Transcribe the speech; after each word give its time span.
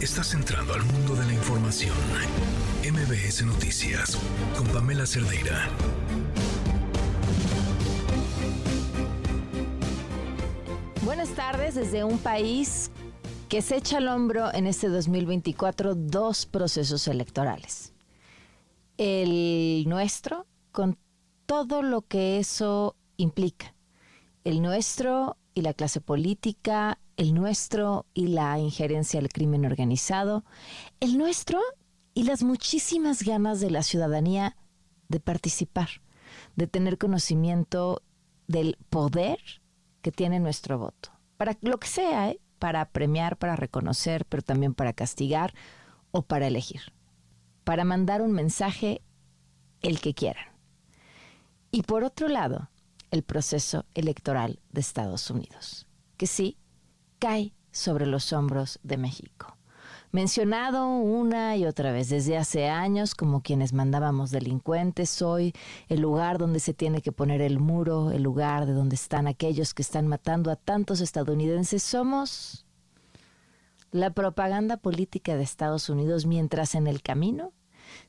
Estás 0.00 0.32
entrando 0.34 0.74
al 0.74 0.84
mundo 0.84 1.16
de 1.16 1.26
la 1.26 1.32
información. 1.32 1.96
MBS 2.84 3.44
Noticias 3.44 4.16
con 4.56 4.64
Pamela 4.68 5.04
Cerdeira. 5.04 5.68
Buenas 11.04 11.30
tardes 11.30 11.74
desde 11.74 12.04
un 12.04 12.18
país 12.18 12.92
que 13.48 13.60
se 13.60 13.78
echa 13.78 13.96
al 13.96 14.06
hombro 14.06 14.54
en 14.54 14.68
este 14.68 14.88
2024 14.88 15.96
dos 15.96 16.46
procesos 16.46 17.08
electorales. 17.08 17.92
El 18.98 19.88
nuestro, 19.88 20.46
con 20.70 20.96
todo 21.44 21.82
lo 21.82 22.02
que 22.02 22.38
eso 22.38 22.94
implica. 23.16 23.74
El 24.44 24.62
nuestro 24.62 25.37
y 25.58 25.60
la 25.60 25.74
clase 25.74 26.00
política, 26.00 27.00
el 27.16 27.34
nuestro 27.34 28.06
y 28.14 28.28
la 28.28 28.60
injerencia 28.60 29.18
al 29.18 29.28
crimen 29.28 29.66
organizado, 29.66 30.44
el 31.00 31.18
nuestro 31.18 31.58
y 32.14 32.22
las 32.22 32.44
muchísimas 32.44 33.24
ganas 33.24 33.58
de 33.58 33.72
la 33.72 33.82
ciudadanía 33.82 34.56
de 35.08 35.18
participar, 35.18 35.88
de 36.54 36.68
tener 36.68 36.96
conocimiento 36.96 38.02
del 38.46 38.78
poder 38.88 39.40
que 40.00 40.12
tiene 40.12 40.38
nuestro 40.38 40.78
voto. 40.78 41.10
Para 41.36 41.58
lo 41.60 41.78
que 41.78 41.88
sea, 41.88 42.30
¿eh? 42.30 42.40
para 42.60 42.84
premiar, 42.90 43.36
para 43.36 43.56
reconocer, 43.56 44.26
pero 44.26 44.44
también 44.44 44.74
para 44.74 44.92
castigar 44.92 45.54
o 46.12 46.22
para 46.22 46.46
elegir. 46.46 46.92
Para 47.64 47.84
mandar 47.84 48.22
un 48.22 48.30
mensaje 48.30 49.02
el 49.82 50.00
que 50.00 50.14
quieran. 50.14 50.46
Y 51.72 51.82
por 51.82 52.04
otro 52.04 52.28
lado, 52.28 52.70
el 53.10 53.22
proceso 53.22 53.84
electoral 53.94 54.60
de 54.70 54.80
Estados 54.80 55.30
Unidos, 55.30 55.86
que 56.16 56.26
sí 56.26 56.56
cae 57.18 57.52
sobre 57.70 58.06
los 58.06 58.32
hombros 58.32 58.78
de 58.82 58.96
México. 58.96 59.56
Mencionado 60.10 60.88
una 60.88 61.56
y 61.56 61.66
otra 61.66 61.92
vez 61.92 62.08
desde 62.08 62.38
hace 62.38 62.66
años 62.66 63.14
como 63.14 63.42
quienes 63.42 63.74
mandábamos 63.74 64.30
delincuentes, 64.30 65.20
hoy 65.20 65.52
el 65.88 66.00
lugar 66.00 66.38
donde 66.38 66.60
se 66.60 66.72
tiene 66.72 67.02
que 67.02 67.12
poner 67.12 67.42
el 67.42 67.58
muro, 67.58 68.10
el 68.10 68.22
lugar 68.22 68.64
de 68.64 68.72
donde 68.72 68.94
están 68.94 69.26
aquellos 69.26 69.74
que 69.74 69.82
están 69.82 70.06
matando 70.06 70.50
a 70.50 70.56
tantos 70.56 71.02
estadounidenses, 71.02 71.82
somos 71.82 72.64
la 73.90 74.10
propaganda 74.10 74.78
política 74.78 75.36
de 75.36 75.42
Estados 75.42 75.90
Unidos 75.90 76.24
mientras 76.24 76.74
en 76.74 76.86
el 76.86 77.02
camino 77.02 77.52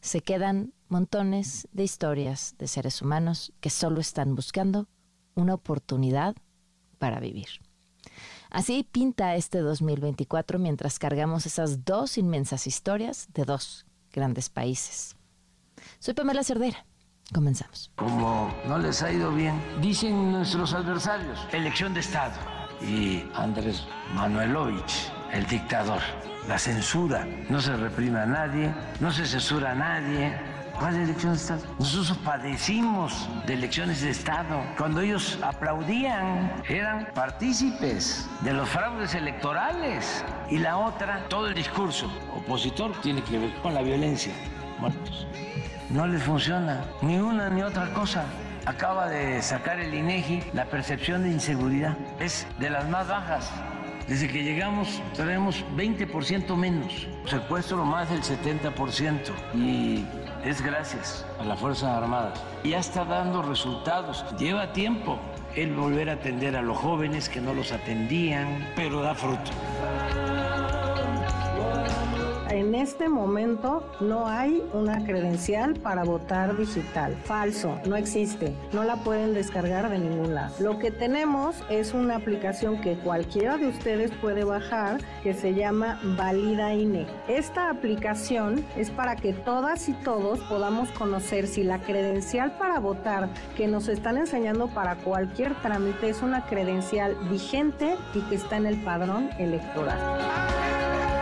se 0.01 0.21
quedan 0.21 0.73
montones 0.87 1.67
de 1.71 1.83
historias 1.83 2.55
de 2.57 2.67
seres 2.67 3.01
humanos 3.01 3.53
que 3.59 3.69
solo 3.69 3.99
están 4.01 4.35
buscando 4.35 4.87
una 5.35 5.53
oportunidad 5.53 6.35
para 6.97 7.19
vivir. 7.19 7.47
Así 8.49 8.83
pinta 8.83 9.35
este 9.35 9.59
2024 9.59 10.57
mientras 10.57 10.97
cargamos 10.97 11.45
esas 11.45 11.85
dos 11.85 12.17
inmensas 12.17 12.65
historias 12.65 13.27
de 13.33 13.45
dos 13.45 13.85
grandes 14.11 14.49
países. 14.49 15.15
Soy 15.99 16.13
Pamela 16.13 16.43
Cerdera. 16.43 16.85
Comenzamos. 17.31 17.91
Como 17.95 18.51
no 18.67 18.79
les 18.79 19.03
ha 19.03 19.11
ido 19.11 19.31
bien, 19.31 19.61
dicen 19.81 20.31
nuestros 20.31 20.73
adversarios, 20.73 21.39
elección 21.51 21.93
de 21.93 21.99
Estado. 21.99 22.35
Y 22.81 23.23
Andrés 23.35 23.85
Manuelovich, 24.15 25.11
el 25.31 25.45
dictador, 25.45 26.01
la 26.49 26.57
censura, 26.57 27.27
no 27.47 27.61
se 27.61 27.77
reprime 27.77 28.19
a 28.19 28.25
nadie, 28.25 28.73
no 28.99 29.11
se 29.11 29.25
censura 29.27 29.71
a 29.71 29.75
nadie, 29.75 30.33
¿Cuál 30.79 30.95
elección 30.95 31.33
de 31.33 31.37
Estado? 31.39 31.61
Nosotros 31.77 32.17
padecimos 32.19 33.29
de 33.45 33.53
elecciones 33.55 34.01
de 34.01 34.11
Estado. 34.11 34.63
Cuando 34.77 35.01
ellos 35.01 35.37
aplaudían, 35.41 36.53
eran 36.69 37.09
partícipes 37.13 38.29
de 38.41 38.53
los 38.53 38.69
fraudes 38.69 39.13
electorales. 39.13 40.23
Y 40.49 40.57
la 40.57 40.77
otra, 40.77 41.25
todo 41.27 41.47
el 41.47 41.53
discurso 41.53 42.09
opositor 42.33 42.93
tiene 43.01 43.21
que 43.23 43.39
ver 43.39 43.53
con 43.61 43.73
la 43.73 43.81
violencia. 43.81 44.31
Muertos. 44.79 45.27
No 45.89 46.07
les 46.07 46.23
funciona 46.23 46.85
ni 47.01 47.17
una 47.17 47.49
ni 47.49 47.61
otra 47.61 47.93
cosa. 47.93 48.23
Acaba 48.65 49.09
de 49.09 49.41
sacar 49.41 49.81
el 49.81 49.93
INEGI 49.93 50.43
la 50.53 50.63
percepción 50.63 51.23
de 51.23 51.31
inseguridad. 51.31 51.97
Es 52.21 52.47
de 52.57 52.69
las 52.69 52.87
más 52.87 53.05
bajas. 53.05 53.51
Desde 54.09 54.27
que 54.27 54.41
llegamos 54.41 55.03
tenemos 55.15 55.63
20% 55.77 56.55
menos, 56.55 57.07
secuestro 57.25 57.85
más 57.85 58.09
del 58.09 58.23
70% 58.23 59.19
y 59.53 60.03
es 60.43 60.63
gracias 60.63 61.27
a 61.39 61.45
las 61.45 61.59
Fuerzas 61.59 61.91
Armadas. 61.91 62.43
Ya 62.63 62.79
está 62.79 63.05
dando 63.05 63.43
resultados. 63.43 64.25
Lleva 64.39 64.73
tiempo 64.73 65.19
el 65.55 65.75
volver 65.75 66.09
a 66.09 66.13
atender 66.13 66.55
a 66.55 66.63
los 66.63 66.79
jóvenes 66.79 67.29
que 67.29 67.39
no 67.39 67.53
los 67.53 67.71
atendían, 67.71 68.67
pero 68.75 69.03
da 69.03 69.13
fruto 69.13 69.51
en 72.49 72.75
este 72.75 73.09
momento 73.09 73.83
no 73.99 74.27
hay 74.27 74.63
una 74.73 75.03
credencial 75.05 75.75
para 75.75 76.03
votar 76.03 76.57
digital. 76.57 77.15
Falso, 77.23 77.79
no 77.85 77.95
existe. 77.95 78.53
No 78.73 78.83
la 78.83 78.97
pueden 78.97 79.33
descargar 79.33 79.89
de 79.89 79.99
ningún 79.99 80.35
lado. 80.35 80.53
Lo 80.59 80.79
que 80.79 80.91
tenemos 80.91 81.55
es 81.69 81.93
una 81.93 82.15
aplicación 82.15 82.81
que 82.81 82.97
cualquiera 82.97 83.57
de 83.57 83.67
ustedes 83.67 84.11
puede 84.21 84.43
bajar 84.43 84.99
que 85.23 85.33
se 85.33 85.53
llama 85.53 85.99
Valida 86.17 86.73
INE. 86.73 87.05
Esta 87.27 87.69
aplicación 87.69 88.65
es 88.75 88.89
para 88.89 89.15
que 89.15 89.33
todas 89.33 89.87
y 89.89 89.93
todos 89.93 90.39
podamos 90.41 90.89
conocer 90.91 91.47
si 91.47 91.63
la 91.63 91.79
credencial 91.79 92.57
para 92.57 92.79
votar 92.79 93.29
que 93.55 93.67
nos 93.67 93.87
están 93.87 94.17
enseñando 94.17 94.67
para 94.67 94.95
cualquier 94.95 95.55
trámite 95.61 96.09
es 96.09 96.21
una 96.21 96.45
credencial 96.45 97.15
vigente 97.29 97.95
y 98.13 98.21
que 98.21 98.35
está 98.35 98.57
en 98.57 98.65
el 98.65 98.81
padrón 98.83 99.29
electoral 99.37 101.18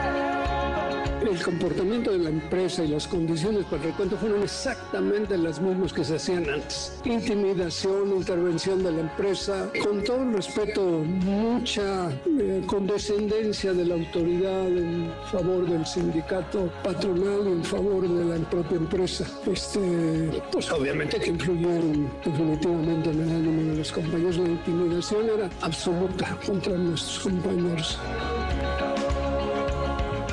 el 1.31 1.41
comportamiento 1.41 2.11
de 2.11 2.19
la 2.19 2.29
empresa 2.29 2.83
y 2.83 2.88
las 2.88 3.07
condiciones 3.07 3.65
para 3.65 3.83
el 3.83 3.89
recuento 3.89 4.17
fueron 4.17 4.43
exactamente 4.43 5.38
las 5.38 5.59
mismas 5.61 5.93
que 5.93 6.03
se 6.03 6.15
hacían 6.15 6.49
antes. 6.49 6.99
Intimidación, 7.05 8.09
intervención 8.15 8.83
de 8.83 8.91
la 8.91 8.99
empresa, 9.01 9.69
con 9.83 10.03
todo 10.03 10.23
el 10.23 10.33
respeto, 10.33 10.81
mucha 11.05 12.09
eh, 12.39 12.63
condescendencia 12.65 13.73
de 13.73 13.85
la 13.85 13.95
autoridad 13.95 14.67
en 14.67 15.11
favor 15.31 15.67
del 15.67 15.85
sindicato 15.85 16.71
patronal 16.83 17.47
en 17.47 17.63
favor 17.63 18.07
de 18.07 18.25
la 18.25 18.49
propia 18.49 18.77
empresa. 18.77 19.25
Este, 19.45 20.41
pues 20.51 20.71
obviamente 20.71 21.19
que 21.19 21.29
influyeron 21.29 22.09
definitivamente 22.23 23.09
en 23.09 23.21
el 23.21 23.29
ánimo 23.29 23.71
de 23.71 23.77
los 23.77 23.91
compañeros. 23.91 24.38
La 24.38 24.49
intimidación 24.49 25.29
era 25.29 25.49
absoluta 25.61 26.38
contra 26.45 26.73
nuestros 26.73 27.19
compañeros 27.19 27.97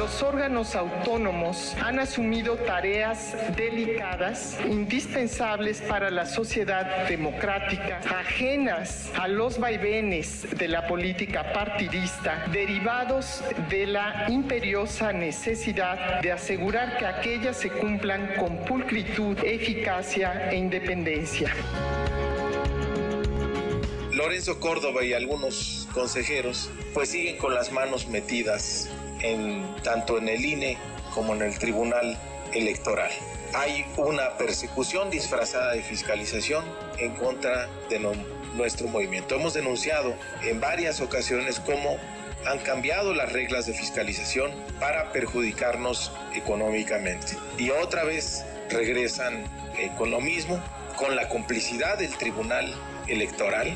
los 0.04 0.22
órganos 0.22 0.76
autónomos 0.76 1.74
han 1.82 1.98
asumido 1.98 2.56
tareas 2.56 3.34
delicadas, 3.56 4.58
indispensables 4.68 5.80
para 5.80 6.10
la 6.10 6.26
sociedad 6.26 7.08
democrática, 7.08 8.02
ajenas 8.18 9.10
a 9.16 9.28
los 9.28 9.58
vaivenes 9.58 10.46
de 10.58 10.68
la 10.68 10.86
política 10.86 11.54
partidista, 11.54 12.44
derivados 12.52 13.42
de 13.70 13.86
la 13.86 14.26
imperiosa 14.28 15.10
necesidad 15.14 16.20
de 16.20 16.32
asegurar 16.32 16.98
que 16.98 17.06
aquellas 17.06 17.56
se 17.56 17.70
cumplan 17.70 18.34
con 18.38 18.58
pulcritud, 18.66 19.38
eficacia 19.42 20.50
e 20.50 20.56
independencia. 20.56 21.50
Lorenzo 24.12 24.60
Córdoba 24.60 25.02
y 25.02 25.14
algunos 25.14 25.88
consejeros 25.94 26.70
pues 26.92 27.08
siguen 27.08 27.38
con 27.38 27.54
las 27.54 27.72
manos 27.72 28.06
metidas 28.06 28.90
tanto 29.82 30.18
en 30.18 30.28
el 30.28 30.44
INE 30.44 30.76
como 31.14 31.34
en 31.34 31.42
el 31.42 31.58
Tribunal 31.58 32.18
Electoral. 32.52 33.10
Hay 33.52 33.86
una 33.96 34.36
persecución 34.36 35.10
disfrazada 35.10 35.72
de 35.72 35.82
fiscalización 35.82 36.64
en 36.98 37.14
contra 37.14 37.68
de 37.88 38.00
nuestro 38.56 38.88
movimiento. 38.88 39.36
Hemos 39.36 39.54
denunciado 39.54 40.14
en 40.42 40.60
varias 40.60 41.00
ocasiones 41.00 41.60
cómo 41.60 41.96
han 42.46 42.58
cambiado 42.58 43.14
las 43.14 43.32
reglas 43.32 43.66
de 43.66 43.72
fiscalización 43.72 44.50
para 44.80 45.12
perjudicarnos 45.12 46.12
económicamente. 46.34 47.36
Y 47.56 47.70
otra 47.70 48.04
vez 48.04 48.44
regresan 48.70 49.44
con 49.96 50.10
lo 50.10 50.20
mismo, 50.20 50.60
con 50.96 51.16
la 51.16 51.28
complicidad 51.28 51.98
del 51.98 52.14
Tribunal 52.16 52.74
Electoral. 53.06 53.74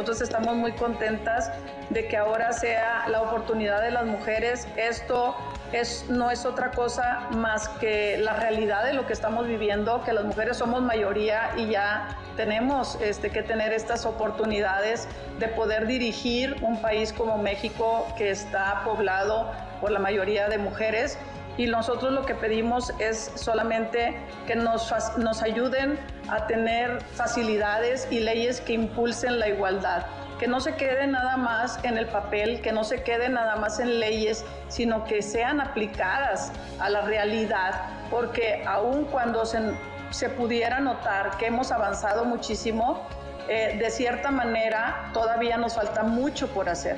Nosotros 0.00 0.22
estamos 0.22 0.56
muy 0.56 0.72
contentas 0.72 1.52
de 1.90 2.08
que 2.08 2.16
ahora 2.16 2.54
sea 2.54 3.04
la 3.08 3.20
oportunidad 3.20 3.82
de 3.82 3.90
las 3.90 4.06
mujeres. 4.06 4.66
Esto 4.78 5.36
es, 5.74 6.06
no 6.08 6.30
es 6.30 6.46
otra 6.46 6.70
cosa 6.70 7.28
más 7.36 7.68
que 7.68 8.16
la 8.16 8.32
realidad 8.32 8.86
de 8.86 8.94
lo 8.94 9.06
que 9.06 9.12
estamos 9.12 9.46
viviendo, 9.46 10.02
que 10.02 10.14
las 10.14 10.24
mujeres 10.24 10.56
somos 10.56 10.80
mayoría 10.80 11.50
y 11.58 11.68
ya 11.68 12.16
tenemos 12.34 12.98
este, 13.02 13.28
que 13.28 13.42
tener 13.42 13.74
estas 13.74 14.06
oportunidades 14.06 15.06
de 15.38 15.48
poder 15.48 15.86
dirigir 15.86 16.56
un 16.62 16.80
país 16.80 17.12
como 17.12 17.36
México 17.36 18.06
que 18.16 18.30
está 18.30 18.80
poblado 18.86 19.52
por 19.82 19.90
la 19.90 19.98
mayoría 19.98 20.48
de 20.48 20.56
mujeres 20.56 21.18
y 21.60 21.66
nosotros 21.66 22.14
lo 22.14 22.24
que 22.24 22.34
pedimos 22.34 22.90
es 22.98 23.32
solamente 23.34 24.16
que 24.46 24.56
nos, 24.56 24.90
nos 25.18 25.42
ayuden 25.42 25.98
a 26.30 26.46
tener 26.46 27.02
facilidades 27.02 28.08
y 28.10 28.20
leyes 28.20 28.62
que 28.62 28.72
impulsen 28.72 29.38
la 29.38 29.48
igualdad. 29.50 30.06
Que 30.38 30.48
no 30.48 30.60
se 30.60 30.74
quede 30.76 31.06
nada 31.06 31.36
más 31.36 31.78
en 31.84 31.98
el 31.98 32.06
papel, 32.06 32.62
que 32.62 32.72
no 32.72 32.82
se 32.82 33.02
quede 33.02 33.28
nada 33.28 33.56
más 33.56 33.78
en 33.78 34.00
leyes, 34.00 34.42
sino 34.68 35.04
que 35.04 35.20
sean 35.20 35.60
aplicadas 35.60 36.50
a 36.78 36.88
la 36.88 37.02
realidad, 37.02 37.74
porque 38.10 38.64
aun 38.66 39.04
cuando 39.04 39.44
se, 39.44 39.58
se 40.08 40.30
pudiera 40.30 40.80
notar 40.80 41.36
que 41.36 41.48
hemos 41.48 41.72
avanzado 41.72 42.24
muchísimo, 42.24 43.06
eh, 43.48 43.76
de 43.78 43.90
cierta 43.90 44.30
manera 44.30 45.10
todavía 45.12 45.56
nos 45.56 45.74
falta 45.74 46.02
mucho 46.02 46.48
por 46.48 46.68
hacer. 46.68 46.96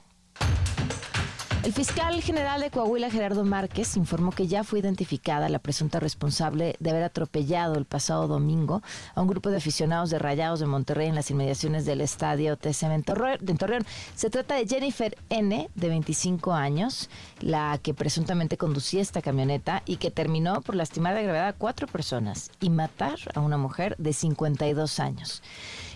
El 1.63 1.71
fiscal 1.71 2.21
general 2.21 2.59
de 2.59 2.71
Coahuila, 2.71 3.09
Gerardo 3.09 3.45
Márquez, 3.45 3.95
informó 3.95 4.31
que 4.31 4.47
ya 4.47 4.65
fue 4.65 4.79
identificada 4.79 5.47
la 5.47 5.59
presunta 5.59 6.01
responsable 6.01 6.75
de 6.81 6.89
haber 6.89 7.03
atropellado 7.03 7.75
el 7.75 7.85
pasado 7.85 8.27
domingo 8.27 8.81
a 9.15 9.21
un 9.21 9.29
grupo 9.29 9.49
de 9.49 9.57
aficionados 9.57 10.09
de 10.09 10.19
Rayados 10.19 10.59
de 10.59 10.65
Monterrey 10.65 11.07
en 11.07 11.15
las 11.15 11.31
inmediaciones 11.31 11.85
del 11.85 12.01
estadio 12.01 12.57
TCM 12.57 12.91
en 12.91 13.03
Torreón. 13.03 13.85
Se 14.13 14.29
trata 14.29 14.55
de 14.55 14.67
Jennifer 14.67 15.17
N., 15.29 15.69
de 15.73 15.87
25 15.87 16.51
años, 16.51 17.09
la 17.39 17.79
que 17.81 17.93
presuntamente 17.93 18.57
conducía 18.57 19.01
esta 19.01 19.21
camioneta 19.21 19.83
y 19.85 19.95
que 19.95 20.11
terminó 20.11 20.61
por 20.63 20.75
lastimar 20.75 21.15
de 21.15 21.23
gravedad 21.23 21.47
a 21.47 21.53
cuatro 21.53 21.87
personas 21.87 22.51
y 22.59 22.71
matar 22.71 23.19
a 23.35 23.39
una 23.39 23.57
mujer 23.57 23.95
de 23.99 24.11
52 24.11 24.99
años. 24.99 25.41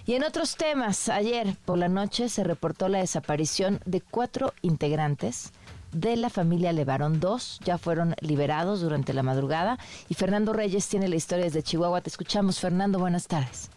Y 0.08 0.16
en 0.16 0.24
otros 0.24 0.56
temas, 0.56 1.10
ayer 1.10 1.48
por 1.66 1.78
la 1.78 1.90
noche 1.90 2.30
se 2.30 2.46
reportó 2.46 2.88
la 2.88 3.00
desaparición 3.00 3.82
de 3.86 4.00
cuatro 4.00 4.54
integrantes 4.62 5.52
de 5.92 6.16
la 6.16 6.30
familia 6.30 6.72
Levarón. 6.72 7.20
Dos 7.20 7.60
ya 7.66 7.78
fueron 7.78 8.16
liberados 8.22 8.80
durante 8.80 9.14
la 9.14 9.22
madrugada 9.22 9.78
y 10.08 10.14
Fernando 10.14 10.54
Reyes 10.54 10.88
tiene 10.88 11.10
la 11.10 11.18
historia 11.18 11.44
desde 11.44 11.62
Chihuahua. 11.62 12.00
Te 12.00 12.10
escuchamos, 12.10 12.58
Fernando. 12.58 13.00
Buenas 13.00 13.28
tardes. 13.28 13.70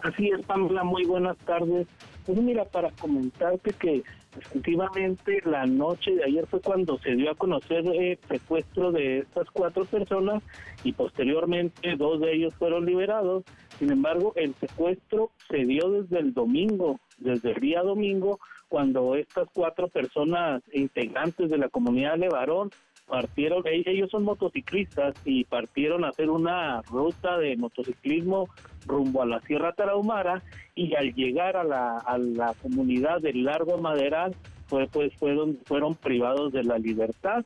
Así 0.00 0.30
es, 0.30 0.40
Pamela. 0.46 0.84
Muy 0.84 1.04
buenas 1.04 1.36
tardes. 1.44 1.86
Pues 2.24 2.38
mira, 2.40 2.64
para 2.64 2.90
comentarte 2.92 3.70
que 3.74 4.02
efectivamente 4.40 5.42
la 5.44 5.66
noche 5.66 6.12
de 6.12 6.24
ayer 6.24 6.46
fue 6.46 6.62
cuando 6.62 6.98
se 7.00 7.14
dio 7.14 7.30
a 7.30 7.34
conocer 7.34 7.84
el 7.86 8.18
secuestro 8.26 8.90
de 8.90 9.18
estas 9.18 9.50
cuatro 9.50 9.84
personas 9.84 10.42
y 10.82 10.92
posteriormente 10.92 11.94
dos 11.96 12.20
de 12.20 12.36
ellos 12.36 12.54
fueron 12.54 12.86
liberados. 12.86 13.44
Sin 13.78 13.92
embargo, 13.92 14.32
el 14.36 14.54
secuestro 14.54 15.30
se 15.48 15.58
dio 15.58 15.90
desde 15.90 16.18
el 16.18 16.34
domingo, 16.34 16.98
desde 17.18 17.52
el 17.52 17.60
día 17.60 17.82
domingo, 17.82 18.40
cuando 18.68 19.14
estas 19.14 19.48
cuatro 19.52 19.88
personas 19.88 20.62
integrantes 20.72 21.48
de 21.48 21.58
la 21.58 21.68
comunidad 21.68 22.18
de 22.18 22.28
Varón 22.28 22.70
partieron, 23.06 23.66
e-, 23.66 23.82
ellos 23.86 24.10
son 24.10 24.24
motociclistas 24.24 25.14
y 25.24 25.44
partieron 25.44 26.04
a 26.04 26.08
hacer 26.08 26.28
una 26.28 26.82
ruta 26.82 27.38
de 27.38 27.56
motociclismo 27.56 28.48
rumbo 28.86 29.22
a 29.22 29.26
la 29.26 29.40
Sierra 29.40 29.72
Tarahumara 29.72 30.42
y 30.74 30.94
al 30.94 31.14
llegar 31.14 31.56
a 31.56 31.64
la, 31.64 31.98
a 31.98 32.18
la 32.18 32.54
comunidad 32.60 33.20
del 33.20 33.44
Largo 33.44 33.78
Maderal 33.78 34.34
fue 34.66 34.86
pues 34.86 35.14
fueron, 35.14 35.58
fueron 35.64 35.94
privados 35.94 36.52
de 36.52 36.64
la 36.64 36.78
libertad 36.78 37.44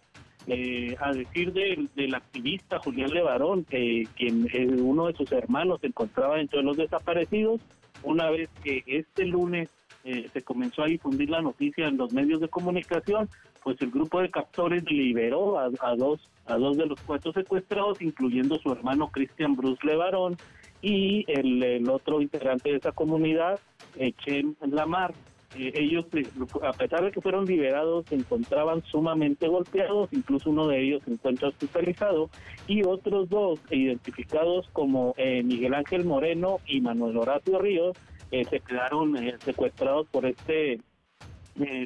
eh, 0.48 0.96
a 1.00 1.12
decir 1.12 1.52
del, 1.52 2.14
activista 2.14 2.80
Julián 2.80 3.10
Levarón, 3.10 3.64
que 3.64 4.08
quien 4.16 4.48
eh, 4.52 4.66
uno 4.66 5.06
de 5.06 5.14
sus 5.14 5.30
hermanos 5.30 5.80
se 5.80 5.86
encontraba 5.86 6.40
entre 6.40 6.62
los 6.62 6.76
desaparecidos, 6.76 7.60
una 8.02 8.28
vez 8.30 8.50
que 8.64 8.82
este 8.86 9.24
lunes 9.24 9.70
eh, 10.04 10.28
se 10.32 10.42
comenzó 10.42 10.82
a 10.82 10.86
difundir 10.86 11.30
la 11.30 11.42
noticia 11.42 11.86
en 11.86 11.96
los 11.96 12.12
medios 12.12 12.40
de 12.40 12.48
comunicación, 12.48 13.28
pues 13.62 13.80
el 13.80 13.92
grupo 13.92 14.20
de 14.20 14.30
captores 14.30 14.82
liberó 14.90 15.60
a, 15.60 15.68
dos 15.96 16.28
a 16.46 16.56
dos 16.56 16.76
de 16.76 16.86
los 16.86 17.00
cuatro 17.02 17.32
secuestrados, 17.32 18.02
incluyendo 18.02 18.58
su 18.58 18.72
hermano 18.72 19.12
Cristian 19.12 19.54
Bruce 19.54 19.86
Levarón 19.86 20.36
y 20.80 21.24
el, 21.28 21.62
el 21.62 21.88
otro 21.88 22.20
integrante 22.20 22.70
de 22.70 22.76
esa 22.78 22.90
comunidad, 22.90 23.60
Chen 24.24 24.56
Lamar. 24.62 25.14
Eh, 25.56 25.72
ellos, 25.74 26.06
eh, 26.14 26.26
a 26.62 26.72
pesar 26.72 27.04
de 27.04 27.12
que 27.12 27.20
fueron 27.20 27.44
liberados, 27.44 28.06
se 28.06 28.14
encontraban 28.14 28.82
sumamente 28.84 29.48
golpeados, 29.48 30.08
incluso 30.12 30.50
uno 30.50 30.66
de 30.68 30.80
ellos 30.80 31.02
se 31.04 31.12
encuentra 31.12 31.48
hospitalizado, 31.48 32.30
y 32.66 32.82
otros 32.84 33.28
dos, 33.28 33.60
identificados 33.70 34.68
como 34.72 35.14
eh, 35.16 35.42
Miguel 35.42 35.74
Ángel 35.74 36.04
Moreno 36.04 36.60
y 36.66 36.80
Manuel 36.80 37.16
Horacio 37.16 37.58
Ríos, 37.58 37.96
se 38.30 38.60
quedaron 38.60 39.14
secuestrados 39.40 40.06
por 40.08 40.24
este, 40.24 40.80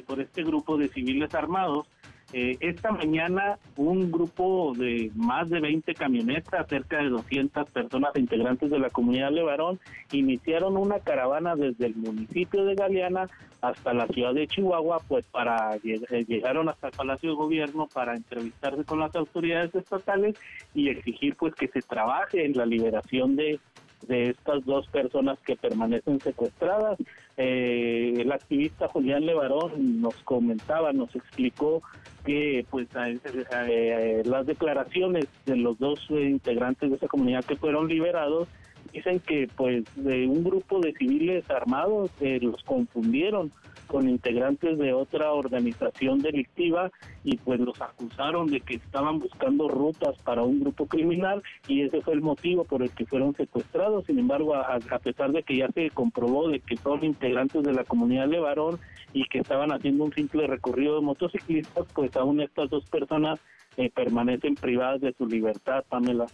por 0.07 0.21
este 0.21 0.43
grupo 0.45 0.77
de 0.77 0.87
civiles 0.87 1.35
armados 1.35 1.89
eh, 2.33 2.57
esta 2.59 2.91
mañana 2.91 3.57
un 3.77 4.11
grupo 4.11 4.73
de 4.75 5.11
más 5.15 5.49
de 5.49 5.61
20 5.61 5.93
camionetas, 5.93 6.67
cerca 6.67 6.97
de 6.97 7.09
200 7.09 7.69
personas 7.69 8.15
integrantes 8.15 8.69
de 8.69 8.79
la 8.79 8.89
comunidad 8.89 9.31
Levarón, 9.31 9.79
iniciaron 10.11 10.75
una 10.75 10.99
caravana 10.99 11.55
desde 11.55 11.85
el 11.85 11.95
municipio 11.95 12.65
de 12.65 12.75
Galeana 12.75 13.29
hasta 13.61 13.93
la 13.93 14.07
ciudad 14.07 14.33
de 14.33 14.47
Chihuahua, 14.47 14.99
pues 15.07 15.25
para 15.27 15.75
eh, 15.77 16.25
llegaron 16.27 16.67
hasta 16.67 16.87
el 16.87 16.93
Palacio 16.93 17.29
de 17.29 17.35
Gobierno 17.35 17.87
para 17.93 18.13
entrevistarse 18.13 18.83
con 18.83 18.99
las 18.99 19.15
autoridades 19.15 19.73
estatales 19.73 20.35
y 20.73 20.89
exigir 20.89 21.35
pues 21.35 21.55
que 21.55 21.67
se 21.69 21.81
trabaje 21.81 22.45
en 22.45 22.57
la 22.57 22.65
liberación 22.65 23.35
de 23.35 23.59
de 24.03 24.29
estas 24.29 24.65
dos 24.65 24.87
personas 24.87 25.39
que 25.39 25.55
permanecen 25.55 26.19
secuestradas. 26.19 26.97
Eh, 27.37 28.13
el 28.17 28.31
activista 28.31 28.87
Julián 28.87 29.25
Levarón 29.25 30.01
nos 30.01 30.15
comentaba, 30.23 30.93
nos 30.93 31.15
explicó 31.15 31.81
que 32.25 32.65
pues 32.69 32.87
las 32.93 34.45
declaraciones 34.45 35.27
de 35.45 35.55
los 35.55 35.79
dos 35.79 36.05
integrantes 36.09 36.89
de 36.89 36.95
esa 36.97 37.07
comunidad 37.07 37.45
que 37.45 37.55
fueron 37.55 37.87
liberados 37.87 38.47
dicen 38.91 39.19
que 39.19 39.47
pues 39.55 39.83
de 39.95 40.27
un 40.27 40.43
grupo 40.43 40.79
de 40.79 40.93
civiles 40.93 41.49
armados 41.49 42.11
eh, 42.21 42.39
los 42.41 42.63
confundieron 42.63 43.51
con 43.87 44.07
integrantes 44.07 44.77
de 44.77 44.93
otra 44.93 45.31
organización 45.31 46.19
delictiva 46.19 46.91
y 47.23 47.37
pues 47.37 47.59
los 47.59 47.81
acusaron 47.81 48.47
de 48.47 48.59
que 48.59 48.75
estaban 48.75 49.19
buscando 49.19 49.67
rutas 49.67 50.15
para 50.23 50.43
un 50.43 50.59
grupo 50.59 50.85
criminal 50.85 51.41
y 51.67 51.81
ese 51.81 52.01
fue 52.01 52.13
el 52.13 52.21
motivo 52.21 52.65
por 52.65 52.83
el 52.83 52.91
que 52.91 53.05
fueron 53.05 53.33
secuestrados. 53.35 54.05
Sin 54.05 54.19
embargo, 54.19 54.55
a, 54.55 54.79
pesar 54.99 55.31
de 55.31 55.43
que 55.43 55.57
ya 55.57 55.69
se 55.69 55.89
comprobó 55.89 56.49
de 56.49 56.59
que 56.59 56.77
son 56.77 57.03
integrantes 57.03 57.63
de 57.63 57.73
la 57.73 57.83
comunidad 57.83 58.27
de 58.27 58.39
varón 58.39 58.79
y 59.13 59.23
que 59.25 59.39
estaban 59.39 59.71
haciendo 59.71 60.03
un 60.03 60.13
simple 60.13 60.45
recorrido 60.47 60.95
de 60.95 61.01
motociclistas, 61.01 61.85
pues 61.93 62.15
aún 62.15 62.41
estas 62.41 62.69
dos 62.69 62.85
personas 62.85 63.39
eh, 63.77 63.89
permanecen 63.89 64.55
privadas 64.55 65.01
de 65.01 65.13
su 65.13 65.25
libertad, 65.25 65.83
Pamela. 65.87 66.27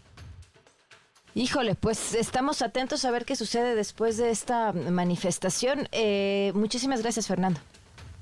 Híjole, 1.35 1.73
pues 1.73 2.13
estamos 2.13 2.61
atentos 2.61 3.05
a 3.05 3.11
ver 3.11 3.25
qué 3.25 3.35
sucede 3.35 3.75
después 3.75 4.17
de 4.17 4.29
esta 4.29 4.71
manifestación. 4.71 5.87
Eh, 5.91 6.51
muchísimas 6.53 7.01
gracias, 7.01 7.27
Fernando. 7.27 7.59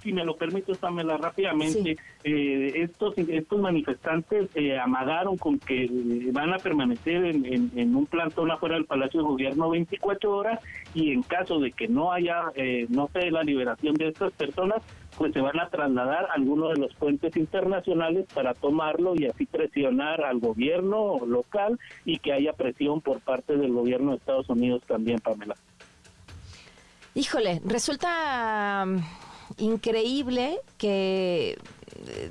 Si 0.01 0.11
me 0.11 0.25
lo 0.25 0.35
permite, 0.35 0.73
Pamela, 0.75 1.17
rápidamente, 1.17 1.97
eh, 2.23 2.71
estos, 2.75 3.17
estos 3.17 3.59
manifestantes 3.59 4.49
eh, 4.55 4.79
amagaron 4.79 5.37
con 5.37 5.59
que 5.59 5.87
van 6.31 6.53
a 6.53 6.57
permanecer 6.57 7.25
en, 7.25 7.71
en, 7.75 7.95
un 7.95 8.05
plantón 8.07 8.51
afuera 8.51 8.75
del 8.75 8.85
Palacio 8.85 9.21
de 9.21 9.27
Gobierno 9.27 9.69
24 9.69 10.35
horas 10.35 10.59
y 10.93 11.11
en 11.11 11.21
caso 11.23 11.59
de 11.59 11.71
que 11.71 11.87
no 11.87 12.11
haya, 12.11 12.45
no 12.89 13.09
se 13.13 13.29
la 13.29 13.43
liberación 13.43 13.95
de 13.95 14.07
estas 14.07 14.33
personas, 14.33 14.81
pues 15.17 15.33
se 15.33 15.41
van 15.41 15.59
a 15.59 15.69
trasladar 15.69 16.25
a 16.25 16.33
algunos 16.33 16.73
de 16.73 16.79
los 16.79 16.93
puentes 16.95 17.35
internacionales 17.35 18.25
para 18.33 18.53
tomarlo 18.53 19.13
y 19.15 19.25
así 19.25 19.45
presionar 19.45 20.23
al 20.23 20.39
gobierno 20.39 21.19
local 21.25 21.79
y 22.05 22.17
que 22.19 22.33
haya 22.33 22.53
presión 22.53 23.01
por 23.01 23.19
parte 23.19 23.57
del 23.57 23.71
gobierno 23.71 24.11
de 24.11 24.17
Estados 24.17 24.49
Unidos 24.49 24.81
también, 24.87 25.19
Pamela. 25.19 25.55
Híjole, 27.13 27.61
resulta 27.65 28.85
increíble 29.61 30.59
que 30.77 31.57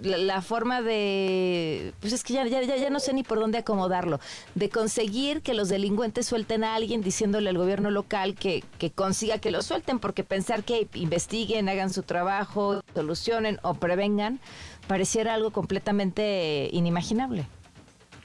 la, 0.03 0.43
forma 0.43 0.83
de, 0.83 1.93
pues 2.01 2.13
es 2.13 2.25
que 2.25 2.33
ya, 2.35 2.47
ya, 2.47 2.63
ya 2.63 2.91
no 2.91 3.01
sé 3.01 3.13
ni 3.13 3.23
por 3.23 3.39
dónde 3.39 3.59
acomodarlo, 3.59 4.21
de 4.55 4.69
conseguir 4.69 5.43
que 5.43 5.55
los 5.55 5.69
delincuentes 5.69 6.27
suelten 6.27 6.65
a 6.65 6.75
alguien 6.75 7.03
diciéndole 7.03 7.51
al 7.51 7.59
gobierno 7.59 7.91
local 7.91 8.35
que, 8.35 8.65
que 8.79 8.91
consiga 8.91 9.39
que 9.39 9.51
lo 9.51 9.63
suelten, 9.63 9.99
porque 9.99 10.25
pensar 10.25 10.65
que 10.65 10.89
investiguen, 10.95 11.69
hagan 11.69 11.91
su 11.91 12.03
trabajo, 12.03 12.83
solucionen 12.95 13.59
o 13.63 13.75
prevengan, 13.75 14.41
pareciera 14.87 15.35
algo 15.35 15.51
completamente 15.51 16.69
inimaginable. 16.73 17.47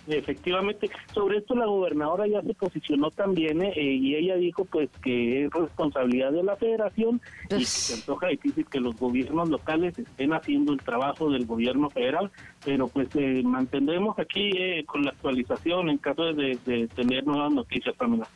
Efectivamente, 0.07 0.89
sobre 1.13 1.39
esto 1.39 1.55
la 1.55 1.65
gobernadora 1.65 2.27
ya 2.27 2.41
se 2.41 2.53
posicionó 2.53 3.09
también 3.09 3.61
eh, 3.61 3.73
y 3.75 4.15
ella 4.15 4.35
dijo 4.35 4.65
pues 4.65 4.89
que 5.03 5.45
es 5.45 5.51
responsabilidad 5.51 6.31
de 6.31 6.43
la 6.43 6.55
federación 6.55 7.21
y 7.45 7.59
que 7.59 7.65
se 7.65 7.95
antoja 7.95 8.27
difícil 8.27 8.65
que 8.67 8.79
los 8.79 8.95
gobiernos 8.95 9.49
locales 9.49 9.97
estén 9.97 10.33
haciendo 10.33 10.73
el 10.73 10.79
trabajo 10.79 11.31
del 11.31 11.45
gobierno 11.45 11.89
federal, 11.89 12.31
pero 12.63 12.87
pues 12.87 13.07
eh, 13.15 13.41
mantendremos 13.43 14.17
aquí 14.19 14.51
eh, 14.57 14.83
con 14.85 15.03
la 15.03 15.11
actualización 15.11 15.89
en 15.89 15.97
caso 15.97 16.33
de, 16.33 16.57
de 16.65 16.87
tener 16.87 17.25
nuevas 17.25 17.51
noticias, 17.51 17.95
Pamela. 17.95 18.27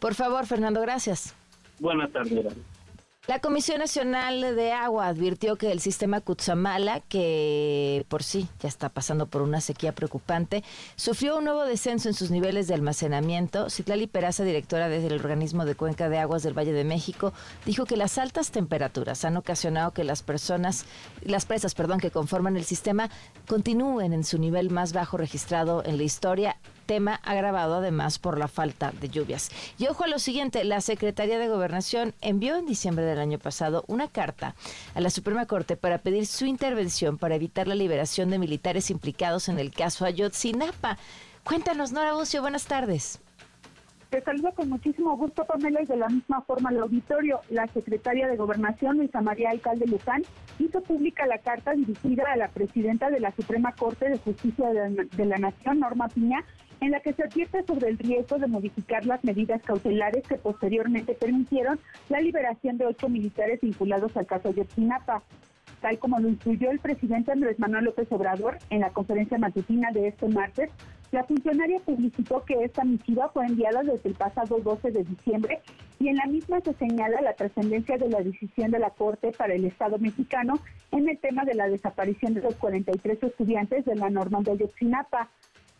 Por 0.00 0.14
favor, 0.14 0.46
Fernando, 0.46 0.80
gracias. 0.80 1.34
Buenas 1.78 2.10
tardes. 2.10 2.46
La 3.26 3.38
Comisión 3.38 3.78
Nacional 3.78 4.54
de 4.54 4.72
Agua 4.72 5.06
advirtió 5.06 5.56
que 5.56 5.72
el 5.72 5.80
sistema 5.80 6.20
Cutzamala, 6.20 7.00
que 7.00 8.04
por 8.10 8.22
sí 8.22 8.48
ya 8.60 8.68
está 8.68 8.90
pasando 8.90 9.24
por 9.24 9.40
una 9.40 9.62
sequía 9.62 9.94
preocupante, 9.94 10.62
sufrió 10.96 11.38
un 11.38 11.44
nuevo 11.44 11.64
descenso 11.64 12.10
en 12.10 12.14
sus 12.14 12.30
niveles 12.30 12.68
de 12.68 12.74
almacenamiento. 12.74 13.70
Citlali 13.70 14.08
Peraza, 14.08 14.44
directora 14.44 14.90
del 14.90 15.14
organismo 15.14 15.64
de 15.64 15.74
Cuenca 15.74 16.10
de 16.10 16.18
Aguas 16.18 16.42
del 16.42 16.52
Valle 16.52 16.74
de 16.74 16.84
México, 16.84 17.32
dijo 17.64 17.86
que 17.86 17.96
las 17.96 18.18
altas 18.18 18.50
temperaturas 18.50 19.24
han 19.24 19.38
ocasionado 19.38 19.92
que 19.92 20.04
las 20.04 20.22
personas, 20.22 20.84
las 21.22 21.46
presas, 21.46 21.74
perdón, 21.74 22.00
que 22.00 22.10
conforman 22.10 22.58
el 22.58 22.64
sistema 22.64 23.08
continúen 23.48 24.12
en 24.12 24.24
su 24.24 24.36
nivel 24.36 24.68
más 24.68 24.92
bajo 24.92 25.16
registrado 25.16 25.82
en 25.86 25.96
la 25.96 26.02
historia 26.02 26.58
tema 26.84 27.20
agravado 27.24 27.76
además 27.76 28.18
por 28.18 28.38
la 28.38 28.48
falta 28.48 28.92
de 28.92 29.08
lluvias. 29.08 29.50
Y 29.78 29.86
ojo 29.88 30.04
a 30.04 30.08
lo 30.08 30.18
siguiente, 30.18 30.64
la 30.64 30.80
Secretaría 30.80 31.38
de 31.38 31.48
Gobernación 31.48 32.14
envió 32.20 32.56
en 32.56 32.66
diciembre 32.66 33.04
del 33.04 33.18
año 33.18 33.38
pasado 33.38 33.84
una 33.88 34.08
carta 34.08 34.54
a 34.94 35.00
la 35.00 35.10
Suprema 35.10 35.46
Corte 35.46 35.76
para 35.76 35.98
pedir 35.98 36.26
su 36.26 36.46
intervención 36.46 37.18
para 37.18 37.34
evitar 37.34 37.66
la 37.66 37.74
liberación 37.74 38.30
de 38.30 38.38
militares 38.38 38.90
implicados 38.90 39.48
en 39.48 39.58
el 39.58 39.72
caso 39.72 40.04
Ayotzinapa. 40.04 40.98
Cuéntanos, 41.44 41.92
Nora 41.92 42.14
Bucio, 42.14 42.40
buenas 42.40 42.66
tardes. 42.66 43.20
Te 44.14 44.20
saludo 44.20 44.52
con 44.52 44.68
muchísimo 44.68 45.16
gusto, 45.16 45.44
Pamela, 45.44 45.82
y 45.82 45.86
de 45.86 45.96
la 45.96 46.06
misma 46.08 46.40
forma 46.42 46.68
al 46.68 46.78
auditorio. 46.78 47.40
La 47.50 47.66
secretaria 47.66 48.28
de 48.28 48.36
Gobernación, 48.36 48.98
Luisa 48.98 49.20
María 49.20 49.50
Alcalde 49.50 49.88
Luzán, 49.88 50.22
hizo 50.60 50.80
pública 50.82 51.26
la 51.26 51.38
carta 51.38 51.72
dirigida 51.72 52.22
a 52.32 52.36
la 52.36 52.46
presidenta 52.46 53.10
de 53.10 53.18
la 53.18 53.32
Suprema 53.32 53.72
Corte 53.72 54.08
de 54.08 54.18
Justicia 54.18 54.68
de 54.70 55.24
la 55.24 55.38
Nación, 55.38 55.80
Norma 55.80 56.06
Piña, 56.06 56.44
en 56.80 56.92
la 56.92 57.00
que 57.00 57.12
se 57.12 57.24
advierte 57.24 57.64
sobre 57.64 57.88
el 57.88 57.98
riesgo 57.98 58.38
de 58.38 58.46
modificar 58.46 59.04
las 59.04 59.24
medidas 59.24 59.60
cautelares 59.62 60.22
que 60.28 60.36
posteriormente 60.36 61.14
permitieron 61.14 61.80
la 62.08 62.20
liberación 62.20 62.78
de 62.78 62.86
ocho 62.86 63.08
militares 63.08 63.62
vinculados 63.62 64.16
al 64.16 64.26
caso 64.26 64.52
Yotzinapa. 64.52 65.24
Tal 65.80 65.98
como 65.98 66.20
lo 66.20 66.28
incluyó 66.28 66.70
el 66.70 66.78
presidente 66.78 67.32
Andrés 67.32 67.58
Manuel 67.58 67.86
López 67.86 68.06
Obrador 68.12 68.58
en 68.70 68.80
la 68.80 68.90
conferencia 68.90 69.38
matutina 69.38 69.90
de 69.90 70.06
este 70.06 70.28
martes, 70.28 70.70
la 71.14 71.22
funcionaria 71.22 71.78
publicitó 71.78 72.44
que 72.44 72.64
esta 72.64 72.82
misiva 72.82 73.28
fue 73.28 73.46
enviada 73.46 73.84
desde 73.84 74.08
el 74.08 74.16
pasado 74.16 74.58
12 74.58 74.90
de 74.90 75.04
diciembre 75.04 75.62
y 76.00 76.08
en 76.08 76.16
la 76.16 76.26
misma 76.26 76.60
se 76.60 76.74
señala 76.74 77.20
la 77.20 77.34
trascendencia 77.34 77.96
de 77.96 78.08
la 78.08 78.20
decisión 78.20 78.72
de 78.72 78.80
la 78.80 78.90
Corte 78.90 79.30
para 79.30 79.54
el 79.54 79.64
Estado 79.64 79.96
mexicano 79.98 80.54
en 80.90 81.08
el 81.08 81.16
tema 81.18 81.44
de 81.44 81.54
la 81.54 81.68
desaparición 81.68 82.34
de 82.34 82.42
los 82.42 82.56
43 82.56 83.22
estudiantes 83.22 83.84
de 83.84 83.94
la 83.94 84.10
norma 84.10 84.40
de 84.42 84.58
Yotzinapa. 84.58 85.30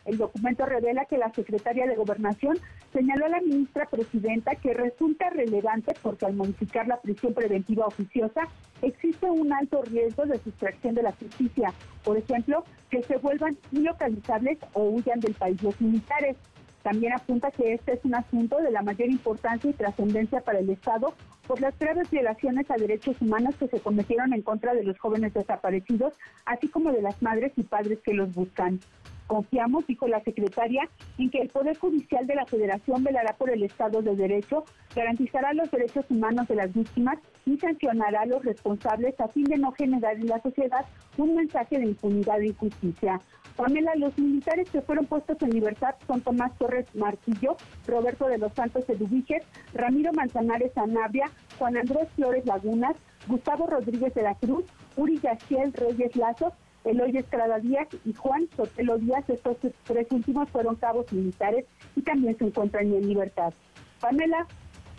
El 0.05 0.19
documento 0.19 0.67
revela 0.67 1.07
que 1.07 1.19
la 1.19 1.33
secretaria 1.33 1.87
de 1.87 1.97
Gobernación 1.97 2.59
señaló 2.93 3.27
a 3.27 3.31
la 3.31 3.41
ministra 3.41 3.87
presidenta 3.87 4.55
que 4.55 4.75
resulta 4.75 5.31
relevante 5.31 5.95
porque 6.03 6.27
al 6.27 6.35
modificar 6.35 6.87
la 6.87 7.01
prisión 7.01 7.33
preventiva 7.33 7.87
oficiosa 7.87 8.43
existe 8.83 9.31
un 9.31 9.53
alto 9.53 9.83
riesgo 9.83 10.27
de 10.27 10.39
sustracción 10.39 10.95
de 10.95 11.03
la 11.03 11.13
justicia. 11.13 11.73
Por 12.03 12.19
ejemplo, 12.19 12.65
que 12.91 13.03
se 13.03 13.17
vuelvan 13.17 13.57
ilocalizables 13.73 14.59
o 14.75 14.85
huyan 14.85 15.21
del 15.21 15.35
país 15.35 15.63
los 15.63 15.81
militares. 15.81 16.37
También 16.83 17.15
apunta 17.15 17.51
que 17.51 17.73
este 17.73 17.95
es 17.95 18.05
un 18.05 18.15
asunto 18.15 18.59
de 18.59 18.71
la 18.71 18.83
mayor 18.83 19.09
importancia 19.09 19.71
y 19.71 19.73
trascendencia 19.73 20.43
para 20.43 20.59
el 20.59 20.69
Estado 20.69 21.15
por 21.47 21.61
las 21.61 21.79
graves 21.79 22.11
violaciones 22.11 22.71
a 22.71 22.75
derechos 22.75 23.17
humanos 23.23 23.55
que 23.57 23.69
se 23.69 23.81
cometieron 23.81 24.35
en 24.35 24.43
contra 24.43 24.75
de 24.75 24.85
los 24.85 24.99
jóvenes 24.99 25.33
desaparecidos, 25.33 26.13
así 26.45 26.69
como 26.69 26.93
de 26.93 27.01
las 27.01 27.23
madres 27.23 27.53
y 27.57 27.63
padres 27.63 28.01
que 28.05 28.13
los 28.13 28.35
buscan. 28.35 28.81
Confiamos, 29.27 29.87
dijo 29.87 30.07
la 30.07 30.23
secretaria, 30.23 30.89
en 31.19 31.31
que 31.31 31.39
el 31.39 31.49
Poder 31.49 31.79
Judicial 31.79 32.27
de 32.27 32.35
la 32.35 32.47
Federación 32.47 33.03
velará 33.03 33.35
por 33.35 33.51
el 33.51 33.63
Estado 33.63 34.03
de 34.03 34.15
Derecho, 34.15 34.65
garantizará 34.95 35.55
los 35.55 35.71
derechos 35.71 36.05
humanos 36.11 36.47
de 36.49 36.57
las 36.57 36.73
víctimas 36.73 37.19
y 37.47 37.57
sancionará 37.59 38.23
a 38.23 38.27
los 38.27 38.45
responsables 38.45 39.19
a 39.21 39.29
fin 39.29 39.45
de 39.45 39.57
no 39.57 39.73
generar 39.73 40.17
en 40.17 40.27
la 40.27 40.41
sociedad 40.43 40.85
un 41.17 41.35
mensaje 41.37 41.79
de 41.79 41.87
impunidad 41.87 42.41
e 42.41 42.49
injusticia. 42.49 43.21
Pamela, 43.57 43.95
los 43.97 44.19
militares 44.19 44.69
que 44.69 44.83
fueron 44.83 45.07
puestos 45.07 45.41
en 45.41 45.51
libertad 45.51 45.95
son 46.07 46.21
Tomás 46.21 46.57
Torres 46.59 46.87
Martillo, 46.95 47.57
Roberto 47.87 48.27
de 48.27 48.39
los 48.39 48.53
Santos 48.53 48.89
Eduvíquez, 48.89 49.45
Ramiro 49.73 50.13
Manzanares 50.13 50.77
Anabria, 50.77 51.31
Juan 51.59 51.77
Andrés 51.77 52.09
Flores 52.17 52.45
Lagunas, 52.47 52.97
Gustavo 53.29 53.67
Rodríguez 53.67 54.13
de 54.15 54.23
la 54.23 54.35
Cruz, 54.35 54.65
Uri 54.97 55.19
Yaciel 55.21 55.73
Reyes 55.73 56.17
Lazo 56.17 56.53
Eloy 56.85 57.17
Estrada 57.17 57.59
Díaz 57.59 57.89
y 58.05 58.13
Juan 58.13 58.49
Sotelo 58.57 58.99
Díaz. 58.99 59.29
Estos 59.29 59.57
tres 59.85 60.07
últimos 60.11 60.49
fueron 60.51 60.77
cabos 60.77 61.13
militares 61.13 61.65
y 61.97 62.03
también 62.03 62.37
se 62.39 62.45
encuentran 62.45 62.87
en 62.93 63.09
libertad. 63.09 63.53
Pamela, 64.01 64.47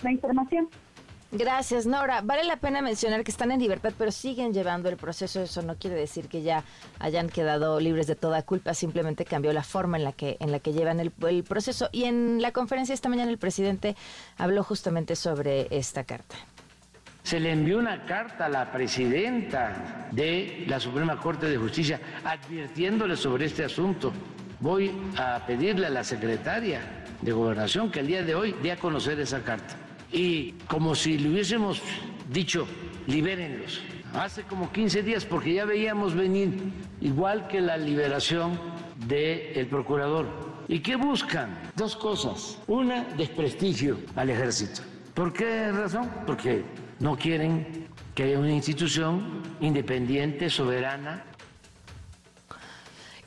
la 0.04 0.12
información. 0.12 0.70
Gracias, 1.32 1.86
Nora. 1.86 2.22
Vale 2.22 2.46
la 2.46 2.58
pena 2.58 2.82
mencionar 2.82 3.24
que 3.24 3.32
están 3.32 3.51
en 3.51 3.60
libertad, 3.60 3.92
pero 3.98 4.12
siguen 4.12 4.54
llevando 4.54 4.88
el 4.89 4.96
proceso. 4.96 5.42
Eso 5.42 5.62
no 5.63 5.75
quiere 5.75 5.96
decir 5.96 6.30
que 6.30 6.44
ya 6.44 6.63
hayan 7.00 7.30
quedado 7.30 7.80
libres 7.80 8.08
de 8.08 8.15
toda 8.15 8.42
culpa. 8.44 8.74
Simplemente 8.74 9.25
cambió 9.25 9.51
la 9.51 9.63
forma 9.63 9.98
en 9.98 10.06
la 10.06 10.13
que 10.13 10.38
en 10.39 10.51
la 10.51 10.60
que 10.60 10.72
llevan 10.72 11.00
el, 11.00 11.12
el 11.27 11.44
proceso. 11.44 11.89
Y 11.92 12.06
en 12.06 12.42
la 12.42 12.51
conferencia 12.51 12.94
esta 12.94 13.10
mañana 13.10 13.32
el 13.32 13.38
presidente 13.38 13.96
habló 14.38 14.63
justamente 14.63 15.15
sobre 15.15 15.68
esta 15.72 16.06
carta 16.06 16.36
se 17.25 17.39
le 17.39 17.51
envió 17.51 17.79
una 17.79 18.05
carta 18.05 18.46
a 18.46 18.50
la 18.50 18.72
presidenta 18.72 20.08
de 20.12 20.63
la 20.67 20.79
Suprema 20.79 21.20
Corte 21.20 21.48
de 21.48 21.58
Justicia 21.58 22.00
advirtiéndole 22.24 23.17
sobre 23.17 23.46
este 23.46 23.65
asunto. 23.65 24.13
Voy 24.60 24.91
a 25.17 25.44
pedirle 25.48 25.88
a 25.88 25.89
la 25.89 26.03
secretaria 26.03 26.82
de 27.24 27.32
Gobernación 27.32 27.89
que 27.89 28.01
el 28.01 28.08
día 28.08 28.22
de 28.22 28.36
hoy 28.36 28.55
dé 28.62 28.72
a 28.72 28.77
conocer 28.77 29.20
esa 29.20 29.41
carta. 29.41 29.75
Y 30.12 30.51
como 30.67 30.94
si 30.94 31.17
le 31.17 31.32
hubiésemos 31.32 31.82
dicho, 32.29 32.67
libérenlos. 33.08 33.82
Hace 34.13 34.44
como 34.44 34.72
15 34.72 35.01
días, 35.01 35.25
porque 35.25 35.55
ya 35.55 35.65
veíamos 35.65 36.13
venir, 36.13 36.53
igual 37.01 37.48
que 37.48 37.60
la 37.60 37.75
liberación 37.75 38.60
del 39.08 39.65
procurador. 39.65 40.27
¿Y 40.67 40.77
qué 40.79 40.96
buscan? 40.96 41.58
Dos 41.75 41.96
cosas. 41.96 42.60
Una, 42.67 43.03
desprestigio 43.17 43.98
al 44.15 44.29
ejército. 44.29 44.82
¿Por 45.15 45.34
qué 45.34 45.72
razón? 45.72 46.08
Porque 46.27 46.63
no 47.05 47.15
quieren 47.15 47.88
que 48.15 48.24
haya 48.24 48.39
una 48.39 48.51
institución 48.51 49.43
independiente, 49.62 50.50
soberana. 50.50 51.24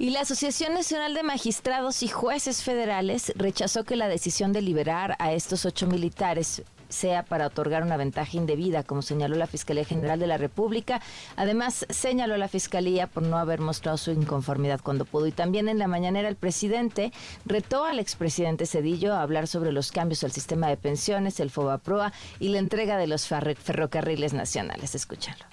Y 0.00 0.11
la 0.11 0.23
Asociación 0.23 0.75
Nacional 0.75 1.14
de 1.14 1.23
Magistrados 1.23 2.02
y 2.02 2.08
Jueces 2.08 2.64
Federales 2.64 3.32
rechazó 3.37 3.85
que 3.85 3.94
la 3.94 4.08
decisión 4.08 4.52
de 4.52 4.62
liberar 4.62 5.14
a 5.20 5.32
estos 5.32 5.64
ocho 5.64 5.87
militares 5.87 6.64
sea 6.88 7.23
para 7.23 7.47
otorgar 7.47 7.83
una 7.83 7.97
ventaja 7.97 8.37
indebida, 8.37 8.83
como 8.83 9.02
señaló 9.02 9.37
la 9.37 9.47
Fiscalía 9.47 9.85
General 9.85 10.18
de 10.18 10.26
la 10.26 10.38
República. 10.38 11.00
Además, 11.37 11.87
señaló 11.90 12.37
la 12.37 12.49
Fiscalía 12.49 13.07
por 13.07 13.23
no 13.23 13.38
haber 13.38 13.61
mostrado 13.61 13.99
su 13.99 14.11
inconformidad 14.11 14.80
cuando 14.83 15.04
pudo. 15.04 15.26
Y 15.26 15.33
también 15.33 15.68
en 15.68 15.78
la 15.78 15.88
mañanera 15.88 16.28
el 16.28 16.37
presidente 16.37 17.12
retó 17.45 17.85
al 17.85 17.99
expresidente 17.99 18.66
Cedillo 18.66 19.14
a 19.14 19.23
hablar 19.23 19.47
sobre 19.47 19.73
los 19.73 19.92
cambios 19.92 20.25
al 20.25 20.33
sistema 20.33 20.68
de 20.68 20.76
pensiones, 20.76 21.40
el 21.40 21.50
FOBAPROA 21.50 22.12
y 22.38 22.49
la 22.49 22.59
entrega 22.59 22.97
de 22.97 23.07
los 23.07 23.26
ferrocarriles 23.26 24.33
nacionales. 24.33 24.95
Escúchalo. 24.95 25.45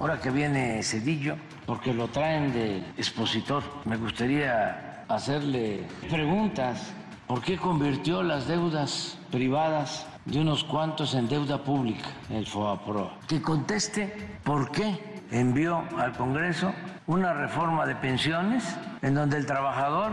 Ahora 0.00 0.20
que 0.20 0.30
viene 0.30 0.80
Cedillo, 0.84 1.36
porque 1.66 1.92
lo 1.92 2.08
traen 2.08 2.52
de 2.52 2.78
expositor, 2.96 3.64
me 3.84 3.96
gustaría 3.96 5.04
hacerle 5.08 5.84
preguntas. 6.08 6.92
¿Por 7.26 7.42
qué 7.42 7.56
convirtió 7.56 8.22
las 8.22 8.46
deudas 8.46 9.18
privadas 9.30 10.06
de 10.28 10.40
unos 10.40 10.62
cuantos 10.62 11.14
en 11.14 11.26
deuda 11.26 11.58
pública, 11.58 12.08
el 12.30 12.46
FOAPRO. 12.46 13.10
Que 13.26 13.40
conteste 13.40 14.38
por 14.44 14.70
qué 14.70 15.20
envió 15.30 15.82
al 15.98 16.12
Congreso 16.12 16.72
una 17.06 17.32
reforma 17.32 17.86
de 17.86 17.96
pensiones 17.96 18.76
en 19.00 19.14
donde 19.14 19.38
el 19.38 19.46
trabajador, 19.46 20.12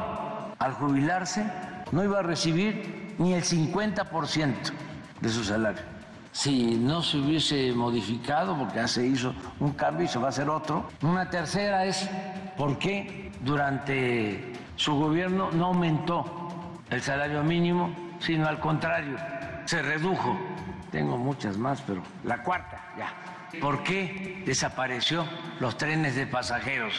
al 0.57 0.73
jubilarse, 0.73 1.45
no 1.91 2.03
iba 2.03 2.19
a 2.19 2.23
recibir 2.23 3.13
ni 3.17 3.33
el 3.33 3.43
50% 3.43 4.53
de 5.19 5.29
su 5.29 5.43
salario, 5.43 5.81
si 6.31 6.75
no 6.75 7.01
se 7.01 7.17
hubiese 7.17 7.73
modificado, 7.73 8.57
porque 8.57 8.75
ya 8.75 8.87
se 8.87 9.05
hizo 9.05 9.33
un 9.59 9.71
cambio 9.71 10.05
y 10.05 10.07
se 10.07 10.19
va 10.19 10.27
a 10.27 10.29
hacer 10.29 10.49
otro. 10.49 10.87
Una 11.01 11.29
tercera 11.29 11.85
es 11.85 12.09
por 12.57 12.77
qué 12.77 13.31
durante 13.41 14.53
su 14.75 14.95
gobierno 14.95 15.49
no 15.51 15.67
aumentó 15.67 16.25
el 16.89 17.01
salario 17.01 17.43
mínimo, 17.43 17.93
sino 18.19 18.47
al 18.47 18.59
contrario, 18.59 19.17
se 19.65 19.81
redujo. 19.81 20.37
Tengo 20.91 21.17
muchas 21.17 21.57
más, 21.57 21.81
pero 21.81 22.03
la 22.23 22.41
cuarta 22.43 22.81
ya. 22.97 23.13
¿Por 23.59 23.83
qué 23.83 24.43
desapareció 24.45 25.25
los 25.59 25.77
trenes 25.77 26.15
de 26.15 26.27
pasajeros 26.27 26.93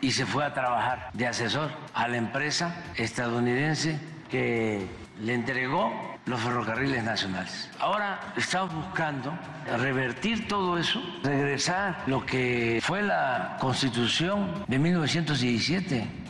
y 0.00 0.12
se 0.12 0.26
fue 0.26 0.44
a 0.44 0.54
trabajar 0.54 1.10
de 1.12 1.26
asesor 1.26 1.70
a 1.94 2.08
la 2.08 2.16
empresa 2.16 2.82
estadounidense 2.96 3.98
que 4.30 4.86
le 5.20 5.34
entregó 5.34 6.16
los 6.26 6.40
ferrocarriles 6.40 7.04
nacionales. 7.04 7.70
Ahora 7.78 8.20
estamos 8.36 8.74
buscando 8.74 9.32
revertir 9.78 10.48
todo 10.48 10.76
eso, 10.76 11.00
regresar 11.22 12.02
lo 12.06 12.26
que 12.26 12.80
fue 12.82 13.02
la 13.02 13.56
constitución 13.60 14.64
de 14.66 14.78
1917. 14.78 16.25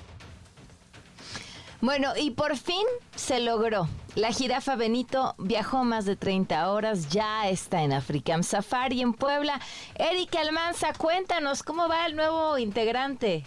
Bueno, 1.87 2.14
y 2.21 2.33
por 2.33 2.57
fin 2.57 2.85
se 3.14 3.38
logró. 3.38 3.87
La 4.16 4.33
jirafa 4.33 4.75
Benito 4.75 5.37
viajó 5.38 5.85
más 5.85 6.05
de 6.05 6.16
30 6.16 6.73
horas, 6.73 7.11
ya 7.11 7.49
está 7.49 7.85
en 7.85 7.93
African 7.93 8.43
Safari 8.43 9.02
en 9.02 9.12
Puebla. 9.12 9.61
Erika 9.95 10.40
Almanza, 10.40 10.88
cuéntanos 10.99 11.62
cómo 11.62 11.88
va 11.88 12.07
el 12.07 12.16
nuevo 12.16 12.59
integrante. 12.59 13.45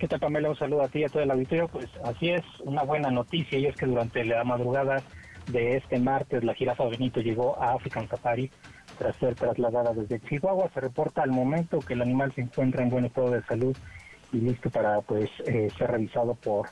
¿Qué 0.00 0.08
tal, 0.08 0.18
Pamela? 0.18 0.48
Un 0.48 0.56
saludo 0.56 0.82
a 0.82 0.88
ti 0.88 0.98
y 0.98 1.04
a 1.04 1.08
todo 1.08 1.22
el 1.22 1.30
auditorio. 1.30 1.68
Pues 1.68 1.86
así 2.02 2.30
es, 2.30 2.42
una 2.64 2.82
buena 2.82 3.12
noticia 3.12 3.60
y 3.60 3.66
es 3.66 3.76
que 3.76 3.86
durante 3.86 4.24
la 4.24 4.42
madrugada 4.42 5.00
de 5.46 5.76
este 5.76 6.00
martes 6.00 6.42
la 6.42 6.54
jirafa 6.54 6.82
Benito 6.86 7.20
llegó 7.20 7.56
a 7.62 7.74
African 7.74 8.08
Safari 8.08 8.50
tras 8.98 9.14
ser 9.18 9.36
trasladada 9.36 9.94
desde 9.94 10.18
Chihuahua. 10.18 10.68
Se 10.74 10.80
reporta 10.80 11.22
al 11.22 11.30
momento 11.30 11.78
que 11.78 11.94
el 11.94 12.02
animal 12.02 12.32
se 12.32 12.40
encuentra 12.40 12.82
en 12.82 12.90
buen 12.90 13.04
estado 13.04 13.30
de 13.30 13.44
salud 13.44 13.76
y 14.32 14.38
listo 14.38 14.68
para 14.68 15.00
pues 15.02 15.30
eh, 15.46 15.68
ser 15.78 15.92
revisado 15.92 16.34
por 16.34 16.68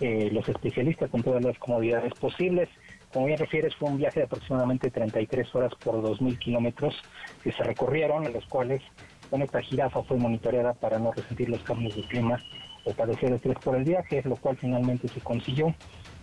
eh, 0.00 0.30
los 0.32 0.48
especialistas 0.48 1.10
con 1.10 1.22
todas 1.22 1.44
las 1.44 1.58
comodidades 1.58 2.14
posibles. 2.14 2.68
Como 3.12 3.26
bien 3.26 3.38
refieres, 3.38 3.74
fue 3.76 3.90
un 3.90 3.98
viaje 3.98 4.20
de 4.20 4.26
aproximadamente 4.26 4.90
33 4.90 5.54
horas 5.54 5.72
por 5.82 5.96
2.000 5.96 6.38
kilómetros 6.38 6.94
que 7.42 7.52
se 7.52 7.62
recorrieron, 7.62 8.24
en 8.24 8.32
los 8.32 8.46
cuales 8.46 8.82
bueno, 9.30 9.44
esta 9.44 9.62
jirafa 9.62 10.02
fue 10.02 10.16
monitoreada 10.16 10.74
para 10.74 10.98
no 10.98 11.12
resentir 11.12 11.48
los 11.48 11.62
cambios 11.62 11.94
de 11.94 12.02
clima 12.02 12.42
o 12.84 12.92
padecer 12.92 13.32
estrés 13.32 13.58
por 13.58 13.76
el 13.76 13.84
viaje, 13.84 14.22
lo 14.24 14.36
cual 14.36 14.56
finalmente 14.56 15.08
se 15.08 15.20
consiguió. 15.20 15.72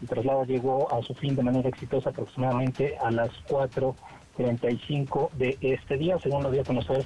El 0.02 0.08
traslado 0.10 0.44
llegó 0.44 0.92
a 0.94 1.02
su 1.02 1.14
fin 1.14 1.36
de 1.36 1.44
manera 1.44 1.70
exitosa 1.70 2.10
aproximadamente 2.10 2.98
a 2.98 3.10
las 3.12 3.30
4.35 4.38 5.32
de 5.32 5.58
este 5.62 5.98
día, 5.98 6.18
según 6.20 6.44
lo 6.44 6.52
dio 6.52 6.62
a 6.62 7.04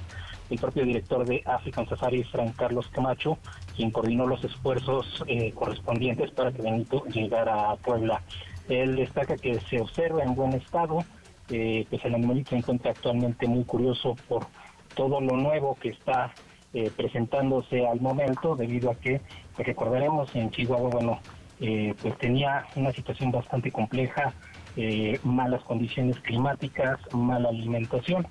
el 0.50 0.58
propio 0.58 0.84
director 0.84 1.24
de 1.24 1.42
African 1.46 1.88
Safari, 1.88 2.24
Frank 2.24 2.54
Carlos 2.56 2.86
Camacho, 2.88 3.38
quien 3.74 3.90
coordinó 3.90 4.26
los 4.26 4.44
esfuerzos 4.44 5.24
eh, 5.26 5.52
correspondientes 5.52 6.30
para 6.32 6.52
que 6.52 6.60
Benito 6.60 7.04
llegara 7.06 7.70
a 7.70 7.76
Puebla. 7.76 8.22
Él 8.68 8.96
destaca 8.96 9.36
que 9.36 9.60
se 9.60 9.80
observa 9.80 10.22
en 10.22 10.34
buen 10.34 10.52
estado, 10.52 11.04
eh, 11.50 11.86
pues 11.88 12.04
el 12.04 12.14
animalito 12.14 12.50
se 12.50 12.56
encuentra 12.56 12.90
actualmente 12.90 13.46
muy 13.46 13.64
curioso 13.64 14.14
por 14.28 14.46
todo 14.94 15.20
lo 15.20 15.36
nuevo 15.36 15.76
que 15.80 15.88
está 15.88 16.32
eh, 16.74 16.90
presentándose 16.96 17.86
al 17.86 18.00
momento, 18.00 18.56
debido 18.56 18.90
a 18.90 18.94
que, 18.94 19.20
pues 19.54 19.66
recordaremos, 19.66 20.34
en 20.34 20.50
Chihuahua, 20.50 20.90
bueno, 20.90 21.20
eh, 21.60 21.94
pues 22.00 22.16
tenía 22.18 22.66
una 22.76 22.92
situación 22.92 23.30
bastante 23.30 23.70
compleja, 23.70 24.32
eh, 24.76 25.18
malas 25.22 25.62
condiciones 25.64 26.18
climáticas, 26.20 26.98
mala 27.12 27.48
alimentación. 27.48 28.26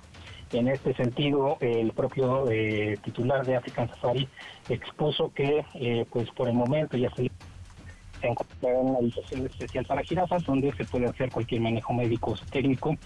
En 0.52 0.68
este 0.68 0.92
sentido, 0.94 1.56
el 1.60 1.92
propio 1.92 2.50
eh, 2.50 2.98
titular 3.02 3.44
de 3.46 3.56
African 3.56 3.88
Safari 3.88 4.28
expuso 4.68 5.32
que, 5.32 5.64
pues 6.10 6.30
por 6.32 6.48
el 6.48 6.54
momento 6.54 6.96
ya 6.96 7.10
se 7.14 7.30
encuentra 8.20 8.70
en 8.70 8.86
una 8.86 8.98
habitación 8.98 9.46
especial 9.46 9.84
para 9.86 10.02
jirafas 10.02 10.44
donde 10.44 10.72
se 10.72 10.84
puede 10.84 11.06
hacer 11.06 11.30
cualquier 11.30 11.62
manejo 11.62 11.94
médico 11.94 12.34
técnico, 12.50 12.96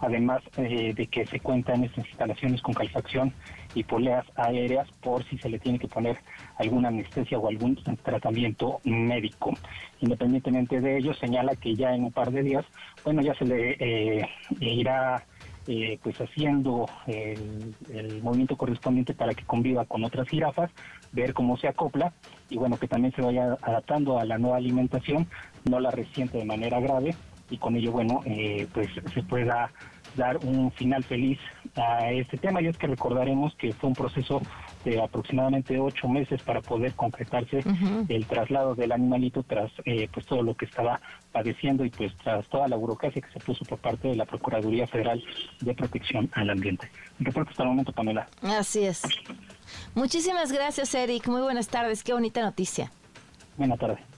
además 0.00 0.42
de 0.56 1.08
que 1.10 1.26
se 1.26 1.40
cuenta 1.40 1.74
en 1.74 1.84
estas 1.84 2.06
instalaciones 2.08 2.60
con 2.60 2.74
calefacción 2.74 3.32
y 3.76 3.84
poleas 3.84 4.24
aéreas 4.36 4.88
por 5.02 5.22
si 5.24 5.36
se 5.36 5.50
le 5.50 5.58
tiene 5.58 5.78
que 5.78 5.86
poner 5.86 6.16
alguna 6.56 6.88
anestesia 6.88 7.38
o 7.38 7.46
algún 7.46 7.76
tratamiento 8.02 8.80
médico. 8.84 9.52
Independientemente 10.00 10.80
de 10.80 10.96
ello, 10.96 11.12
señala 11.12 11.54
que 11.56 11.76
ya 11.76 11.94
en 11.94 12.04
un 12.04 12.12
par 12.12 12.32
de 12.32 12.42
días, 12.42 12.64
bueno, 13.04 13.20
ya 13.20 13.34
se 13.34 13.44
le 13.44 13.76
eh, 13.78 14.28
irá 14.60 15.22
eh, 15.66 15.98
pues 16.02 16.18
haciendo 16.18 16.88
el, 17.06 17.74
el, 17.92 18.22
movimiento 18.22 18.56
correspondiente 18.56 19.12
para 19.12 19.34
que 19.34 19.44
conviva 19.44 19.84
con 19.84 20.04
otras 20.04 20.26
jirafas, 20.26 20.70
ver 21.12 21.34
cómo 21.34 21.58
se 21.58 21.68
acopla 21.68 22.14
y 22.48 22.56
bueno, 22.56 22.78
que 22.78 22.88
también 22.88 23.12
se 23.14 23.20
vaya 23.20 23.58
adaptando 23.60 24.18
a 24.18 24.24
la 24.24 24.38
nueva 24.38 24.56
alimentación, 24.56 25.26
no 25.68 25.80
la 25.80 25.90
resiente 25.90 26.38
de 26.38 26.46
manera 26.46 26.80
grave 26.80 27.14
y 27.50 27.58
con 27.58 27.76
ello, 27.76 27.92
bueno, 27.92 28.20
eh, 28.24 28.66
pues 28.72 28.88
se 29.12 29.22
pueda 29.22 29.70
dar 30.16 30.38
un 30.38 30.70
final 30.72 31.04
feliz 31.04 31.38
a 31.76 32.10
este 32.10 32.36
tema. 32.36 32.60
Y 32.60 32.66
es 32.66 32.78
que 32.78 32.86
recordaremos 32.86 33.54
que 33.56 33.72
fue 33.72 33.88
un 33.88 33.94
proceso 33.94 34.40
de 34.84 35.00
aproximadamente 35.02 35.78
ocho 35.78 36.08
meses 36.08 36.42
para 36.42 36.60
poder 36.60 36.94
concretarse 36.94 37.64
el 38.08 38.26
traslado 38.26 38.74
del 38.74 38.92
animalito 38.92 39.42
tras 39.42 39.70
eh, 39.84 40.08
pues 40.12 40.26
todo 40.26 40.42
lo 40.42 40.54
que 40.56 40.64
estaba 40.64 41.00
padeciendo 41.32 41.84
y 41.84 41.90
pues 41.90 42.16
tras 42.18 42.46
toda 42.48 42.68
la 42.68 42.76
burocracia 42.76 43.20
que 43.20 43.30
se 43.32 43.40
puso 43.40 43.64
por 43.64 43.78
parte 43.78 44.08
de 44.08 44.16
la 44.16 44.24
Procuraduría 44.24 44.86
Federal 44.86 45.22
de 45.60 45.74
Protección 45.74 46.30
al 46.32 46.50
Ambiente. 46.50 46.88
Reporte 47.18 47.50
hasta 47.50 47.62
el 47.62 47.68
momento, 47.70 47.92
Pamela. 47.92 48.26
Así 48.42 48.84
es. 48.84 49.02
Muchísimas 49.94 50.52
gracias, 50.52 50.94
Eric. 50.94 51.26
Muy 51.28 51.42
buenas 51.42 51.68
tardes. 51.68 52.04
Qué 52.04 52.12
bonita 52.12 52.42
noticia. 52.42 52.90
Buenas 53.56 53.78
tardes. 53.78 54.15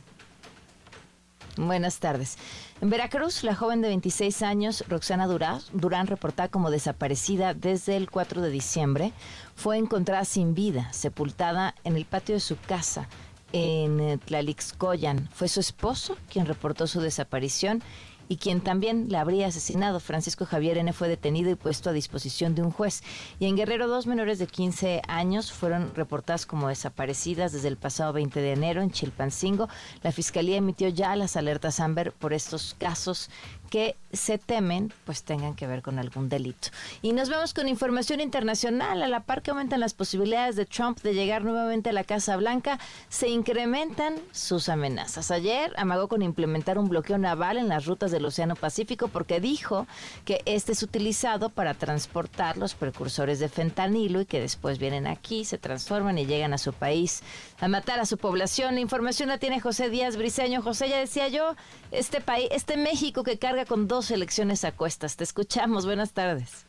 Buenas 1.58 1.98
tardes. 1.98 2.38
En 2.80 2.88
Veracruz, 2.88 3.42
la 3.42 3.56
joven 3.56 3.80
de 3.80 3.88
26 3.88 4.42
años, 4.42 4.84
Roxana 4.86 5.26
Durán, 5.26 5.60
Durán, 5.72 6.06
reportada 6.06 6.48
como 6.48 6.70
desaparecida 6.70 7.52
desde 7.52 7.96
el 7.96 8.08
4 8.08 8.42
de 8.42 8.50
diciembre, 8.50 9.12
fue 9.56 9.76
encontrada 9.76 10.24
sin 10.24 10.54
vida, 10.54 10.92
sepultada 10.92 11.74
en 11.82 11.96
el 11.96 12.04
patio 12.04 12.36
de 12.36 12.40
su 12.40 12.56
casa 12.56 13.08
en 13.52 13.98
eh, 13.98 14.18
Tlalixcoyan. 14.18 15.28
Fue 15.32 15.48
su 15.48 15.58
esposo 15.58 16.16
quien 16.30 16.46
reportó 16.46 16.86
su 16.86 17.00
desaparición 17.00 17.82
y 18.28 18.36
quien 18.36 18.60
también 18.60 19.06
la 19.08 19.20
habría 19.20 19.46
asesinado. 19.46 20.00
Francisco 20.00 20.44
Javier 20.44 20.78
N. 20.78 20.92
fue 20.92 21.08
detenido 21.08 21.50
y 21.50 21.54
puesto 21.54 21.90
a 21.90 21.92
disposición 21.92 22.54
de 22.54 22.62
un 22.62 22.70
juez. 22.70 23.02
Y 23.38 23.46
en 23.46 23.56
Guerrero, 23.56 23.88
dos 23.88 24.06
menores 24.06 24.38
de 24.38 24.46
15 24.46 25.02
años 25.08 25.52
fueron 25.52 25.94
reportadas 25.94 26.46
como 26.46 26.68
desaparecidas 26.68 27.52
desde 27.52 27.68
el 27.68 27.76
pasado 27.76 28.12
20 28.12 28.40
de 28.40 28.52
enero 28.52 28.82
en 28.82 28.90
Chilpancingo. 28.90 29.68
La 30.02 30.12
Fiscalía 30.12 30.56
emitió 30.56 30.88
ya 30.88 31.16
las 31.16 31.36
alertas 31.36 31.80
Amber 31.80 32.12
por 32.12 32.32
estos 32.32 32.74
casos 32.78 33.30
que 33.68 33.96
se 34.12 34.38
temen 34.38 34.92
pues 35.04 35.22
tengan 35.22 35.54
que 35.54 35.66
ver 35.66 35.82
con 35.82 35.98
algún 35.98 36.28
delito. 36.28 36.68
Y 37.02 37.12
nos 37.12 37.28
vemos 37.28 37.54
con 37.54 37.68
información 37.68 38.20
internacional. 38.20 39.02
A 39.02 39.08
la 39.08 39.20
par 39.20 39.42
que 39.42 39.50
aumentan 39.50 39.80
las 39.80 39.94
posibilidades 39.94 40.56
de 40.56 40.66
Trump 40.66 41.00
de 41.02 41.14
llegar 41.14 41.44
nuevamente 41.44 41.90
a 41.90 41.92
la 41.92 42.04
Casa 42.04 42.36
Blanca, 42.36 42.78
se 43.08 43.28
incrementan 43.28 44.16
sus 44.32 44.68
amenazas. 44.68 45.30
Ayer 45.30 45.72
amagó 45.76 46.08
con 46.08 46.22
implementar 46.22 46.78
un 46.78 46.88
bloqueo 46.88 47.18
naval 47.18 47.58
en 47.58 47.68
las 47.68 47.86
rutas 47.86 48.10
del 48.10 48.24
Océano 48.24 48.56
Pacífico 48.56 49.08
porque 49.08 49.40
dijo 49.40 49.86
que 50.24 50.40
este 50.46 50.72
es 50.72 50.82
utilizado 50.82 51.50
para 51.50 51.74
transportar 51.74 52.56
los 52.56 52.74
precursores 52.74 53.38
de 53.38 53.48
fentanilo 53.48 54.20
y 54.20 54.26
que 54.26 54.40
después 54.40 54.78
vienen 54.78 55.06
aquí, 55.06 55.44
se 55.44 55.58
transforman 55.58 56.18
y 56.18 56.26
llegan 56.26 56.54
a 56.54 56.58
su 56.58 56.72
país 56.72 57.22
a 57.60 57.68
matar 57.68 58.00
a 58.00 58.06
su 58.06 58.18
población. 58.18 58.74
La 58.74 58.80
información 58.80 59.28
la 59.28 59.38
tiene 59.38 59.60
José 59.60 59.90
Díaz 59.90 60.16
Briceño. 60.16 60.62
José, 60.62 60.88
ya 60.88 60.98
decía 60.98 61.28
yo, 61.28 61.56
este 61.90 62.20
país, 62.20 62.48
este 62.52 62.76
México 62.76 63.22
que 63.22 63.38
carga 63.38 63.64
con 63.64 63.88
dos 63.88 64.10
elecciones 64.10 64.64
a 64.64 64.72
cuestas. 64.72 65.16
Te 65.16 65.24
escuchamos. 65.24 65.86
Buenas 65.86 66.12
tardes. 66.12 66.66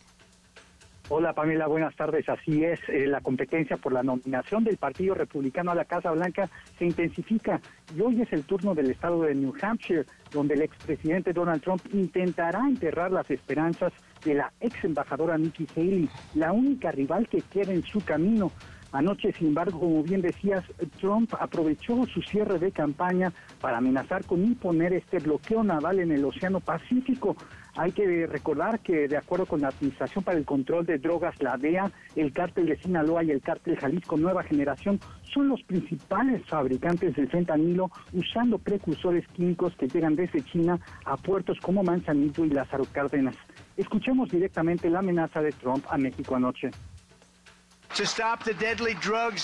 Hola 1.11 1.33
Pamela, 1.33 1.65
buenas 1.65 1.95
tardes. 1.95 2.29
Así 2.29 2.63
es, 2.63 2.79
eh, 2.87 3.07
la 3.07 3.19
competencia 3.21 3.77
por 3.77 3.93
la 3.93 4.03
nominación 4.03 4.63
del 4.63 4.77
Partido 4.77 5.15
Republicano 5.15 5.71
a 5.71 5.75
la 5.75 5.85
Casa 5.85 6.11
Blanca 6.11 6.47
se 6.77 6.85
intensifica 6.85 7.59
y 7.97 8.01
hoy 8.01 8.21
es 8.21 8.31
el 8.31 8.43
turno 8.43 8.75
del 8.75 8.91
estado 8.91 9.23
de 9.23 9.33
New 9.33 9.55
Hampshire, 9.59 10.05
donde 10.31 10.53
el 10.53 10.61
expresidente 10.61 11.33
Donald 11.33 11.63
Trump 11.63 11.81
intentará 11.91 12.59
enterrar 12.59 13.11
las 13.11 13.29
esperanzas 13.31 13.91
de 14.23 14.35
la 14.35 14.53
ex 14.59 14.83
embajadora 14.83 15.35
Nikki 15.39 15.65
Haley, 15.75 16.09
la 16.35 16.51
única 16.51 16.91
rival 16.91 17.27
que 17.27 17.41
queda 17.41 17.73
en 17.73 17.81
su 17.81 18.01
camino. 18.01 18.51
Anoche, 18.91 19.31
sin 19.33 19.49
embargo, 19.49 19.79
como 19.79 20.01
bien 20.01 20.21
decías, 20.21 20.63
Trump 20.99 21.31
aprovechó 21.39 22.05
su 22.07 22.21
cierre 22.23 22.57
de 22.57 22.71
campaña 22.71 23.31
para 23.61 23.77
amenazar 23.77 24.25
con 24.25 24.43
imponer 24.43 24.93
este 24.93 25.19
bloqueo 25.19 25.63
naval 25.63 25.99
en 25.99 26.11
el 26.11 26.25
Océano 26.25 26.59
Pacífico. 26.59 27.35
Hay 27.75 27.91
que 27.91 28.25
recordar 28.25 28.79
que, 28.79 29.07
de 29.07 29.17
acuerdo 29.17 29.45
con 29.45 29.61
la 29.61 29.67
Administración 29.67 30.23
para 30.23 30.39
el 30.39 30.45
Control 30.45 30.85
de 30.87 30.97
Drogas, 30.97 31.39
la 31.41 31.55
DEA, 31.55 31.91
el 32.15 32.33
cártel 32.33 32.65
de 32.65 32.77
Sinaloa 32.77 33.23
y 33.23 33.29
el 33.29 33.41
cártel 33.41 33.77
Jalisco 33.77 34.17
Nueva 34.17 34.43
Generación 34.43 34.99
son 35.33 35.49
los 35.49 35.61
principales 35.63 36.43
fabricantes 36.47 37.15
del 37.15 37.29
fentanilo 37.29 37.91
usando 38.11 38.57
precursores 38.57 39.27
químicos 39.29 39.75
que 39.75 39.87
llegan 39.87 40.15
desde 40.15 40.41
China 40.41 40.79
a 41.05 41.15
puertos 41.15 41.59
como 41.59 41.83
Manzanillo 41.83 42.43
y 42.43 42.49
Lázaro 42.49 42.85
Cárdenas. 42.91 43.35
Escuchemos 43.77 44.29
directamente 44.29 44.89
la 44.89 44.99
amenaza 44.99 45.41
de 45.41 45.51
Trump 45.51 45.85
a 45.89 45.97
México 45.97 46.35
anoche. 46.35 46.71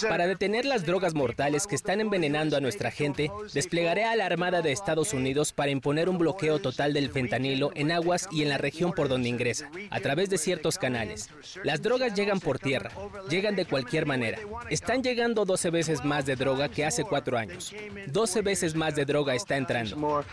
Para 0.08 0.28
detener 0.28 0.66
las 0.66 0.86
drogas 0.86 1.14
mortales 1.14 1.68
que 1.68 1.76
están 1.76 2.00
envenenando 2.00 2.56
a 2.56 2.62
nuestra 2.62 2.92
gente, 2.92 3.32
desplegaré 3.54 4.06
a 4.06 4.16
la 4.16 4.26
Armada 4.26 4.62
de 4.62 4.72
Estados 4.72 5.14
Unidos 5.14 5.52
para 5.52 5.72
imponer 5.72 6.10
un 6.10 6.18
bloqueo 6.18 6.60
total 6.60 6.94
del 6.94 7.10
fentanilo 7.10 7.72
en 7.76 7.92
aguas 7.92 8.28
y 8.32 8.44
en 8.44 8.50
la 8.50 8.58
región 8.58 8.94
por 8.94 9.10
donde 9.10 9.30
ingresa, 9.30 9.70
a 9.90 10.00
través 10.00 10.30
de 10.30 10.38
ciertos 10.38 10.78
canales. 10.78 11.30
Las 11.64 11.82
drogas 11.82 12.14
llegan 12.14 12.40
por 12.40 12.60
tierra, 12.60 12.92
llegan 13.30 13.56
de 13.56 13.66
cualquier 13.66 14.06
manera. 14.06 14.40
Están 14.70 15.04
llegando 15.04 15.46
12 15.46 15.70
veces 15.72 16.06
más 16.06 16.26
de 16.26 16.36
droga 16.36 16.70
que 16.70 16.86
hace 16.86 17.04
cuatro 17.04 17.38
años. 17.38 17.74
12 18.08 18.42
veces 18.42 18.76
más 18.76 18.96
de 18.96 19.06
droga 19.06 19.36
está 19.36 19.58
entrando. 19.58 20.24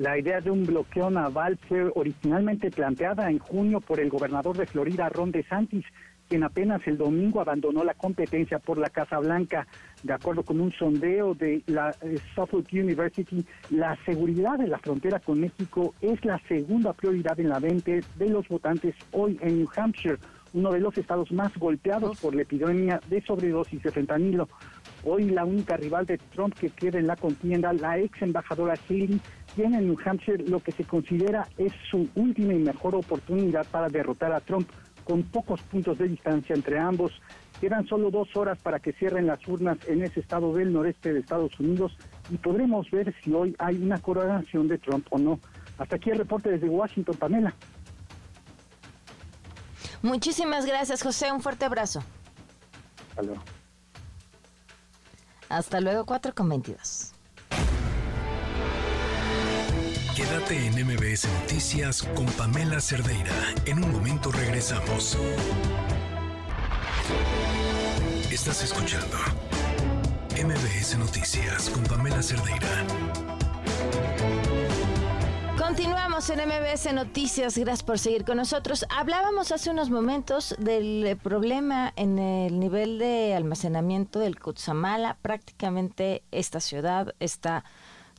La 0.00 0.18
idea 0.18 0.40
de 0.40 0.50
un 0.50 0.64
bloqueo 0.64 1.10
naval 1.10 1.58
fue 1.68 1.92
originalmente 1.94 2.70
planteada 2.70 3.30
en 3.30 3.38
junio 3.38 3.82
por 3.82 4.00
el 4.00 4.08
gobernador 4.08 4.56
de 4.56 4.64
Florida, 4.64 5.10
Ron 5.10 5.30
DeSantis, 5.30 5.84
quien 6.26 6.42
apenas 6.42 6.80
el 6.86 6.96
domingo 6.96 7.38
abandonó 7.38 7.84
la 7.84 7.92
competencia 7.92 8.58
por 8.58 8.78
la 8.78 8.88
Casa 8.88 9.18
Blanca. 9.18 9.66
De 10.02 10.14
acuerdo 10.14 10.42
con 10.42 10.58
un 10.58 10.72
sondeo 10.72 11.34
de 11.34 11.62
la 11.66 11.94
eh, 12.00 12.16
Suffolk 12.34 12.68
University, 12.72 13.44
la 13.68 13.94
seguridad 14.06 14.58
de 14.58 14.68
la 14.68 14.78
frontera 14.78 15.20
con 15.20 15.38
México 15.38 15.94
es 16.00 16.24
la 16.24 16.40
segunda 16.48 16.94
prioridad 16.94 17.38
en 17.38 17.50
la 17.50 17.60
mente 17.60 18.00
de 18.16 18.28
los 18.30 18.48
votantes 18.48 18.94
hoy 19.12 19.38
en 19.42 19.58
New 19.58 19.68
Hampshire, 19.76 20.16
uno 20.54 20.72
de 20.72 20.80
los 20.80 20.96
estados 20.96 21.30
más 21.30 21.54
golpeados 21.58 22.18
por 22.20 22.34
la 22.34 22.42
epidemia 22.42 23.00
de 23.10 23.20
sobredosis 23.20 23.82
de 23.82 23.90
fentanilo. 23.90 24.48
Hoy 25.04 25.30
la 25.30 25.44
única 25.44 25.76
rival 25.76 26.06
de 26.06 26.18
Trump 26.18 26.54
que 26.54 26.70
queda 26.70 26.98
en 26.98 27.06
la 27.06 27.16
contienda, 27.16 27.72
la 27.72 27.98
ex 27.98 28.20
embajadora 28.22 28.74
Haley, 28.88 29.20
tiene 29.54 29.78
en 29.78 29.86
New 29.86 29.96
Hampshire 30.04 30.44
lo 30.48 30.60
que 30.60 30.72
se 30.72 30.84
considera 30.84 31.48
es 31.58 31.72
su 31.90 32.08
última 32.14 32.54
y 32.54 32.58
mejor 32.58 32.94
oportunidad 32.94 33.66
para 33.66 33.88
derrotar 33.88 34.32
a 34.32 34.40
Trump 34.40 34.68
con 35.04 35.22
pocos 35.24 35.60
puntos 35.62 35.98
de 35.98 36.08
distancia 36.08 36.54
entre 36.54 36.78
ambos. 36.78 37.12
Quedan 37.60 37.86
solo 37.86 38.10
dos 38.10 38.34
horas 38.36 38.58
para 38.62 38.78
que 38.78 38.92
cierren 38.92 39.26
las 39.26 39.46
urnas 39.46 39.78
en 39.86 40.02
ese 40.02 40.20
estado 40.20 40.52
del 40.54 40.72
noreste 40.72 41.12
de 41.12 41.20
Estados 41.20 41.58
Unidos 41.60 41.96
y 42.30 42.36
podremos 42.36 42.90
ver 42.90 43.14
si 43.22 43.32
hoy 43.32 43.54
hay 43.58 43.76
una 43.76 43.98
coronación 43.98 44.68
de 44.68 44.78
Trump 44.78 45.06
o 45.10 45.18
no. 45.18 45.40
Hasta 45.78 45.96
aquí 45.96 46.10
el 46.10 46.18
reporte 46.18 46.50
desde 46.50 46.68
Washington, 46.68 47.16
Pamela. 47.16 47.54
Muchísimas 50.02 50.64
gracias, 50.64 51.02
José. 51.02 51.30
Un 51.32 51.40
fuerte 51.40 51.64
abrazo. 51.64 52.02
Hasta 53.10 53.22
luego. 53.22 53.42
Hasta 55.48 55.80
luego, 55.80 56.06
4 56.06 56.34
con 56.34 56.48
22. 56.48 57.19
Quédate 60.20 60.66
en 60.66 60.74
MBS 60.74 61.26
Noticias 61.40 62.02
con 62.02 62.26
Pamela 62.26 62.78
Cerdeira. 62.78 63.32
En 63.64 63.82
un 63.82 63.90
momento 63.90 64.30
regresamos. 64.30 65.16
Estás 68.30 68.62
escuchando 68.62 69.16
MBS 70.36 70.98
Noticias 70.98 71.70
con 71.70 71.84
Pamela 71.84 72.22
Cerdeira. 72.22 72.68
Continuamos 75.56 76.28
en 76.28 76.40
MBS 76.40 76.92
Noticias, 76.92 77.56
gracias 77.56 77.82
por 77.82 77.98
seguir 77.98 78.26
con 78.26 78.36
nosotros. 78.36 78.84
Hablábamos 78.90 79.52
hace 79.52 79.70
unos 79.70 79.88
momentos 79.88 80.54
del 80.58 81.16
problema 81.22 81.94
en 81.96 82.18
el 82.18 82.60
nivel 82.60 82.98
de 82.98 83.34
almacenamiento 83.34 84.18
del 84.18 84.38
Cutzamala. 84.38 85.16
Prácticamente 85.22 86.24
esta 86.30 86.60
ciudad 86.60 87.14
está 87.20 87.64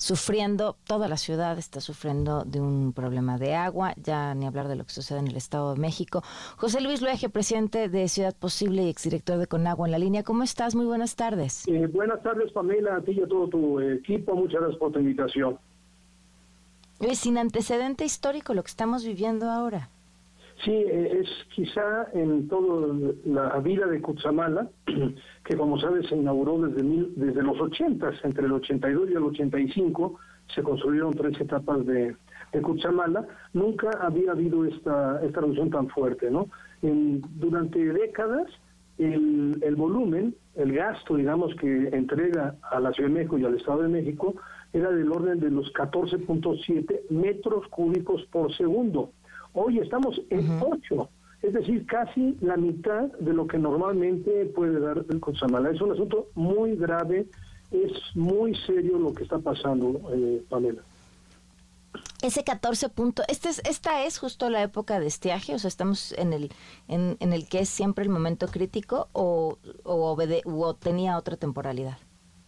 sufriendo, 0.01 0.77
toda 0.87 1.07
la 1.07 1.15
ciudad 1.15 1.59
está 1.59 1.79
sufriendo 1.79 2.43
de 2.43 2.59
un 2.59 2.91
problema 2.91 3.37
de 3.37 3.53
agua, 3.53 3.93
ya 3.97 4.33
ni 4.33 4.47
hablar 4.47 4.67
de 4.67 4.75
lo 4.75 4.83
que 4.83 4.91
sucede 4.91 5.19
en 5.19 5.27
el 5.27 5.35
Estado 5.35 5.75
de 5.75 5.79
México. 5.79 6.23
José 6.57 6.81
Luis 6.81 7.03
Luege, 7.03 7.29
presidente 7.29 7.87
de 7.87 8.07
Ciudad 8.07 8.35
Posible 8.35 8.81
y 8.81 8.89
exdirector 8.89 9.37
de 9.37 9.45
Conagua 9.45 9.87
en 9.87 9.91
la 9.91 9.99
línea, 9.99 10.23
¿cómo 10.23 10.41
estás? 10.41 10.73
Muy 10.73 10.87
buenas 10.87 11.15
tardes. 11.15 11.67
Eh, 11.67 11.85
buenas 11.85 12.21
tardes, 12.23 12.51
Pamela, 12.51 12.95
a 12.95 13.01
ti 13.01 13.11
y 13.11 13.21
a 13.21 13.27
todo 13.27 13.47
tu 13.47 13.79
equipo, 13.79 14.35
muchas 14.35 14.61
gracias 14.61 14.79
por 14.79 14.91
tu 14.91 14.97
invitación. 14.97 15.59
Es 16.99 17.19
sin 17.19 17.37
antecedente 17.37 18.03
histórico 18.03 18.55
lo 18.55 18.63
que 18.63 18.69
estamos 18.69 19.05
viviendo 19.05 19.51
ahora. 19.51 19.89
Sí, 20.63 20.71
eh, 20.71 21.21
es 21.21 21.27
quizá 21.55 22.07
en 22.13 22.47
toda 22.47 22.95
la 23.25 23.59
vida 23.59 23.87
de 23.87 24.01
Cutzamala, 24.01 24.69
que 25.43 25.57
como 25.57 25.79
sabes 25.79 26.07
se 26.07 26.15
inauguró 26.15 26.59
desde, 26.59 26.83
desde 27.15 27.41
los 27.41 27.59
80, 27.59 28.11
entre 28.23 28.45
el 28.45 28.51
82 28.51 29.09
y 29.09 29.13
el 29.13 29.23
85, 29.23 30.19
se 30.53 30.61
construyeron 30.61 31.13
tres 31.13 31.39
etapas 31.39 31.85
de, 31.85 32.15
de 32.51 33.15
nunca 33.53 33.89
había 34.01 34.31
habido 34.31 34.65
esta, 34.65 35.23
esta 35.23 35.41
reducción 35.41 35.69
tan 35.69 35.87
fuerte, 35.89 36.29
¿no? 36.29 36.47
durante 36.81 37.79
décadas, 37.93 38.47
el, 38.97 39.57
el 39.61 39.75
volumen, 39.75 40.35
el 40.55 40.73
gasto, 40.73 41.15
digamos, 41.15 41.55
que 41.55 41.89
entrega 41.89 42.55
a 42.71 42.79
la 42.79 42.91
Ciudad 42.91 43.09
de 43.09 43.15
México 43.15 43.37
y 43.37 43.45
al 43.45 43.55
Estado 43.55 43.83
de 43.83 43.89
México, 43.89 44.35
era 44.73 44.89
del 44.91 45.11
orden 45.11 45.39
de 45.39 45.51
los 45.51 45.71
14.7 45.73 47.09
metros 47.09 47.67
cúbicos 47.67 48.23
por 48.31 48.55
segundo. 48.55 49.11
Hoy 49.53 49.79
estamos 49.79 50.21
en 50.29 50.61
8, 50.61 51.09
es 51.41 51.53
decir, 51.53 51.85
casi 51.85 52.37
la 52.41 52.55
mitad 52.55 53.11
de 53.19 53.33
lo 53.33 53.47
que 53.47 53.57
normalmente 53.57 54.45
puede 54.45 54.79
dar 54.79 55.03
el 55.09 55.19
Consamala. 55.19 55.71
Es 55.71 55.81
un 55.81 55.91
asunto 55.91 56.27
muy 56.35 56.75
grave, 56.75 57.27
es 57.71 57.91
muy 58.15 58.55
serio 58.65 58.97
lo 58.97 59.13
que 59.13 59.23
está 59.23 59.39
pasando, 59.39 59.99
eh, 60.13 60.41
Pamela. 60.49 60.81
Ese 62.21 62.43
14 62.43 62.89
punto, 62.89 63.23
este 63.27 63.49
es, 63.49 63.61
esta 63.67 64.05
es 64.05 64.19
justo 64.19 64.49
la 64.49 64.61
época 64.61 64.99
de 64.99 65.07
estiaje, 65.07 65.55
o 65.55 65.59
sea, 65.59 65.67
estamos 65.67 66.13
en 66.13 66.33
el 66.33 66.51
en, 66.87 67.17
en 67.19 67.33
el 67.33 67.49
que 67.49 67.59
es 67.59 67.69
siempre 67.69 68.03
el 68.03 68.11
momento 68.11 68.47
crítico 68.47 69.09
o, 69.11 69.57
o, 69.83 70.15
o 70.45 70.75
tenía 70.75 71.17
otra 71.17 71.35
temporalidad. 71.35 71.97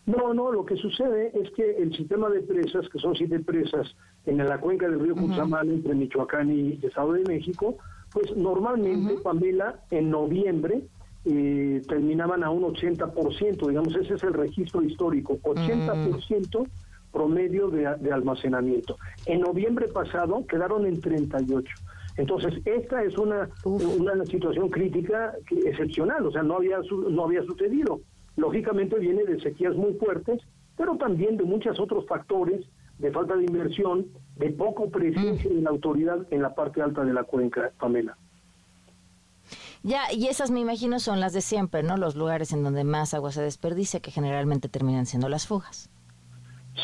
No, 0.06 0.34
no, 0.34 0.52
lo 0.52 0.66
que 0.66 0.76
sucede 0.76 1.32
es 1.34 1.50
que 1.52 1.78
el 1.78 1.96
sistema 1.96 2.30
de 2.30 2.42
presas, 2.42 2.88
que 2.90 3.00
son 3.00 3.16
siete 3.16 3.40
presas 3.40 3.96
en 4.26 4.38
la 4.38 4.60
cuenca 4.60 4.88
del 4.88 5.00
río 5.00 5.16
Cutzamala, 5.16 5.72
entre 5.72 5.96
Michoacán 5.96 6.52
y 6.52 6.74
el 6.74 6.86
Estado 6.86 7.14
de 7.14 7.24
México, 7.24 7.78
pues 8.12 8.36
normalmente, 8.36 9.16
Pamela, 9.24 9.80
en 9.90 10.10
noviembre 10.10 10.84
eh, 11.26 11.82
terminaban 11.88 12.44
a 12.44 12.50
un 12.50 12.64
80%, 12.64 13.68
digamos, 13.68 13.96
ese 13.96 14.14
es 14.14 14.24
el 14.24 14.34
registro 14.34 14.82
histórico, 14.84 15.40
80% 15.42 16.68
promedio 17.12 17.70
de, 17.70 17.96
de, 18.00 18.12
almacenamiento. 18.12 18.98
En 19.26 19.42
noviembre 19.42 19.88
pasado 19.88 20.46
quedaron 20.48 20.86
en 20.86 21.00
38. 21.00 21.74
Entonces, 22.18 22.54
esta 22.66 23.04
es 23.04 23.18
una, 23.18 23.50
una 23.66 24.26
situación 24.26 24.70
crítica 24.70 25.34
excepcional, 25.50 26.26
o 26.26 26.32
sea, 26.32 26.44
no 26.44 26.58
había, 26.58 26.80
no 27.10 27.24
había 27.24 27.44
sucedido. 27.44 28.02
Lógicamente 28.36 29.00
viene 29.00 29.24
de 29.24 29.40
sequías 29.40 29.76
muy 29.76 29.94
fuertes, 29.94 30.42
pero 30.78 30.96
también 30.98 31.38
de 31.38 31.44
muchos 31.44 31.80
otros 31.80 32.06
factores, 32.08 32.66
de 33.04 33.12
falta 33.12 33.36
de 33.36 33.44
inversión, 33.44 34.08
de 34.38 34.50
poco 34.52 34.90
presencia 34.90 35.52
de 35.52 35.62
la 35.62 35.72
autoridad 35.72 36.26
en 36.32 36.42
la 36.42 36.56
parte 36.56 36.82
alta 36.82 37.04
de 37.04 37.14
la 37.14 37.26
cuenca, 37.26 37.70
Pamela. 37.78 38.18
Ya, 39.84 40.04
y 40.14 40.28
esas 40.28 40.52
me 40.52 40.62
imagino 40.62 41.00
son 41.00 41.20
las 41.20 41.34
de 41.34 41.42
siempre, 41.42 41.84
¿no? 41.84 41.98
Los 41.98 42.16
lugares 42.16 42.54
en 42.54 42.64
donde 42.64 42.86
más 42.86 43.14
agua 43.14 43.34
se 43.34 43.42
desperdicia, 43.42 44.00
que 44.00 44.10
generalmente 44.10 44.70
terminan 44.70 45.06
siendo 45.06 45.28
las 45.28 45.46
fugas. 45.46 45.90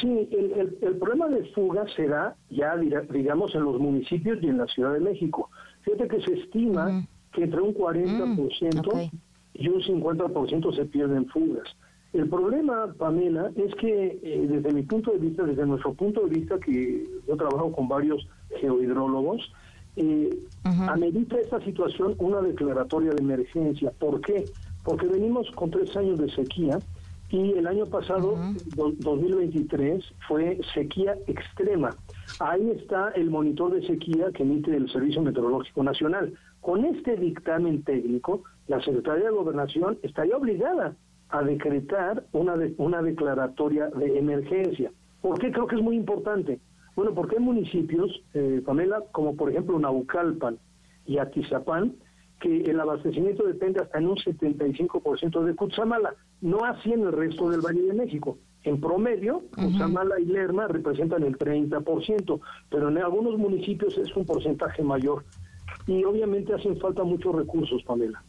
Sí, 0.01 0.27
el, 0.31 0.77
el, 0.81 0.97
problema 0.97 1.29
de 1.29 1.45
fugas 1.53 1.89
se 1.95 2.07
da 2.07 2.35
ya, 2.49 2.75
digamos, 2.75 3.55
en 3.55 3.63
los 3.63 3.79
municipios 3.79 4.39
y 4.41 4.47
en 4.47 4.57
la 4.57 4.67
Ciudad 4.67 4.93
de 4.93 4.99
México. 4.99 5.49
Fíjate 5.83 6.09
que 6.09 6.21
se 6.21 6.33
estima 6.33 7.07
que 7.31 7.43
entre 7.45 7.61
un 7.61 7.73
40% 7.73 9.11
y 9.53 9.69
un 9.69 9.81
50% 9.81 10.75
se 10.75 10.85
pierden 10.85 11.27
fugas. 11.27 11.69
El 12.11 12.27
problema, 12.27 12.91
Pamela, 12.97 13.51
es 13.55 13.73
que 13.75 14.19
eh, 14.23 14.47
desde 14.47 14.73
mi 14.73 14.81
punto 14.81 15.11
de 15.11 15.19
vista, 15.19 15.43
desde 15.43 15.65
nuestro 15.65 15.93
punto 15.93 16.25
de 16.25 16.39
vista, 16.39 16.57
que 16.59 17.07
yo 17.27 17.37
trabajo 17.37 17.71
con 17.71 17.87
varios 17.87 18.27
geohidrólogos, 18.59 19.51
eh, 19.95 20.29
amerita 20.63 21.37
esta 21.37 21.59
situación 21.63 22.15
una 22.17 22.41
declaratoria 22.41 23.11
de 23.11 23.21
emergencia. 23.21 23.91
¿Por 23.99 24.21
qué? 24.21 24.45
Porque 24.83 25.05
venimos 25.05 25.51
con 25.51 25.69
tres 25.69 25.95
años 25.95 26.19
de 26.19 26.31
sequía 26.31 26.79
y 27.29 27.51
el 27.51 27.67
año 27.67 27.85
pasado, 27.85 28.39
2023, 28.75 30.03
fue 30.27 30.59
sequía 30.73 31.15
extrema. 31.27 31.95
Ahí 32.39 32.71
está 32.71 33.09
el 33.09 33.29
monitor 33.29 33.71
de 33.73 33.85
sequía 33.85 34.31
que 34.33 34.41
emite 34.41 34.75
el 34.75 34.89
Servicio 34.89 35.21
Meteorológico 35.21 35.83
Nacional. 35.83 36.33
Con 36.61 36.85
este 36.85 37.17
dictamen 37.17 37.83
técnico, 37.83 38.41
la 38.67 38.81
Secretaría 38.81 39.25
de 39.25 39.31
Gobernación 39.31 39.99
estaría 40.01 40.37
obligada 40.37 40.95
a 41.29 41.43
decretar 41.43 42.25
una, 42.31 42.55
una 42.77 43.01
declaratoria 43.01 43.87
de 43.87 44.17
emergencia. 44.17 44.91
¿Por 45.21 45.39
qué 45.39 45.51
creo 45.51 45.67
que 45.67 45.75
es 45.75 45.81
muy 45.81 45.95
importante? 45.95 46.59
Bueno, 46.95 47.13
porque 47.13 47.37
hay 47.37 47.43
municipios, 47.43 48.23
eh, 48.33 48.61
Pamela, 48.65 49.03
como 49.11 49.35
por 49.35 49.49
ejemplo 49.49 49.79
Naucalpan 49.79 50.57
y 51.05 51.17
Atizapán, 51.17 51.95
que 52.39 52.61
el 52.61 52.79
abastecimiento 52.79 53.45
depende 53.45 53.81
hasta 53.81 53.99
en 53.99 54.07
un 54.07 54.15
75% 54.15 55.43
de 55.43 55.55
Cutzamala. 55.55 56.15
no 56.41 56.63
así 56.63 56.93
en 56.93 57.01
el 57.01 57.11
resto 57.11 57.49
del 57.49 57.61
Valle 57.61 57.81
de 57.81 57.93
México. 57.93 58.37
En 58.63 58.79
promedio, 58.79 59.43
Cutzamala 59.55 60.19
y 60.19 60.25
Lerma 60.25 60.67
representan 60.67 61.23
el 61.23 61.37
30%, 61.37 62.39
pero 62.69 62.89
en 62.89 62.97
algunos 62.97 63.37
municipios 63.37 63.97
es 63.97 64.15
un 64.15 64.25
porcentaje 64.25 64.83
mayor. 64.83 65.23
Y 65.87 66.03
obviamente 66.03 66.53
hacen 66.53 66.77
falta 66.79 67.03
muchos 67.03 67.35
recursos, 67.35 67.83
Pamela. 67.83 68.21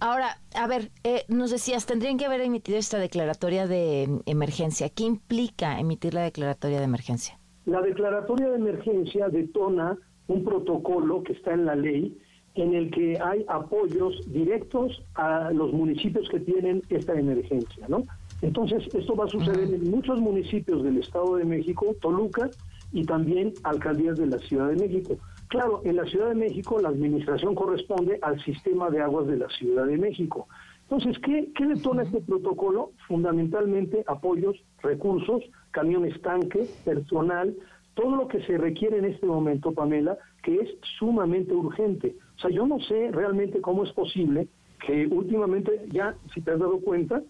Ahora, 0.00 0.38
a 0.54 0.66
ver, 0.68 0.90
eh, 1.02 1.24
nos 1.28 1.50
decías, 1.50 1.86
tendrían 1.86 2.18
que 2.18 2.26
haber 2.26 2.40
emitido 2.40 2.78
esta 2.78 2.98
declaratoria 2.98 3.66
de 3.66 4.20
emergencia. 4.26 4.88
¿Qué 4.88 5.04
implica 5.04 5.80
emitir 5.80 6.14
la 6.14 6.22
declaratoria 6.22 6.78
de 6.78 6.84
emergencia? 6.84 7.38
La 7.66 7.82
declaratoria 7.82 8.48
de 8.48 8.56
emergencia 8.56 9.28
detona 9.28 9.98
un 10.28 10.44
protocolo 10.44 11.22
que 11.22 11.32
está 11.32 11.52
en 11.52 11.66
la 11.66 11.74
ley 11.74 12.16
en 12.54 12.74
el 12.74 12.90
que 12.90 13.18
hay 13.20 13.44
apoyos 13.48 14.20
directos 14.32 15.02
a 15.14 15.50
los 15.52 15.72
municipios 15.72 16.28
que 16.28 16.40
tienen 16.40 16.82
esta 16.90 17.14
emergencia, 17.18 17.86
¿no? 17.88 18.02
Entonces, 18.42 18.84
esto 18.94 19.16
va 19.16 19.24
a 19.24 19.28
suceder 19.28 19.74
en 19.74 19.90
muchos 19.90 20.20
municipios 20.20 20.82
del 20.82 20.98
Estado 20.98 21.36
de 21.36 21.44
México, 21.44 21.94
Toluca 22.00 22.50
y 22.92 23.04
también 23.04 23.52
alcaldías 23.64 24.16
de 24.18 24.26
la 24.26 24.38
Ciudad 24.38 24.68
de 24.68 24.76
México. 24.76 25.18
Claro, 25.48 25.80
en 25.84 25.96
la 25.96 26.04
Ciudad 26.04 26.28
de 26.28 26.34
México 26.34 26.78
la 26.78 26.90
administración 26.90 27.54
corresponde 27.54 28.18
al 28.22 28.42
sistema 28.44 28.90
de 28.90 29.00
aguas 29.00 29.26
de 29.26 29.38
la 29.38 29.48
Ciudad 29.48 29.86
de 29.86 29.96
México. 29.96 30.46
Entonces, 30.82 31.18
¿qué, 31.20 31.50
qué 31.54 31.66
detona 31.66 32.02
este 32.02 32.20
protocolo? 32.20 32.92
Fundamentalmente 33.06 34.04
apoyos, 34.06 34.56
recursos, 34.82 35.42
camiones 35.70 36.20
tanque, 36.22 36.66
personal, 36.84 37.54
todo 37.94 38.16
lo 38.16 38.28
que 38.28 38.42
se 38.42 38.56
requiere 38.56 38.98
en 38.98 39.06
este 39.06 39.26
momento, 39.26 39.72
Pamela, 39.72 40.16
que 40.42 40.54
es 40.56 40.70
sumamente 40.98 41.52
urgente. 41.52 42.14
O 42.36 42.40
sea, 42.40 42.50
yo 42.50 42.66
no 42.66 42.78
sé 42.80 43.10
realmente 43.10 43.60
cómo 43.60 43.84
es 43.84 43.92
posible 43.92 44.48
que 44.86 45.06
últimamente 45.08 45.86
ya, 45.90 46.14
si 46.32 46.40
te 46.40 46.52
has 46.52 46.58
dado 46.60 46.78
cuenta, 46.80 47.22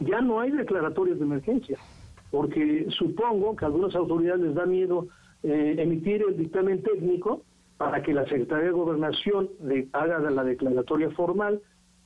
ya 0.00 0.20
no 0.20 0.40
hay 0.40 0.50
declaratorias 0.50 1.18
de 1.18 1.24
emergencia, 1.24 1.78
porque 2.30 2.86
supongo 2.90 3.54
que 3.54 3.64
a 3.64 3.68
algunas 3.68 3.94
autoridades 3.94 4.40
les 4.40 4.54
da 4.54 4.66
miedo 4.66 5.08
eh, 5.42 5.74
emitir 5.78 6.22
el 6.28 6.36
dictamen 6.36 6.82
técnico 6.82 7.42
para 7.76 8.02
que 8.02 8.12
la 8.12 8.24
Secretaría 8.24 8.66
de 8.66 8.72
Gobernación 8.72 9.48
le 9.62 9.88
haga 9.92 10.18
la 10.18 10.44
declaratoria 10.44 11.10
formal, 11.12 11.62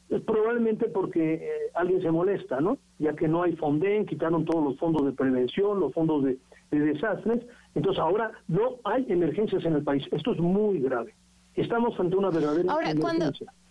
es 0.09 0.20
probablemente 0.23 0.87
porque 0.87 1.35
eh, 1.35 1.51
alguien 1.75 2.01
se 2.03 2.11
molesta, 2.11 2.61
¿no? 2.61 2.79
Ya 2.99 3.14
que 3.14 3.27
no 3.27 3.42
hay 3.42 3.57
Fonden, 3.57 4.07
quitaron 4.07 4.44
todos 4.44 4.62
los 4.62 4.79
fondos 4.79 5.05
de 5.05 5.12
prevención, 5.12 5.81
los 5.81 5.92
fondos 5.92 6.25
de, 6.25 6.38
desastres, 6.70 7.47
entonces 7.75 8.01
ahora 8.01 8.33
no 8.49 8.77
hay 8.85 9.07
emergencias 9.09 9.64
en 9.64 9.75
el 9.75 9.85
país. 9.85 10.05
Esto 10.11 10.33
es 10.33 10.40
muy 10.40 10.81
grave. 10.81 11.14
Estamos 11.55 11.99
ante 12.01 12.16
una 12.16 12.31
verdadera 12.31 12.73
ahora, 12.73 12.90
emergencia. 12.90 13.47
Cuando 13.47 13.63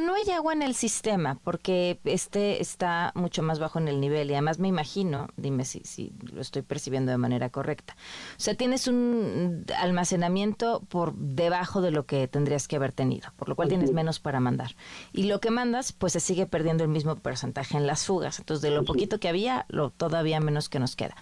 no 0.00 0.14
hay 0.14 0.30
agua 0.30 0.52
en 0.52 0.62
el 0.62 0.74
sistema, 0.74 1.38
porque 1.42 1.98
este 2.04 2.60
está 2.60 3.12
mucho 3.14 3.42
más 3.42 3.58
bajo 3.58 3.78
en 3.78 3.88
el 3.88 4.00
nivel 4.00 4.30
y 4.30 4.34
además 4.34 4.58
me 4.58 4.68
imagino, 4.68 5.28
dime 5.36 5.64
si, 5.64 5.80
si 5.80 6.12
lo 6.32 6.40
estoy 6.40 6.62
percibiendo 6.62 7.10
de 7.10 7.18
manera 7.18 7.50
correcta, 7.50 7.96
o 8.36 8.40
sea, 8.40 8.54
tienes 8.54 8.86
un 8.86 9.64
almacenamiento 9.78 10.82
por 10.88 11.14
debajo 11.14 11.80
de 11.80 11.90
lo 11.90 12.04
que 12.04 12.28
tendrías 12.28 12.68
que 12.68 12.76
haber 12.76 12.92
tenido, 12.92 13.30
por 13.36 13.48
lo 13.48 13.56
cual 13.56 13.68
tienes 13.68 13.92
menos 13.92 14.20
para 14.20 14.40
mandar. 14.40 14.76
Y 15.12 15.24
lo 15.24 15.40
que 15.40 15.50
mandas, 15.50 15.92
pues 15.92 16.12
se 16.12 16.20
sigue 16.20 16.46
perdiendo 16.46 16.84
el 16.84 16.90
mismo 16.90 17.16
porcentaje 17.16 17.76
en 17.76 17.86
las 17.86 18.04
fugas. 18.04 18.38
Entonces, 18.38 18.62
de 18.62 18.70
lo 18.70 18.84
poquito 18.84 19.18
que 19.18 19.28
había, 19.28 19.64
lo 19.68 19.90
todavía 19.90 20.40
menos 20.40 20.68
que 20.68 20.80
nos 20.80 20.96
queda. 20.96 21.16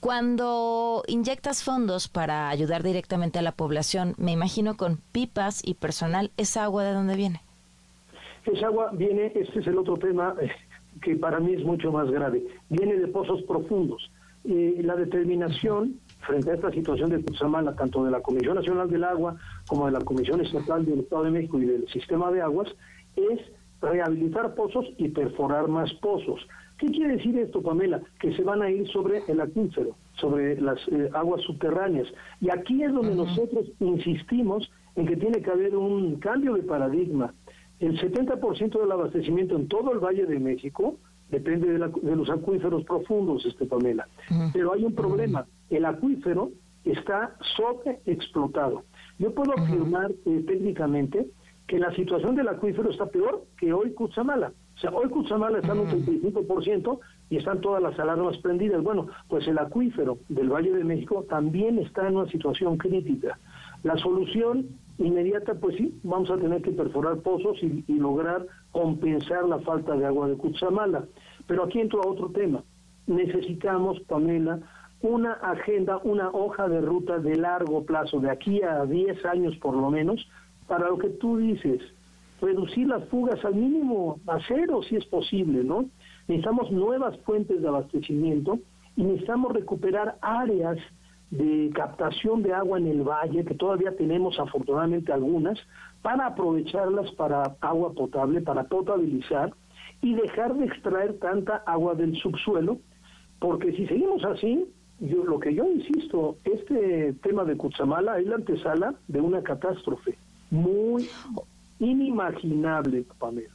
Cuando 0.00 1.02
inyectas 1.08 1.62
fondos 1.62 2.08
para 2.08 2.48
ayudar 2.48 2.82
directamente 2.82 3.38
a 3.38 3.42
la 3.42 3.52
población, 3.52 4.14
me 4.18 4.32
imagino 4.32 4.76
con 4.76 4.98
pipas 5.12 5.60
y 5.64 5.74
personal, 5.74 6.30
¿esa 6.36 6.64
agua 6.64 6.84
de 6.84 6.92
dónde 6.92 7.16
viene? 7.16 7.47
Esa 8.52 8.68
agua 8.68 8.90
viene, 8.94 9.30
este 9.34 9.60
es 9.60 9.66
el 9.66 9.76
otro 9.76 9.98
tema 9.98 10.34
eh, 10.40 10.50
que 11.02 11.16
para 11.16 11.38
mí 11.38 11.52
es 11.52 11.64
mucho 11.64 11.92
más 11.92 12.10
grave, 12.10 12.42
viene 12.70 12.96
de 12.96 13.08
pozos 13.08 13.42
profundos. 13.42 14.10
la 14.44 14.96
determinación 14.96 16.00
frente 16.26 16.50
a 16.50 16.54
esta 16.54 16.70
situación 16.70 17.10
de 17.10 17.22
Cutzamala, 17.22 17.76
tanto 17.76 18.04
de 18.04 18.10
la 18.10 18.22
Comisión 18.22 18.54
Nacional 18.54 18.88
del 18.88 19.04
Agua 19.04 19.36
como 19.68 19.86
de 19.86 19.92
la 19.92 20.00
Comisión 20.00 20.40
Estatal 20.40 20.86
del 20.86 21.00
Estado 21.00 21.24
de 21.24 21.30
México 21.30 21.58
y 21.58 21.66
del 21.66 21.86
Sistema 21.88 22.30
de 22.30 22.40
Aguas, 22.40 22.68
es 23.16 23.40
rehabilitar 23.82 24.54
pozos 24.54 24.86
y 24.96 25.08
perforar 25.08 25.68
más 25.68 25.92
pozos. 25.94 26.40
¿Qué 26.78 26.86
quiere 26.86 27.16
decir 27.16 27.38
esto, 27.38 27.60
Pamela? 27.60 28.00
Que 28.18 28.34
se 28.34 28.42
van 28.42 28.62
a 28.62 28.70
ir 28.70 28.88
sobre 28.88 29.22
el 29.28 29.40
acuífero, 29.40 29.94
sobre 30.14 30.58
las 30.60 30.78
eh, 30.88 31.10
aguas 31.12 31.42
subterráneas. 31.42 32.08
Y 32.40 32.50
aquí 32.50 32.82
es 32.82 32.92
donde 32.92 33.14
nosotros 33.14 33.66
insistimos 33.80 34.70
en 34.96 35.06
que 35.06 35.16
tiene 35.16 35.42
que 35.42 35.50
haber 35.50 35.76
un 35.76 36.16
cambio 36.16 36.54
de 36.54 36.62
paradigma 36.62 37.34
el 37.80 38.00
70% 38.00 38.80
del 38.80 38.92
abastecimiento 38.92 39.56
en 39.56 39.68
todo 39.68 39.92
el 39.92 39.98
Valle 39.98 40.26
de 40.26 40.38
México 40.38 40.98
depende 41.30 41.68
de, 41.72 41.78
los 42.16 42.30
acuíferos 42.30 42.84
profundos, 42.84 43.44
este 43.44 43.66
Pamela. 43.66 44.08
Pero 44.52 44.72
hay 44.72 44.84
un 44.84 44.94
problema, 44.94 45.46
el 45.70 45.84
acuífero 45.84 46.50
está 46.84 47.36
sobreexplotado. 47.56 48.84
Yo 49.18 49.34
puedo 49.34 49.52
afirmar 49.52 50.10
eh, 50.24 50.44
técnicamente 50.46 51.26
que 51.66 51.78
la 51.78 51.94
situación 51.94 52.34
del 52.34 52.48
acuífero 52.48 52.90
está 52.90 53.06
peor 53.06 53.44
que 53.58 53.72
hoy 53.72 53.92
Cutzamala. 53.92 54.52
O 54.76 54.80
sea, 54.80 54.90
hoy 54.90 55.08
Cutzamala 55.10 55.58
está 55.58 55.72
en 55.72 55.80
un 55.80 55.88
35% 55.88 56.98
y 57.30 57.36
están 57.36 57.60
todas 57.60 57.82
las 57.82 57.98
alarmas 57.98 58.38
prendidas. 58.38 58.82
Bueno, 58.82 59.08
pues 59.28 59.46
el 59.48 59.58
acuífero 59.58 60.18
del 60.28 60.48
Valle 60.48 60.72
de 60.72 60.84
México 60.84 61.26
también 61.28 61.78
está 61.78 62.08
en 62.08 62.16
una 62.16 62.30
situación 62.30 62.78
crítica. 62.78 63.38
La 63.82 63.98
solución 63.98 64.66
inmediata, 64.98 65.54
pues 65.54 65.76
sí, 65.76 65.98
vamos 66.02 66.30
a 66.30 66.36
tener 66.36 66.60
que 66.62 66.72
perforar 66.72 67.18
pozos 67.18 67.56
y, 67.62 67.84
lograr 67.94 68.46
compensar 68.72 69.48
la 69.48 69.58
falta 69.60 69.96
de 69.96 70.06
agua 70.06 70.28
de 70.28 70.36
Cutzamala. 70.36 71.04
Pero 71.46 71.64
aquí 71.64 71.80
entro 71.80 72.02
a 72.02 72.08
otro 72.08 72.30
tema. 72.30 72.62
Necesitamos, 73.06 74.00
Pamela, 74.00 74.60
una 75.00 75.32
agenda, 75.34 75.98
una 75.98 76.30
hoja 76.30 76.68
de 76.68 76.80
ruta 76.80 77.18
de 77.18 77.36
largo 77.36 77.84
plazo, 77.84 78.20
de 78.20 78.30
aquí 78.30 78.62
a 78.62 78.84
10 78.84 79.24
años 79.24 79.56
por 79.58 79.74
lo 79.74 79.90
menos, 79.90 80.28
para 80.66 80.88
lo 80.88 80.98
que 80.98 81.08
tú 81.08 81.38
dices, 81.38 81.80
reducir 82.40 82.88
las 82.88 83.04
fugas 83.08 83.42
al 83.44 83.54
mínimo, 83.54 84.20
a 84.26 84.38
cero 84.46 84.80
si 84.82 84.96
es 84.96 85.04
posible, 85.06 85.64
¿no? 85.64 85.86
Necesitamos 86.26 86.70
nuevas 86.70 87.16
fuentes 87.20 87.62
de 87.62 87.68
abastecimiento 87.68 88.58
y 88.96 89.04
necesitamos 89.04 89.52
recuperar 89.52 90.18
áreas 90.20 90.78
de 91.30 91.70
captación 91.74 92.42
de 92.42 92.52
agua 92.52 92.78
en 92.78 92.86
el 92.86 93.02
valle, 93.02 93.44
que 93.44 93.54
todavía 93.54 93.94
tenemos 93.96 94.38
afortunadamente 94.38 95.12
algunas, 95.12 95.58
para 96.02 96.26
aprovecharlas 96.26 97.10
para 97.12 97.56
agua 97.60 97.92
potable, 97.92 98.40
para 98.40 98.64
potabilizar 98.64 99.52
y 100.00 100.14
dejar 100.14 100.54
de 100.54 100.66
extraer 100.66 101.18
tanta 101.18 101.56
agua 101.66 101.94
del 101.94 102.16
subsuelo, 102.16 102.78
porque 103.40 103.72
si 103.72 103.86
seguimos 103.86 104.24
así, 104.24 104.64
yo, 105.00 105.24
lo 105.24 105.38
que 105.38 105.54
yo 105.54 105.64
insisto, 105.70 106.36
este 106.44 107.12
tema 107.22 107.44
de 107.44 107.56
Cutzamala 107.56 108.18
es 108.18 108.26
la 108.26 108.36
antesala 108.36 108.94
de 109.06 109.20
una 109.20 109.42
catástrofe 109.42 110.16
muy 110.50 111.08
inimaginable, 111.78 113.04
Pamela. 113.18 113.54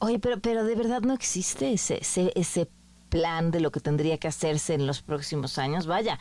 Oye, 0.00 0.18
pero, 0.18 0.38
pero 0.40 0.64
de 0.64 0.74
verdad 0.74 1.02
no 1.02 1.12
existe 1.12 1.72
ese, 1.72 1.98
ese, 1.98 2.32
ese 2.34 2.68
plan 3.10 3.50
de 3.50 3.60
lo 3.60 3.70
que 3.70 3.80
tendría 3.80 4.16
que 4.16 4.28
hacerse 4.28 4.74
en 4.74 4.86
los 4.86 5.02
próximos 5.02 5.58
años. 5.58 5.86
Vaya, 5.86 6.18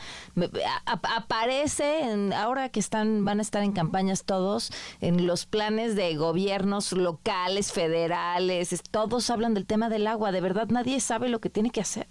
aparece 0.86 2.12
en, 2.12 2.34
ahora 2.34 2.70
que 2.70 2.80
están 2.80 3.24
van 3.24 3.40
a 3.40 3.42
estar 3.42 3.64
en 3.64 3.72
campañas 3.72 4.26
todos 4.26 4.72
en 5.00 5.26
los 5.26 5.46
planes 5.46 5.96
de 5.96 6.16
gobiernos 6.16 6.92
locales, 6.92 7.72
federales, 7.72 8.82
todos 8.92 9.30
hablan 9.30 9.54
del 9.54 9.66
tema 9.66 9.90
del 9.90 10.08
agua. 10.08 10.32
De 10.32 10.42
verdad 10.42 10.68
nadie 10.70 11.00
sabe 11.00 11.30
lo 11.30 11.40
que 11.40 11.50
tiene 11.50 11.70
que 11.70 11.82
hacer. 11.82 12.08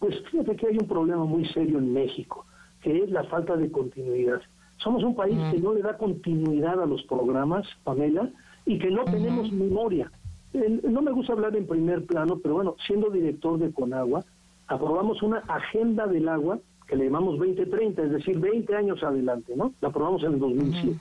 Pues 0.00 0.16
fíjate 0.30 0.56
que 0.56 0.66
hay 0.66 0.76
un 0.76 0.88
problema 0.88 1.24
muy 1.24 1.46
serio 1.48 1.78
en 1.78 1.92
México, 1.92 2.44
que 2.82 3.04
es 3.04 3.10
la 3.10 3.24
falta 3.24 3.56
de 3.56 3.70
continuidad. 3.70 4.42
Somos 4.78 5.02
un 5.02 5.14
país 5.14 5.38
que 5.50 5.58
no 5.58 5.72
le 5.72 5.80
da 5.80 5.96
continuidad 5.96 6.82
a 6.82 6.86
los 6.86 7.02
programas, 7.04 7.66
Pamela, 7.84 8.28
y 8.66 8.78
que 8.78 8.90
no 8.90 9.04
tenemos 9.04 9.50
memoria 9.52 10.10
no 10.54 11.02
me 11.02 11.12
gusta 11.12 11.32
hablar 11.32 11.56
en 11.56 11.66
primer 11.66 12.04
plano, 12.06 12.38
pero 12.42 12.54
bueno, 12.54 12.76
siendo 12.86 13.10
director 13.10 13.58
de 13.58 13.72
Conagua, 13.72 14.24
aprobamos 14.68 15.22
una 15.22 15.38
agenda 15.38 16.06
del 16.06 16.28
agua 16.28 16.58
que 16.86 16.96
le 16.96 17.06
llamamos 17.06 17.38
2030, 17.38 18.02
es 18.02 18.10
decir, 18.10 18.38
20 18.38 18.76
años 18.76 19.02
adelante, 19.02 19.54
¿no? 19.56 19.72
La 19.80 19.88
aprobamos 19.88 20.22
en 20.22 20.34
el 20.34 20.38
2007. 20.38 20.98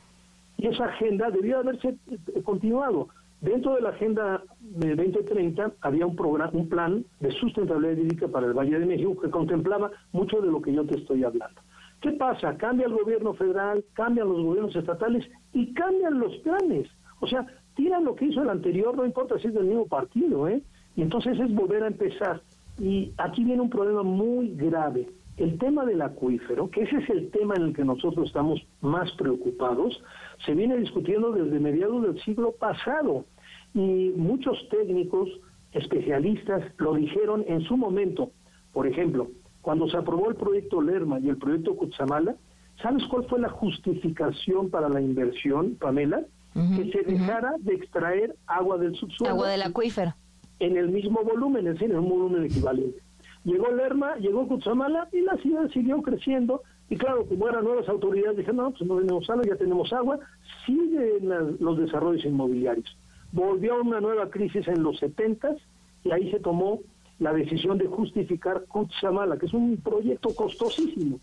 Y 0.58 0.68
esa 0.68 0.86
agenda 0.86 1.30
debía 1.30 1.60
haberse 1.60 1.89
eh, 1.89 2.42
continuado. 2.44 3.10
Dentro 3.42 3.76
de 3.76 3.82
la 3.82 3.89
agenda 3.89 4.42
de 4.62 4.96
2030 4.96 5.74
había 5.82 6.06
un 6.06 6.16
programa, 6.16 6.52
un 6.54 6.70
plan 6.70 7.04
de 7.20 7.32
sustentabilidad 7.32 7.98
hídrica 7.98 8.28
para 8.30 8.48
el 8.48 8.54
Valle 8.54 8.80
de 8.80 8.86
México 8.86 9.20
que 9.20 9.30
contemplaba 9.30 9.92
mucho 10.13 10.39
de 10.39 10.48
lo 10.48 10.62
que 10.62 10.74
yo 10.74 10.86
te 10.86 10.96
estoy 10.96 11.26
hablando. 11.26 11.62
¿Qué 12.00 12.12
pasa? 12.12 12.56
Cambia 12.58 12.88
el 12.88 12.94
gobierno 12.94 13.34
federal, 13.34 13.84
cambian 13.94 14.30
los 14.30 14.42
gobiernos 14.42 14.76
estatales 14.76 15.30
y 15.52 15.74
cambian 15.74 16.20
los 16.20 16.38
planes. 16.38 16.88
O 17.20 17.28
sea, 17.28 17.46
tiran 17.76 18.06
lo 18.06 18.16
que 18.16 18.26
hizo 18.26 18.42
el 18.42 18.50
anterior, 18.50 18.96
no 18.96 19.06
importa 19.06 19.38
si 19.40 19.48
es 19.48 19.54
del 19.54 19.66
mismo 19.66 19.88
partido, 19.88 20.48
¿eh? 20.48 20.62
Y 20.96 21.02
entonces 21.02 21.40
es 21.40 21.54
volver 21.54 21.84
a 21.84 21.88
empezar. 21.88 22.42
Y 22.80 23.12
aquí 23.18 23.44
viene 23.44 23.62
un 23.62 23.70
problema 23.70 24.04
muy 24.04 24.56
grave. 24.56 25.10
El 25.38 25.58
tema 25.58 25.86
del 25.86 26.02
acuífero, 26.02 26.70
que 26.70 26.84
ese 26.84 26.98
es 26.98 27.10
el 27.10 27.32
tema 27.32 27.56
en 27.56 27.64
el 27.64 27.74
que 27.74 27.84
nosotros 27.84 28.28
estamos 28.28 28.62
más 28.82 29.12
preocupados, 29.14 30.04
se 30.46 30.54
viene 30.54 30.78
discutiendo 30.78 31.32
desde 31.32 31.60
mediados 31.60 32.04
del 32.04 32.22
siglo 32.22 32.52
pasado. 32.52 33.26
Y 33.74 34.14
muchos 34.16 34.58
técnicos, 34.70 35.30
especialistas, 35.72 36.64
lo 36.78 36.94
dijeron 36.94 37.44
en 37.48 37.62
su 37.62 37.78
momento. 37.78 38.32
Por 38.72 38.86
ejemplo, 38.86 39.30
cuando 39.62 39.88
se 39.88 39.98
aprobó 39.98 40.30
el 40.30 40.36
proyecto 40.36 40.82
Lerma 40.82 41.20
y 41.20 41.30
el 41.30 41.38
proyecto 41.38 41.76
Cutzamala, 41.76 42.36
¿sabes 42.82 43.04
cuál 43.08 43.26
fue 43.26 43.40
la 43.40 43.50
justificación 43.50 44.70
para 44.70 44.90
la 44.90 45.02
inversión, 45.02 45.76
Pamela? 45.80 46.24
Que 46.54 46.92
se 46.92 47.04
dejara 47.04 47.56
de 47.60 47.74
extraer 47.74 48.36
agua 48.46 48.78
del 48.78 48.96
subsuelo. 48.96 49.34
Agua 49.34 49.50
del 49.50 49.63
acuífero. 49.63 50.13
En 50.60 50.78
el 50.78 50.89
mismo 50.89 51.22
volumen, 51.24 51.68
es 51.68 51.74
decir, 51.74 51.92
en 51.92 52.00
un 52.00 52.10
volumen 52.10 52.46
equivalente. 52.46 53.00
Llegó 53.44 53.72
Lerma, 53.72 54.16
llegó 54.18 54.48
Cutzamala 54.48 55.10
y 55.12 55.22
la 55.22 55.36
ciudad 55.38 55.70
siguió 55.72 56.02
creciendo. 56.02 56.62
Y 56.89 56.96
claro, 56.96 57.26
como 57.26 57.50
eran 57.50 57.63
nuevas 57.63 57.89
autoridades, 57.89 58.38
dijeron, 58.38 58.58
no, 58.58 58.72
pues 58.72 58.84
no 58.84 58.98
tenemos 58.98 59.30
agua, 59.30 59.44
ya 59.46 59.56
tenemos 59.56 59.94
agua. 59.94 60.20
Siguen 60.66 61.58
los 61.60 61.78
desarrollos 61.78 62.24
inmobiliarios. 62.24 62.96
Volvió 63.32 63.82
una 63.82 64.00
nueva 64.00 64.30
crisis 64.30 64.68
en 64.68 64.84
los 64.84 65.00
70 65.00 65.56
y 66.04 66.12
ahí 66.12 66.32
se 66.32 66.39
tomó 66.39 66.80
la 67.20 67.34
decisión 67.34 67.78
de 67.78 67.88
justificar 67.88 68.66
Cutzamala, 68.66 69.38
que 69.38 69.48
es 69.48 69.54
un 69.54 69.78
proyecto 69.78 70.30
costosísimo. 70.36 71.20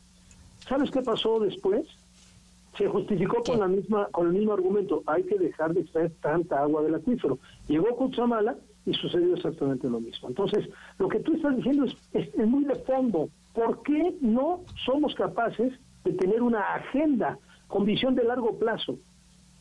¿Sabes 0.69 0.91
qué 0.91 1.03
pasó 1.03 1.41
después? 1.41 1.87
Se 2.77 2.87
justificó 2.89 3.43
con 3.43 3.61
la 3.61 3.69
misma 3.69 4.07
con 4.13 4.29
el 4.29 4.33
mismo 4.33 4.53
argumento 4.53 5.03
hay 5.07 5.23
que 5.25 5.39
dejar 5.39 5.75
de 5.75 5.81
extraer 5.81 6.13
tanta 6.21 6.61
agua 6.61 6.83
del 6.83 6.95
acuífero 6.95 7.39
llegó 7.67 7.97
Cutzamala 7.97 8.57
y 8.87 8.95
sucedió 8.95 9.35
exactamente 9.35 9.89
lo 9.89 10.01
mismo 10.01 10.29
entonces 10.29 10.69
lo 10.99 11.09
que 11.09 11.21
tú 11.21 11.35
estás 11.35 11.57
diciendo 11.57 11.85
es, 11.85 11.95
es, 12.13 12.47
muy 12.47 12.65
de 12.65 12.77
fondo 12.77 13.29
¿por 13.53 13.83
qué 13.83 14.17
no 14.21 14.63
somos 14.85 15.15
capaces 15.15 15.73
de 16.05 16.13
tener 16.13 16.43
una 16.43 16.75
agenda 16.75 17.39
con 17.67 17.85
visión 17.85 18.15
de 18.15 18.25
largo 18.25 18.59
plazo? 18.59 18.97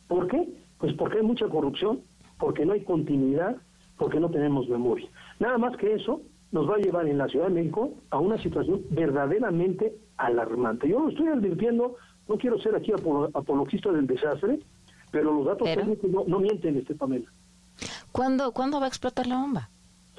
¿por 0.08 0.28
qué? 0.28 0.48
pues 0.78 0.94
porque 0.94 1.18
hay 1.18 1.24
mucha 1.24 1.48
corrupción 1.48 2.00
porque 2.38 2.64
no 2.64 2.72
hay 2.72 2.84
continuidad 2.84 3.56
porque 3.98 4.20
no 4.20 4.30
tenemos 4.30 4.68
memoria 4.68 5.08
nada 5.38 5.58
más 5.58 5.76
que 5.76 5.94
eso 5.94 6.22
nos 6.52 6.68
va 6.68 6.76
a 6.76 6.78
llevar 6.78 7.06
en 7.06 7.18
la 7.18 7.28
Ciudad 7.28 7.46
de 7.46 7.54
México 7.54 7.92
a 8.10 8.18
una 8.18 8.36
situación 8.42 8.82
verdaderamente 8.90 9.94
alarmante. 10.16 10.88
Yo 10.88 11.00
lo 11.00 11.08
estoy 11.08 11.28
advirtiendo 11.28 11.96
no 12.30 12.38
quiero 12.38 12.60
ser 12.60 12.76
aquí 12.76 12.92
apologista 12.92 13.90
del 13.90 14.06
desastre, 14.06 14.60
pero 15.10 15.32
los 15.34 15.46
datos 15.46 15.66
técnicos 15.74 16.08
no, 16.08 16.24
no, 16.28 16.38
mienten, 16.38 16.76
este 16.76 16.94
Pamela. 16.94 17.26
¿Cuándo, 18.12 18.52
¿Cuándo 18.52 18.78
va 18.78 18.86
a 18.86 18.88
explotar 18.88 19.26
la 19.26 19.36
bomba? 19.36 19.68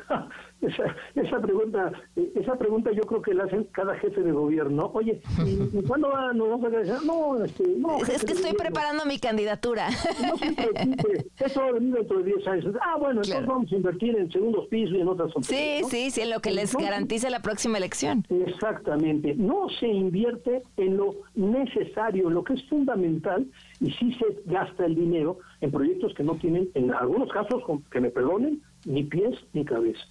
esa, 0.62 0.96
esa 1.16 1.40
pregunta 1.40 1.92
esa 2.36 2.56
pregunta 2.56 2.92
yo 2.92 3.02
creo 3.04 3.22
que 3.22 3.34
la 3.34 3.46
hacen 3.46 3.66
cada 3.72 3.96
jefe 3.96 4.22
de 4.22 4.32
gobierno. 4.32 4.92
Oye, 4.94 5.22
¿y, 5.46 5.82
cuándo 5.88 6.10
va, 6.10 6.34
no 6.34 6.50
vamos 6.50 6.74
a? 6.74 7.06
No, 7.06 7.44
este, 7.44 7.64
no, 7.78 7.98
es 7.98 8.24
que 8.24 8.34
estoy 8.34 8.54
preparando 8.54 9.06
mi 9.06 9.20
candidatura. 9.20 9.90
No 10.22 10.38
se 10.38 10.52
preocupe, 10.52 11.26
eso 11.40 11.62
va 11.62 11.68
a 11.68 11.72
venir 11.74 11.94
dentro 11.94 12.20
de 12.20 12.24
10 12.26 12.48
años. 12.48 12.76
Ah, 12.82 12.96
bueno, 12.98 13.22
entonces 13.22 13.46
vamos 13.46 13.72
a 13.72 13.76
invertir 13.76 14.16
en 14.16 14.32
segundos 14.32 14.68
pisos 14.68 14.96
y 14.96 15.02
en 15.02 15.08
otras. 15.08 15.32
Sí, 15.42 15.82
sí, 15.90 16.12
sí, 16.12 16.22
en 16.22 16.30
lo 16.30 16.40
que 16.40 16.52
les 16.52 16.76
garantice 16.76 17.30
la 17.30 17.42
próxima 17.42 17.78
elección. 17.78 18.26
Exactamente. 18.30 19.36
No 19.36 19.68
se 19.80 19.88
invierte 19.88 20.64
en 20.78 20.98
lo 20.98 21.16
necesario, 21.36 22.28
en 22.28 22.34
lo 22.34 22.44
que 22.44 22.54
es 22.54 22.64
fundamental, 22.70 23.46
y 23.80 23.92
sí 23.92 24.14
se 24.16 24.42
gasta 24.46 24.86
el 24.86 24.96
dinero 24.96 25.40
en 25.62 25.72
proyectos 25.72 26.14
que 26.16 26.24
no 26.24 26.36
tienen, 26.36 26.70
en 26.74 26.94
algunos 26.94 27.30
casos, 27.32 27.64
que 27.92 28.00
me 28.00 28.10
perdonen, 28.10 28.62
ni 28.86 29.04
pies 29.04 29.38
ni 29.54 29.66
cabeza. 29.66 30.02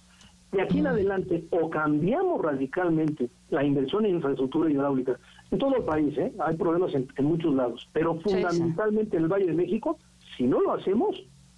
De 0.51 0.61
aquí 0.61 0.79
en 0.79 0.87
adelante, 0.87 1.45
o 1.51 1.69
cambiamos 1.69 2.41
radicalmente 2.41 3.29
la 3.49 3.63
inversión 3.63 4.05
en 4.05 4.15
infraestructura 4.15 4.69
hidráulica 4.69 5.17
en 5.49 5.59
todo 5.59 5.77
el 5.77 5.83
país, 5.83 6.17
¿eh? 6.17 6.33
hay 6.39 6.55
problemas 6.57 6.93
en, 6.93 7.25
muchos 7.25 7.53
lados, 7.53 7.87
pero 7.93 8.19
fundamentalmente 8.19 9.17
en 9.17 9.23
el 9.23 9.29
Valle 9.29 9.47
de 9.47 9.53
México, 9.53 9.97
si 10.35 10.43
no 10.43 10.61
lo 10.61 10.73
hacemos, 10.73 11.15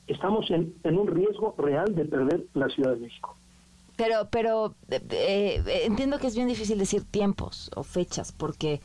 estamos 0.07 0.49
en, 0.51 0.73
un 0.83 1.07
riesgo 1.07 1.55
real 1.57 1.95
de 1.95 2.05
perder 2.05 2.45
la 2.53 2.69
Ciudad 2.69 2.93
de 2.93 3.01
México. 3.01 3.35
Pero, 3.95 4.27
pero 4.31 4.75
eh, 4.89 5.01
eh, 5.11 5.81
entiendo 5.85 6.17
que 6.19 6.27
es 6.27 6.35
bien 6.35 6.47
difícil 6.47 6.77
decir 6.77 7.03
tiempos 7.03 7.71
o 7.75 7.83
fechas, 7.83 8.31
porque 8.31 8.81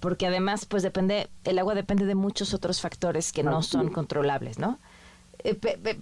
porque 0.00 0.26
además, 0.26 0.66
pues 0.66 0.82
depende, 0.82 1.28
el 1.44 1.58
agua 1.58 1.74
depende 1.74 2.04
de 2.04 2.14
muchos 2.14 2.52
otros 2.52 2.80
factores 2.80 3.32
que 3.32 3.42
no 3.42 3.62
son 3.62 3.88
controlables, 3.88 4.58
¿no? 4.58 4.78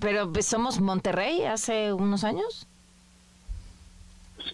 Pero 0.01 0.31
somos 0.43 0.81
Monterrey 0.81 1.43
hace 1.43 1.93
unos 1.93 2.25
años. 2.25 2.67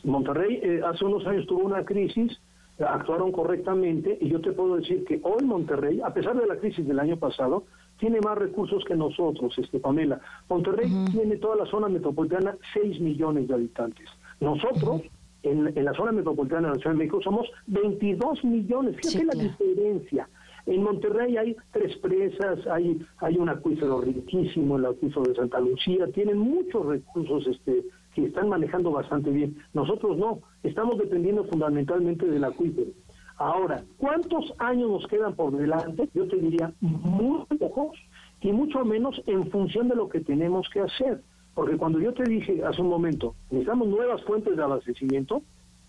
Monterrey 0.04 0.60
eh, 0.62 0.80
hace 0.86 1.04
unos 1.04 1.26
años 1.26 1.46
tuvo 1.46 1.64
una 1.64 1.84
crisis, 1.84 2.38
actuaron 2.78 3.32
correctamente 3.32 4.16
y 4.20 4.28
yo 4.28 4.40
te 4.40 4.52
puedo 4.52 4.76
decir 4.76 5.04
que 5.04 5.20
hoy 5.22 5.44
Monterrey, 5.44 6.00
a 6.00 6.12
pesar 6.14 6.36
de 6.40 6.46
la 6.46 6.56
crisis 6.56 6.86
del 6.86 6.98
año 6.98 7.16
pasado, 7.16 7.64
tiene 7.98 8.20
más 8.20 8.36
recursos 8.36 8.82
que 8.84 8.96
nosotros, 8.96 9.56
este 9.58 9.78
Pamela. 9.78 10.20
Monterrey 10.48 10.90
tiene 11.12 11.36
toda 11.36 11.56
la 11.56 11.66
zona 11.66 11.88
metropolitana 11.88 12.56
6 12.72 13.00
millones 13.00 13.46
de 13.46 13.54
habitantes. 13.54 14.08
Nosotros, 14.40 15.02
en, 15.42 15.84
la 15.84 15.92
zona 15.92 16.12
metropolitana 16.12 16.68
de 16.68 16.74
la 16.74 16.80
Ciudad 16.80 16.92
de 16.92 16.98
México, 16.98 17.20
somos 17.22 17.46
22 17.66 18.42
millones. 18.44 18.96
Fíjate 18.96 19.24
la 19.26 19.42
diferencia. 19.42 20.28
En 20.66 20.82
Monterrey 20.82 21.36
hay 21.36 21.56
tres 21.72 21.96
presas, 21.98 22.66
hay, 22.66 23.00
hay 23.18 23.36
un 23.36 23.48
acuífero 23.48 24.00
riquísimo, 24.00 24.76
el 24.76 24.86
acuífero 24.86 25.22
de 25.22 25.34
Santa 25.34 25.60
Lucía, 25.60 26.06
tienen 26.12 26.38
muchos 26.38 26.84
recursos 26.86 27.46
este, 27.46 27.84
que 28.14 28.26
están 28.26 28.48
manejando 28.48 28.90
bastante 28.90 29.30
bien. 29.30 29.56
Nosotros 29.72 30.16
no, 30.18 30.40
estamos 30.62 30.98
dependiendo 30.98 31.44
fundamentalmente 31.44 32.26
del 32.26 32.44
acuífero. 32.44 32.90
Ahora, 33.36 33.82
¿cuántos 33.96 34.52
años 34.58 34.90
nos 34.90 35.06
quedan 35.06 35.34
por 35.34 35.56
delante? 35.56 36.08
Yo 36.12 36.28
te 36.28 36.36
diría 36.36 36.72
muy 36.80 37.46
pocos 37.58 37.96
y 38.42 38.52
mucho 38.52 38.84
menos 38.84 39.20
en 39.26 39.50
función 39.50 39.88
de 39.88 39.96
lo 39.96 40.08
que 40.08 40.20
tenemos 40.20 40.68
que 40.68 40.80
hacer. 40.80 41.22
Porque 41.54 41.78
cuando 41.78 42.00
yo 42.00 42.12
te 42.12 42.24
dije 42.24 42.62
hace 42.64 42.82
un 42.82 42.88
momento, 42.88 43.34
necesitamos 43.50 43.88
nuevas 43.88 44.22
fuentes 44.24 44.56
de 44.56 44.62
abastecimiento, 44.62 45.42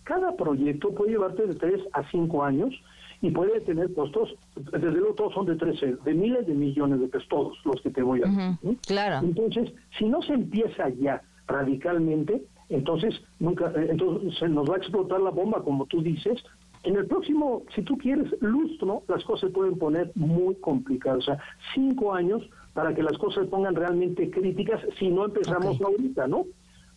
cada 0.04 0.34
proyecto 0.34 0.94
puede 0.94 1.12
llevarte 1.12 1.46
de 1.46 1.54
3 1.54 1.80
a 1.92 2.10
5 2.10 2.42
años 2.42 2.74
y 3.22 3.30
puede 3.30 3.60
tener 3.60 3.94
costos, 3.94 4.34
desde 4.56 4.90
luego 4.90 5.14
todos 5.14 5.32
son 5.32 5.46
de 5.46 5.54
13, 5.54 5.96
de 6.04 6.14
miles 6.14 6.44
de 6.44 6.54
millones 6.54 7.00
de 7.00 7.06
pesos, 7.06 7.28
todos 7.28 7.58
los 7.64 7.80
que 7.80 7.90
te 7.90 8.02
voy 8.02 8.20
a 8.22 8.28
decir. 8.28 8.78
Claro. 8.86 9.24
Entonces, 9.24 9.72
si 9.96 10.06
no 10.06 10.20
se 10.22 10.34
empieza 10.34 10.88
ya 10.88 11.22
radicalmente, 11.46 12.42
entonces 12.68 13.14
nunca, 13.38 13.72
eh, 13.76 13.88
entonces 13.90 14.36
se 14.38 14.48
nos 14.48 14.68
va 14.68 14.74
a 14.74 14.78
explotar 14.78 15.20
la 15.20 15.30
bomba, 15.30 15.62
como 15.62 15.86
tú 15.86 16.02
dices. 16.02 16.42
En 16.82 16.96
el 16.96 17.06
próximo, 17.06 17.62
si 17.76 17.82
tú 17.82 17.96
quieres, 17.96 18.26
lustro, 18.40 19.04
las 19.06 19.22
cosas 19.24 19.48
se 19.48 19.54
pueden 19.54 19.78
poner 19.78 20.10
muy 20.16 20.56
complicadas. 20.56 21.18
O 21.18 21.22
sea, 21.22 21.38
cinco 21.74 22.12
años 22.12 22.42
para 22.74 22.92
que 22.92 23.04
las 23.04 23.16
cosas 23.18 23.44
se 23.44 23.50
pongan 23.50 23.76
realmente 23.76 24.30
críticas 24.30 24.80
si 24.98 25.08
no 25.08 25.26
empezamos 25.26 25.80
ahorita, 25.80 26.26
¿no? 26.26 26.46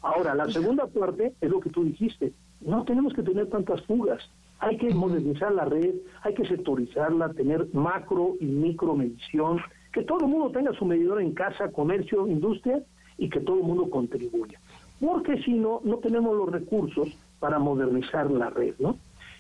Ahora, 0.01 0.33
la 0.33 0.49
segunda 0.49 0.87
parte 0.87 1.33
es 1.39 1.49
lo 1.51 1.59
que 1.59 1.69
tú 1.69 1.83
dijiste. 1.83 2.33
No 2.61 2.83
tenemos 2.83 3.13
que 3.13 3.21
tener 3.21 3.47
tantas 3.47 3.81
fugas. 3.83 4.23
Hay 4.59 4.77
que 4.77 4.93
modernizar 4.93 5.51
la 5.51 5.65
red, 5.65 5.95
hay 6.23 6.33
que 6.33 6.45
sectorizarla, 6.45 7.33
tener 7.33 7.67
macro 7.73 8.35
y 8.39 8.45
micro 8.45 8.95
medición, 8.95 9.59
que 9.91 10.03
todo 10.03 10.21
el 10.21 10.27
mundo 10.27 10.51
tenga 10.51 10.73
su 10.73 10.85
medidor 10.85 11.21
en 11.21 11.33
casa, 11.33 11.71
comercio, 11.71 12.27
industria, 12.27 12.81
y 13.17 13.29
que 13.29 13.39
todo 13.39 13.57
el 13.57 13.63
mundo 13.63 13.89
contribuya. 13.89 14.59
Porque 14.99 15.41
si 15.43 15.53
no, 15.53 15.81
no 15.83 15.97
tenemos 15.97 16.35
los 16.35 16.49
recursos 16.49 17.09
para 17.39 17.59
modernizar 17.59 18.29
la 18.31 18.49
red, 18.49 18.75
¿no? 18.79 18.97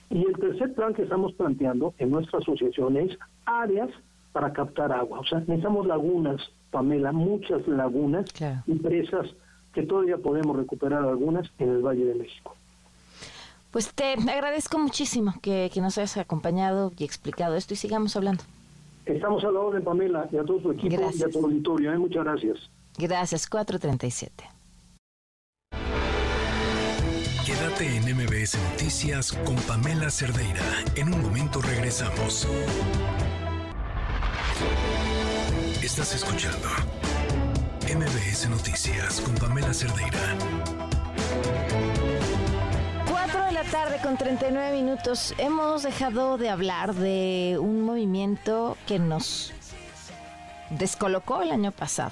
Y 0.09 0.25
el 0.25 0.37
tercer 0.37 0.73
plan 0.73 0.93
que 0.93 1.03
estamos 1.03 1.33
planteando 1.33 1.93
en 1.97 2.11
nuestra 2.11 2.39
asociación 2.39 2.97
es 2.97 3.17
áreas 3.45 3.89
para 4.33 4.53
captar 4.53 4.91
agua. 4.91 5.19
O 5.19 5.25
sea, 5.25 5.39
necesitamos 5.39 5.87
lagunas, 5.87 6.41
Pamela, 6.71 7.11
muchas 7.11 7.67
lagunas 7.67 8.25
y 8.67 8.75
presas 8.75 9.33
que 9.73 9.83
todavía 9.83 10.17
podemos 10.17 10.55
recuperar 10.55 11.03
algunas 11.03 11.49
en 11.57 11.69
el 11.69 11.81
Valle 11.81 12.05
de 12.05 12.15
México. 12.15 12.55
Pues 13.75 13.93
te 13.93 14.13
agradezco 14.13 14.79
muchísimo 14.79 15.33
que, 15.41 15.69
nos 15.81 15.97
hayas 15.97 16.15
acompañado 16.15 16.93
y 16.97 17.03
explicado 17.03 17.57
esto 17.57 17.73
y 17.73 17.75
sigamos 17.75 18.15
hablando. 18.15 18.41
Estamos 19.05 19.43
a 19.43 19.51
la 19.51 19.59
orden, 19.59 19.83
Pamela, 19.83 20.29
y 20.31 20.37
a 20.37 20.45
todo 20.45 20.59
tu 20.59 20.71
equipo 20.71 21.11
y 21.13 21.21
a 21.21 21.27
tu 21.27 21.39
auditorio. 21.39 21.91
¿eh? 21.91 21.97
Muchas 21.97 22.23
gracias. 22.23 22.69
Gracias, 22.97 23.49
437. 23.49 24.45
Quédate 27.45 27.97
en 27.97 28.15
MBS 28.15 28.57
Noticias 28.71 29.33
con 29.45 29.57
Pamela 29.67 30.09
Cerdeira. 30.09 30.63
En 30.95 31.13
un 31.13 31.21
momento 31.21 31.61
regresamos. 31.61 32.47
Estás 35.83 36.15
escuchando 36.15 36.69
MBS 37.93 38.49
Noticias 38.49 39.19
con 39.19 39.35
Pamela 39.35 39.73
Cerdeira. 39.73 40.37
4 43.55 43.63
de 43.63 43.63
la 43.63 43.71
tarde 43.71 43.99
con 44.03 44.17
39 44.17 44.75
minutos. 44.75 45.33
Hemos 45.37 45.83
dejado 45.83 46.37
de 46.37 46.49
hablar 46.49 46.93
de 46.93 47.57
un 47.57 47.83
movimiento 47.83 48.75
que 48.85 48.99
nos 48.99 49.53
descolocó 50.71 51.41
el 51.41 51.51
año 51.51 51.71
pasado 51.71 52.11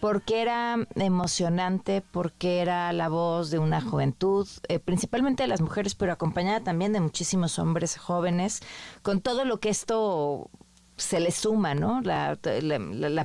porque 0.00 0.42
era 0.42 0.76
emocionante, 0.96 2.02
porque 2.10 2.58
era 2.58 2.92
la 2.92 3.08
voz 3.08 3.50
de 3.50 3.60
una 3.60 3.80
juventud, 3.80 4.48
eh, 4.66 4.80
principalmente 4.80 5.44
de 5.44 5.48
las 5.48 5.60
mujeres, 5.60 5.94
pero 5.94 6.12
acompañada 6.12 6.64
también 6.64 6.92
de 6.92 7.00
muchísimos 7.00 7.60
hombres 7.60 7.96
jóvenes, 7.96 8.60
con 9.02 9.20
todo 9.20 9.44
lo 9.44 9.60
que 9.60 9.68
esto 9.68 10.50
se 10.96 11.20
le 11.20 11.30
suma, 11.30 11.76
¿no? 11.76 12.00
La, 12.02 12.36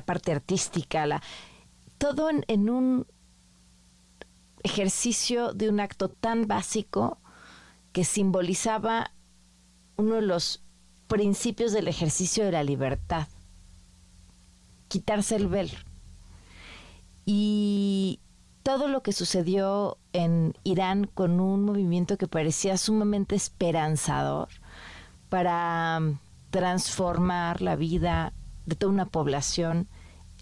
parte 0.06 0.30
artística, 0.30 1.06
la, 1.06 1.22
todo 1.98 2.30
en, 2.30 2.70
un 2.70 3.06
ejercicio 4.62 5.52
de 5.54 5.68
un 5.68 5.80
acto 5.80 6.08
tan 6.08 6.46
básico 6.46 7.18
que 7.92 8.04
simbolizaba 8.04 9.12
uno 9.96 10.16
de 10.16 10.22
los 10.22 10.62
principios 11.08 11.72
del 11.72 11.88
ejercicio 11.88 12.44
de 12.44 12.52
la 12.52 12.62
libertad, 12.62 13.28
quitarse 14.88 15.36
el 15.36 15.48
velo. 15.48 15.78
Y 17.24 18.20
todo 18.62 18.88
lo 18.88 19.02
que 19.02 19.12
sucedió 19.12 19.98
en 20.12 20.54
Irán 20.62 21.06
con 21.06 21.40
un 21.40 21.64
movimiento 21.64 22.18
que 22.18 22.28
parecía 22.28 22.76
sumamente 22.76 23.34
esperanzador 23.34 24.48
para 25.28 26.00
transformar 26.50 27.60
la 27.60 27.76
vida 27.76 28.32
de 28.66 28.76
toda 28.76 28.92
una 28.92 29.06
población, 29.06 29.88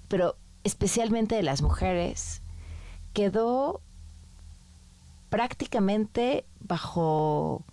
pero 0.08 0.36
especialmente 0.64 1.36
de 1.36 1.42
las 1.42 1.62
mujeres, 1.62 2.42
quedó 3.12 3.80
prácticamente 5.30 6.44
bajo 6.66 7.64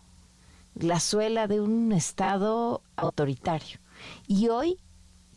la 0.75 0.99
suela 0.99 1.47
de 1.47 1.61
un 1.61 1.91
Estado 1.91 2.81
autoritario. 2.95 3.79
Y 4.27 4.49
hoy, 4.49 4.79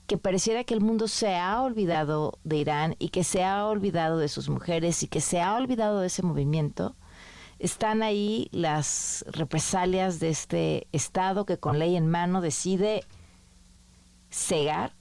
que 0.06 0.18
pareciera 0.18 0.64
que 0.64 0.74
el 0.74 0.80
mundo 0.80 1.08
se 1.08 1.36
ha 1.36 1.60
olvidado 1.62 2.38
de 2.44 2.56
Irán 2.56 2.96
y 2.98 3.08
que 3.10 3.24
se 3.24 3.44
ha 3.44 3.66
olvidado 3.66 4.18
de 4.18 4.28
sus 4.28 4.48
mujeres 4.48 5.02
y 5.02 5.08
que 5.08 5.20
se 5.20 5.40
ha 5.40 5.54
olvidado 5.54 6.00
de 6.00 6.06
ese 6.06 6.22
movimiento, 6.22 6.94
están 7.58 8.02
ahí 8.02 8.48
las 8.52 9.24
represalias 9.28 10.20
de 10.20 10.28
este 10.28 10.86
Estado 10.92 11.46
que 11.46 11.58
con 11.58 11.78
ley 11.78 11.96
en 11.96 12.08
mano 12.08 12.40
decide 12.40 13.04
cegar, 14.30 14.94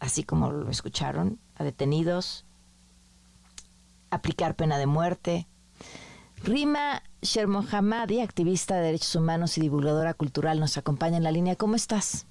así 0.00 0.22
como 0.22 0.50
lo 0.50 0.70
escucharon, 0.70 1.38
a 1.54 1.64
detenidos, 1.64 2.44
aplicar 4.10 4.54
pena 4.54 4.78
de 4.78 4.86
muerte. 4.86 5.46
Rima 6.44 7.02
Shermohamadi, 7.22 8.20
activista 8.20 8.76
de 8.76 8.86
derechos 8.86 9.14
humanos 9.16 9.58
y 9.58 9.60
divulgadora 9.60 10.14
cultural, 10.14 10.60
nos 10.60 10.78
acompaña 10.78 11.16
en 11.16 11.24
la 11.24 11.32
línea. 11.32 11.56
¿Cómo 11.56 11.74
estás? 11.74 12.26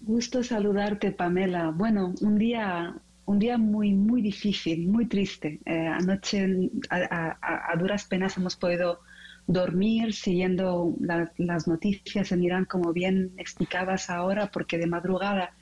Gusto 0.00 0.42
saludarte, 0.42 1.12
Pamela. 1.12 1.70
Bueno, 1.70 2.14
un 2.20 2.38
día, 2.38 2.94
un 3.26 3.38
día 3.38 3.58
muy, 3.58 3.94
muy 3.94 4.22
difícil, 4.22 4.88
muy 4.88 5.06
triste. 5.06 5.60
Eh, 5.66 5.86
anoche, 5.86 6.70
a, 6.90 7.76
duras 7.78 8.04
penas, 8.04 8.36
hemos 8.36 8.56
podido 8.56 9.00
dormir 9.46 10.12
siguiendo 10.12 10.94
las 11.00 11.68
noticias 11.68 12.32
en 12.32 12.42
Irán, 12.42 12.64
como 12.64 12.92
bien 12.92 13.32
explicabas 13.38 14.10
ahora, 14.10 14.50
porque 14.50 14.78
de 14.78 14.86
madrugada 14.86 15.52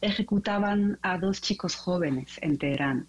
ejecutaban 0.00 0.98
a 1.02 1.18
dos 1.18 1.40
chicos 1.40 1.74
jóvenes 1.74 2.38
en 2.42 2.58
Teherán. 2.58 3.06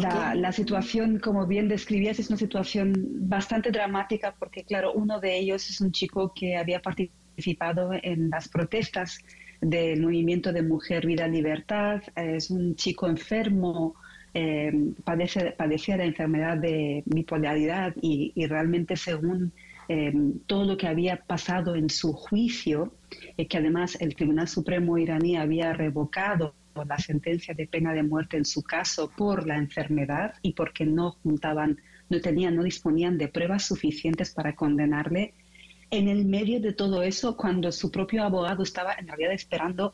La, 0.00 0.34
la, 0.34 0.52
situación, 0.52 1.18
como 1.18 1.46
bien 1.46 1.68
describías, 1.68 2.18
es 2.18 2.28
una 2.28 2.38
situación 2.38 2.92
bastante 3.28 3.70
dramática 3.70 4.34
porque, 4.38 4.64
claro, 4.64 4.92
uno 4.92 5.20
de 5.20 5.38
ellos 5.38 5.68
es 5.70 5.80
un 5.80 5.92
chico 5.92 6.32
que 6.34 6.56
había 6.56 6.80
participado 6.80 7.90
en 8.02 8.30
las 8.30 8.48
protestas 8.48 9.18
del 9.60 10.02
movimiento 10.02 10.52
de 10.52 10.62
Mujer, 10.62 11.06
Vida, 11.06 11.26
Libertad. 11.26 12.02
Es 12.16 12.50
un 12.50 12.76
chico 12.76 13.08
enfermo, 13.08 13.94
eh, 14.34 14.72
padece, 15.04 15.52
padecía 15.52 15.96
la 15.96 16.04
enfermedad 16.04 16.58
de 16.58 17.02
bipolaridad 17.06 17.94
y, 18.00 18.32
realmente 18.46 18.96
según 18.96 19.52
eh, 19.88 20.12
todo 20.46 20.64
lo 20.64 20.76
que 20.76 20.86
había 20.86 21.16
pasado 21.16 21.74
en 21.76 21.88
su 21.88 22.12
juicio, 22.12 22.94
eh, 23.36 23.46
que 23.46 23.58
además 23.58 23.96
el 24.00 24.14
Tribunal 24.14 24.48
Supremo 24.48 24.98
iraní 24.98 25.36
había 25.36 25.72
revocado 25.72 26.54
la 26.82 26.98
sentencia 26.98 27.54
de 27.54 27.66
pena 27.68 27.92
de 27.92 28.02
muerte 28.02 28.36
en 28.36 28.44
su 28.44 28.62
caso 28.62 29.10
por 29.16 29.46
la 29.46 29.56
enfermedad 29.56 30.34
y 30.42 30.54
porque 30.54 30.84
no 30.84 31.12
juntaban, 31.22 31.80
no 32.08 32.20
tenían, 32.20 32.56
no 32.56 32.64
disponían 32.64 33.16
de 33.18 33.28
pruebas 33.28 33.66
suficientes 33.66 34.32
para 34.34 34.56
condenarle. 34.56 35.34
En 35.90 36.08
el 36.08 36.24
medio 36.24 36.60
de 36.60 36.72
todo 36.72 37.02
eso, 37.02 37.36
cuando 37.36 37.70
su 37.70 37.90
propio 37.90 38.24
abogado 38.24 38.64
estaba 38.64 38.94
en 38.94 39.06
realidad 39.06 39.32
esperando 39.32 39.92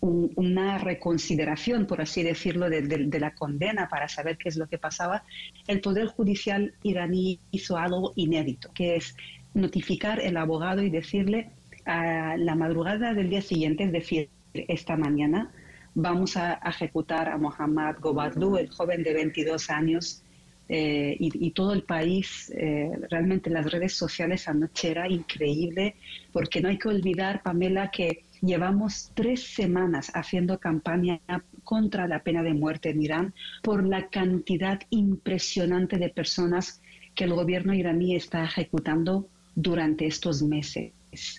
una 0.00 0.78
reconsideración, 0.78 1.86
por 1.86 2.00
así 2.00 2.24
decirlo, 2.24 2.68
de, 2.68 2.82
de, 2.82 3.20
la 3.20 3.36
condena 3.36 3.88
para 3.88 4.08
saber 4.08 4.36
qué 4.36 4.48
es 4.48 4.56
lo 4.56 4.66
que 4.66 4.76
pasaba, 4.76 5.22
el 5.68 5.80
Poder 5.80 6.06
Judicial 6.06 6.74
iraní 6.82 7.38
hizo 7.52 7.76
algo 7.76 8.12
inédito, 8.16 8.72
que 8.74 8.96
es 8.96 9.14
notificar 9.54 10.20
al 10.20 10.36
abogado 10.38 10.82
y 10.82 10.90
decirle 10.90 11.50
a 11.84 12.36
la 12.36 12.56
madrugada 12.56 13.14
del 13.14 13.30
día 13.30 13.42
siguiente, 13.42 13.84
es 13.84 13.92
decir, 13.92 14.28
esta 14.54 14.96
mañana, 14.96 15.52
vamos 15.94 16.36
a 16.36 16.54
ejecutar 16.64 17.28
a 17.28 17.38
Mohammad 17.38 17.96
Gobadlu, 18.00 18.56
el 18.56 18.70
joven 18.70 19.02
de 19.02 19.14
22 19.14 19.70
años, 19.70 20.22
eh, 20.68 21.16
y, 21.18 21.50
todo 21.50 21.74
el 21.74 21.82
país, 21.82 22.50
eh, 22.56 22.90
realmente 23.10 23.50
las 23.50 23.70
redes 23.70 23.94
sociales 23.94 24.48
anoche 24.48 24.90
era 24.90 25.06
increíble, 25.06 25.96
porque 26.32 26.62
no 26.62 26.68
hay 26.70 26.78
que 26.78 26.88
olvidar, 26.88 27.42
Pamela, 27.42 27.90
que 27.90 28.24
llevamos 28.40 29.10
tres 29.14 29.42
semanas 29.42 30.10
haciendo 30.14 30.58
campaña 30.58 31.20
contra 31.62 32.08
la 32.08 32.22
pena 32.22 32.42
de 32.42 32.54
muerte 32.54 32.90
en 32.90 33.02
Irán 33.02 33.34
por 33.62 33.84
la 33.84 34.08
cantidad 34.08 34.80
impresionante 34.88 35.98
de 35.98 36.08
personas 36.08 36.80
que 37.14 37.24
el 37.24 37.34
gobierno 37.34 37.74
iraní 37.74 38.16
está 38.16 38.44
ejecutando 38.44 39.28
durante 39.54 40.06
estos 40.06 40.42
meses. 40.42 40.92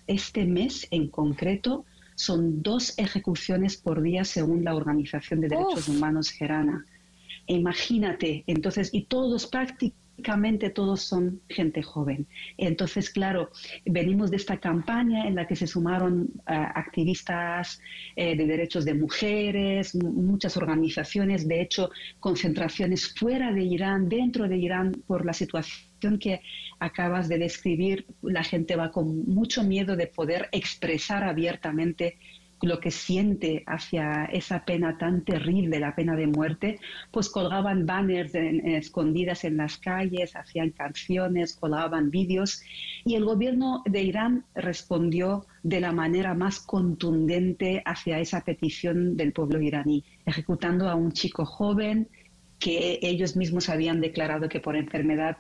Este 0.06 0.46
mes 0.46 0.88
en 0.92 1.08
concreto 1.08 1.86
son 2.16 2.62
dos 2.62 2.98
ejecuciones 2.98 3.78
por 3.78 4.02
día 4.02 4.24
según 4.24 4.64
la 4.64 4.76
Organización 4.76 5.42
de 5.42 5.50
Derechos 5.50 5.88
Humanos 5.88 6.30
Gerana. 6.30 6.86
Imagínate, 7.48 8.44
entonces, 8.48 8.90
y 8.94 9.04
todos 9.06 9.48
prácticamente 9.48 10.03
todos 10.74 11.02
son 11.02 11.42
gente 11.50 11.82
joven. 11.82 12.28
Entonces, 12.58 13.10
claro, 13.10 13.50
venimos 13.86 14.32
de 14.32 14.38
esta 14.38 14.58
campaña 14.58 15.28
en 15.28 15.36
la 15.36 15.48
que 15.48 15.56
se 15.56 15.68
sumaron 15.68 16.30
eh, 16.48 16.54
activistas 16.54 17.80
eh, 18.16 18.36
de 18.36 18.46
derechos 18.46 18.86
de 18.86 18.94
mujeres, 18.94 19.96
muchas 19.96 20.58
organizaciones, 20.58 21.48
de 21.48 21.62
hecho, 21.62 21.90
concentraciones 22.20 23.14
fuera 23.18 23.52
de 23.52 23.64
Irán, 23.64 24.10
dentro 24.10 24.48
de 24.48 24.58
Irán, 24.58 24.92
por 25.08 25.26
la 25.26 25.34
situación 25.34 26.20
que 26.20 26.42
acabas 26.80 27.30
de 27.30 27.38
describir, 27.38 28.06
la 28.22 28.44
gente 28.44 28.76
va 28.76 28.92
con 28.92 29.26
mucho 29.26 29.64
miedo 29.64 29.96
de 29.96 30.08
poder 30.08 30.50
expresar 30.52 31.24
abiertamente 31.24 32.18
lo 32.64 32.80
que 32.80 32.92
siente 32.92 33.64
hacia 33.68 34.26
esa 34.26 34.64
pena 34.64 34.98
tan 34.98 35.26
terrible, 35.26 35.80
la 35.80 35.96
pena 35.96 36.16
de 36.16 36.28
muerte, 36.28 36.80
pues 37.12 37.30
colgaban 37.30 37.86
banners 37.86 38.34
escondidas 38.34 39.44
en 39.44 39.58
las 39.58 39.78
calles, 39.78 40.36
hacían 40.36 40.72
canciones, 40.72 41.56
colgaban 41.56 42.10
vídeos. 42.10 42.64
Y 43.04 43.16
el 43.16 43.26
gobierno 43.26 43.84
de 43.86 44.04
Irán 44.04 44.46
respondió 44.56 45.46
de 45.62 45.82
la 45.82 45.92
manera 45.92 46.34
más 46.34 46.60
contundente 46.60 47.82
hacia 47.86 48.20
esa 48.20 48.42
petición 48.42 49.18
del 49.18 49.34
pueblo 49.34 49.62
iraní, 49.62 50.04
ejecutando 50.26 50.90
a 50.90 50.96
un 50.96 51.12
chico 51.12 51.46
joven 51.46 52.08
que 52.60 53.00
ellos 53.02 53.36
mismos 53.36 53.68
habían 53.68 54.00
declarado 54.00 54.48
que 54.48 54.62
por 54.62 54.78
enfermedad 54.78 55.36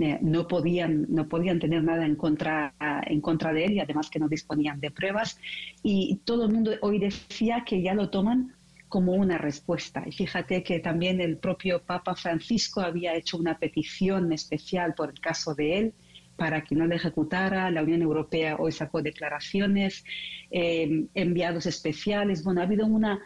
eh, 0.00 0.18
no, 0.22 0.48
podían, 0.48 1.06
no 1.08 1.28
podían 1.28 1.58
tener 1.58 1.84
nada 1.84 2.06
en 2.06 2.16
contra, 2.16 2.74
en 3.06 3.20
contra 3.20 3.52
de 3.52 3.66
él 3.66 3.72
y 3.72 3.80
además 3.80 4.10
que 4.10 4.18
no 4.18 4.28
disponían 4.28 4.80
de 4.80 4.90
pruebas. 4.90 5.38
Y 5.82 6.20
todo 6.24 6.46
el 6.46 6.52
mundo 6.52 6.72
hoy 6.80 6.98
decía 6.98 7.64
que 7.66 7.82
ya 7.82 7.94
lo 7.94 8.10
toman 8.10 8.54
como 8.88 9.12
una 9.12 9.38
respuesta. 9.38 10.02
Y 10.06 10.12
fíjate 10.12 10.62
que 10.62 10.78
también 10.78 11.20
el 11.20 11.38
propio 11.38 11.82
Papa 11.82 12.14
Francisco 12.14 12.82
había 12.82 13.14
hecho 13.14 13.38
una 13.38 13.58
petición 13.58 14.32
especial 14.32 14.92
por 14.94 15.08
el 15.08 15.18
caso 15.18 15.54
de 15.54 15.78
él 15.78 15.94
para 16.36 16.62
que 16.62 16.74
no 16.74 16.86
le 16.86 16.96
ejecutara. 16.96 17.70
La 17.70 17.82
Unión 17.82 18.02
Europea 18.02 18.56
hoy 18.58 18.72
sacó 18.72 19.00
declaraciones, 19.00 20.04
eh, 20.50 21.06
enviados 21.14 21.64
especiales. 21.66 22.44
Bueno, 22.44 22.60
ha 22.60 22.64
habido 22.64 22.84
una, 22.86 23.20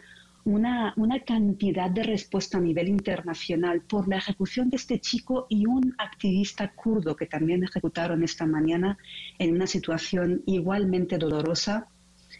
una, 0.47 0.95
cantidad 1.27 1.91
de 1.91 2.05
respuesta 2.05 2.59
a 2.59 2.61
nivel 2.61 2.89
internacional 2.89 3.81
por 3.81 4.07
la 4.07 4.19
ejecución 4.19 4.71
de 4.71 4.77
este 4.77 5.01
chico 5.01 5.47
y 5.49 5.67
un 5.67 5.95
activista 5.99 6.73
kurdo 6.73 7.17
que 7.17 7.27
también 7.27 7.65
ejecutaron 7.65 8.23
esta 8.23 8.47
mañana 8.47 8.97
en 9.41 9.55
una 9.55 9.67
situación 9.67 10.43
igualmente 10.47 11.19
dolorosa. 11.19 11.89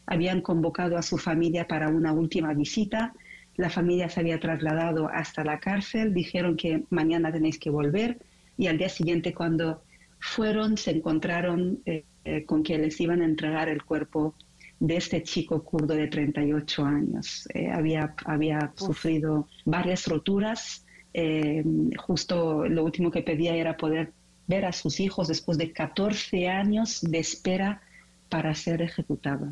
Habían 0.07 0.41
convocado 0.41 0.97
a 0.97 1.03
su 1.03 1.19
familia 1.19 1.67
para 1.67 1.89
una 1.89 2.13
última 2.13 2.55
visita. 2.55 3.13
La 3.57 3.71
familia 3.71 4.09
se 4.09 4.21
había 4.21 4.39
trasladado 4.39 5.09
hasta 5.09 5.43
la 5.43 5.59
cárcel, 5.59 6.15
dijeron 6.15 6.57
que 6.57 6.85
mañana 6.91 7.33
tenéis 7.33 7.59
que 7.59 7.71
volver 7.71 8.19
y 8.57 8.69
al 8.69 8.79
día 8.79 8.89
siguiente 8.89 9.35
cuando 9.35 9.83
fueron 10.21 10.77
se 10.77 10.93
encontraron 10.93 11.81
eh, 11.87 12.05
eh, 12.25 12.45
con 12.45 12.63
que 12.63 12.79
les 12.79 13.01
iban 13.01 13.21
a 13.21 13.25
entregar 13.25 13.69
el 13.69 13.83
cuerpo 13.85 14.35
de 14.79 14.97
este 14.97 15.23
chico 15.23 15.63
kurdo 15.63 15.95
de 15.95 16.09
38 16.09 16.85
años. 16.85 17.49
Eh, 17.55 17.71
había 17.71 18.15
había 18.25 18.73
sufrido 18.77 19.49
varias 19.65 20.07
roturas. 20.07 20.85
Eh, 21.15 21.65
justo 21.97 22.69
lo 22.69 22.85
último 22.85 23.11
que 23.11 23.23
pedía 23.23 23.55
era 23.55 23.77
poder 23.77 24.13
ver 24.47 24.65
a 24.65 24.73
sus 24.73 25.01
hijos 25.01 25.29
después 25.29 25.59
de 25.59 25.73
14 25.73 26.49
años 26.49 27.01
de 27.01 27.19
espera 27.19 27.83
para 28.29 28.55
ser 28.55 28.83
ejecutado. 28.83 29.51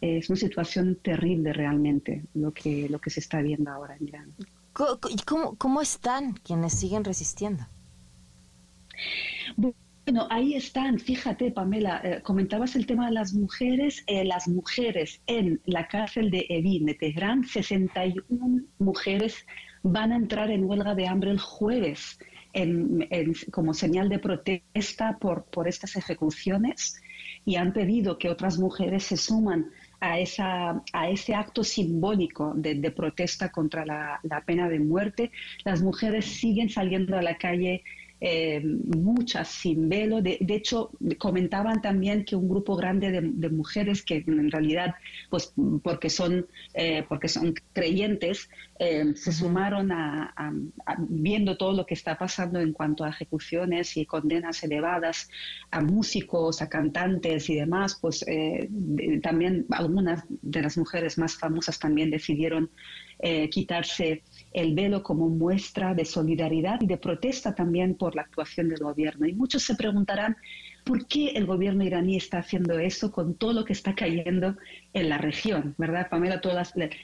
Es 0.00 0.28
una 0.28 0.36
situación 0.36 0.96
terrible 0.96 1.52
realmente 1.52 2.22
lo 2.34 2.52
que, 2.52 2.88
lo 2.88 2.98
que 2.98 3.10
se 3.10 3.20
está 3.20 3.40
viendo 3.40 3.70
ahora 3.70 3.96
en 3.96 4.08
Irán. 4.08 4.34
¿Cómo, 5.24 5.56
cómo 5.56 5.80
están 5.80 6.34
quienes 6.34 6.74
siguen 6.74 7.02
resistiendo? 7.02 7.66
Bueno, 10.06 10.28
ahí 10.30 10.54
están, 10.54 11.00
fíjate 11.00 11.50
Pamela, 11.50 12.00
eh, 12.04 12.22
comentabas 12.22 12.76
el 12.76 12.86
tema 12.86 13.06
de 13.06 13.12
las 13.12 13.34
mujeres, 13.34 14.04
eh, 14.06 14.24
las 14.24 14.46
mujeres 14.46 15.20
en 15.26 15.60
la 15.64 15.88
cárcel 15.88 16.30
de 16.30 16.46
Evin, 16.48 16.86
de 16.86 16.94
Teherán, 16.94 17.42
61 17.42 18.62
mujeres 18.78 19.44
van 19.82 20.12
a 20.12 20.16
entrar 20.16 20.52
en 20.52 20.62
huelga 20.64 20.94
de 20.94 21.08
hambre 21.08 21.32
el 21.32 21.40
jueves 21.40 22.20
como 23.50 23.74
señal 23.74 24.08
de 24.08 24.20
protesta 24.20 25.18
por, 25.18 25.44
por 25.46 25.66
estas 25.66 25.96
ejecuciones 25.96 27.02
y 27.44 27.56
han 27.56 27.72
pedido 27.72 28.16
que 28.16 28.30
otras 28.30 28.58
mujeres 28.58 29.04
se 29.04 29.16
suman 29.16 29.72
a, 30.00 30.20
esa, 30.20 30.82
a 30.92 31.10
ese 31.10 31.34
acto 31.34 31.64
simbólico 31.64 32.54
de, 32.54 32.90
protesta 32.92 33.50
contra 33.50 33.84
la, 33.84 34.20
la, 34.22 34.40
pena 34.42 34.68
de 34.68 34.78
muerte. 34.78 35.32
Las 35.64 35.82
mujeres 35.82 36.24
siguen 36.24 36.70
saliendo 36.70 37.18
a 37.18 37.22
la 37.22 37.36
calle 37.36 37.82
eh, 38.18 38.62
muchas 38.64 39.48
sin 39.48 39.88
velo. 39.90 40.22
De, 40.22 40.38
hecho, 40.48 40.90
comentaban 41.18 41.82
también 41.82 42.24
que 42.24 42.34
un 42.34 42.48
grupo 42.48 42.74
grande 42.74 43.10
de, 43.10 43.50
mujeres 43.50 44.02
que 44.02 44.24
en 44.26 44.50
realidad, 44.50 44.94
pues 45.28 45.52
porque 45.82 46.08
son, 46.08 46.46
eh, 46.74 47.04
porque 47.08 47.28
son 47.28 47.54
creyentes, 47.74 48.48
eh, 48.78 49.12
se 49.14 49.32
sumaron 49.32 49.92
a, 49.92 50.32
viendo 50.98 51.56
todo 51.58 51.72
lo 51.72 51.84
que 51.84 51.94
está 51.94 52.16
pasando 52.16 52.58
en 52.58 52.72
cuanto 52.72 53.04
a 53.04 53.10
ejecuciones 53.10 53.96
y 53.96 54.06
condenas 54.06 54.62
elevadas 54.64 55.28
a 55.70 55.82
músicos, 55.82 56.62
a 56.62 56.68
cantantes 56.68 57.50
y 57.50 57.56
demás, 57.56 57.98
pues 58.00 58.24
también 59.22 59.66
algunas 59.70 60.24
de 60.28 60.62
las 60.62 60.78
mujeres 60.78 61.18
más 61.18 61.36
famosas 61.36 61.78
también 61.78 62.10
decidieron 62.10 62.70
quitarse 63.50 64.22
el 64.56 64.74
velo 64.74 65.02
como 65.02 65.28
muestra 65.28 65.94
de 65.94 66.06
solidaridad 66.06 66.80
y 66.80 66.86
de 66.86 66.96
protesta 66.96 67.54
también 67.54 67.94
por 67.94 68.16
la 68.16 68.22
actuación 68.22 68.70
del 68.70 68.78
gobierno. 68.78 69.26
Y 69.26 69.34
muchos 69.34 69.62
se 69.62 69.74
preguntarán 69.74 70.34
por 70.82 71.06
qué 71.06 71.28
el 71.32 71.44
gobierno 71.44 71.84
iraní 71.84 72.16
está 72.16 72.38
haciendo 72.38 72.78
eso 72.78 73.12
con 73.12 73.34
todo 73.34 73.52
lo 73.52 73.66
que 73.66 73.74
está 73.74 73.94
cayendo 73.94 74.56
en 74.94 75.10
la 75.10 75.18
región, 75.18 75.74
¿verdad, 75.76 76.08
Pamela? 76.08 76.40
Todo 76.40 76.58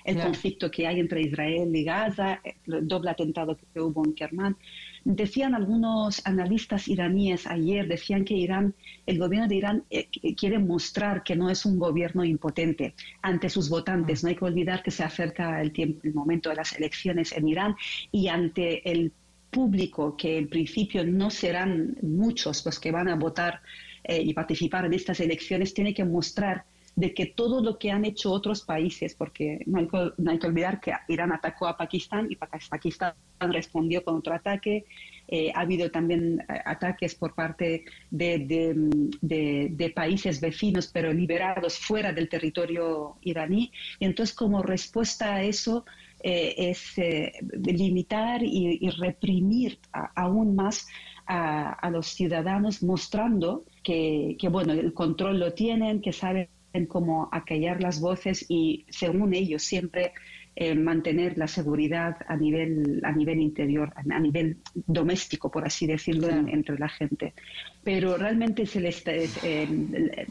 el 0.05 0.19
conflicto 0.19 0.71
que 0.71 0.87
hay 0.87 0.99
entre 0.99 1.21
Israel 1.21 1.77
y 1.77 1.85
Gaza, 1.85 2.41
el 2.67 2.89
doble 2.89 3.11
atentado 3.11 3.59
que 3.75 3.81
hubo 3.81 4.03
en 4.03 4.15
Kerman. 4.15 4.57
Decían 5.05 5.55
algunos 5.55 6.25
analistas 6.25 6.87
iraníes 6.87 7.47
ayer, 7.47 7.89
decían 7.89 8.25
que 8.25 8.35
Irán, 8.35 8.75
el 9.07 9.19
gobierno 9.19 9.49
de 9.49 9.57
Irán 9.57 9.85
eh, 9.91 10.09
quiere 10.37 10.59
mostrar 10.59 11.25
que 11.25 11.35
no 11.35 11.51
es 11.51 11.67
un 11.67 11.79
gobierno 11.79 12.25
impotente 12.25 12.95
ante 13.21 13.49
sus 13.49 13.69
votantes. 13.69 14.23
No 14.23 14.29
hay 14.29 14.37
que 14.37 14.45
olvidar 14.45 14.83
que 14.83 14.93
se 14.93 15.03
acerca 15.03 15.61
el, 15.61 15.73
tiempo, 15.73 16.01
el 16.05 16.15
momento 16.15 16.51
de 16.51 16.57
las 16.57 16.73
elecciones 16.73 17.33
en 17.33 17.49
Irán 17.49 17.75
y 18.13 18.29
ante 18.29 18.89
el 18.91 19.13
público, 19.51 20.17
que 20.17 20.39
en 20.39 20.49
principio 20.49 21.05
no 21.05 21.31
serán 21.31 21.97
muchos 22.03 22.65
los 22.65 22.81
que 22.81 22.91
van 22.91 23.09
a 23.09 23.17
votar 23.17 23.61
eh, 24.05 24.23
y 24.23 24.33
participar 24.33 24.87
en 24.87 24.95
estas 24.95 25.21
elecciones, 25.21 25.75
tiene 25.75 25.95
que 25.95 26.05
mostrar 26.05 26.65
de 26.95 27.15
que 27.15 27.27
todo 27.27 27.63
lo 27.63 27.79
que 27.79 27.91
han 27.91 28.05
hecho 28.05 28.31
otros 28.31 28.63
países, 28.63 29.15
porque 29.15 29.61
no 29.67 29.79
hay, 29.79 30.39
que, 30.39 30.47
olvidar 30.47 30.81
que 30.81 30.93
Irán 31.09 31.33
atacó 31.33 31.67
a 31.67 31.77
Pakistán 31.77 32.27
y 32.31 32.37
Pakistán 32.37 33.15
respondió 33.41 34.05
con 34.05 34.17
otro 34.17 34.35
ataque. 34.35 34.85
Eh, 35.27 35.51
ha 35.55 35.61
habido 35.61 35.91
también 35.91 36.41
eh, 36.41 36.61
ataques 36.67 37.15
por 37.15 37.35
parte 37.35 37.85
de, 38.11 39.93
países 39.95 40.41
vecinos, 40.41 40.89
pero 40.93 41.13
liberados 41.13 41.79
fuera 41.79 42.13
del 42.13 42.29
territorio 42.29 43.17
iraní. 43.23 43.73
Y 43.99 44.05
entonces, 44.05 44.35
como 44.35 44.63
respuesta 44.63 45.37
a 45.37 45.43
eso, 45.43 45.87
eh, 46.23 46.55
es 46.59 46.95
limitar 47.55 48.43
y, 48.43 48.89
reprimir 48.91 49.79
aún 50.15 50.55
más 50.55 50.87
a, 51.27 51.89
los 51.91 52.09
ciudadanos, 52.09 52.83
mostrando 52.83 53.65
que, 53.83 54.37
que, 54.39 54.49
bueno, 54.49 54.75
el 54.75 54.93
control 54.93 55.41
lo 55.41 55.55
tienen, 55.55 56.03
que 56.03 56.13
saben 56.13 56.49
en 56.73 56.87
cómo 56.87 57.29
acallar 57.33 57.83
las 57.83 58.01
voces 58.01 58.45
y, 58.49 58.87
según 58.89 59.35
ellos, 59.35 59.63
siempre 59.63 60.13
eh, 60.55 60.75
mantener 60.75 61.39
la 61.39 61.47
seguridad 61.47 62.19
a 62.29 62.37
nivel, 62.37 63.01
a 63.05 63.13
nivel 63.13 63.41
interior, 63.41 63.93
a 63.97 64.21
nivel 64.21 64.59
doméstico, 64.75 65.51
por 65.51 65.65
así 65.65 65.87
decirlo, 65.87 66.29
entre 66.29 66.79
la 66.79 66.89
gente. 66.89 67.33
Pero 67.83 68.19
realmente 68.19 68.67
se 68.67 68.81
les, 68.81 69.03
eh, 69.07 70.27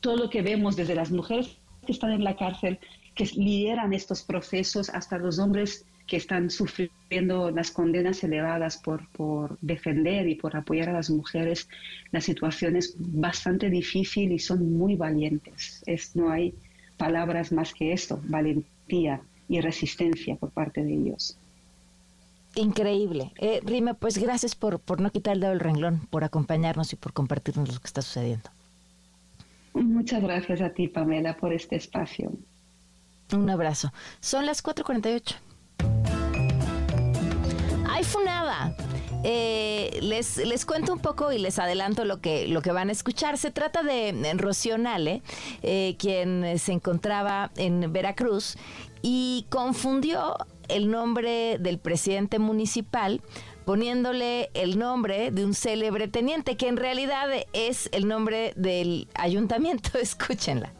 todo 0.00 0.16
lo 0.16 0.30
que 0.30 0.42
vemos 0.42 0.74
desde 0.76 0.96
las 0.96 1.12
mujeres 1.12 1.58
que 1.86 1.92
están 1.92 2.10
en 2.10 2.24
la 2.24 2.36
cárcel, 2.36 2.80
que 3.14 3.26
lideran 3.36 3.92
estos 3.92 4.22
procesos, 4.22 4.90
hasta 4.90 5.18
los 5.18 5.38
hombres 5.38 5.86
que 6.10 6.16
están 6.16 6.50
sufriendo 6.50 7.52
las 7.52 7.70
condenas 7.70 8.24
elevadas 8.24 8.78
por, 8.78 9.06
por 9.10 9.56
defender 9.60 10.28
y 10.28 10.34
por 10.34 10.56
apoyar 10.56 10.88
a 10.88 10.92
las 10.92 11.08
mujeres, 11.08 11.68
la 12.10 12.20
situación 12.20 12.74
es 12.74 12.96
bastante 12.98 13.70
difícil 13.70 14.32
y 14.32 14.40
son 14.40 14.76
muy 14.76 14.96
valientes. 14.96 15.84
Es, 15.86 16.16
no 16.16 16.28
hay 16.28 16.52
palabras 16.96 17.52
más 17.52 17.72
que 17.72 17.92
esto, 17.92 18.20
valentía 18.24 19.20
y 19.48 19.60
resistencia 19.60 20.34
por 20.34 20.50
parte 20.50 20.82
de 20.82 20.94
ellos. 20.94 21.36
Increíble. 22.56 23.30
Eh, 23.38 23.60
Rime, 23.64 23.94
pues 23.94 24.18
gracias 24.18 24.56
por, 24.56 24.80
por 24.80 25.00
no 25.00 25.12
quitar 25.12 25.34
el 25.34 25.40
dedo 25.40 25.50
del 25.50 25.60
renglón, 25.60 26.08
por 26.10 26.24
acompañarnos 26.24 26.92
y 26.92 26.96
por 26.96 27.12
compartirnos 27.12 27.72
lo 27.72 27.78
que 27.78 27.86
está 27.86 28.02
sucediendo. 28.02 28.50
Muchas 29.74 30.20
gracias 30.20 30.60
a 30.60 30.70
ti, 30.70 30.88
Pamela, 30.88 31.36
por 31.36 31.52
este 31.52 31.76
espacio. 31.76 32.32
Un 33.32 33.48
abrazo. 33.48 33.92
Son 34.18 34.44
las 34.44 34.64
4.48. 34.64 35.36
¡Ay, 38.00 38.06
Funada! 38.06 38.74
Eh, 39.24 39.98
les, 40.00 40.38
les 40.38 40.64
cuento 40.64 40.94
un 40.94 41.00
poco 41.00 41.32
y 41.32 41.38
les 41.38 41.58
adelanto 41.58 42.06
lo 42.06 42.22
que, 42.22 42.48
lo 42.48 42.62
que 42.62 42.72
van 42.72 42.88
a 42.88 42.92
escuchar. 42.92 43.36
Se 43.36 43.50
trata 43.50 43.82
de 43.82 44.32
Rocío 44.38 44.78
Nale, 44.78 45.20
eh, 45.62 45.96
quien 45.98 46.58
se 46.58 46.72
encontraba 46.72 47.50
en 47.58 47.92
Veracruz 47.92 48.56
y 49.02 49.44
confundió 49.50 50.34
el 50.68 50.90
nombre 50.90 51.58
del 51.58 51.78
presidente 51.78 52.38
municipal 52.38 53.20
poniéndole 53.66 54.48
el 54.54 54.78
nombre 54.78 55.30
de 55.30 55.44
un 55.44 55.52
célebre 55.52 56.08
teniente, 56.08 56.56
que 56.56 56.68
en 56.68 56.78
realidad 56.78 57.28
es 57.52 57.90
el 57.92 58.08
nombre 58.08 58.54
del 58.56 59.08
ayuntamiento. 59.12 59.98
Escúchenla. 59.98 60.72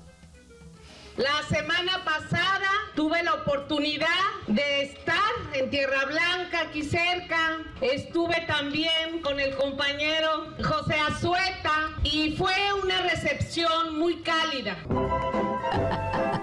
La 1.21 1.43
semana 1.55 2.03
pasada 2.03 2.71
tuve 2.95 3.23
la 3.23 3.35
oportunidad 3.35 4.07
de 4.47 4.85
estar 4.85 5.18
en 5.53 5.68
Tierra 5.68 6.07
Blanca, 6.07 6.62
aquí 6.62 6.83
cerca. 6.83 7.59
Estuve 7.83 8.47
también 8.47 9.21
con 9.23 9.39
el 9.39 9.55
compañero 9.55 10.47
José 10.62 10.95
Azueta 10.95 11.91
y 12.05 12.37
fue 12.39 12.55
una 12.83 13.03
recepción 13.03 13.99
muy 13.99 14.23
cálida. 14.23 14.79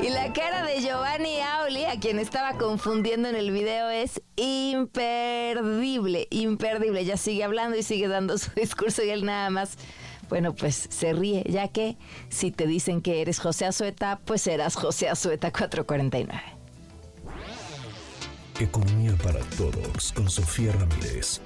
Y 0.00 0.10
la 0.10 0.32
cara 0.32 0.64
de 0.64 0.80
Giovanni 0.80 1.40
Auli, 1.40 1.84
a 1.84 1.98
quien 1.98 2.18
estaba 2.18 2.58
confundiendo 2.58 3.28
en 3.28 3.36
el 3.36 3.50
video, 3.50 3.88
es 3.88 4.20
imperdible, 4.36 6.26
imperdible. 6.30 7.04
Ya 7.04 7.16
sigue 7.16 7.44
hablando 7.44 7.76
y 7.76 7.82
sigue 7.82 8.08
dando 8.08 8.36
su 8.38 8.50
discurso 8.52 9.02
y 9.02 9.10
él 9.10 9.24
nada 9.24 9.50
más 9.50 9.78
bueno, 10.28 10.54
pues 10.54 10.88
se 10.90 11.12
ríe, 11.12 11.44
ya 11.46 11.68
que 11.68 11.96
si 12.28 12.50
te 12.50 12.66
dicen 12.66 13.00
que 13.00 13.20
eres 13.20 13.38
José 13.38 13.66
Azueta, 13.66 14.20
pues 14.24 14.42
serás 14.42 14.74
José 14.76 15.08
Azueta 15.08 15.50
449. 15.50 16.56
Economía 18.58 19.12
para 19.22 19.40
todos 19.56 20.12
con 20.12 20.30
Sofía 20.30 20.72
Ramírez. 20.72 21.42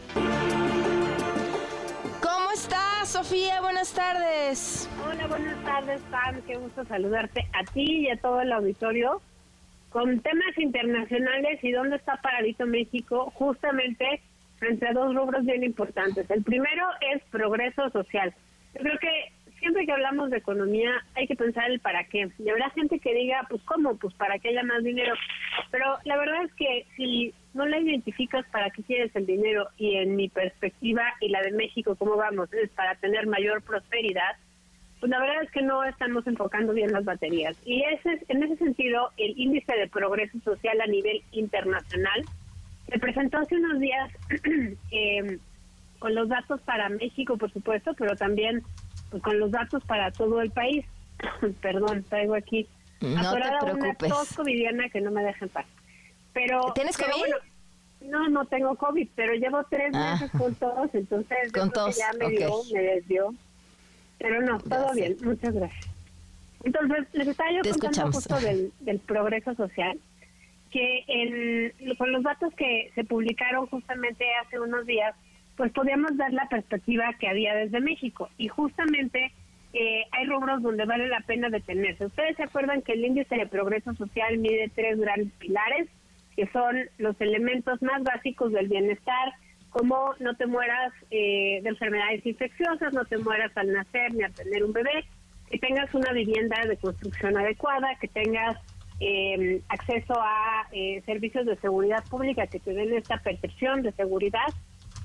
¿Cómo 2.22 2.52
estás, 2.54 3.08
Sofía? 3.08 3.60
Buenas 3.60 3.92
tardes. 3.92 4.88
Hola, 5.08 5.26
buenas 5.26 5.64
tardes, 5.64 6.00
Pam. 6.10 6.40
Qué 6.46 6.56
gusto 6.56 6.84
saludarte 6.84 7.48
a 7.52 7.64
ti 7.72 8.06
y 8.06 8.10
a 8.10 8.16
todo 8.20 8.40
el 8.40 8.52
auditorio 8.52 9.20
con 9.90 10.20
temas 10.20 10.56
internacionales 10.56 11.58
y 11.62 11.72
dónde 11.72 11.96
está 11.96 12.16
paradito 12.22 12.64
México, 12.64 13.32
justamente 13.34 14.22
frente 14.58 14.86
a 14.86 14.92
dos 14.92 15.14
rubros 15.14 15.44
bien 15.44 15.64
importantes. 15.64 16.30
El 16.30 16.44
primero 16.44 16.86
es 17.12 17.22
progreso 17.30 17.90
social. 17.90 18.32
Yo 18.74 18.80
creo 18.80 18.98
que 18.98 19.32
siempre 19.60 19.86
que 19.86 19.92
hablamos 19.92 20.30
de 20.30 20.38
economía 20.38 20.90
hay 21.14 21.26
que 21.26 21.36
pensar 21.36 21.70
el 21.70 21.80
para 21.80 22.04
qué. 22.04 22.28
Y 22.38 22.48
habrá 22.48 22.70
gente 22.70 22.98
que 22.98 23.14
diga, 23.14 23.46
pues 23.48 23.62
cómo, 23.62 23.96
pues 23.96 24.14
para 24.14 24.38
que 24.38 24.48
haya 24.48 24.62
más 24.62 24.82
dinero. 24.82 25.14
Pero 25.70 25.98
la 26.04 26.16
verdad 26.16 26.44
es 26.44 26.54
que 26.54 26.86
si 26.96 27.34
no 27.54 27.66
la 27.66 27.78
identificas 27.78 28.44
para 28.50 28.70
qué 28.70 28.82
quieres 28.82 29.14
el 29.14 29.26
dinero 29.26 29.68
y 29.76 29.96
en 29.96 30.16
mi 30.16 30.28
perspectiva 30.28 31.02
y 31.20 31.28
la 31.28 31.42
de 31.42 31.52
México, 31.52 31.94
cómo 31.96 32.16
vamos, 32.16 32.52
es 32.52 32.70
para 32.70 32.94
tener 32.96 33.26
mayor 33.26 33.62
prosperidad, 33.62 34.36
pues 34.98 35.10
la 35.10 35.20
verdad 35.20 35.42
es 35.42 35.50
que 35.50 35.62
no 35.62 35.82
estamos 35.84 36.26
enfocando 36.26 36.72
bien 36.72 36.92
las 36.92 37.04
baterías. 37.04 37.56
Y 37.64 37.82
ese, 37.84 38.22
en 38.28 38.42
ese 38.42 38.56
sentido, 38.56 39.10
el 39.16 39.38
índice 39.38 39.74
de 39.74 39.88
progreso 39.88 40.38
social 40.40 40.80
a 40.80 40.86
nivel 40.86 41.22
internacional 41.32 42.24
se 42.86 42.98
presentó 42.98 43.38
hace 43.38 43.56
unos 43.56 43.78
días 43.80 44.10
eh, 44.90 45.38
con 46.00 46.14
los 46.16 46.28
datos 46.28 46.60
para 46.62 46.88
México, 46.88 47.36
por 47.36 47.52
supuesto, 47.52 47.94
pero 47.94 48.16
también 48.16 48.64
pues, 49.10 49.22
con 49.22 49.38
los 49.38 49.52
datos 49.52 49.84
para 49.84 50.10
todo 50.10 50.40
el 50.40 50.50
país. 50.50 50.84
Perdón, 51.62 52.02
traigo 52.08 52.34
aquí. 52.34 52.66
No 53.00 53.32
te 53.32 53.40
preocupes. 53.60 54.10
Una 54.10 54.16
tos 54.16 54.32
covidiana 54.34 54.88
que 54.88 55.00
no 55.00 55.12
me 55.12 55.22
deja 55.22 55.44
en 55.44 55.50
paz. 55.50 55.66
Pero, 56.32 56.72
¿Tienes 56.74 56.96
COVID? 56.96 58.08
no, 58.08 58.28
no 58.28 58.44
tengo 58.46 58.74
COVID, 58.76 59.08
pero 59.14 59.34
llevo 59.34 59.62
tres 59.68 59.92
ah. 59.94 60.12
meses 60.12 60.30
con 60.38 60.54
tos, 60.54 60.90
entonces 60.94 61.52
con 61.52 61.70
tos. 61.70 61.96
ya 61.96 62.12
me 62.18 62.30
dio, 62.30 62.50
me 62.72 62.80
desvió. 62.80 63.34
Pero 64.18 64.42
no, 64.42 64.58
todo 64.58 64.92
bien, 64.94 65.16
muchas 65.22 65.54
gracias. 65.54 65.86
Entonces, 66.62 67.06
les 67.12 67.28
estaba 67.28 67.50
yo 67.52 67.62
contando 67.70 68.12
justo 68.12 68.38
del, 68.40 68.72
del 68.80 68.98
progreso 69.00 69.54
social, 69.54 69.98
que 70.70 71.04
en, 71.08 71.96
con 71.96 72.12
los 72.12 72.22
datos 72.22 72.52
que 72.54 72.90
se 72.94 73.04
publicaron 73.04 73.66
justamente 73.66 74.26
hace 74.44 74.60
unos 74.60 74.86
días, 74.86 75.14
pues 75.60 75.72
podíamos 75.72 76.16
dar 76.16 76.32
la 76.32 76.48
perspectiva 76.48 77.12
que 77.20 77.28
había 77.28 77.54
desde 77.54 77.80
México. 77.80 78.30
Y 78.38 78.48
justamente 78.48 79.30
eh, 79.74 80.04
hay 80.10 80.24
rubros 80.24 80.62
donde 80.62 80.86
vale 80.86 81.06
la 81.06 81.20
pena 81.20 81.50
detenerse. 81.50 82.06
Ustedes 82.06 82.34
se 82.38 82.44
acuerdan 82.44 82.80
que 82.80 82.94
el 82.94 83.04
índice 83.04 83.36
de 83.36 83.46
progreso 83.46 83.92
social 83.92 84.38
mide 84.38 84.72
tres 84.74 84.98
grandes 84.98 85.30
pilares, 85.34 85.86
que 86.34 86.46
son 86.46 86.78
los 86.96 87.14
elementos 87.20 87.82
más 87.82 88.02
básicos 88.02 88.52
del 88.52 88.68
bienestar, 88.68 89.34
como 89.68 90.14
no 90.18 90.34
te 90.34 90.46
mueras 90.46 90.94
eh, 91.10 91.60
de 91.62 91.68
enfermedades 91.68 92.24
infecciosas, 92.24 92.94
no 92.94 93.04
te 93.04 93.18
mueras 93.18 93.54
al 93.54 93.70
nacer 93.70 94.14
ni 94.14 94.22
al 94.22 94.32
tener 94.32 94.64
un 94.64 94.72
bebé, 94.72 95.04
que 95.50 95.58
tengas 95.58 95.92
una 95.92 96.10
vivienda 96.14 96.56
de 96.66 96.78
construcción 96.78 97.36
adecuada, 97.36 97.96
que 98.00 98.08
tengas 98.08 98.56
eh, 98.98 99.60
acceso 99.68 100.14
a 100.16 100.66
eh, 100.72 101.02
servicios 101.04 101.44
de 101.44 101.56
seguridad 101.56 102.02
pública 102.08 102.46
que 102.46 102.60
te 102.60 102.72
den 102.72 102.94
esta 102.94 103.18
percepción 103.18 103.82
de 103.82 103.92
seguridad 103.92 104.48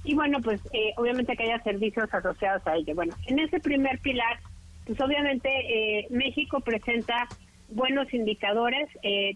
y 0.05 0.15
bueno, 0.15 0.39
pues 0.41 0.61
eh, 0.71 0.93
obviamente 0.97 1.35
que 1.35 1.43
haya 1.43 1.61
servicios 1.63 2.13
asociados 2.13 2.65
a 2.67 2.75
ello. 2.75 2.95
Bueno, 2.95 3.15
en 3.27 3.39
ese 3.39 3.59
primer 3.59 3.99
pilar, 3.99 4.39
pues 4.85 4.99
obviamente 5.01 6.07
México 6.11 6.59
presenta 6.59 7.27
buenos 7.69 8.13
indicadores. 8.13 8.87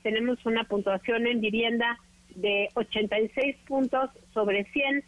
tenemos 0.04 0.46
una 0.46 0.64
puntuación 0.66 1.26
en 1.26 1.42
vivienda 1.42 1.98
de 2.36 2.70
86 2.76 3.56
puntos 3.68 4.12
sobre 4.34 4.66
100. 4.66 5.04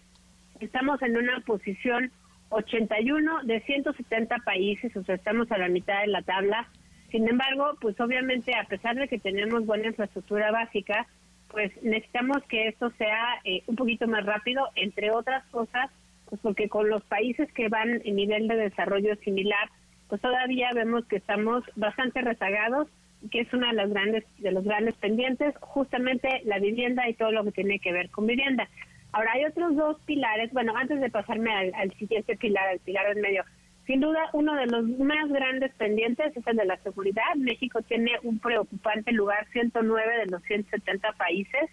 Estamos 0.59 1.01
en 1.03 1.17
una 1.17 1.39
posición 1.41 2.11
81 2.51 3.43
de 3.43 3.61
170 3.61 4.37
países, 4.39 4.95
o 4.95 5.03
sea, 5.03 5.15
estamos 5.15 5.51
a 5.51 5.57
la 5.57 5.69
mitad 5.69 6.01
de 6.01 6.07
la 6.07 6.21
tabla. 6.21 6.67
Sin 7.09 7.27
embargo, 7.27 7.77
pues 7.81 7.99
obviamente 7.99 8.53
a 8.55 8.65
pesar 8.65 8.95
de 8.95 9.07
que 9.07 9.17
tenemos 9.17 9.65
buena 9.65 9.87
infraestructura 9.87 10.51
básica, 10.51 11.07
pues 11.51 11.71
necesitamos 11.83 12.43
que 12.49 12.67
esto 12.67 12.91
sea 12.97 13.39
eh, 13.43 13.63
un 13.67 13.75
poquito 13.75 14.07
más 14.07 14.25
rápido, 14.25 14.67
entre 14.75 15.11
otras 15.11 15.45
cosas, 15.47 15.89
pues 16.29 16.41
porque 16.41 16.69
con 16.69 16.89
los 16.89 17.03
países 17.03 17.51
que 17.53 17.69
van 17.69 18.01
en 18.05 18.15
nivel 18.15 18.47
de 18.47 18.55
desarrollo 18.55 19.15
similar, 19.17 19.69
pues 20.07 20.21
todavía 20.21 20.69
vemos 20.73 21.05
que 21.05 21.17
estamos 21.17 21.63
bastante 21.75 22.21
rezagados, 22.21 22.87
que 23.29 23.41
es 23.41 23.53
una 23.53 23.67
de 23.67 23.73
las 23.73 23.89
grandes 23.89 24.23
de 24.39 24.51
los 24.51 24.63
grandes 24.63 24.95
pendientes, 24.95 25.53
justamente 25.59 26.41
la 26.45 26.59
vivienda 26.59 27.07
y 27.07 27.13
todo 27.13 27.31
lo 27.31 27.43
que 27.43 27.51
tiene 27.51 27.79
que 27.79 27.91
ver 27.91 28.09
con 28.09 28.25
vivienda. 28.25 28.67
Ahora 29.11 29.33
hay 29.33 29.45
otros 29.45 29.75
dos 29.75 29.97
pilares, 30.05 30.51
bueno, 30.53 30.73
antes 30.75 31.01
de 31.01 31.09
pasarme 31.09 31.51
al, 31.53 31.91
siguiente 31.97 32.37
pilar, 32.37 32.69
al 32.69 32.79
pilar 32.79 33.05
en 33.11 33.21
medio, 33.21 33.43
sin 33.91 33.99
duda 33.99 34.29
uno 34.31 34.55
de 34.55 34.67
los 34.67 34.87
más 34.99 35.27
grandes 35.27 35.73
pendientes 35.73 36.31
es 36.37 36.47
el 36.47 36.55
de 36.55 36.63
la 36.63 36.77
seguridad. 36.77 37.35
México 37.35 37.81
tiene 37.81 38.11
un 38.23 38.39
preocupante 38.39 39.11
lugar 39.11 39.45
109 39.51 40.17
de 40.17 40.27
los 40.27 40.41
170 40.43 41.11
países. 41.17 41.69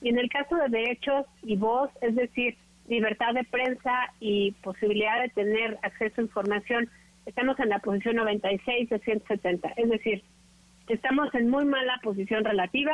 Y 0.00 0.08
en 0.08 0.18
el 0.18 0.30
caso 0.30 0.56
de 0.56 0.70
derechos 0.70 1.26
y 1.42 1.56
voz, 1.56 1.90
es 2.00 2.14
decir, 2.14 2.56
libertad 2.88 3.34
de 3.34 3.44
prensa 3.44 3.92
y 4.18 4.52
posibilidad 4.62 5.20
de 5.20 5.28
tener 5.28 5.78
acceso 5.82 6.22
a 6.22 6.24
información, 6.24 6.88
estamos 7.26 7.60
en 7.60 7.68
la 7.68 7.80
posición 7.80 8.16
96 8.16 8.88
de 8.88 8.98
170, 9.00 9.68
es 9.76 9.90
decir, 9.90 10.22
estamos 10.88 11.34
en 11.34 11.50
muy 11.50 11.66
mala 11.66 12.00
posición 12.02 12.44
relativa. 12.44 12.92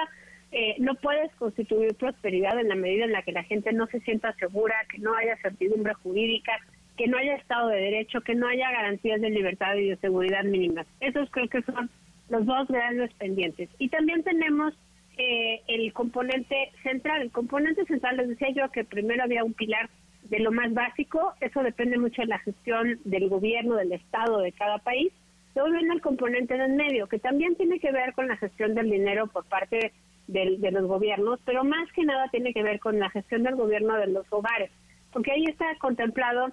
Eh, 0.50 0.74
no 0.80 0.96
puedes 0.96 1.32
constituir 1.36 1.94
prosperidad 1.94 2.58
en 2.58 2.68
la 2.68 2.74
medida 2.74 3.04
en 3.04 3.12
la 3.12 3.22
que 3.22 3.30
la 3.30 3.44
gente 3.44 3.72
no 3.72 3.86
se 3.86 4.00
sienta 4.00 4.32
segura, 4.32 4.74
que 4.90 4.98
no 4.98 5.14
haya 5.14 5.36
certidumbre 5.42 5.94
jurídica, 5.94 6.58
que 6.96 7.08
no 7.08 7.16
haya 7.16 7.34
Estado 7.34 7.68
de 7.68 7.80
Derecho, 7.80 8.20
que 8.20 8.34
no 8.34 8.46
haya 8.46 8.70
garantías 8.70 9.20
de 9.20 9.30
libertad 9.30 9.74
y 9.76 9.88
de 9.90 9.96
seguridad 9.96 10.44
mínimas. 10.44 10.86
Esos 11.00 11.30
creo 11.30 11.48
que 11.48 11.62
son 11.62 11.90
los 12.28 12.46
dos 12.46 12.68
grandes 12.68 13.12
pendientes. 13.14 13.68
Y 13.78 13.88
también 13.88 14.22
tenemos 14.22 14.74
eh, 15.16 15.60
el 15.66 15.92
componente 15.92 16.70
central. 16.82 17.22
El 17.22 17.30
componente 17.30 17.84
central, 17.86 18.16
les 18.16 18.28
decía 18.28 18.50
yo 18.50 18.70
que 18.70 18.84
primero 18.84 19.24
había 19.24 19.44
un 19.44 19.54
pilar 19.54 19.90
de 20.24 20.38
lo 20.38 20.52
más 20.52 20.72
básico, 20.72 21.34
eso 21.40 21.62
depende 21.62 21.98
mucho 21.98 22.22
de 22.22 22.28
la 22.28 22.38
gestión 22.38 22.98
del 23.04 23.28
gobierno, 23.28 23.76
del 23.76 23.92
Estado, 23.92 24.38
de 24.40 24.52
cada 24.52 24.78
país. 24.78 25.12
Luego 25.54 25.70
viene 25.70 25.94
el 25.94 26.00
componente 26.00 26.56
del 26.56 26.72
medio, 26.72 27.06
que 27.06 27.18
también 27.18 27.54
tiene 27.56 27.78
que 27.78 27.92
ver 27.92 28.12
con 28.14 28.26
la 28.26 28.36
gestión 28.36 28.74
del 28.74 28.90
dinero 28.90 29.26
por 29.26 29.44
parte 29.44 29.76
de 29.76 29.92
de, 30.26 30.70
los 30.70 30.86
gobiernos, 30.86 31.40
pero 31.44 31.64
más 31.64 31.90
que 31.92 32.04
nada 32.04 32.28
tiene 32.28 32.52
que 32.52 32.62
ver 32.62 32.80
con 32.80 32.98
la 32.98 33.10
gestión 33.10 33.42
del 33.42 33.56
gobierno 33.56 33.96
de 33.96 34.06
los 34.08 34.26
hogares, 34.30 34.70
porque 35.12 35.32
ahí 35.32 35.44
está 35.44 35.66
contemplado 35.78 36.48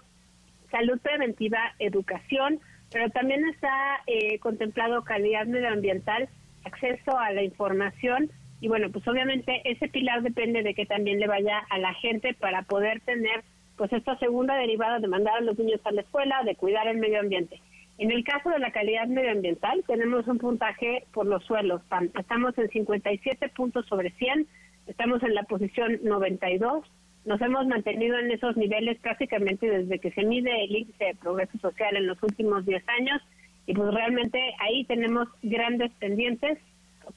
salud 0.72 1.00
preventiva, 1.00 1.60
educación, 1.80 2.60
pero 2.92 3.10
también 3.10 3.46
está 3.50 4.02
eh, 4.08 4.40
contemplado 4.40 5.04
calidad 5.04 5.46
medioambiental, 5.46 6.30
acceso 6.64 7.18
a 7.18 7.32
la 7.32 7.44
información 7.44 8.32
y 8.62 8.68
bueno, 8.68 8.92
pues 8.92 9.08
obviamente 9.08 9.62
ese 9.66 9.88
pilar 9.88 10.22
depende 10.22 10.62
de 10.62 10.76
que 10.76 10.86
también 10.86 11.20
le 11.20 11.28
vaya 11.28 11.60
a 11.70 11.80
la 11.80 11.94
gente 11.96 12.36
para 12.36 12.62
poder 12.62 13.02
tener 13.02 13.44
pues 13.76 13.92
esta 13.92 14.18
segunda 14.20 14.56
derivada 14.56 15.00
de 15.00 15.08
mandar 15.08 15.38
a 15.38 15.42
los 15.42 15.58
niños 15.58 15.82
a 15.84 15.92
la 15.92 16.02
escuela, 16.02 16.44
de 16.46 16.56
cuidar 16.56 16.88
el 16.88 16.98
medio 16.98 17.20
ambiente. 17.20 17.60
En 17.98 18.12
el 18.12 18.24
caso 18.24 18.50
de 18.52 18.60
la 18.60 18.72
calidad 18.72 19.08
medioambiental, 19.08 19.84
tenemos 19.88 20.28
un 20.28 20.38
puntaje 20.38 21.06
por 21.12 21.26
los 21.26 21.44
suelos. 21.46 21.82
Estamos 22.18 22.56
en 22.60 22.70
57 22.70 23.50
puntos 23.50 23.88
sobre 23.88 24.12
100, 24.12 24.48
estamos 24.86 25.24
en 25.24 25.34
la 25.34 25.44
posición 25.44 26.00
92. 26.04 26.86
Nos 27.26 27.40
hemos 27.42 27.68
mantenido 27.68 28.18
en 28.18 28.32
esos 28.32 28.58
niveles 28.58 28.98
prácticamente 29.00 29.70
desde 29.70 30.00
que 30.00 30.12
se 30.12 30.24
mide 30.24 30.64
el 30.64 30.76
índice 30.76 31.06
de 31.06 31.16
progreso 31.16 31.58
social 31.60 31.96
en 31.96 32.08
los 32.08 32.22
últimos 32.24 32.66
10 32.66 32.84
años. 32.90 33.22
Y 33.68 33.74
pues 33.74 33.94
realmente 33.94 34.40
ahí 34.60 34.84
tenemos 34.86 35.28
grandes 35.44 35.92
pendientes, 36.00 36.58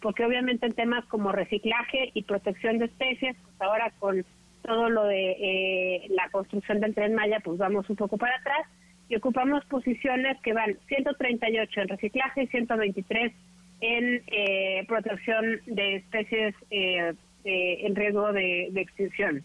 porque 0.00 0.24
obviamente 0.24 0.66
en 0.66 0.74
temas 0.74 1.04
como 1.06 1.32
reciclaje 1.32 2.10
y 2.12 2.22
protección 2.22 2.78
de 2.78 2.86
especies, 2.86 3.36
pues 3.42 3.60
ahora 3.60 3.92
con 3.98 4.24
todo 4.62 4.88
lo 4.88 5.04
de 5.04 5.32
eh, 5.32 6.06
la 6.10 6.28
construcción 6.30 6.80
del 6.80 6.94
tren 6.94 7.14
Maya, 7.14 7.40
pues 7.42 7.58
vamos 7.58 7.88
un 7.88 7.96
poco 7.96 8.18
para 8.18 8.36
atrás 8.36 8.66
y 9.08 9.16
ocupamos 9.16 9.64
posiciones 9.66 10.40
que 10.42 10.52
van 10.52 10.78
138 10.88 11.80
en 11.80 11.88
reciclaje 11.88 12.42
y 12.44 12.46
123 12.48 13.32
en 13.80 14.22
eh, 14.26 14.84
protección 14.88 15.60
de 15.66 15.96
especies 15.96 16.54
eh, 16.70 17.14
en 17.44 17.94
riesgo 17.94 18.32
de, 18.32 18.68
extinción. 18.74 19.44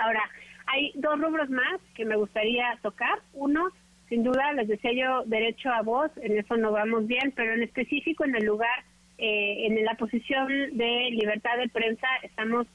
Ahora, 0.00 0.22
hay 0.66 0.92
dos 0.94 1.20
rubros 1.20 1.50
más 1.50 1.80
que 1.94 2.04
me 2.04 2.16
gustaría 2.16 2.78
tocar. 2.82 3.20
Uno, 3.32 3.68
sin 4.08 4.22
duda, 4.24 4.52
les 4.52 4.68
decía 4.68 4.92
yo, 4.92 5.24
derecho 5.26 5.70
a 5.70 5.82
voz, 5.82 6.10
en 6.22 6.38
eso 6.38 6.56
no 6.56 6.72
vamos 6.72 7.06
bien, 7.06 7.32
pero 7.34 7.54
en 7.54 7.62
específico 7.62 8.24
en 8.24 8.34
el 8.34 8.44
lugar, 8.44 8.84
eh, 9.18 9.66
en 9.66 9.84
la 9.84 9.94
posición 9.94 10.48
de 10.48 11.08
libertad 11.10 11.56
de 11.58 11.68
prensa, 11.68 12.06
estamos 12.22 12.66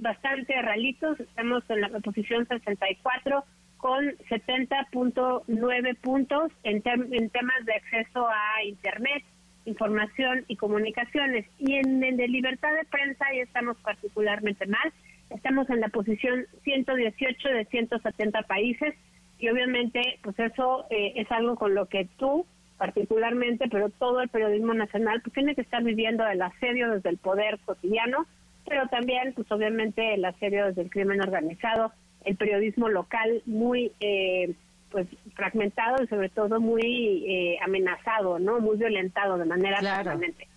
bastante 0.00 0.62
ralitos, 0.62 1.18
estamos 1.18 1.64
en 1.70 1.80
la 1.80 1.88
posición 2.00 2.46
64 2.46 3.44
con 3.76 4.04
70.9 4.30 5.96
puntos 5.98 6.52
en, 6.62 6.82
en 6.84 7.30
temas 7.30 7.64
de 7.64 7.74
acceso 7.74 8.28
a 8.28 8.64
Internet, 8.64 9.22
información 9.64 10.44
y 10.48 10.56
comunicaciones. 10.56 11.46
Y 11.58 11.74
en 11.74 12.02
el 12.02 12.16
de 12.16 12.28
libertad 12.28 12.72
de 12.74 12.84
prensa 12.84 13.26
ya 13.34 13.42
estamos 13.42 13.76
particularmente 13.78 14.66
mal. 14.66 14.92
Estamos 15.30 15.68
en 15.70 15.80
la 15.80 15.88
posición 15.88 16.46
118 16.64 17.48
de 17.48 17.64
170 17.66 18.42
países 18.42 18.94
y 19.38 19.48
obviamente 19.48 20.18
pues 20.22 20.38
eso 20.38 20.86
eh, 20.90 21.12
es 21.16 21.30
algo 21.30 21.56
con 21.56 21.74
lo 21.74 21.86
que 21.86 22.08
tú 22.18 22.46
particularmente, 22.78 23.68
pero 23.70 23.88
todo 23.90 24.20
el 24.20 24.28
periodismo 24.28 24.74
nacional 24.74 25.20
pues 25.22 25.34
tiene 25.34 25.54
que 25.54 25.62
estar 25.62 25.82
viviendo 25.82 26.26
el 26.26 26.42
asedio 26.42 26.90
desde 26.90 27.08
el 27.08 27.18
poder 27.18 27.58
cotidiano, 27.64 28.26
pero 28.66 28.86
también 28.88 29.32
pues 29.34 29.50
obviamente 29.50 30.14
el 30.14 30.24
asedio 30.24 30.66
desde 30.66 30.82
el 30.82 30.90
crimen 30.90 31.20
organizado, 31.20 31.92
el 32.24 32.36
periodismo 32.36 32.88
local 32.88 33.42
muy 33.46 33.92
eh, 34.00 34.54
pues 34.90 35.06
fragmentado 35.34 36.02
y 36.02 36.06
sobre 36.06 36.28
todo 36.28 36.60
muy 36.60 37.24
eh, 37.26 37.58
amenazado, 37.62 38.38
¿no? 38.38 38.60
Muy 38.60 38.76
violentado 38.76 39.38
de 39.38 39.44
manera 39.44 39.78
permanente. 39.80 40.48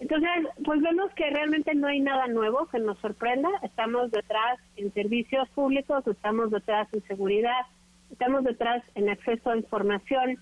Entonces, 0.00 0.30
pues 0.64 0.80
vemos 0.80 1.12
que 1.14 1.28
realmente 1.28 1.74
no 1.74 1.86
hay 1.86 2.00
nada 2.00 2.26
nuevo 2.26 2.66
que 2.68 2.78
nos 2.78 2.98
sorprenda. 3.00 3.50
Estamos 3.62 4.10
detrás 4.10 4.58
en 4.76 4.92
servicios 4.94 5.48
públicos, 5.50 6.06
estamos 6.06 6.50
detrás 6.50 6.88
en 6.94 7.02
seguridad, 7.02 7.66
estamos 8.10 8.42
detrás 8.44 8.82
en 8.94 9.10
acceso 9.10 9.50
a 9.50 9.58
información, 9.58 10.38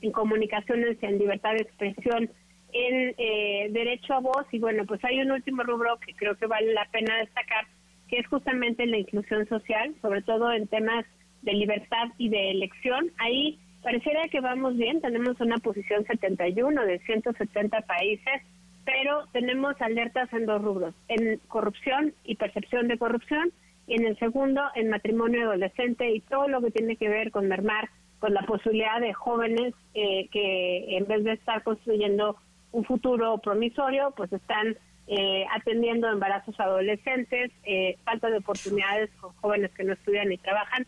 en 0.00 0.10
comunicaciones, 0.10 1.00
en 1.02 1.18
libertad 1.18 1.52
de 1.52 1.62
expresión, 1.62 2.30
en 2.72 3.14
eh, 3.16 3.68
derecho 3.70 4.14
a 4.14 4.20
voz. 4.20 4.44
Y 4.50 4.58
bueno, 4.58 4.84
pues 4.86 5.02
hay 5.04 5.20
un 5.20 5.30
último 5.30 5.62
rubro 5.62 5.98
que 6.04 6.12
creo 6.14 6.34
que 6.36 6.46
vale 6.46 6.74
la 6.74 6.86
pena 6.90 7.16
destacar, 7.18 7.64
que 8.08 8.18
es 8.18 8.26
justamente 8.26 8.86
la 8.86 8.98
inclusión 8.98 9.46
social, 9.46 9.94
sobre 10.02 10.22
todo 10.22 10.52
en 10.52 10.66
temas 10.66 11.06
de 11.42 11.52
libertad 11.52 12.08
y 12.18 12.28
de 12.28 12.50
elección. 12.50 13.12
Ahí 13.18 13.60
pareciera 13.84 14.26
que 14.28 14.40
vamos 14.40 14.76
bien, 14.76 15.00
tenemos 15.00 15.40
una 15.40 15.58
posición 15.58 16.04
71 16.06 16.84
de 16.84 16.98
170 16.98 17.82
países, 17.82 18.42
pero 18.86 19.26
tenemos 19.32 19.74
alertas 19.82 20.32
en 20.32 20.46
dos 20.46 20.62
rubros, 20.62 20.94
en 21.08 21.38
corrupción 21.48 22.14
y 22.24 22.36
percepción 22.36 22.88
de 22.88 22.96
corrupción, 22.96 23.52
y 23.86 23.94
en 23.94 24.06
el 24.06 24.18
segundo, 24.18 24.62
en 24.74 24.88
matrimonio 24.88 25.42
adolescente 25.42 26.10
y 26.10 26.20
todo 26.20 26.48
lo 26.48 26.62
que 26.62 26.70
tiene 26.70 26.96
que 26.96 27.08
ver 27.08 27.30
con 27.30 27.48
mermar, 27.48 27.90
con 28.18 28.32
la 28.32 28.42
posibilidad 28.42 29.00
de 29.00 29.12
jóvenes 29.12 29.74
eh, 29.94 30.28
que 30.32 30.96
en 30.96 31.06
vez 31.06 31.22
de 31.24 31.32
estar 31.32 31.62
construyendo 31.62 32.36
un 32.72 32.84
futuro 32.84 33.38
promisorio, 33.38 34.12
pues 34.16 34.32
están 34.32 34.76
eh, 35.08 35.44
atendiendo 35.52 36.08
embarazos 36.08 36.58
adolescentes, 36.58 37.52
eh, 37.64 37.96
falta 38.04 38.30
de 38.30 38.38
oportunidades 38.38 39.10
con 39.20 39.32
jóvenes 39.34 39.70
que 39.72 39.84
no 39.84 39.92
estudian 39.92 40.28
ni 40.28 40.38
trabajan 40.38 40.86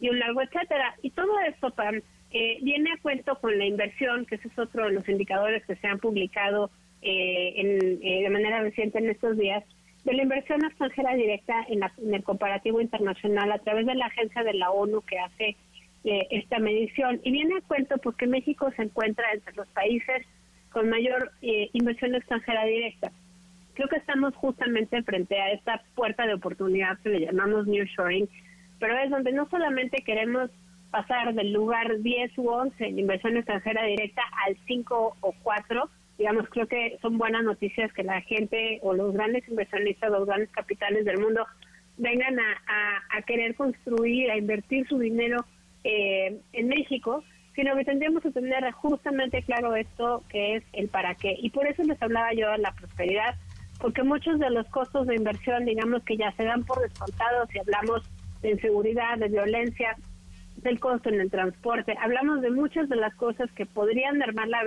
y 0.00 0.08
un 0.08 0.18
largo 0.18 0.42
etcétera. 0.42 0.94
Y 1.02 1.10
todo 1.10 1.38
esto, 1.40 1.70
Pam, 1.70 2.00
eh, 2.32 2.58
viene 2.62 2.92
a 2.92 3.00
cuento 3.02 3.38
con 3.40 3.58
la 3.58 3.66
inversión, 3.66 4.24
que 4.26 4.36
ese 4.36 4.48
es 4.48 4.58
otro 4.58 4.86
de 4.86 4.92
los 4.92 5.08
indicadores 5.08 5.64
que 5.66 5.76
se 5.76 5.86
han 5.86 5.98
publicado 5.98 6.70
en, 7.02 8.00
de 8.00 8.30
manera 8.30 8.60
reciente 8.60 8.98
en 8.98 9.10
estos 9.10 9.36
días, 9.36 9.64
de 10.04 10.14
la 10.14 10.22
inversión 10.22 10.64
extranjera 10.64 11.14
directa 11.14 11.54
en, 11.68 11.82
en, 11.82 12.14
el 12.14 12.22
comparativo 12.24 12.80
internacional 12.80 13.52
a 13.52 13.58
través 13.58 13.86
de 13.86 13.94
la 13.94 14.06
agencia 14.06 14.42
de 14.42 14.54
la 14.54 14.70
ONU 14.70 15.02
que 15.02 15.18
hace 15.18 15.56
esta 16.02 16.58
medición. 16.58 17.20
Y 17.24 17.30
viene 17.30 17.58
a 17.58 17.60
cuento 17.68 17.98
porque 17.98 18.26
México 18.26 18.70
se 18.74 18.82
encuentra 18.82 19.32
entre 19.34 19.54
los 19.54 19.68
países 19.68 20.26
con 20.72 20.88
mayor 20.88 21.32
inversión 21.42 22.14
extranjera 22.14 22.64
directa 22.64 23.12
creo 23.80 23.88
que 23.88 23.96
estamos 23.96 24.34
justamente 24.34 25.02
frente 25.04 25.40
a 25.40 25.52
esta 25.52 25.82
puerta 25.94 26.26
de 26.26 26.34
oportunidad 26.34 26.98
que 26.98 27.08
le 27.08 27.20
llamamos 27.20 27.66
Shoring, 27.66 28.28
pero 28.78 28.94
es 28.98 29.08
donde 29.08 29.32
no 29.32 29.48
solamente 29.48 30.02
queremos 30.04 30.50
pasar 30.90 31.32
del 31.34 31.52
lugar 31.52 32.00
10 32.00 32.36
u 32.36 32.50
11 32.50 32.84
en 32.84 32.98
inversión 32.98 33.38
extranjera 33.38 33.84
directa 33.84 34.22
al 34.46 34.54
5 34.66 35.16
o 35.20 35.34
4, 35.42 35.88
digamos, 36.20 36.50
creo 36.50 36.66
que 36.66 36.98
son 37.00 37.16
buenas 37.16 37.42
noticias 37.42 37.90
que 37.94 38.02
la 38.02 38.20
gente 38.20 38.78
o 38.82 38.92
los 38.92 39.14
grandes 39.14 39.48
inversionistas, 39.48 40.10
los 40.10 40.26
grandes 40.26 40.50
capitales 40.50 41.06
del 41.06 41.18
mundo 41.18 41.46
vengan 41.96 42.38
a, 42.38 43.22
querer 43.22 43.54
construir, 43.54 44.30
a 44.30 44.36
invertir 44.36 44.86
su 44.86 44.98
dinero 44.98 45.46
eh, 45.82 46.38
en 46.52 46.68
México, 46.68 47.24
sino 47.54 47.74
que 47.74 47.86
tendríamos 47.86 48.22
que 48.22 48.32
tener 48.32 48.70
justamente 48.72 49.42
claro 49.44 49.74
esto 49.74 50.22
que 50.28 50.56
es 50.56 50.64
el 50.74 50.88
para 50.88 51.14
qué. 51.14 51.36
Y 51.38 51.48
por 51.48 51.66
eso 51.66 51.82
les 51.84 52.00
hablaba 52.02 52.34
yo 52.34 52.50
de 52.50 52.58
la 52.58 52.72
prosperidad, 52.72 53.36
porque 53.80 54.02
muchos 54.02 54.38
de 54.38 54.50
los 54.50 54.68
costos 54.68 55.06
de 55.06 55.16
inversión, 55.16 55.64
digamos 55.64 56.02
que 56.04 56.18
ya 56.18 56.32
se 56.32 56.44
dan 56.44 56.64
por 56.64 56.82
descontados 56.82 57.48
si 57.50 57.60
hablamos 57.60 58.02
de 58.42 58.50
inseguridad, 58.50 59.16
de 59.16 59.28
violencia, 59.28 59.96
del 60.56 60.78
costo 60.80 61.08
en 61.08 61.18
el 61.18 61.30
transporte, 61.30 61.96
hablamos 61.98 62.42
de 62.42 62.50
muchas 62.50 62.90
de 62.90 62.96
las 62.96 63.14
cosas 63.14 63.50
que 63.52 63.64
podrían 63.64 64.18
mermar 64.18 64.48
la, 64.48 64.60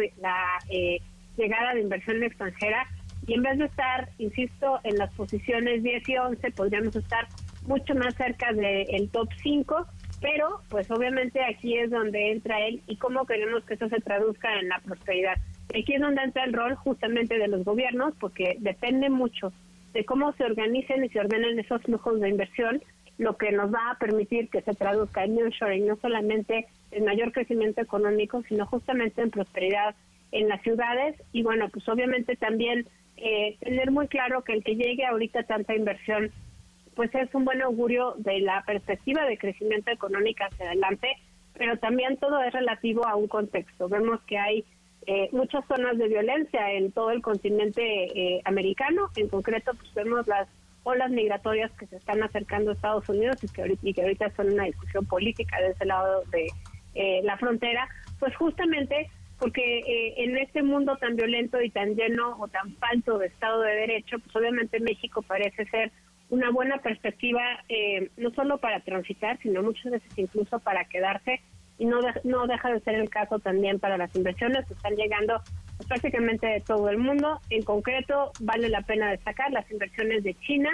eh, 0.72 1.00
llegada 1.38 1.74
de 1.74 1.82
inversión 1.82 2.24
extranjera 2.24 2.88
y 3.26 3.36
en 3.36 3.44
vez 3.44 3.58
de 3.58 3.66
estar, 3.66 4.10
insisto, 4.18 4.80
en 4.84 4.98
las 4.98 5.14
posiciones 5.14 5.82
10 5.82 6.10
y 6.10 6.18
11, 6.18 6.52
podríamos 6.52 6.96
estar 6.96 7.28
mucho 7.66 7.96
más 7.96 8.16
cerca 8.16 8.52
del 8.52 9.10
top 9.10 9.30
5, 9.42 9.88
pero 10.22 10.62
pues 10.70 10.92
obviamente 10.92 11.42
aquí 11.44 11.78
es 11.78 11.90
donde 11.90 12.32
entra 12.32 12.60
él 12.66 12.82
y 12.88 12.98
cómo 12.98 13.26
queremos 13.26 13.64
que 13.64 13.76
eso 13.76 13.88
se 13.88 14.02
traduzca 14.02 14.60
en 14.60 14.68
la 14.68 14.80
prosperidad. 14.80 15.36
Aquí 15.70 15.94
es 15.94 16.02
donde 16.02 16.22
entra 16.22 16.44
el 16.44 16.54
rol 16.54 16.76
justamente 16.76 17.38
de 17.38 17.48
los 17.48 17.64
gobiernos, 17.64 18.14
porque 18.20 18.58
depende 18.60 19.10
mucho 19.10 19.54
de 19.94 20.04
cómo 20.06 20.34
se 20.34 20.44
organicen 20.44 21.04
y 21.06 21.10
se 21.10 21.20
ordenen 21.20 21.60
esos 21.60 21.82
flujos 21.84 22.20
de 22.20 22.30
inversión, 22.30 22.82
lo 23.18 23.38
que 23.38 23.52
nos 23.52 23.74
va 23.74 23.92
a 23.92 24.00
permitir 24.00 24.50
que 24.50 24.62
se 24.62 24.74
traduzca 24.74 25.24
en 25.24 25.36
nearshoring, 25.36 25.88
no 25.88 25.96
solamente 25.98 26.68
en 26.92 27.06
mayor 27.06 27.32
crecimiento 27.32 27.82
económico, 27.82 28.44
sino 28.50 28.66
justamente 28.66 29.22
en 29.22 29.30
prosperidad 29.30 29.96
en 30.34 30.50
las 30.50 30.62
ciudades 30.64 31.16
y 31.32 31.44
bueno, 31.44 31.70
pues 31.70 31.88
obviamente 31.88 32.36
también 32.36 32.88
eh, 33.18 33.56
tener 33.60 33.92
muy 33.92 34.08
claro 34.08 34.44
que 34.44 34.54
el 34.54 34.64
que 34.64 34.76
llegue 34.76 35.06
ahorita 35.06 35.44
tanta 35.44 35.76
inversión, 35.76 36.32
pues 36.96 37.14
es 37.16 37.34
un 37.34 37.46
buen 37.46 37.62
augurio 37.62 38.16
de 38.18 38.40
la 38.42 38.64
perspectiva 38.66 39.26
de 39.26 39.38
crecimiento 39.38 39.92
económico 39.92 40.44
hacia 40.44 40.66
adelante, 40.66 41.08
pero 41.54 41.78
también 41.78 42.18
todo 42.18 42.42
es 42.44 42.52
relativo 42.52 43.08
a 43.08 43.16
un 43.16 43.28
contexto. 43.28 43.88
Vemos 43.88 44.20
que 44.24 44.38
hay 44.38 44.66
eh, 45.06 45.30
muchas 45.32 45.64
zonas 45.68 45.98
de 45.98 46.08
violencia 46.08 46.72
en 46.72 46.92
todo 46.92 47.12
el 47.12 47.22
continente 47.22 47.82
eh, 47.84 48.42
americano. 48.46 49.10
En 49.16 49.30
concreto, 49.30 49.74
pues 49.76 49.94
vemos 49.94 50.28
las 50.28 50.48
olas 50.84 51.12
migratorias 51.12 51.72
que 51.74 51.86
se 51.88 51.98
están 51.98 52.24
acercando 52.24 52.72
a 52.72 52.74
Estados 52.74 53.08
Unidos 53.08 53.44
y 53.44 53.48
que 53.48 53.62
ahorita, 53.62 53.88
y 53.88 53.94
que 53.94 54.02
ahorita 54.02 54.32
son 54.36 54.52
una 54.52 54.66
discusión 54.66 55.06
política 55.06 55.60
de 55.62 55.72
ese 55.72 55.86
lado 55.86 56.24
de 56.32 56.48
eh, 56.96 57.22
la 57.24 57.38
frontera, 57.38 57.88
pues 58.20 58.36
justamente 58.36 59.10
porque 59.44 60.14
en 60.16 60.38
este 60.38 60.64
mundo 60.64 60.96
tan 60.96 61.18
violento 61.18 61.62
y 61.62 61.70
tan 61.70 61.96
lleno 61.96 62.38
o 62.40 62.48
tan 62.48 62.78
falto 62.78 63.18
de 63.18 63.28
Estado 63.28 63.62
de 63.62 63.76
Derecho, 63.76 64.18
pues 64.20 64.34
obviamente 64.38 64.80
México 64.80 65.22
parece 65.22 65.66
ser 65.66 65.92
una 66.30 66.50
buena 66.50 66.78
perspectiva 66.78 67.42
no 68.16 68.32
solo 68.36 68.60
para 68.60 68.80
transitar, 68.80 69.38
sino 69.42 69.62
muchas 69.62 69.92
veces 69.92 70.10
incluso 70.16 70.60
para 70.60 70.86
quedarse 70.86 71.42
y 71.78 71.84
no, 71.84 72.00
no 72.24 72.48
deja 72.48 72.72
de 72.72 72.80
ser 72.80 72.96
el 72.96 73.10
caso 73.10 73.38
también 73.40 73.82
para 73.82 73.98
las 73.98 74.16
inversiones 74.16 74.66
que 74.66 74.76
están 74.76 74.96
llegando 74.96 75.42
pues, 75.76 75.90
prácticamente 75.90 76.48
de 76.48 76.62
todo 76.62 76.88
el 76.88 76.98
mundo. 76.98 77.42
En 77.50 77.64
concreto, 77.64 78.32
vale 78.40 78.70
la 78.70 78.84
pena 78.84 79.12
destacar 79.12 79.52
las 79.52 79.70
inversiones 79.70 80.24
de 80.24 80.36
China 80.36 80.70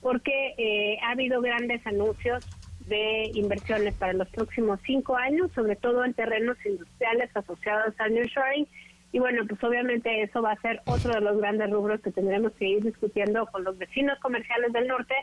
porque 0.00 0.54
eh, 0.58 0.96
ha 1.02 1.10
habido 1.10 1.40
grandes 1.40 1.84
anuncios 1.88 2.46
de 2.88 3.30
inversiones 3.34 3.94
para 3.94 4.12
los 4.12 4.28
próximos 4.28 4.80
cinco 4.84 5.16
años, 5.16 5.50
sobre 5.54 5.76
todo 5.76 6.04
en 6.04 6.14
terrenos 6.14 6.56
industriales 6.64 7.30
asociados 7.34 7.94
al 7.98 8.14
nearshoring. 8.14 8.66
Y 9.12 9.18
bueno, 9.18 9.44
pues 9.46 9.62
obviamente 9.62 10.22
eso 10.22 10.40
va 10.40 10.52
a 10.52 10.60
ser 10.60 10.80
otro 10.86 11.12
de 11.12 11.20
los 11.20 11.38
grandes 11.38 11.70
rubros 11.70 12.00
que 12.00 12.10
tendremos 12.10 12.52
que 12.52 12.66
ir 12.66 12.82
discutiendo 12.82 13.46
con 13.46 13.64
los 13.64 13.76
vecinos 13.76 14.18
comerciales 14.20 14.72
del 14.72 14.88
norte 14.88 15.14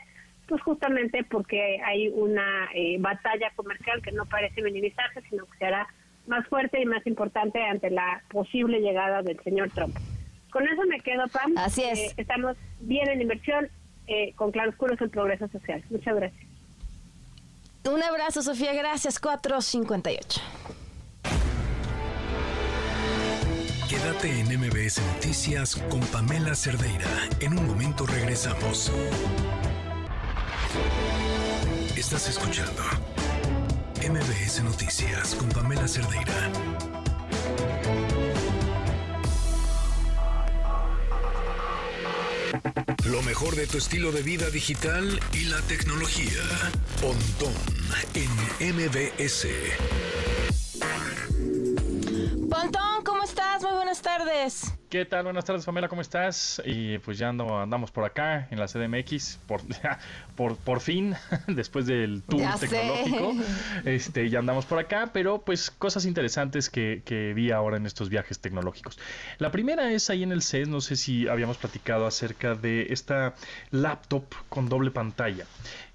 pues 0.50 0.62
justamente 0.64 1.24
porque 1.24 1.80
hay 1.86 2.10
una 2.10 2.70
eh, 2.74 2.98
batalla 3.00 3.52
comercial 3.56 4.02
que 4.02 4.12
no 4.12 4.26
parece 4.26 4.64
minimizarse, 4.64 5.22
sino 5.30 5.46
que 5.46 5.58
será 5.60 5.88
más 6.28 6.46
fuerte 6.48 6.82
y 6.82 6.86
más 6.86 7.06
importante 7.06 7.62
ante 7.62 7.92
la 7.92 8.24
posible 8.30 8.80
llegada 8.82 9.22
del 9.22 9.40
señor 9.44 9.70
Trump. 9.70 9.96
Con 10.52 10.68
eso 10.68 10.82
me 10.88 11.00
quedo, 11.00 11.28
Pam. 11.28 11.54
Así 11.58 11.84
es. 11.84 12.00
Eh, 12.00 12.14
estamos 12.18 12.58
bien 12.80 13.08
en 13.10 13.22
inversión, 13.22 13.70
eh, 14.08 14.34
con 14.36 14.52
claroscuros 14.52 15.00
el 15.02 15.12
progreso 15.12 15.48
social. 15.50 15.84
Muchas 15.92 16.16
gracias. 16.16 16.49
Un 17.92 18.04
abrazo, 18.04 18.42
Sofía. 18.42 18.74
Gracias. 18.74 19.20
458. 19.20 20.42
Quédate 23.90 24.40
en 24.40 24.60
MBS 24.60 25.02
Noticias 25.16 25.76
con 25.90 26.00
Pamela 26.02 26.54
Cerdeira. 26.54 27.08
En 27.40 27.58
un 27.58 27.66
momento 27.66 28.06
regresamos. 28.06 28.92
Estás 31.96 32.30
escuchando 32.30 32.84
MBS 34.08 34.64
Noticias 34.64 35.36
con 35.36 35.50
Pamela 35.50 35.88
Cerdeira. 35.88 36.52
Lo 43.06 43.22
mejor 43.24 43.56
de 43.56 43.68
tu 43.68 43.78
estilo 43.78 44.12
de 44.12 44.22
vida 44.22 44.50
digital 44.50 45.20
y 45.34 45.46
la 45.46 45.62
tecnología. 45.62 46.42
Pontón 47.02 47.54
en 48.14 48.76
MBS. 48.76 49.48
Pontón, 52.50 53.04
¿cómo 53.06 53.24
estás? 53.24 53.62
Muy 53.62 53.74
buenas 53.74 54.02
tardes. 54.02 54.74
¿Qué 54.90 55.06
tal? 55.06 55.26
Buenas 55.26 55.46
tardes, 55.46 55.66
Pamela, 55.66 55.88
¿cómo 55.88 56.02
estás? 56.02 56.60
Y 56.66 56.98
pues 56.98 57.20
ya 57.20 57.30
andamos 57.30 57.92
por 57.92 58.06
acá 58.06 58.48
en 58.50 58.58
la 58.58 58.66
CDMX, 58.66 59.40
por, 59.46 59.62
por, 60.36 60.58
por 60.58 60.82
fin, 60.82 61.16
después 61.48 61.86
del 61.86 62.24
tour 62.24 62.42
tecnológico, 62.60 63.34
este, 63.86 64.30
ya 64.32 64.40
andamos 64.40 64.66
por 64.66 64.80
acá, 64.80 65.12
pero 65.14 65.42
pues 65.42 65.70
cosas 65.70 66.06
interesantes 66.06 66.72
que, 66.72 67.04
que, 67.06 67.34
vi 67.36 67.52
ahora 67.52 67.78
en 67.78 67.86
estos 67.86 68.10
viajes 68.10 68.40
tecnológicos. 68.40 68.98
La 69.38 69.52
primera 69.52 69.92
es 69.92 70.10
ahí 70.10 70.24
en 70.24 70.32
el 70.32 70.42
CES, 70.42 70.70
no 70.70 70.82
sé 70.82 70.96
si 70.96 71.28
habíamos 71.28 71.58
platicado 71.58 72.08
acerca 72.08 72.56
de 72.56 72.88
esta 72.90 73.36
laptop 73.70 74.24
con 74.50 74.70
doble 74.70 74.90
pantalla 74.90 75.46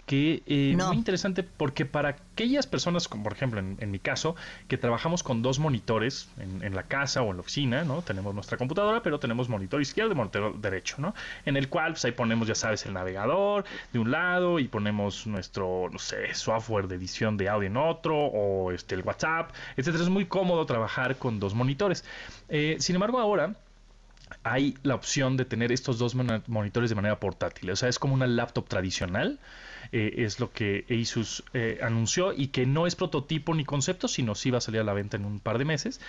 que 0.06 0.42
eh, 0.46 0.76
muy 0.76 0.96
interesante 0.96 1.42
porque 1.42 1.86
para 1.86 2.10
aquellas 2.10 2.66
personas, 2.66 3.08
como 3.08 3.24
por 3.24 3.32
ejemplo 3.32 3.60
en, 3.60 3.90
mi 3.90 3.98
caso, 3.98 4.36
que 4.68 4.76
trabajamos 4.76 5.22
con 5.22 5.40
dos 5.40 5.58
monitores 5.58 6.28
en, 6.38 6.74
la 6.74 6.82
casa 6.82 7.22
o 7.22 7.30
en 7.30 7.36
la 7.36 7.40
oficina, 7.40 7.84
¿no? 7.84 8.02
Tenemos 8.02 8.34
nuestra 8.34 8.58
computadora, 8.58 9.02
pero 9.02 9.18
tenemos 9.18 9.48
monitor 9.48 9.80
izquierdo 9.80 10.12
y 10.12 10.14
monitor 10.14 10.60
derecho, 10.60 10.96
¿no? 10.98 11.14
En 11.46 11.56
el 11.56 11.68
cual 11.68 11.92
pues, 11.92 12.04
ahí 12.04 12.12
ponemos, 12.12 12.48
ya 12.48 12.54
sabes, 12.54 12.84
el 12.86 12.92
navegador 12.92 13.64
de 13.92 13.98
un 13.98 14.10
lado 14.10 14.58
y 14.58 14.68
ponemos 14.68 15.26
nuestro, 15.26 15.88
no 15.90 15.98
sé, 15.98 16.34
software 16.34 16.88
de 16.88 16.96
edición 16.96 17.36
de 17.36 17.48
audio 17.48 17.68
en 17.68 17.76
otro 17.76 18.16
o 18.16 18.72
este, 18.72 18.94
el 18.94 19.02
WhatsApp, 19.02 19.52
etcétera. 19.76 20.02
Es 20.02 20.10
muy 20.10 20.26
cómodo 20.26 20.66
trabajar 20.66 21.16
con 21.16 21.40
dos 21.40 21.54
monitores. 21.54 22.04
Eh, 22.48 22.76
sin 22.78 22.96
embargo, 22.96 23.20
ahora 23.20 23.54
hay 24.42 24.76
la 24.82 24.94
opción 24.94 25.36
de 25.36 25.44
tener 25.44 25.72
estos 25.72 25.98
dos 25.98 26.14
monitores 26.14 26.90
de 26.90 26.96
manera 26.96 27.18
portátil. 27.20 27.70
O 27.70 27.76
sea, 27.76 27.88
es 27.88 27.98
como 27.98 28.14
una 28.14 28.26
laptop 28.26 28.68
tradicional 28.68 29.38
eh, 29.96 30.24
es 30.24 30.40
lo 30.40 30.50
que 30.50 30.84
Asus 30.90 31.44
eh, 31.52 31.78
anunció 31.80 32.32
y 32.32 32.48
que 32.48 32.66
no 32.66 32.88
es 32.88 32.96
prototipo 32.96 33.54
ni 33.54 33.64
concepto, 33.64 34.08
sino 34.08 34.34
sí 34.34 34.50
va 34.50 34.58
a 34.58 34.60
salir 34.60 34.80
a 34.80 34.84
la 34.84 34.92
venta 34.92 35.16
en 35.16 35.24
un 35.24 35.38
par 35.38 35.56
de 35.56 35.64
meses. 35.64 36.00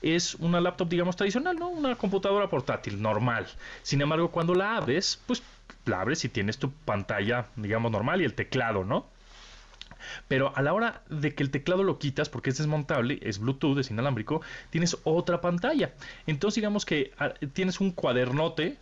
Es 0.00 0.34
una 0.36 0.62
laptop, 0.62 0.88
digamos, 0.88 1.14
tradicional, 1.16 1.58
¿no? 1.58 1.68
Una 1.68 1.94
computadora 1.96 2.48
portátil, 2.48 3.02
normal. 3.02 3.46
Sin 3.82 4.00
embargo, 4.00 4.30
cuando 4.30 4.54
la 4.54 4.78
abres, 4.78 5.20
pues 5.26 5.42
la 5.84 6.00
abres 6.00 6.24
y 6.24 6.30
tienes 6.30 6.56
tu 6.56 6.70
pantalla, 6.70 7.44
digamos, 7.56 7.92
normal 7.92 8.22
y 8.22 8.24
el 8.24 8.32
teclado, 8.32 8.82
¿no? 8.82 9.04
Pero 10.26 10.56
a 10.56 10.62
la 10.62 10.72
hora 10.72 11.02
de 11.10 11.34
que 11.34 11.42
el 11.42 11.50
teclado 11.50 11.82
lo 11.82 11.98
quitas, 11.98 12.30
porque 12.30 12.48
es 12.48 12.56
desmontable, 12.56 13.18
es 13.20 13.40
Bluetooth, 13.40 13.78
es 13.78 13.90
inalámbrico, 13.90 14.40
tienes 14.70 14.96
otra 15.04 15.42
pantalla. 15.42 15.92
Entonces 16.26 16.56
digamos 16.56 16.86
que 16.86 17.12
ah, 17.18 17.34
tienes 17.52 17.78
un 17.78 17.90
cuadernote 17.90 18.78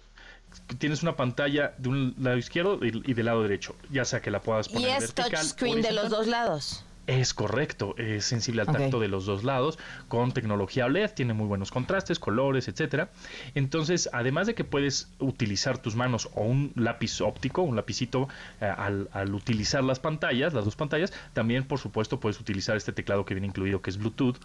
tienes 0.79 1.03
una 1.03 1.17
pantalla 1.17 1.75
de 1.79 1.89
un 1.89 2.15
lado 2.19 2.37
izquierdo 2.37 2.79
y 2.83 3.15
del 3.15 3.27
lado 3.27 3.43
derecho, 3.43 3.77
ya 3.91 4.05
sea 4.05 4.21
que 4.21 4.31
la 4.31 4.41
puedas 4.41 4.69
poner 4.69 4.89
y 4.89 5.05
es 5.05 5.15
touchscreen 5.15 5.83
de 5.83 5.93
los 5.93 6.11
dos 6.11 6.27
lados. 6.27 6.85
Es 7.09 7.35
correcto, 7.35 7.97
es 7.99 8.25
sensible 8.25 8.63
al 8.63 8.69
tacto 8.69 9.01
de 9.01 9.09
los 9.09 9.27
dos 9.27 9.43
lados, 9.43 9.77
con 10.07 10.31
tecnología 10.31 10.87
OLED, 10.87 11.11
tiene 11.11 11.35
muy 11.35 11.49
buenos 11.49 11.73
contrastes, 11.73 12.21
colores, 12.21 12.69
etcétera. 12.69 13.11
Entonces, 13.57 14.09
además 14.13 14.47
de 14.47 14.55
que 14.55 14.63
puedes 14.63 15.09
utilizar 15.19 15.79
tus 15.79 15.97
manos 15.97 16.31
o 16.37 16.43
un 16.43 16.71
lápiz 16.77 17.21
óptico, 17.21 17.63
un 17.63 17.75
lapicito, 17.75 18.29
eh, 18.61 18.67
al, 18.67 19.09
al, 19.13 19.35
utilizar 19.35 19.83
las 19.83 19.99
pantallas, 19.99 20.55
las 20.55 20.65
dos 20.65 20.77
pantallas, 20.77 21.13
también 21.33 21.65
por 21.65 21.81
supuesto 21.81 22.21
puedes 22.21 22.39
utilizar 22.39 22.77
este 22.77 22.93
teclado 22.93 23.25
que 23.25 23.35
viene 23.35 23.49
incluido 23.49 23.83
que 23.83 23.91
es 23.91 23.99
Bluetooth 23.99 24.37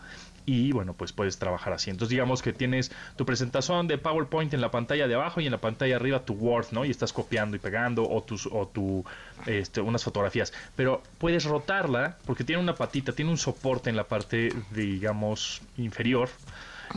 y 0.47 0.71
bueno, 0.71 0.93
pues 0.93 1.11
puedes 1.11 1.37
trabajar 1.37 1.73
así. 1.73 1.89
Entonces, 1.89 2.09
digamos 2.09 2.41
que 2.41 2.53
tienes 2.53 2.89
tu 3.17 3.25
presentación 3.25 3.85
de 3.87 3.97
PowerPoint 3.97 4.53
en 4.53 4.61
la 4.61 4.71
pantalla 4.71 5.05
de 5.05 5.13
abajo 5.13 5.41
y 5.41 5.45
en 5.45 5.51
la 5.51 5.57
pantalla 5.57 5.97
arriba 5.97 6.23
tu 6.23 6.33
Word, 6.35 6.67
¿no? 6.71 6.85
Y 6.85 6.89
estás 6.89 7.11
copiando 7.11 7.57
y 7.57 7.59
pegando 7.59 8.09
o 8.09 8.23
tus 8.23 8.47
o 8.47 8.65
tu 8.65 9.03
este, 9.45 9.81
unas 9.81 10.05
fotografías, 10.05 10.53
pero 10.77 11.03
puedes 11.17 11.43
rotarla 11.43 12.17
porque 12.25 12.45
tiene 12.45 12.61
una 12.61 12.75
patita, 12.75 13.11
tiene 13.11 13.29
un 13.29 13.37
soporte 13.37 13.89
en 13.89 13.97
la 13.97 14.05
parte, 14.05 14.53
digamos, 14.71 15.61
inferior. 15.77 16.29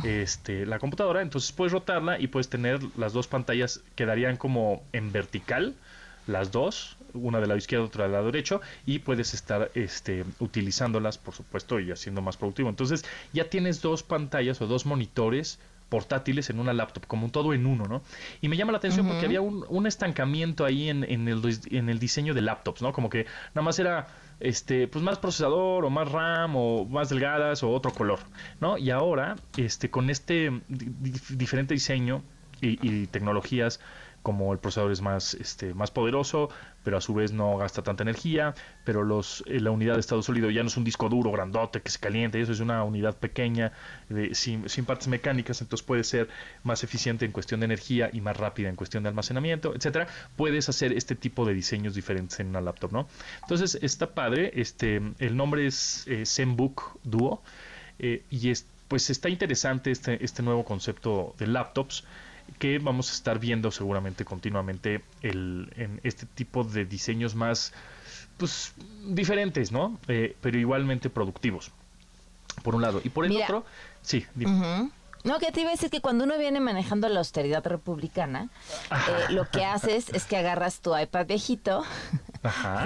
Este, 0.05 0.65
la 0.65 0.79
computadora, 0.79 1.21
entonces 1.21 1.51
puedes 1.51 1.73
rotarla 1.73 2.21
y 2.21 2.29
puedes 2.29 2.49
tener 2.49 2.79
las 2.97 3.13
dos 3.13 3.27
pantallas 3.27 3.81
quedarían 3.97 4.37
como 4.37 4.85
en 4.93 5.11
vertical, 5.11 5.75
las 6.29 6.53
dos, 6.53 6.97
una 7.15 7.39
del 7.39 7.49
lado 7.49 7.59
izquierdo, 7.59 7.87
otra 7.87 8.05
del 8.05 8.13
lado 8.13 8.27
derecho, 8.27 8.61
y 8.87 9.01
puedes 9.01 9.35
estar 9.35 9.71
este, 9.75 10.25
utilizándolas, 10.39 11.19
por 11.19 11.35
supuesto, 11.35 11.81
y 11.81 11.91
haciendo 11.91 12.23
más 12.23 12.37
productivo. 12.37 12.69
Entonces 12.69 13.05
ya 13.33 13.45
tienes 13.45 13.83
dos 13.83 14.03
pantallas 14.03 14.61
o 14.61 14.67
dos 14.67 14.87
monitores 14.87 15.59
portátiles 15.91 16.49
en 16.49 16.61
una 16.61 16.73
laptop, 16.73 17.07
como 17.07 17.27
un 17.27 17.33
todo 17.33 17.53
en 17.53 17.67
uno, 17.67 17.85
¿no? 17.85 18.03
Y 18.41 18.49
me 18.49 18.57
llama 18.57 18.73
la 18.73 18.79
atención 18.79 19.07
porque 19.07 19.27
había 19.27 19.41
un, 19.43 19.87
estancamiento 19.87 20.65
ahí 20.65 20.89
en, 20.89 21.05
en, 21.05 21.27
el, 21.29 21.43
en 21.71 21.89
el 21.91 21.99
diseño 21.99 22.33
de 22.33 22.41
laptops, 22.41 22.81
¿no? 22.81 22.93
Como 22.93 23.11
que 23.11 23.27
nada 23.55 23.63
más 23.63 23.79
era 23.79 24.07
este, 24.39 24.87
pues 24.89 25.05
más 25.05 25.19
procesador 25.19 25.85
o 25.85 25.91
más 25.91 26.11
RAM 26.11 26.55
o 26.57 26.87
más 26.87 27.11
delgadas 27.11 27.63
o 27.63 27.71
otro 27.71 27.93
color, 27.93 28.21
¿no? 28.61 28.79
Y 28.79 28.91
ahora, 28.91 29.37
este, 29.57 29.91
con 29.91 30.09
este 30.09 30.63
diferente 30.69 31.75
diseño 31.75 32.23
y, 32.61 32.79
y 32.89 33.07
tecnologías 33.09 33.81
como 34.23 34.53
el 34.53 34.59
procesador 34.59 34.93
es 34.93 35.01
más, 35.01 35.35
este, 35.35 35.75
más 35.75 35.91
poderoso, 35.91 36.51
pero 36.85 36.97
a 36.97 37.01
su 37.01 37.15
vez 37.15 37.33
no 37.33 37.57
gasta 37.57 37.83
tanta 37.83 38.03
energía, 38.03 38.55
pero 38.85 39.03
los, 39.05 39.45
eh, 39.47 39.61
la 39.61 39.71
unidad 39.71 39.95
de 39.95 40.01
estado 40.01 40.23
sólido 40.23 40.51
ya 40.51 40.63
no 40.63 40.69
es 40.69 40.77
un 40.77 40.85
disco 40.85 41.09
duro 41.09 41.31
grandote 41.31 41.81
que 41.81 41.91
se 41.91 41.99
caliente, 41.99 42.41
eso 42.41 42.53
es 42.53 42.61
una 42.61 42.83
unidad 42.85 43.17
pequeña 43.17 43.73
sin, 44.33 44.85
partes 44.85 45.09
mecánicas, 45.09 45.61
entonces 45.61 45.87
puede 45.87 46.05
ser 46.05 46.29
más 46.63 46.83
eficiente 46.85 47.25
en 47.25 47.33
cuestión 47.33 47.61
de 47.61 47.67
energía 47.67 48.11
y 48.13 48.21
más 48.21 48.37
rápida 48.37 48.69
en 48.69 48.77
cuestión 48.77 49.03
de 49.03 49.09
almacenamiento, 49.09 49.75
etcétera. 49.75 50.07
Puedes 50.37 50.69
hacer 50.69 50.93
este 50.93 51.15
tipo 51.15 51.45
de 51.45 51.55
diseños 51.55 51.95
diferentes 51.95 52.41
en 52.41 52.49
una 52.49 52.61
laptop, 52.61 52.93
¿no? 52.93 53.09
Entonces 53.43 53.79
está 53.83 54.15
padre, 54.15 54.53
este, 54.55 55.01
el 55.19 55.37
nombre 55.37 55.67
es 55.67 56.07
eh, 56.07 56.25
ZenBook 56.27 56.99
Duo 57.05 57.43
eh, 57.99 58.23
y 58.31 58.51
es, 58.51 58.67
pues 58.89 59.11
está 59.11 59.29
interesante 59.29 59.91
este, 59.91 60.25
este 60.25 60.43
nuevo 60.43 60.65
concepto 60.65 61.35
de 61.39 61.47
laptops 61.47 62.05
que 62.59 62.79
vamos 62.79 63.11
a 63.11 63.15
estar 63.15 63.39
viendo 63.39 63.71
seguramente 63.71 64.25
continuamente 64.25 65.03
el, 65.23 65.73
en 65.77 66.01
este 66.03 66.27
tipo 66.27 66.65
de 66.65 66.85
diseños 66.85 67.35
más 67.35 67.73
pues 68.37 68.73
diferentes, 69.05 69.71
¿no? 69.71 69.99
Eh, 70.09 70.35
pero 70.41 70.59
igualmente 70.59 71.11
productivos, 71.11 71.71
por 72.63 72.75
un 72.75 72.83
lado. 72.83 73.01
Y 73.05 73.11
por 73.11 73.27
el 73.27 73.37
otro, 73.37 73.65
sí, 74.03 74.27
No, 75.25 75.39
que 75.39 75.53
te 75.53 75.61
iba 75.61 75.69
a 75.69 75.73
decir 75.73 75.91
que 75.91 76.01
cuando 76.01 76.25
uno 76.25 76.39
viene 76.39 76.59
manejando 76.59 77.07
la 77.11 77.19
austeridad 77.19 77.65
republicana, 77.67 78.49
eh, 78.91 78.95
lo 79.33 79.47
que 79.49 79.67
haces 79.67 80.09
es 80.09 80.25
que 80.25 80.39
agarras 80.39 80.81
tu 80.81 80.97
iPad 80.97 81.27
viejito 81.27 81.85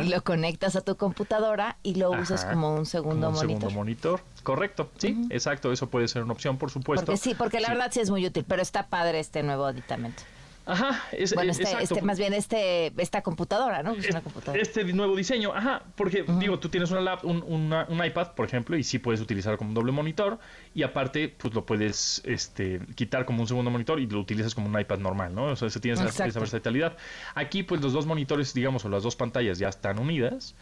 y 0.02 0.08
lo 0.08 0.24
conectas 0.24 0.74
a 0.74 0.80
tu 0.80 0.96
computadora 0.96 1.76
y 1.84 1.94
lo 1.94 2.10
usas 2.10 2.44
como 2.44 2.74
un 2.74 2.86
segundo 2.86 3.28
como 3.28 3.40
un 3.40 3.46
monitor. 3.46 3.60
Segundo 3.60 3.78
monitor. 3.78 4.20
Correcto, 4.44 4.90
sí, 4.98 5.26
exacto, 5.30 5.72
eso 5.72 5.90
puede 5.90 6.06
ser 6.06 6.22
una 6.22 6.32
opción, 6.32 6.58
por 6.58 6.70
supuesto. 6.70 7.06
Porque 7.06 7.18
sí, 7.18 7.34
porque 7.34 7.60
la 7.60 7.68
verdad 7.70 7.90
sí 7.90 8.00
es 8.00 8.10
muy 8.10 8.24
útil, 8.24 8.44
pero 8.46 8.62
está 8.62 8.86
padre 8.86 9.18
este 9.18 9.42
nuevo 9.42 9.64
aditamento. 9.64 10.22
Ajá, 10.66 11.02
es, 11.12 11.34
bueno, 11.34 11.50
este, 11.50 11.66
este, 11.82 12.00
más 12.00 12.18
bien 12.18 12.32
este, 12.32 12.90
esta 12.96 13.20
computadora, 13.20 13.82
¿no? 13.82 13.92
Es 13.92 14.08
una 14.08 14.22
computadora. 14.22 14.62
Este 14.62 14.82
nuevo 14.84 15.14
diseño, 15.14 15.52
ajá, 15.54 15.82
porque 15.94 16.24
digo, 16.38 16.58
tú 16.58 16.70
tienes 16.70 16.90
una, 16.90 17.18
un, 17.22 18.04
iPad, 18.04 18.32
por 18.34 18.46
ejemplo, 18.46 18.76
y 18.76 18.82
sí 18.82 18.98
puedes 18.98 19.20
utilizar 19.20 19.58
como 19.58 19.70
un 19.70 19.74
doble 19.74 19.92
monitor, 19.92 20.38
y 20.74 20.82
aparte, 20.82 21.28
pues 21.28 21.52
lo 21.52 21.66
puedes 21.66 22.22
este, 22.24 22.80
quitar 22.94 23.26
como 23.26 23.42
un 23.42 23.48
segundo 23.48 23.70
monitor 23.70 24.00
y 24.00 24.06
lo 24.06 24.20
utilizas 24.20 24.54
como 24.54 24.68
un 24.68 24.80
iPad 24.80 25.00
normal, 25.00 25.34
¿no? 25.34 25.46
O 25.46 25.56
sea, 25.56 25.68
se 25.68 25.80
tienes 25.80 26.00
esa, 26.00 26.26
esa 26.26 26.40
versatilidad. 26.40 26.96
Aquí, 27.34 27.62
pues 27.62 27.82
los 27.82 27.92
dos 27.92 28.06
monitores, 28.06 28.54
digamos, 28.54 28.86
o 28.86 28.88
las 28.88 29.02
dos 29.02 29.16
pantallas 29.16 29.58
ya 29.58 29.68
están 29.68 29.98
unidas, 29.98 30.54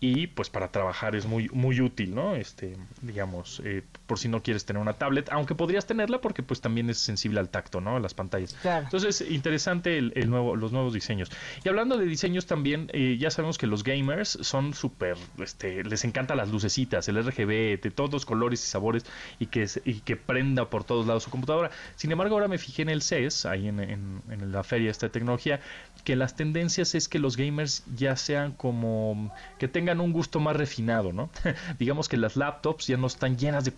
y 0.00 0.28
pues 0.28 0.48
para 0.50 0.72
trabajar 0.72 1.14
es 1.14 1.26
muy 1.26 1.48
muy 1.50 1.80
útil 1.80 2.14
no 2.14 2.34
este 2.34 2.76
digamos 3.02 3.60
eh, 3.64 3.82
por 4.10 4.18
si 4.18 4.26
no 4.26 4.42
quieres 4.42 4.64
tener 4.64 4.82
una 4.82 4.94
tablet 4.94 5.28
aunque 5.30 5.54
podrías 5.54 5.86
tenerla 5.86 6.20
porque 6.20 6.42
pues 6.42 6.60
también 6.60 6.90
es 6.90 6.98
sensible 6.98 7.38
al 7.38 7.48
tacto 7.48 7.80
no 7.80 7.94
a 7.94 8.00
las 8.00 8.12
pantallas. 8.12 8.56
Entonces 8.64 9.20
interesante 9.20 9.98
el, 9.98 10.28
nuevo 10.28 10.56
los 10.56 10.72
nuevos 10.72 10.92
diseños. 10.92 11.30
Y 11.62 11.68
hablando 11.68 11.96
de 11.96 12.06
diseños 12.06 12.46
también 12.46 12.90
eh, 12.92 13.18
ya 13.20 13.30
sabemos 13.30 13.56
que 13.56 13.68
los 13.68 13.84
gamers 13.84 14.36
son 14.40 14.74
súper 14.74 15.16
este 15.40 15.84
les 15.84 16.04
encanta 16.04 16.34
las 16.34 16.48
lucecitas 16.48 17.06
el 17.06 17.24
RGB 17.24 17.80
de 17.80 17.92
todos 17.94 18.10
los 18.10 18.26
colores 18.26 18.64
y 18.64 18.66
sabores 18.66 19.04
y 19.38 19.46
que 19.46 19.68
y 19.84 20.00
que 20.00 20.16
prenda 20.16 20.68
por 20.70 20.82
todos 20.82 21.06
lados 21.06 21.22
su 21.22 21.30
computadora. 21.30 21.70
Sin 21.94 22.10
embargo 22.10 22.34
ahora 22.34 22.48
me 22.48 22.58
fijé 22.58 22.82
en 22.82 22.88
el 22.88 23.02
CES 23.02 23.46
ahí 23.46 23.68
en, 23.68 23.78
en, 23.78 24.22
en 24.28 24.50
la 24.50 24.64
feria 24.64 24.90
esta 24.90 25.08
tecnología 25.10 25.60
que 26.02 26.16
las 26.16 26.34
tendencias 26.34 26.96
es 26.96 27.08
que 27.08 27.20
los 27.20 27.36
gamers 27.36 27.84
ya 27.94 28.16
sean 28.16 28.52
como 28.52 29.32
que 29.58 29.68
tengan 29.68 30.00
un 30.00 30.12
gusto 30.12 30.40
más 30.40 30.56
refinado, 30.56 31.12
¿no? 31.12 31.30
Digamos 31.78 32.08
que 32.08 32.16
las 32.16 32.36
laptops 32.36 32.88
ya 32.88 32.96
no 32.96 33.06
están 33.06 33.36
llenas 33.36 33.64
de 33.64 33.72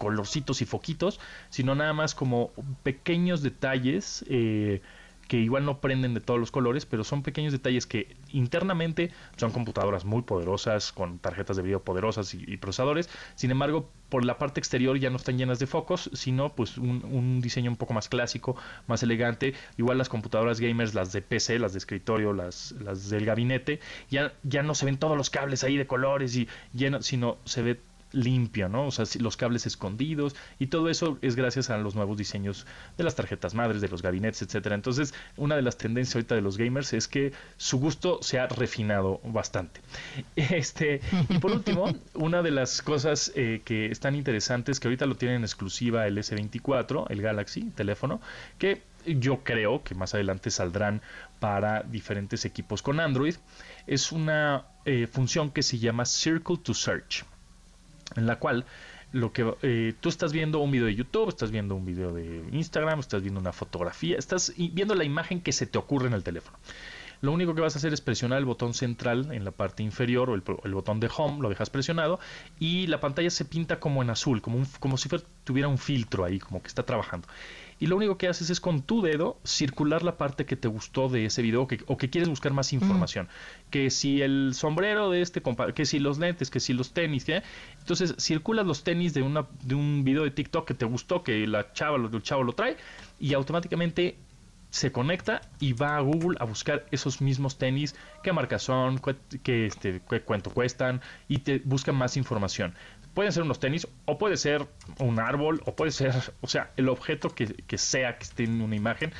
y 0.60 0.64
foquitos, 0.64 1.20
sino 1.50 1.74
nada 1.74 1.92
más 1.92 2.14
como 2.14 2.50
pequeños 2.82 3.42
detalles 3.42 4.24
eh, 4.28 4.80
que 5.28 5.38
igual 5.38 5.64
no 5.64 5.80
prenden 5.80 6.12
de 6.12 6.20
todos 6.20 6.38
los 6.38 6.50
colores, 6.50 6.84
pero 6.84 7.04
son 7.04 7.22
pequeños 7.22 7.52
detalles 7.52 7.86
que 7.86 8.16
internamente 8.32 9.12
son 9.36 9.50
computadoras 9.50 10.04
muy 10.04 10.20
poderosas, 10.22 10.92
con 10.92 11.18
tarjetas 11.18 11.56
de 11.56 11.62
video 11.62 11.82
poderosas 11.82 12.34
y, 12.34 12.56
procesadores. 12.58 13.08
Sin 13.34 13.50
embargo, 13.50 13.88
por 14.10 14.26
la 14.26 14.36
parte 14.36 14.60
exterior 14.60 14.98
ya 14.98 15.08
no 15.08 15.16
están 15.16 15.38
llenas 15.38 15.58
de 15.58 15.66
focos, 15.66 16.10
sino 16.12 16.54
pues 16.54 16.76
un, 16.76 17.40
diseño 17.40 17.70
un 17.70 17.76
poco 17.76 17.94
más 17.94 18.10
clásico, 18.10 18.56
más 18.86 19.02
elegante. 19.02 19.54
Igual 19.78 19.96
las 19.96 20.10
computadoras 20.10 20.60
gamers, 20.60 20.92
las 20.92 21.12
de 21.12 21.22
PC, 21.22 21.58
las 21.58 21.72
de 21.72 21.78
escritorio, 21.78 22.34
las, 22.34 22.72
las 22.72 23.08
del 23.08 23.24
gabinete, 23.24 23.80
ya, 24.10 24.34
ya 24.42 24.62
no 24.62 24.74
se 24.74 24.84
ven 24.84 24.98
todos 24.98 25.16
los 25.16 25.30
cables 25.30 25.64
ahí 25.64 25.78
de 25.78 25.86
colores 25.86 26.36
y 26.36 26.46
lleno, 26.74 27.00
sino 27.00 27.38
se 27.44 27.62
ve 27.62 27.80
limpia, 28.12 28.68
¿no? 28.68 28.86
O 28.86 28.90
sea, 28.90 29.04
los 29.20 29.36
cables 29.36 29.66
escondidos 29.66 30.34
y 30.58 30.68
todo 30.68 30.88
eso 30.88 31.18
es 31.22 31.36
gracias 31.36 31.70
a 31.70 31.78
los 31.78 31.94
nuevos 31.94 32.16
diseños 32.16 32.66
de 32.96 33.04
las 33.04 33.14
tarjetas 33.14 33.54
madres, 33.54 33.80
de 33.80 33.88
los 33.88 34.02
gabinetes, 34.02 34.42
etcétera. 34.42 34.74
Entonces, 34.74 35.14
una 35.36 35.56
de 35.56 35.62
las 35.62 35.76
tendencias 35.76 36.16
ahorita 36.16 36.34
de 36.34 36.42
los 36.42 36.56
gamers 36.56 36.92
es 36.92 37.08
que 37.08 37.32
su 37.56 37.78
gusto 37.78 38.18
se 38.22 38.38
ha 38.38 38.46
refinado 38.46 39.20
bastante. 39.24 39.80
Este, 40.52 41.00
y 41.28 41.38
por 41.38 41.52
último, 41.52 41.92
una 42.14 42.42
de 42.42 42.50
las 42.50 42.82
cosas 42.82 43.32
eh, 43.34 43.62
que 43.64 43.86
están 43.86 44.14
interesantes 44.14 44.80
que 44.80 44.88
ahorita 44.88 45.06
lo 45.06 45.16
tienen 45.16 45.38
en 45.38 45.44
exclusiva 45.44 46.06
el 46.06 46.18
S24, 46.18 47.06
el 47.08 47.22
Galaxy 47.22 47.62
teléfono, 47.74 48.20
que 48.58 48.82
yo 49.06 49.42
creo 49.42 49.82
que 49.82 49.94
más 49.94 50.14
adelante 50.14 50.50
saldrán 50.50 51.02
para 51.40 51.82
diferentes 51.82 52.44
equipos 52.44 52.82
con 52.82 53.00
Android, 53.00 53.34
es 53.86 54.12
una 54.12 54.66
eh, 54.84 55.06
función 55.10 55.50
que 55.50 55.62
se 55.62 55.78
llama 55.78 56.04
Circle 56.04 56.58
to 56.58 56.74
Search 56.74 57.24
en 58.16 58.26
la 58.26 58.38
cual 58.38 58.64
lo 59.12 59.32
que 59.32 59.54
eh, 59.62 59.94
tú 60.00 60.08
estás 60.08 60.32
viendo 60.32 60.58
un 60.60 60.70
video 60.70 60.86
de 60.86 60.94
YouTube, 60.94 61.28
estás 61.28 61.50
viendo 61.50 61.74
un 61.74 61.84
video 61.84 62.12
de 62.12 62.44
Instagram, 62.52 63.00
estás 63.00 63.22
viendo 63.22 63.40
una 63.40 63.52
fotografía, 63.52 64.16
estás 64.16 64.54
viendo 64.56 64.94
la 64.94 65.04
imagen 65.04 65.40
que 65.40 65.52
se 65.52 65.66
te 65.66 65.78
ocurre 65.78 66.06
en 66.06 66.14
el 66.14 66.24
teléfono. 66.24 66.58
lo 67.20 67.30
único 67.30 67.54
que 67.54 67.60
vas 67.60 67.76
a 67.76 67.78
hacer 67.78 67.92
es 67.92 68.00
presionar 68.00 68.38
el 68.38 68.46
botón 68.46 68.74
central 68.74 69.32
en 69.32 69.44
la 69.44 69.50
parte 69.50 69.82
inferior 69.82 70.30
o 70.30 70.34
el, 70.34 70.74
botón 70.74 70.98
de 70.98 71.10
home, 71.14 71.40
lo 71.42 71.48
dejas 71.50 71.70
presionado 71.70 72.18
y 72.58 72.86
la 72.86 73.00
pantalla 73.00 73.30
se 73.30 73.44
pinta 73.44 73.78
como 73.78 74.02
en 74.02 74.10
azul, 74.10 74.40
como, 74.40 74.64
como 74.80 74.96
si 74.96 75.08
tuviera 75.44 75.68
un 75.68 75.78
filtro 75.78 76.24
ahí, 76.24 76.38
como 76.38 76.62
que 76.62 76.68
está 76.68 76.84
trabajando 76.84 77.28
y 77.82 77.88
lo 77.88 77.96
único 77.96 78.16
que 78.16 78.28
haces 78.28 78.48
es 78.48 78.60
con 78.60 78.82
tu 78.82 79.02
dedo 79.02 79.40
circular 79.42 80.04
la 80.04 80.16
parte 80.16 80.46
que 80.46 80.54
te 80.54 80.68
gustó 80.68 81.08
de 81.08 81.24
ese 81.24 81.42
video 81.42 81.62
o 81.62 81.96
que 81.96 82.10
quieres 82.10 82.28
buscar 82.28 82.52
más 82.52 82.72
información. 82.72 83.26
Que 83.70 83.90
si 83.90 84.22
el 84.22 84.52
sombrero 84.54 85.10
de 85.10 85.20
este 85.20 85.42
que 85.74 85.84
si 85.84 85.98
los 85.98 86.18
lentes, 86.18 86.48
que 86.48 86.60
si 86.60 86.74
los 86.74 86.92
tenis, 86.92 87.24
¿qué? 87.24 87.42
Entonces 87.80 88.14
circulas 88.18 88.68
los 88.68 88.84
tenis 88.84 89.14
de, 89.14 89.22
una, 89.22 89.48
de 89.64 89.74
un 89.74 90.04
video 90.04 90.22
de 90.22 90.30
TikTok 90.30 90.64
que 90.64 90.74
te 90.74 90.84
gustó, 90.84 91.24
que 91.24 91.44
la 91.48 91.72
chava, 91.72 91.96
el 91.96 92.22
chavo 92.22 92.44
lo 92.44 92.52
trae 92.52 92.76
y 93.18 93.34
automáticamente 93.34 94.16
se 94.70 94.92
conecta 94.92 95.40
y 95.58 95.72
va 95.72 95.96
a 95.96 96.00
Google 96.00 96.38
a 96.38 96.44
buscar 96.44 96.86
esos 96.92 97.20
mismos 97.20 97.58
tenis, 97.58 97.96
qué 98.22 98.32
marca 98.32 98.60
son, 98.60 99.00
qué, 99.42 99.66
este, 99.66 100.00
qué 100.08 100.20
cuánto 100.22 100.50
cuestan 100.50 101.00
y 101.26 101.38
te 101.38 101.58
busca 101.64 101.90
más 101.90 102.16
información. 102.16 102.74
Pueden 103.14 103.32
ser 103.32 103.42
unos 103.42 103.60
tenis, 103.60 103.86
o 104.06 104.18
puede 104.18 104.36
ser 104.36 104.66
un 104.98 105.20
árbol, 105.20 105.62
o 105.66 105.74
puede 105.74 105.90
ser, 105.90 106.14
o 106.40 106.46
sea, 106.46 106.70
el 106.76 106.88
objeto 106.88 107.34
que, 107.34 107.78
sea 107.78 108.16
que 108.16 108.24
esté 108.24 108.44
en 108.44 108.60
una 108.62 108.74
imagen, 108.74 109.12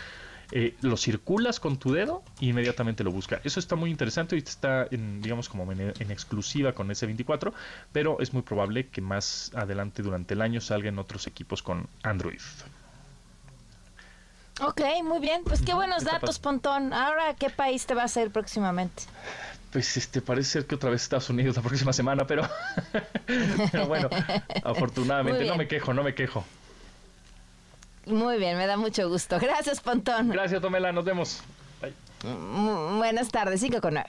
eh, 0.51 0.77
lo 0.83 0.97
circulas 0.97 1.61
con 1.61 1.79
tu 1.79 1.93
dedo 1.93 2.23
e 2.41 2.47
inmediatamente 2.47 3.05
lo 3.05 3.11
busca. 3.11 3.41
Eso 3.45 3.59
está 3.59 3.77
muy 3.77 3.91
interesante 3.91 4.37
y 4.37 4.39
está, 4.39 4.87
en, 4.91 5.23
digamos, 5.23 5.49
como 5.49 5.71
en, 5.73 5.93
exclusiva 6.11 6.73
con 6.73 6.89
S24, 6.89 7.53
pero 7.93 8.21
es 8.21 8.33
muy 8.33 8.43
probable 8.43 8.89
que 8.89 9.01
más 9.01 9.51
adelante 9.55 10.03
durante 10.03 10.35
el 10.35 10.43
año 10.43 10.61
salgan 10.61 10.99
otros 10.99 11.27
equipos 11.27 11.63
con 11.63 11.87
Android. 12.03 12.41
Ok, 14.61 14.81
muy 15.03 15.19
bien. 15.19 15.43
Pues 15.45 15.63
qué 15.63 15.75
buenos 15.75 16.05
datos, 16.05 16.39
Pontón. 16.39 16.93
Ahora, 16.93 17.35
¿qué 17.35 17.51
país 17.51 17.87
te 17.87 17.95
va 17.95 18.03
a 18.03 18.05
hacer 18.05 18.31
próximamente? 18.31 19.05
Pues 19.73 19.97
este 19.97 20.21
parece 20.21 20.51
ser 20.51 20.67
que 20.67 20.75
otra 20.75 20.91
vez 20.91 21.03
Estados 21.03 21.31
Unidos 21.31 21.57
la 21.57 21.63
próxima 21.63 21.93
semana, 21.95 22.27
pero, 22.27 22.47
bueno, 23.89 24.11
afortunadamente 24.63 25.47
no 25.47 25.57
me 25.57 25.67
quejo, 25.67 25.95
no 25.95 26.03
me 26.03 26.15
quejo. 26.15 26.45
Muy 28.07 28.37
bien, 28.37 28.59
me 28.59 28.67
da 28.67 28.77
mucho 28.77 29.09
gusto. 29.09 29.39
Gracias, 29.41 29.81
Pontón. 29.81 30.29
Gracias, 30.29 30.61
Tomela, 30.61 30.93
nos 30.93 31.05
vemos. 31.05 31.43
buenas 32.99 33.31
tardes, 33.31 33.61
5 33.61 33.81
con 33.81 33.95
9. 33.95 34.09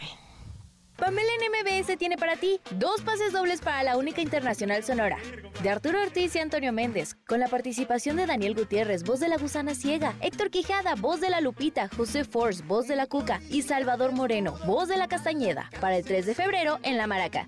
Pamela 0.98 1.30
en 1.40 1.82
MBS 1.82 1.98
tiene 1.98 2.18
para 2.18 2.36
ti 2.36 2.60
dos 2.72 3.02
pases 3.02 3.34
dobles 3.34 3.62
para 3.62 3.84
la 3.84 3.98
única 3.98 4.22
internacional 4.22 4.84
sonora 4.84 5.18
de 5.62 5.70
Arturo 5.70 6.02
Ortiz 6.02 6.36
y 6.36 6.40
Antonio 6.40 6.72
Méndez, 6.72 7.16
con 7.28 7.40
la 7.40 7.48
participación 7.48 8.16
de 8.16 8.26
Daniel 8.26 8.54
Gutiérrez, 8.54 9.04
voz 9.04 9.20
de 9.20 9.28
la 9.28 9.38
gusana 9.38 9.76
ciega, 9.76 10.14
Héctor 10.22 10.50
Quijada, 10.50 10.96
voz 10.96 11.20
de 11.22 11.30
la 11.30 11.42
Lupita, 11.42 11.90
José 11.96 12.24
Force, 12.26 12.64
voz 12.64 12.88
de 12.88 12.96
la 12.96 13.08
Cuca 13.08 13.42
y 13.50 13.64
Salvador 13.64 14.12
Moreno, 14.12 14.56
voz 14.66 14.88
de 14.88 14.98
la 14.98 15.08
Castañeda, 15.08 15.70
para 15.80 15.98
el 15.98 16.06
3 16.06 16.26
de 16.26 16.36
febrero 16.36 16.80
en 16.84 16.98
La 16.98 17.08
Maraca. 17.08 17.48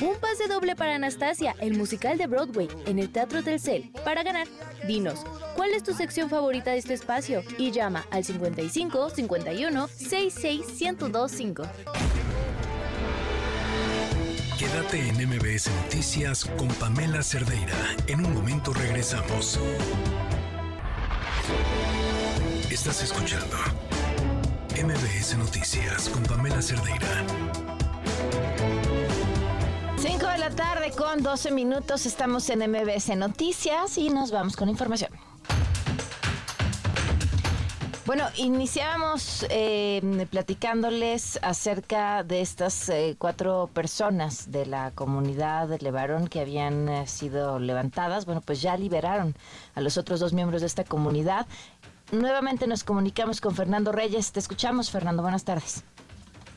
Un 0.00 0.16
pase 0.20 0.46
doble 0.48 0.76
para 0.76 0.94
Anastasia, 0.94 1.56
el 1.60 1.76
musical 1.76 2.18
de 2.18 2.26
Broadway, 2.26 2.68
en 2.86 2.98
el 2.98 3.10
Teatro 3.10 3.42
Telcel. 3.42 3.90
Para 4.04 4.22
ganar, 4.22 4.46
dinos, 4.86 5.24
¿cuál 5.56 5.70
es 5.70 5.82
tu 5.82 5.92
sección 5.92 6.30
favorita 6.30 6.70
de 6.70 6.78
este 6.78 6.94
espacio? 6.94 7.42
Y 7.58 7.72
llama 7.72 8.06
al 8.10 8.24
55 8.24 9.10
51 9.10 9.88
66 9.88 10.66
1025. 10.80 11.62
Quédate 14.58 15.08
en 15.08 15.28
MBS 15.28 15.70
Noticias 15.82 16.44
con 16.44 16.68
Pamela 16.68 17.22
Cerdeira. 17.22 17.74
En 18.06 18.24
un 18.24 18.34
momento 18.34 18.72
regresamos. 18.72 19.58
Estás 22.70 23.02
escuchando 23.02 23.56
MBS 24.76 25.36
Noticias 25.38 26.08
con 26.08 26.22
Pamela 26.22 26.62
Cerdeira. 26.62 27.24
5 29.98 30.26
de 30.26 30.38
la 30.38 30.50
tarde 30.50 30.92
con 30.92 31.22
12 31.22 31.50
minutos 31.50 32.06
estamos 32.06 32.48
en 32.50 32.70
MBS 32.70 33.16
Noticias 33.16 33.98
y 33.98 34.10
nos 34.10 34.30
vamos 34.30 34.56
con 34.56 34.68
información. 34.68 35.10
Bueno, 38.10 38.24
iniciábamos 38.34 39.46
eh, 39.50 40.26
platicándoles 40.30 41.38
acerca 41.42 42.24
de 42.24 42.40
estas 42.40 42.88
eh, 42.88 43.14
cuatro 43.16 43.70
personas 43.72 44.50
de 44.50 44.66
la 44.66 44.90
comunidad 44.90 45.68
de 45.68 45.78
Levarón 45.78 46.26
que 46.26 46.40
habían 46.40 46.88
eh, 46.88 47.06
sido 47.06 47.60
levantadas. 47.60 48.26
Bueno, 48.26 48.40
pues 48.40 48.60
ya 48.60 48.76
liberaron 48.76 49.36
a 49.76 49.80
los 49.80 49.96
otros 49.96 50.18
dos 50.18 50.32
miembros 50.32 50.60
de 50.62 50.66
esta 50.66 50.82
comunidad. 50.82 51.46
Nuevamente 52.10 52.66
nos 52.66 52.82
comunicamos 52.82 53.40
con 53.40 53.54
Fernando 53.54 53.92
Reyes. 53.92 54.32
Te 54.32 54.40
escuchamos, 54.40 54.90
Fernando. 54.90 55.22
Buenas 55.22 55.44
tardes. 55.44 55.84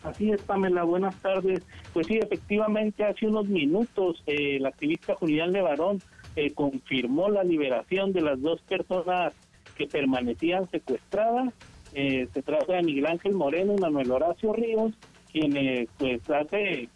Así 0.03 0.31
es, 0.31 0.41
Pamela, 0.41 0.83
buenas 0.83 1.15
tardes. 1.21 1.61
Pues 1.93 2.07
sí, 2.07 2.17
efectivamente, 2.17 3.05
hace 3.05 3.25
unos 3.25 3.47
minutos 3.47 4.21
eh, 4.27 4.57
el 4.57 4.65
activista 4.65 5.15
Julián 5.15 5.53
Levarón 5.53 6.01
eh, 6.35 6.51
confirmó 6.53 7.29
la 7.29 7.43
liberación 7.43 8.11
de 8.11 8.21
las 8.21 8.41
dos 8.41 8.61
personas 8.63 9.33
que 9.77 9.87
permanecían 9.87 10.69
secuestradas. 10.69 11.53
Eh, 11.93 12.27
se 12.33 12.41
trata 12.41 12.73
de 12.73 12.83
Miguel 12.83 13.05
Ángel 13.05 13.33
Moreno 13.33 13.75
y 13.77 13.81
Manuel 13.81 14.11
Horacio 14.11 14.51
Ríos, 14.51 14.91
quienes 15.31 15.87
pues 15.97 16.29
hace 16.29 16.89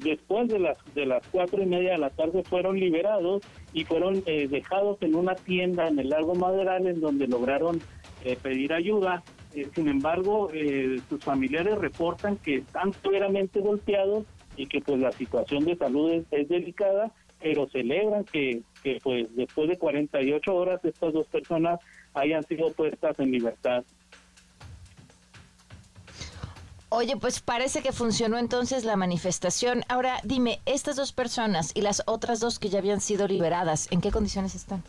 después 0.00 0.48
de 0.48 0.58
las 0.58 0.78
de 0.94 1.06
las 1.06 1.24
cuatro 1.28 1.62
y 1.62 1.66
media 1.66 1.92
de 1.92 1.98
la 1.98 2.10
tarde 2.10 2.42
fueron 2.42 2.78
liberados 2.78 3.42
y 3.72 3.84
fueron 3.84 4.22
dejados 4.24 4.98
en 5.02 5.16
una 5.16 5.34
tienda 5.34 5.88
en 5.88 5.98
el 5.98 6.08
lago 6.08 6.36
Maderal 6.36 6.86
en 6.86 7.00
donde 7.00 7.26
lograron 7.26 7.80
pedir 8.42 8.72
ayuda 8.72 9.24
eh, 9.26 9.37
sin 9.74 9.88
embargo, 9.88 10.50
eh, 10.52 11.00
sus 11.08 11.22
familiares 11.22 11.78
reportan 11.78 12.36
que 12.36 12.56
están 12.56 12.92
severamente 12.94 13.60
golpeados 13.60 14.24
y 14.56 14.66
que 14.66 14.80
pues 14.80 14.98
la 14.98 15.12
situación 15.12 15.64
de 15.64 15.76
salud 15.76 16.24
es, 16.30 16.48
delicada, 16.48 17.12
pero 17.40 17.68
celebran 17.68 18.24
que, 18.24 18.62
que 18.82 18.98
pues 19.02 19.34
después 19.36 19.68
de 19.68 19.78
48 19.78 20.54
horas 20.54 20.84
estas 20.84 21.12
dos 21.12 21.26
personas 21.28 21.78
hayan 22.14 22.42
sido 22.44 22.72
puestas 22.72 23.18
en 23.20 23.30
libertad. 23.30 23.84
Oye, 26.90 27.16
pues 27.18 27.40
parece 27.40 27.82
que 27.82 27.92
funcionó 27.92 28.38
entonces 28.38 28.84
la 28.84 28.96
manifestación. 28.96 29.84
Ahora, 29.88 30.20
dime, 30.24 30.60
estas 30.64 30.96
dos 30.96 31.12
personas 31.12 31.72
y 31.74 31.82
las 31.82 32.02
otras 32.06 32.40
dos 32.40 32.58
que 32.58 32.70
ya 32.70 32.78
habían 32.78 33.02
sido 33.02 33.28
liberadas, 33.28 33.92
¿en 33.92 34.00
qué 34.00 34.10
condiciones 34.10 34.54
están? 34.54 34.82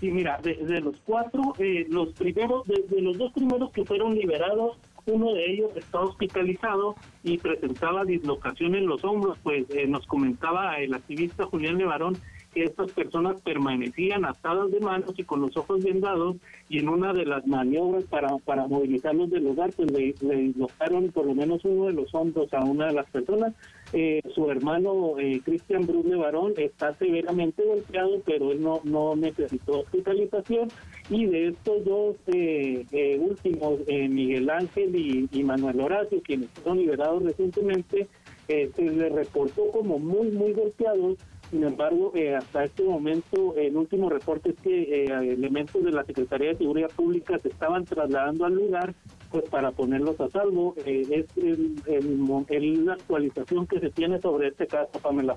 Sí, 0.00 0.10
mira, 0.10 0.38
de, 0.42 0.80
los 0.80 0.96
cuatro, 1.04 1.52
eh, 1.58 1.86
los 1.90 2.14
primeros, 2.14 2.66
de, 2.66 3.02
los 3.02 3.18
dos 3.18 3.32
primeros 3.32 3.70
que 3.70 3.84
fueron 3.84 4.14
liberados, 4.14 4.78
uno 5.04 5.34
de 5.34 5.52
ellos 5.52 5.70
está 5.76 6.00
hospitalizado 6.00 6.94
y 7.22 7.36
presentaba 7.36 8.06
dislocación 8.06 8.74
en 8.74 8.86
los 8.86 9.04
hombros, 9.04 9.38
pues 9.42 9.66
eh, 9.70 9.86
nos 9.86 10.06
comentaba 10.06 10.78
el 10.78 10.94
activista 10.94 11.44
Julián 11.44 11.76
Levarón 11.76 12.16
que 12.54 12.64
estas 12.64 12.90
personas 12.92 13.40
permanecían 13.42 14.24
atadas 14.24 14.70
de 14.70 14.80
manos 14.80 15.14
y 15.16 15.24
con 15.24 15.40
los 15.40 15.56
ojos 15.56 15.84
vendados 15.84 16.36
y 16.68 16.78
en 16.78 16.88
una 16.88 17.12
de 17.12 17.24
las 17.24 17.46
maniobras 17.46 18.04
para, 18.04 18.36
para 18.38 18.66
movilizarlos 18.66 19.30
del 19.30 19.44
lugar, 19.44 19.70
pues 19.76 19.90
le, 19.92 20.14
le 20.20 21.10
por 21.12 21.26
lo 21.26 21.34
menos 21.34 21.64
uno 21.64 21.86
de 21.86 21.92
los 21.92 22.12
hombros 22.14 22.52
a 22.52 22.64
una 22.64 22.86
de 22.86 22.94
las 22.94 23.08
personas. 23.10 23.54
Eh, 23.92 24.22
su 24.34 24.50
hermano 24.50 25.18
eh, 25.18 25.40
Cristian 25.44 25.86
Bruce 25.86 26.14
Barón 26.14 26.54
está 26.56 26.94
severamente 26.94 27.64
golpeado, 27.64 28.22
pero 28.24 28.52
él 28.52 28.62
no, 28.62 28.80
no 28.84 29.16
necesitó 29.16 29.80
hospitalización. 29.80 30.68
Y 31.08 31.26
de 31.26 31.48
estos 31.48 31.84
dos 31.84 32.16
eh, 32.28 32.86
eh 32.92 33.18
últimos, 33.18 33.80
Miguel 33.88 34.48
Ángel 34.48 34.94
y, 34.94 35.28
y, 35.32 35.42
Manuel 35.42 35.80
Horacio, 35.80 36.22
quienes 36.22 36.48
fueron 36.50 36.78
liberados 36.78 37.22
recientemente, 37.24 38.06
se 38.46 38.82
les 38.82 39.12
reportó 39.12 39.70
como 39.70 39.98
muy, 39.98 40.28
muy 40.30 40.52
golpeados 40.52 41.18
sin 41.50 41.64
embargo, 41.64 42.12
eh, 42.14 42.36
hasta 42.36 42.64
este 42.64 42.84
momento, 42.84 43.56
el 43.56 43.76
último 43.76 44.08
reporte 44.08 44.50
es 44.50 44.56
que 44.60 45.04
eh, 45.04 45.32
elementos 45.32 45.82
de 45.82 45.90
la 45.90 46.04
Secretaría 46.04 46.50
de 46.50 46.58
Seguridad 46.58 46.90
Pública 46.94 47.38
se 47.40 47.48
estaban 47.48 47.84
trasladando 47.84 48.44
al 48.44 48.54
lugar 48.54 48.94
pues 49.30 49.48
para 49.48 49.70
ponerlos 49.70 50.20
a 50.20 50.28
salvo. 50.30 50.74
Eh, 50.84 51.06
es 51.10 51.36
el, 51.36 52.84
la 52.84 52.92
actualización 52.94 53.66
que 53.66 53.80
se 53.80 53.90
tiene 53.90 54.20
sobre 54.20 54.48
este 54.48 54.66
caso, 54.66 54.90
Pamela. 55.00 55.36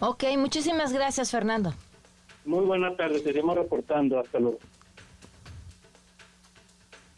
Ok, 0.00 0.24
muchísimas 0.36 0.92
gracias, 0.92 1.30
Fernando. 1.30 1.72
Muy 2.44 2.64
buenas 2.64 2.96
tardes, 2.96 3.22
seguimos 3.22 3.56
reportando. 3.56 4.18
Hasta 4.18 4.38
luego. 4.38 4.58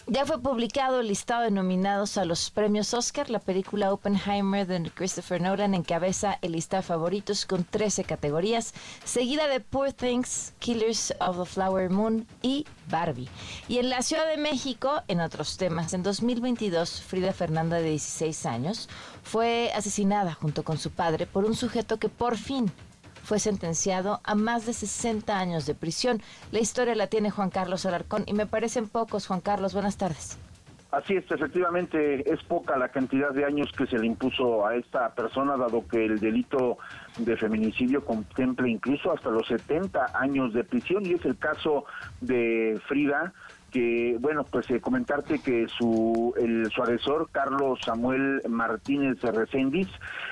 Ya 0.09 0.25
fue 0.25 0.41
publicado 0.41 1.01
el 1.01 1.09
listado 1.09 1.43
de 1.43 1.51
nominados 1.51 2.17
a 2.17 2.25
los 2.25 2.53
premios 2.53 2.95
Oscar. 2.95 3.29
La 3.29 3.41
película 3.41 3.93
Oppenheimer 3.93 4.65
de 4.65 4.89
Christopher 4.93 5.41
Nolan 5.41 5.75
encabeza 5.75 6.39
el 6.43 6.53
listado 6.53 6.85
favoritos 6.85 7.45
con 7.45 7.65
13 7.65 8.05
categorías, 8.05 8.73
seguida 9.05 9.49
de 9.49 9.59
Poor 9.59 9.93
Things, 9.93 10.55
Killers 10.61 11.13
of 11.19 11.41
the 11.41 11.45
Flower 11.45 11.91
Moon 11.91 12.25
y 12.41 12.67
Barbie. 12.89 13.29
Y 13.67 13.79
en 13.79 13.91
la 13.91 14.01
Ciudad 14.01 14.29
de 14.29 14.37
México, 14.37 15.03
en 15.09 15.21
otros 15.21 15.57
temas, 15.57 15.93
en 15.93 16.05
2022, 16.05 17.03
Frida 17.03 17.33
Fernanda, 17.33 17.79
de 17.79 17.91
16 17.91 18.47
años, 18.47 18.89
fue 19.25 19.73
asesinada 19.75 20.35
junto 20.35 20.63
con 20.63 20.79
su 20.79 20.93
padre 20.93 21.27
por 21.27 21.45
un 21.45 21.57
sujeto 21.57 21.99
que 21.99 22.09
por 22.09 22.37
fin 22.37 22.71
fue 23.27 23.41
sentenciado 23.41 24.21
a 24.23 24.37
más 24.37 24.67
de 24.67 24.73
60 24.73 25.37
años 25.37 25.67
de 25.67 25.75
prisión. 25.75 26.23
La 26.53 26.61
historia 26.61 26.95
la 26.95 27.09
tiene 27.09 27.31
Juan 27.31 27.51
Carlos 27.51 27.85
Alarcón 27.85 28.23
y 28.27 28.33
me 28.33 28.47
parecen 28.47 28.89
pocos. 28.89 29.27
Juan 29.27 29.41
Carlos, 29.41 29.75
buenas 29.75 29.97
tardes. 29.97 30.39
Así 30.93 31.15
es, 31.15 31.29
efectivamente 31.31 32.33
es 32.33 32.43
poca 32.45 32.79
la 32.79 32.89
cantidad 32.89 33.31
de 33.31 33.45
años 33.45 33.71
que 33.77 33.87
se 33.87 33.99
le 33.99 34.07
impuso 34.07 34.65
a 34.65 34.77
esta 34.77 35.13
persona, 35.15 35.57
dado 35.57 35.87
que 35.87 36.07
el 36.07 36.21
delito 36.21 36.79
de 37.19 37.37
feminicidio 37.37 38.05
contempla 38.05 38.69
incluso 38.69 39.13
hasta 39.13 39.29
los 39.29 39.47
70 39.49 40.19
años 40.19 40.55
de 40.55 40.63
prisión 40.63 41.05
y 41.05 41.15
es 41.15 41.25
el 41.25 41.37
caso 41.37 41.85
de 42.21 42.81
Frida, 42.87 43.35
que, 43.71 44.17
bueno, 44.21 44.45
pues 44.45 44.71
eh, 44.71 44.81
comentarte 44.81 45.39
que 45.39 45.67
su, 45.69 46.33
el, 46.37 46.71
su 46.71 46.83
agresor, 46.83 47.29
Carlos 47.31 47.79
Samuel 47.85 48.41
Martínez 48.49 49.21
Recendis, 49.21 49.89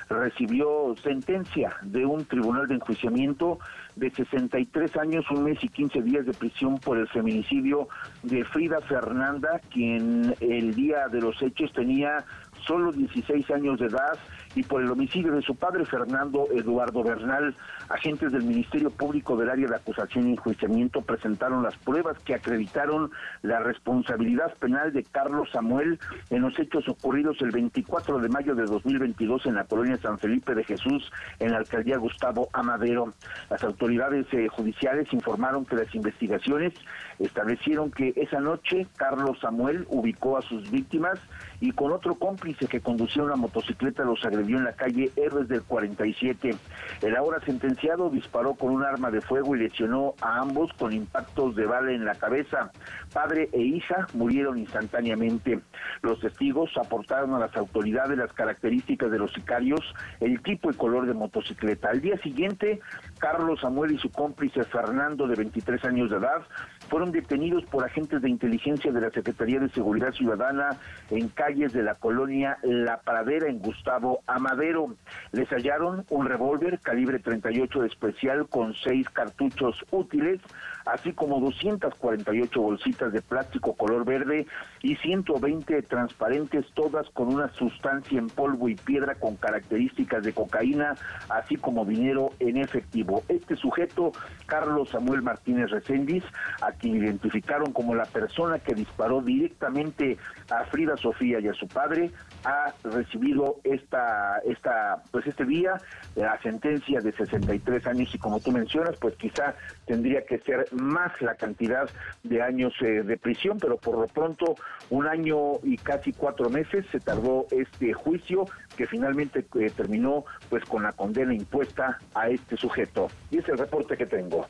recibió 0.08 0.94
sentencia 1.02 1.76
de 1.82 2.06
un 2.06 2.24
tribunal 2.24 2.68
de 2.68 2.74
enjuiciamiento 2.74 3.58
de 3.96 4.10
63 4.10 4.96
años, 4.96 5.30
un 5.30 5.44
mes 5.44 5.58
y 5.62 5.68
15 5.68 6.02
días 6.02 6.26
de 6.26 6.32
prisión 6.32 6.78
por 6.78 6.98
el 6.98 7.08
feminicidio 7.08 7.88
de 8.22 8.44
Frida 8.44 8.80
Fernanda, 8.80 9.60
quien 9.70 10.34
el 10.40 10.74
día 10.74 11.08
de 11.08 11.20
los 11.20 11.40
hechos 11.42 11.72
tenía 11.72 12.24
solo 12.66 12.92
16 12.92 13.50
años 13.50 13.78
de 13.78 13.86
edad 13.86 14.18
y 14.54 14.62
por 14.62 14.82
el 14.82 14.90
homicidio 14.90 15.32
de 15.32 15.42
su 15.42 15.54
padre 15.54 15.84
Fernando 15.84 16.48
Eduardo 16.52 17.02
Bernal. 17.02 17.54
Agentes 17.88 18.32
del 18.32 18.44
Ministerio 18.44 18.90
Público 18.90 19.36
del 19.36 19.50
Área 19.50 19.68
de 19.68 19.76
Acusación 19.76 20.28
y 20.28 20.32
Enjuiciamiento 20.32 21.02
presentaron 21.02 21.62
las 21.62 21.76
pruebas 21.76 22.18
que 22.20 22.34
acreditaron 22.34 23.10
la 23.42 23.60
responsabilidad 23.60 24.54
penal 24.58 24.92
de 24.92 25.04
Carlos 25.04 25.48
Samuel 25.52 25.98
en 26.30 26.42
los 26.42 26.58
hechos 26.58 26.88
ocurridos 26.88 27.36
el 27.40 27.50
24 27.50 28.18
de 28.18 28.28
mayo 28.28 28.54
de 28.54 28.64
2022 28.64 29.46
en 29.46 29.54
la 29.54 29.64
colonia 29.64 29.98
San 29.98 30.18
Felipe 30.18 30.54
de 30.54 30.64
Jesús, 30.64 31.10
en 31.38 31.52
la 31.52 31.58
alcaldía 31.58 31.98
Gustavo 31.98 32.48
Amadero. 32.52 33.12
Las 33.50 33.62
autoridades 33.64 34.26
eh, 34.32 34.48
judiciales 34.48 35.12
informaron 35.12 35.64
que 35.64 35.76
las 35.76 35.94
investigaciones 35.94 36.74
establecieron 37.18 37.90
que 37.90 38.12
esa 38.16 38.40
noche 38.40 38.86
Carlos 38.96 39.38
Samuel 39.40 39.86
ubicó 39.88 40.38
a 40.38 40.42
sus 40.42 40.70
víctimas 40.70 41.18
y 41.60 41.72
con 41.72 41.92
otro 41.92 42.14
cómplice 42.16 42.66
que 42.66 42.80
conducía 42.80 43.22
una 43.22 43.36
motocicleta 43.36 44.04
los 44.04 44.24
agredió 44.24 44.58
en 44.58 44.64
la 44.64 44.72
calle 44.72 45.10
Héroes 45.16 45.48
del 45.48 45.62
47. 45.62 46.54
El 47.02 47.16
ahora 47.16 47.40
sentenciado 47.44 48.10
disparó 48.10 48.54
con 48.54 48.70
un 48.72 48.84
arma 48.84 49.10
de 49.10 49.20
fuego 49.20 49.54
y 49.54 49.60
lesionó 49.60 50.14
a 50.20 50.40
ambos 50.40 50.72
con 50.74 50.92
impactos 50.92 51.56
de 51.56 51.66
bala 51.66 51.92
en 51.92 52.04
la 52.04 52.14
cabeza. 52.14 52.70
Padre 53.12 53.48
e 53.52 53.60
hija 53.60 54.06
murieron 54.14 54.58
instantáneamente. 54.58 55.60
Los 56.02 56.20
testigos 56.20 56.70
aportaron 56.76 57.34
a 57.34 57.38
las 57.38 57.56
autoridades 57.56 58.18
las 58.18 58.32
características 58.32 59.10
de 59.10 59.18
los 59.18 59.32
sicarios, 59.32 59.80
el 60.20 60.42
tipo 60.42 60.70
y 60.70 60.74
color 60.74 61.06
de 61.06 61.14
motocicleta. 61.14 61.90
Al 61.90 62.00
día 62.00 62.18
siguiente, 62.18 62.80
Carlos 63.24 63.62
Samuel 63.62 63.92
y 63.92 63.98
su 63.98 64.10
cómplice 64.10 64.64
Fernando, 64.64 65.26
de 65.26 65.34
23 65.34 65.82
años 65.86 66.10
de 66.10 66.18
edad, 66.18 66.42
fueron 66.90 67.10
detenidos 67.10 67.64
por 67.64 67.82
agentes 67.82 68.20
de 68.20 68.28
inteligencia 68.28 68.92
de 68.92 69.00
la 69.00 69.08
Secretaría 69.08 69.58
de 69.60 69.70
Seguridad 69.70 70.12
Ciudadana 70.12 70.76
en 71.08 71.30
calles 71.30 71.72
de 71.72 71.82
la 71.82 71.94
colonia 71.94 72.58
La 72.62 73.00
Pradera 73.00 73.48
en 73.48 73.60
Gustavo 73.60 74.20
Amadero. 74.26 74.94
Les 75.32 75.48
hallaron 75.48 76.04
un 76.10 76.26
revólver 76.26 76.80
calibre 76.80 77.18
38 77.18 77.80
de 77.80 77.86
especial 77.86 78.46
con 78.46 78.74
seis 78.74 79.08
cartuchos 79.08 79.82
útiles, 79.90 80.42
así 80.84 81.12
como 81.12 81.40
248 81.40 82.60
bolsitas 82.60 83.12
de 83.12 83.22
plástico 83.22 83.74
color 83.74 84.04
verde 84.04 84.46
y 84.82 84.96
120 84.96 85.82
transparentes, 85.82 86.66
todas 86.74 87.08
con 87.10 87.34
una 87.34 87.48
sustancia 87.54 88.18
en 88.18 88.28
polvo 88.28 88.68
y 88.68 88.74
piedra 88.74 89.14
con 89.14 89.36
características 89.36 90.24
de 90.24 90.32
cocaína, 90.32 90.94
así 91.28 91.56
como 91.56 91.84
dinero 91.84 92.30
en 92.38 92.58
efectivo. 92.58 93.22
Este 93.28 93.56
sujeto, 93.56 94.12
Carlos 94.46 94.90
Samuel 94.90 95.22
Martínez 95.22 95.70
Recendis, 95.70 96.24
a 96.60 96.72
quien 96.72 96.96
identificaron 96.96 97.72
como 97.72 97.94
la 97.94 98.04
persona 98.04 98.58
que 98.58 98.74
disparó 98.74 99.22
directamente 99.22 100.18
a 100.50 100.64
Frida 100.64 100.96
Sofía 100.96 101.40
y 101.40 101.48
a 101.48 101.54
su 101.54 101.66
padre, 101.66 102.10
ha 102.44 102.74
recibido 102.84 103.60
esta, 103.64 104.38
esta, 104.44 105.02
pues 105.10 105.26
este 105.26 105.44
día 105.44 105.74
la 106.14 106.38
sentencia 106.42 107.00
de 107.00 107.12
63 107.12 107.86
años 107.86 108.14
y 108.14 108.18
como 108.18 108.40
tú 108.40 108.52
mencionas, 108.52 108.96
pues 109.00 109.14
quizá 109.16 109.54
tendría 109.86 110.24
que 110.24 110.38
ser 110.38 110.66
más 110.74 111.20
la 111.20 111.34
cantidad 111.34 111.88
de 112.22 112.42
años 112.42 112.72
eh, 112.80 113.02
de 113.02 113.16
prisión, 113.16 113.58
pero 113.58 113.76
por 113.76 113.98
lo 113.98 114.06
pronto 114.06 114.56
un 114.90 115.06
año 115.06 115.54
y 115.62 115.76
casi 115.76 116.12
cuatro 116.12 116.50
meses 116.50 116.84
se 116.92 117.00
tardó 117.00 117.46
este 117.50 117.92
juicio 117.92 118.44
que 118.76 118.86
finalmente 118.86 119.46
eh, 119.60 119.70
terminó 119.70 120.24
pues 120.48 120.64
con 120.64 120.82
la 120.82 120.92
condena 120.92 121.34
impuesta 121.34 121.98
a 122.14 122.28
este 122.28 122.56
sujeto. 122.56 123.08
Y 123.30 123.38
es 123.38 123.48
el 123.48 123.58
reporte 123.58 123.96
que 123.96 124.06
tengo. 124.06 124.46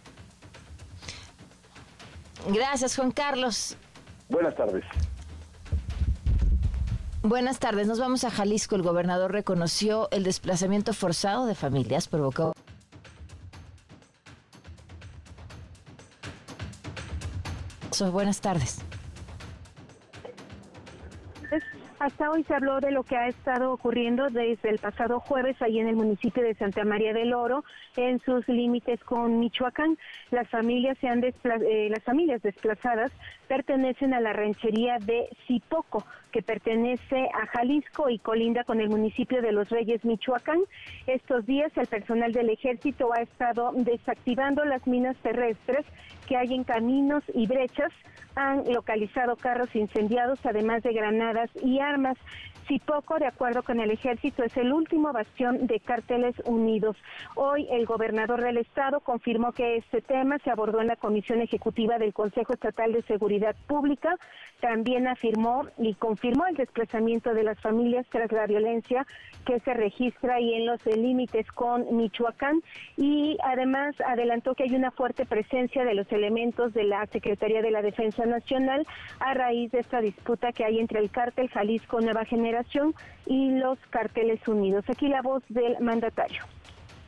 Gracias, 2.49 2.97
Juan 2.97 3.11
Carlos. 3.11 3.77
Buenas 4.29 4.55
tardes. 4.55 4.85
Buenas 7.23 7.59
tardes. 7.59 7.87
Nos 7.87 7.99
vamos 7.99 8.25
a 8.25 8.31
Jalisco. 8.31 8.77
El 8.77 8.83
gobernador 8.83 9.33
reconoció 9.33 10.09
el 10.11 10.25
desplazamiento 10.25 10.93
forzado 10.93 11.47
de 11.47 11.55
familias 11.55 12.07
provocado. 12.07 12.53
Buenas 18.01 18.41
tardes. 18.41 18.85
Hasta 22.01 22.31
hoy 22.31 22.43
se 22.45 22.55
habló 22.55 22.81
de 22.81 22.91
lo 22.91 23.05
que 23.05 23.17
ha 23.17 23.29
estado 23.29 23.73
ocurriendo 23.73 24.29
desde 24.29 24.69
el 24.69 24.79
pasado 24.79 25.21
jueves 25.21 25.61
ahí 25.63 25.79
en 25.79 25.87
el 25.87 25.95
municipio 25.95 26.43
de 26.43 26.55
Santa 26.55 26.85
María 26.85 27.13
del 27.13 27.33
Oro, 27.33 27.65
en 27.97 28.21
sus 28.21 28.47
límites 28.49 29.03
con 29.05 29.39
Michoacán. 29.41 29.99
Las 30.31 30.49
familias, 30.49 30.99
se 30.99 31.09
han 31.09 31.23
eh, 31.25 31.89
las 31.91 32.03
familias 32.05 32.43
desplazadas 32.43 33.13
pertenecen 33.49 34.15
a 34.15 34.21
la 34.21 34.33
ranchería 34.33 34.99
de 34.99 35.29
Zipoco, 35.47 36.05
que 36.33 36.43
pertenece 36.43 37.29
a 37.35 37.47
Jalisco 37.47 38.09
y 38.09 38.19
colinda 38.19 38.65
con 38.65 38.81
el 38.81 38.89
municipio 38.89 39.43
de 39.43 39.53
Los 39.53 39.69
Reyes, 39.71 40.05
Michoacán. 40.05 40.61
Estos 41.07 41.47
días 41.47 41.71
el 41.77 41.87
personal 41.87 42.33
del 42.33 42.51
ejército 42.51 43.13
ha 43.13 43.23
estado 43.23 43.73
desactivando 43.75 44.65
las 44.65 44.87
minas 44.87 45.17
terrestres 45.19 45.85
que 46.27 46.37
hay 46.37 46.55
en 46.55 46.65
caminos 46.65 47.23
y 47.35 47.47
brechas 47.47 47.93
han 48.37 48.65
localizado 48.73 49.37
carros 49.37 49.75
incendiados, 49.75 50.39
además 50.45 50.83
de 50.83 50.93
granadas 50.93 51.51
y 51.63 51.79
armas. 51.79 52.17
Si 52.69 52.79
poco, 52.79 53.19
de 53.19 53.27
acuerdo 53.27 53.63
con 53.63 53.79
el 53.79 53.91
ejército, 53.91 54.43
es 54.43 54.57
el 54.57 54.73
último 54.73 55.13
bastión 55.13 55.67
de 55.67 55.81
cárteles 55.81 56.35
unidos. 56.47 56.97
Hoy 57.35 57.69
el 57.71 57.85
gobernador 57.85 58.43
del 58.43 58.57
estado 58.57 59.01
confirmó 59.01 59.53
que 59.53 59.77
este 59.77 60.01
tema 60.01 60.39
se 60.39 60.51
abordó 60.51 60.81
en 60.81 60.87
la 60.87 60.97
Comisión 60.97 61.43
Ejecutiva 61.43 61.99
del 61.99 62.15
Consejo 62.15 62.55
Estatal 62.55 62.95
de 62.95 63.03
Seguridad 63.03 63.55
Pública. 63.67 64.17
También 64.61 65.07
afirmó 65.07 65.67
y 65.77 65.93
confirmó 65.95 66.47
el 66.47 66.57
desplazamiento 66.57 67.35
de 67.35 67.43
las 67.43 67.61
familias 67.61 68.07
tras 68.09 68.33
la 68.33 68.47
violencia 68.47 69.07
que 69.45 69.61
se 69.61 69.75
registra 69.75 70.37
ahí 70.37 70.55
en 70.55 70.65
los 70.65 70.87
límites 70.87 71.47
con 71.53 71.95
Michoacán 71.95 72.63
y 72.97 73.37
además 73.45 73.95
adelantó 74.07 74.55
que 74.55 74.63
hay 74.63 74.75
una 74.75 74.91
fuerte 74.91 75.27
presencia 75.27 75.85
de 75.85 75.93
los 75.93 76.11
elementos 76.13 76.73
de 76.73 76.85
la 76.85 77.05
Secretaría 77.09 77.61
de 77.61 77.71
la 77.71 77.83
Defensa 77.83 78.25
Nacional 78.25 78.87
a 79.21 79.35
raíz 79.35 79.71
de 79.71 79.81
esta 79.81 80.01
disputa 80.01 80.53
que 80.53 80.65
hay 80.65 80.79
entre 80.79 81.01
el 81.01 81.11
cártel 81.11 81.51
Jalisco 81.51 82.01
Nueva 82.01 82.25
Generación 82.25 82.54
y 83.27 83.51
los 83.59 83.79
carteles 83.91 84.47
unidos. 84.49 84.85
Aquí 84.89 85.09
la 85.09 85.23
voz 85.23 85.43
del 85.49 85.77
mandatario. 85.81 86.43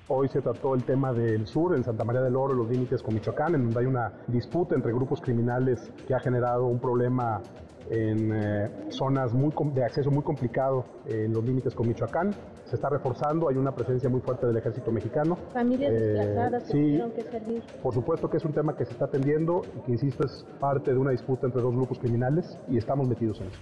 Hoy 0.08 0.28
se 0.28 0.40
trató 0.40 0.74
el 0.74 0.84
tema 0.84 1.12
del 1.12 1.48
sur, 1.48 1.74
en 1.74 1.82
Santa 1.82 2.04
María 2.04 2.22
del 2.22 2.36
Oro, 2.36 2.54
los 2.54 2.68
límites 2.70 3.02
con 3.02 3.14
Michoacán, 3.14 3.56
en 3.56 3.64
donde 3.64 3.80
hay 3.80 3.86
una 3.86 4.12
disputa 4.28 4.76
entre 4.76 4.92
grupos 4.92 5.20
criminales 5.20 5.92
que 6.06 6.14
ha 6.14 6.20
generado 6.20 6.66
un 6.66 6.78
problema 6.78 7.42
en 7.90 8.32
eh, 8.32 8.70
zonas 8.90 9.32
muy 9.32 9.52
de 9.72 9.84
acceso 9.84 10.10
muy 10.10 10.22
complicado 10.22 10.84
en 11.06 11.32
los 11.32 11.44
límites 11.44 11.74
con 11.74 11.88
Michoacán. 11.88 12.32
Se 12.66 12.76
está 12.76 12.88
reforzando, 12.88 13.48
hay 13.48 13.56
una 13.56 13.74
presencia 13.74 14.08
muy 14.08 14.20
fuerte 14.20 14.46
del 14.46 14.56
ejército 14.56 14.92
mexicano. 14.92 15.36
Familias 15.52 15.92
eh, 15.92 15.98
desplazadas 15.98 16.62
que 16.64 16.72
sí, 16.72 17.02
que 17.14 17.22
servir. 17.22 17.62
Por 17.82 17.92
supuesto 17.92 18.30
que 18.30 18.36
es 18.36 18.44
un 18.44 18.52
tema 18.52 18.76
que 18.76 18.84
se 18.84 18.92
está 18.92 19.06
atendiendo 19.06 19.62
y 19.76 19.80
que, 19.80 19.92
insisto, 19.92 20.24
es 20.24 20.46
parte 20.60 20.92
de 20.92 20.98
una 20.98 21.10
disputa 21.10 21.46
entre 21.46 21.62
dos 21.62 21.74
grupos 21.74 21.98
criminales 21.98 22.58
y 22.68 22.76
estamos 22.76 23.08
metidos 23.08 23.40
en 23.40 23.48
eso. 23.48 23.60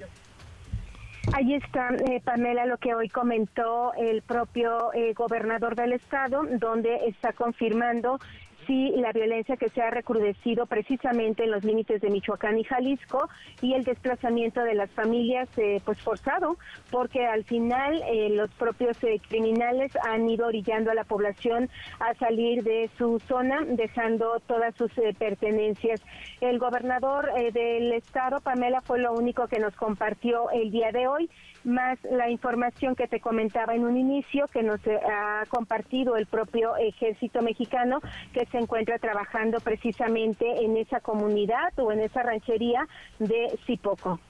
Ahí 1.33 1.55
está, 1.55 1.89
eh, 1.95 2.20
Pamela, 2.22 2.66
lo 2.66 2.79
que 2.79 2.95
hoy 2.95 3.09
comentó 3.09 3.93
el 3.95 4.22
propio 4.22 4.91
gobernador 5.17 5.75
del 5.75 5.92
estado, 5.92 6.42
donde 6.59 7.07
está 7.07 7.33
confirmando 7.33 8.18
sí 8.66 8.92
la 8.96 9.12
violencia 9.12 9.57
que 9.57 9.68
se 9.68 9.82
ha 9.82 9.91
recrudecido 9.91 10.66
precisamente 10.66 11.45
en 11.45 11.50
los 11.50 11.64
límites 11.64 12.00
de 12.00 12.11
Michoacán 12.11 12.58
y 12.58 12.64
Jalisco 12.64 13.28
y 13.61 13.74
el 13.74 13.84
desplazamiento 13.84 14.62
de 14.62 14.74
las 14.74 14.91
familias 14.91 15.49
eh, 15.57 15.80
pues 15.84 16.00
forzado 16.00 16.57
porque 16.91 17.26
al 17.26 17.45
final 17.45 18.03
eh, 18.11 18.30
los 18.30 18.50
propios 18.53 18.96
eh, 19.04 19.20
criminales 19.28 19.92
han 20.03 20.28
ido 20.28 20.46
orillando 20.46 20.91
a 20.91 20.95
la 20.95 21.04
población 21.04 21.68
a 22.00 22.14
salir 22.14 22.62
de 22.62 22.91
su 22.99 23.20
zona 23.20 23.64
dejando 23.64 24.41
todas 24.46 24.74
sus 24.76 24.92
pertenencias. 25.18 26.00
El 26.41 26.58
gobernador 26.58 27.32
del 27.53 27.92
estado, 27.92 28.41
Pamela, 28.41 28.80
fue 28.80 28.99
lo 28.99 29.12
único 29.12 29.49
que 29.49 29.58
nos 29.58 29.74
compartió 29.76 30.50
el 30.50 30.70
día 30.70 30.92
de 30.92 31.07
hoy 31.07 31.30
más 31.64 31.99
la 32.11 32.30
información 32.30 32.95
que 32.95 33.08
te 33.08 33.20
comentaba 33.20 33.74
en 33.74 33.84
un 33.84 33.96
inicio 33.96 34.46
que 34.49 34.62
nos 34.62 34.84
eh, 34.86 34.99
ha 34.99 35.45
compartido 35.49 36.16
el 36.16 36.26
propio 36.26 36.76
ejército 36.76 37.42
mexicano 37.42 38.00
que 38.32 38.46
se 38.46 38.58
encuentra 38.58 38.99
trabajando 38.99 39.61
precisamente 39.61 40.64
en 40.64 40.76
esa 40.76 41.00
comunidad 41.00 41.72
o 41.78 41.92
en 41.92 42.00
esa 42.00 42.22
ranchería 42.22 42.86
de 43.18 43.58
Cipoco. 43.66 44.20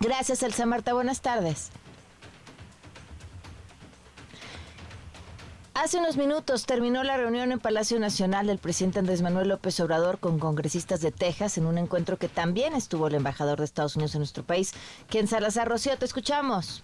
Gracias, 0.00 0.42
Elsa 0.42 0.66
Marta. 0.66 0.92
Buenas 0.92 1.22
tardes. 1.22 1.72
Hace 5.78 5.98
unos 5.98 6.16
minutos 6.16 6.64
terminó 6.64 7.04
la 7.04 7.18
reunión 7.18 7.52
en 7.52 7.60
Palacio 7.60 8.00
Nacional 8.00 8.46
del 8.46 8.56
presidente 8.56 8.98
Andrés 8.98 9.20
Manuel 9.20 9.48
López 9.48 9.78
Obrador 9.80 10.18
con 10.18 10.38
congresistas 10.38 11.02
de 11.02 11.12
Texas 11.12 11.58
en 11.58 11.66
un 11.66 11.76
encuentro 11.76 12.16
que 12.16 12.28
también 12.28 12.72
estuvo 12.72 13.08
el 13.08 13.14
embajador 13.14 13.58
de 13.58 13.66
Estados 13.66 13.94
Unidos 13.94 14.14
en 14.14 14.20
nuestro 14.20 14.42
país, 14.42 14.72
quien 15.06 15.26
Salazar 15.26 15.68
Rocío. 15.68 15.98
Te 15.98 16.06
escuchamos. 16.06 16.82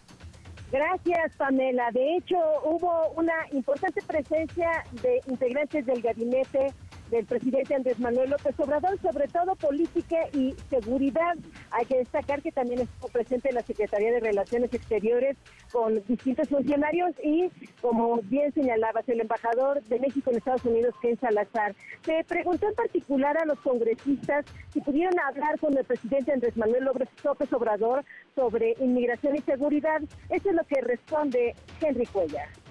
Gracias, 0.70 1.34
Pamela. 1.38 1.90
De 1.92 2.18
hecho, 2.18 2.36
hubo 2.64 3.12
una 3.16 3.32
importante 3.52 4.02
presencia 4.02 4.84
de 5.00 5.22
integrantes 5.26 5.86
del 5.86 6.02
gabinete 6.02 6.74
del 7.12 7.26
presidente 7.26 7.74
Andrés 7.74 8.00
Manuel 8.00 8.30
López 8.30 8.58
Obrador, 8.58 8.98
sobre 9.02 9.28
todo 9.28 9.54
política 9.54 10.16
y 10.32 10.56
seguridad. 10.70 11.36
Hay 11.70 11.84
que 11.84 11.98
destacar 11.98 12.40
que 12.40 12.50
también 12.50 12.80
estuvo 12.80 13.08
presente 13.08 13.52
la 13.52 13.62
Secretaría 13.62 14.12
de 14.12 14.20
Relaciones 14.20 14.72
Exteriores 14.72 15.36
con 15.70 16.02
distintos 16.06 16.48
funcionarios 16.48 17.12
y, 17.22 17.50
como 17.82 18.16
bien 18.22 18.50
señalabas, 18.54 19.06
el 19.10 19.20
embajador 19.20 19.82
de 19.84 20.00
México 20.00 20.30
en 20.30 20.38
Estados 20.38 20.64
Unidos, 20.64 20.94
Ken 21.02 21.20
Salazar. 21.20 21.74
Se 22.02 22.24
preguntó 22.24 22.66
en 22.66 22.74
particular 22.74 23.36
a 23.36 23.44
los 23.44 23.60
congresistas 23.60 24.46
si 24.72 24.80
pudieron 24.80 25.12
hablar 25.20 25.58
con 25.60 25.76
el 25.76 25.84
presidente 25.84 26.32
Andrés 26.32 26.56
Manuel 26.56 26.84
López 27.22 27.52
Obrador 27.52 28.06
sobre 28.34 28.74
inmigración 28.80 29.36
y 29.36 29.42
seguridad. 29.42 30.00
Eso 30.30 30.48
es 30.48 30.54
lo 30.54 30.64
que 30.64 30.80
responde 30.80 31.54
Henry 31.78 32.06
Cuellar. 32.06 32.61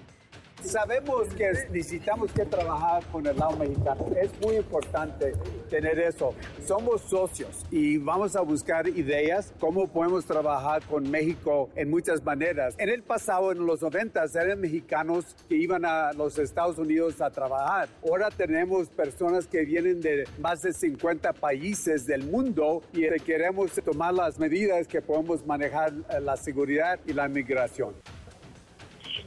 Sabemos 0.64 1.28
que 1.36 1.50
necesitamos 1.70 2.32
que 2.32 2.44
trabajar 2.44 3.04
con 3.10 3.26
el 3.26 3.36
lado 3.36 3.56
mexicano. 3.56 4.06
Es 4.20 4.30
muy 4.40 4.56
importante 4.56 5.32
tener 5.68 5.98
eso. 5.98 6.34
Somos 6.64 7.02
socios 7.02 7.66
y 7.70 7.98
vamos 7.98 8.36
a 8.36 8.42
buscar 8.42 8.86
ideas 8.88 9.52
cómo 9.58 9.88
podemos 9.88 10.24
trabajar 10.24 10.82
con 10.84 11.10
México 11.10 11.68
en 11.74 11.90
muchas 11.90 12.22
maneras. 12.24 12.74
En 12.78 12.88
el 12.88 13.02
pasado, 13.02 13.50
en 13.50 13.66
los 13.66 13.82
90, 13.82 14.24
eran 14.34 14.60
mexicanos 14.60 15.34
que 15.48 15.56
iban 15.56 15.84
a 15.84 16.12
los 16.12 16.38
Estados 16.38 16.78
Unidos 16.78 17.20
a 17.20 17.30
trabajar. 17.30 17.88
Ahora 18.08 18.30
tenemos 18.30 18.88
personas 18.88 19.46
que 19.48 19.64
vienen 19.64 20.00
de 20.00 20.28
más 20.38 20.62
de 20.62 20.72
50 20.72 21.32
países 21.32 22.06
del 22.06 22.24
mundo 22.24 22.82
y 22.92 23.08
queremos 23.20 23.72
tomar 23.84 24.14
las 24.14 24.38
medidas 24.38 24.86
que 24.86 25.02
podemos 25.02 25.44
manejar 25.44 25.92
la 26.20 26.36
seguridad 26.36 27.00
y 27.06 27.12
la 27.12 27.28
migración. 27.28 27.94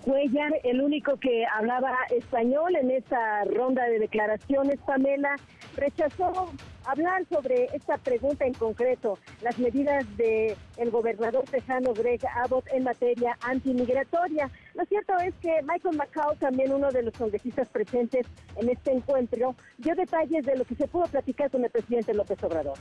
Cuellar, 0.06 0.54
el 0.64 0.82
único 0.82 1.18
que 1.18 1.48
hablaba 1.52 1.98
español 2.16 2.76
en 2.76 2.92
esta 2.92 3.44
ronda 3.46 3.86
de 3.86 3.98
declaraciones, 3.98 4.80
Pamela, 4.86 5.36
rechazó 5.76 6.52
hablar 6.86 7.26
sobre 7.28 7.66
esta 7.74 7.98
pregunta 7.98 8.46
en 8.46 8.54
concreto, 8.54 9.18
las 9.42 9.58
medidas 9.58 10.06
del 10.16 10.56
el 10.78 10.92
gobernador 10.92 11.44
tejano 11.46 11.92
Greg 11.96 12.22
Abbott 12.36 12.68
en 12.72 12.84
materia 12.84 13.36
antimigratoria. 13.42 14.52
Lo 14.76 14.86
cierto 14.86 15.18
es 15.18 15.34
que 15.42 15.64
Michael 15.64 15.98
McCall, 15.98 16.38
también 16.38 16.72
uno 16.72 16.92
de 16.92 17.02
los 17.02 17.14
congresistas 17.16 17.68
presentes 17.70 18.28
en 18.58 18.70
este 18.70 18.92
encuentro, 18.92 19.56
dio 19.80 19.96
detalles 19.96 20.46
de 20.46 20.56
lo 20.56 20.66
que 20.66 20.76
se 20.76 20.88
pudo 20.88 21.06
platicar 21.06 21.50
con 21.50 21.64
el 21.64 21.72
presidente 21.72 22.14
López 22.14 22.44
Obrador. 22.44 22.78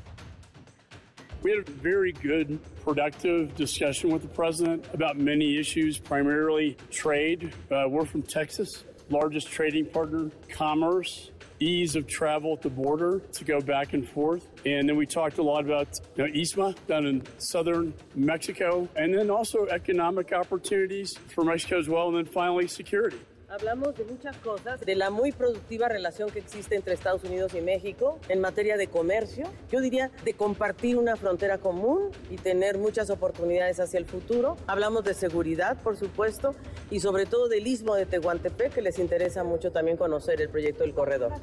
We 1.44 1.50
had 1.50 1.68
a 1.68 1.70
very 1.70 2.12
good, 2.12 2.58
productive 2.82 3.54
discussion 3.54 4.08
with 4.08 4.22
the 4.22 4.28
president 4.28 4.86
about 4.94 5.18
many 5.18 5.58
issues, 5.58 5.98
primarily 5.98 6.74
trade. 6.90 7.52
Uh, 7.70 7.84
we're 7.86 8.06
from 8.06 8.22
Texas, 8.22 8.84
largest 9.10 9.50
trading 9.50 9.84
partner, 9.84 10.30
commerce, 10.48 11.32
ease 11.60 11.96
of 11.96 12.06
travel 12.06 12.54
at 12.54 12.62
the 12.62 12.70
border 12.70 13.18
to 13.18 13.44
go 13.44 13.60
back 13.60 13.92
and 13.92 14.08
forth. 14.08 14.48
And 14.64 14.88
then 14.88 14.96
we 14.96 15.04
talked 15.04 15.36
a 15.36 15.42
lot 15.42 15.66
about 15.66 15.88
you 16.16 16.26
know, 16.26 16.32
ISMA 16.32 16.74
down 16.86 17.04
in 17.04 17.22
southern 17.36 17.92
Mexico, 18.14 18.88
and 18.96 19.12
then 19.12 19.28
also 19.28 19.66
economic 19.66 20.32
opportunities 20.32 21.14
for 21.34 21.44
Mexico 21.44 21.78
as 21.78 21.90
well, 21.90 22.08
and 22.08 22.16
then 22.16 22.24
finally 22.24 22.66
security. 22.66 23.20
Hablamos 23.54 23.94
de 23.94 24.04
muchas 24.04 24.36
cosas, 24.38 24.80
de 24.80 24.96
la 24.96 25.10
muy 25.10 25.30
productiva 25.30 25.88
relación 25.88 26.28
que 26.28 26.40
existe 26.40 26.74
entre 26.74 26.92
Estados 26.92 27.22
Unidos 27.22 27.54
y 27.54 27.60
México 27.60 28.18
en 28.28 28.40
materia 28.40 28.76
de 28.76 28.88
comercio, 28.88 29.46
yo 29.70 29.80
diría 29.80 30.10
de 30.24 30.34
compartir 30.34 30.96
una 30.96 31.14
frontera 31.14 31.58
común 31.58 32.10
y 32.30 32.36
tener 32.36 32.78
muchas 32.78 33.10
oportunidades 33.10 33.78
hacia 33.78 33.98
el 33.98 34.06
futuro. 34.06 34.56
Hablamos 34.66 35.04
de 35.04 35.14
seguridad, 35.14 35.80
por 35.84 35.96
supuesto, 35.96 36.56
y 36.90 36.98
sobre 36.98 37.26
todo 37.26 37.46
del 37.46 37.68
istmo 37.68 37.94
de 37.94 38.06
Tehuantepec, 38.06 38.74
que 38.74 38.82
les 38.82 38.98
interesa 38.98 39.44
mucho 39.44 39.70
también 39.70 39.96
conocer 39.96 40.40
el 40.40 40.48
proyecto 40.48 40.82
del 40.82 40.92
corredor. 40.92 41.34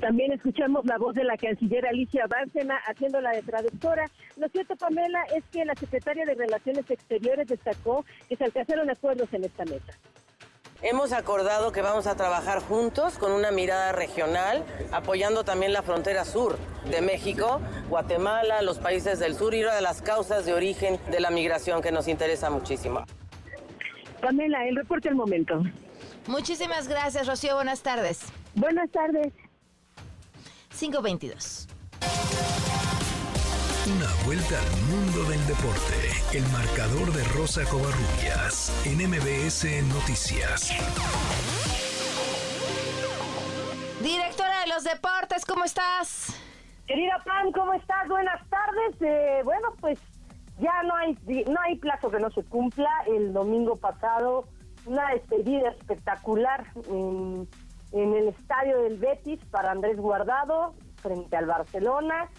También 0.00 0.32
escuchamos 0.32 0.84
la 0.84 0.98
voz 0.98 1.14
de 1.14 1.22
la 1.22 1.36
canciller 1.36 1.86
Alicia 1.86 2.26
Bárcena 2.26 2.78
haciendo 2.88 3.20
la 3.20 3.30
de 3.30 3.42
traductora. 3.42 4.10
Lo 4.36 4.48
cierto, 4.48 4.74
Pamela, 4.74 5.22
es 5.32 5.44
que 5.52 5.64
la 5.64 5.76
secretaria 5.76 6.24
de 6.24 6.34
Relaciones 6.34 6.90
Exteriores 6.90 7.46
destacó 7.46 8.04
que 8.28 8.34
se 8.34 8.42
alcanzaron 8.42 8.90
acuerdos 8.90 9.32
en 9.32 9.44
esta 9.44 9.64
mesa. 9.64 9.92
Hemos 10.86 11.12
acordado 11.14 11.72
que 11.72 11.80
vamos 11.80 12.06
a 12.06 12.14
trabajar 12.14 12.60
juntos 12.60 13.16
con 13.16 13.32
una 13.32 13.50
mirada 13.50 13.92
regional, 13.92 14.62
apoyando 14.92 15.42
también 15.42 15.72
la 15.72 15.80
frontera 15.80 16.26
sur 16.26 16.58
de 16.90 17.00
México, 17.00 17.62
Guatemala, 17.88 18.60
los 18.60 18.80
países 18.80 19.18
del 19.18 19.34
sur 19.34 19.54
y 19.54 19.62
una 19.62 19.74
de 19.74 19.80
las 19.80 20.02
causas 20.02 20.44
de 20.44 20.52
origen 20.52 21.00
de 21.10 21.20
la 21.20 21.30
migración 21.30 21.80
que 21.80 21.90
nos 21.90 22.06
interesa 22.06 22.50
muchísimo. 22.50 23.02
Pamela, 24.20 24.68
el 24.68 24.76
reporte 24.76 25.08
al 25.08 25.14
momento. 25.14 25.62
Muchísimas 26.26 26.86
gracias, 26.86 27.26
Rocío. 27.26 27.54
Buenas 27.54 27.80
tardes. 27.80 28.20
Buenas 28.54 28.90
tardes. 28.90 29.32
522. 30.78 31.66
Una 33.86 34.08
vuelta 34.24 34.58
al 34.58 34.70
mundo 34.88 35.28
del 35.28 35.46
deporte. 35.46 36.08
El 36.32 36.42
marcador 36.48 37.12
de 37.12 37.22
Rosa 37.36 37.64
Covarrubias 37.68 38.72
en 38.86 38.96
MBS 38.96 39.66
Noticias. 39.92 40.70
Directora 44.00 44.60
de 44.60 44.68
los 44.68 44.84
deportes, 44.84 45.44
¿cómo 45.44 45.64
estás? 45.64 46.34
Querida 46.86 47.22
Pan, 47.26 47.52
¿cómo 47.52 47.74
estás? 47.74 48.08
Buenas 48.08 48.40
tardes. 48.48 48.96
Eh, 49.02 49.42
bueno, 49.44 49.74
pues 49.78 49.98
ya 50.58 50.82
no 50.84 50.96
hay 50.96 51.18
no 51.46 51.60
hay 51.60 51.76
plazo 51.76 52.10
que 52.10 52.20
no 52.20 52.30
se 52.30 52.42
cumpla. 52.44 52.88
El 53.06 53.34
domingo 53.34 53.76
pasado 53.76 54.48
una 54.86 55.10
despedida 55.10 55.68
espectacular 55.68 56.64
en, 56.88 57.46
en 57.92 58.14
el 58.14 58.28
estadio 58.28 58.80
del 58.80 58.96
Betis 58.96 59.44
para 59.50 59.72
Andrés 59.72 59.98
Guardado 59.98 60.74
frente 61.02 61.36
al 61.36 61.44
Barcelona 61.44 62.30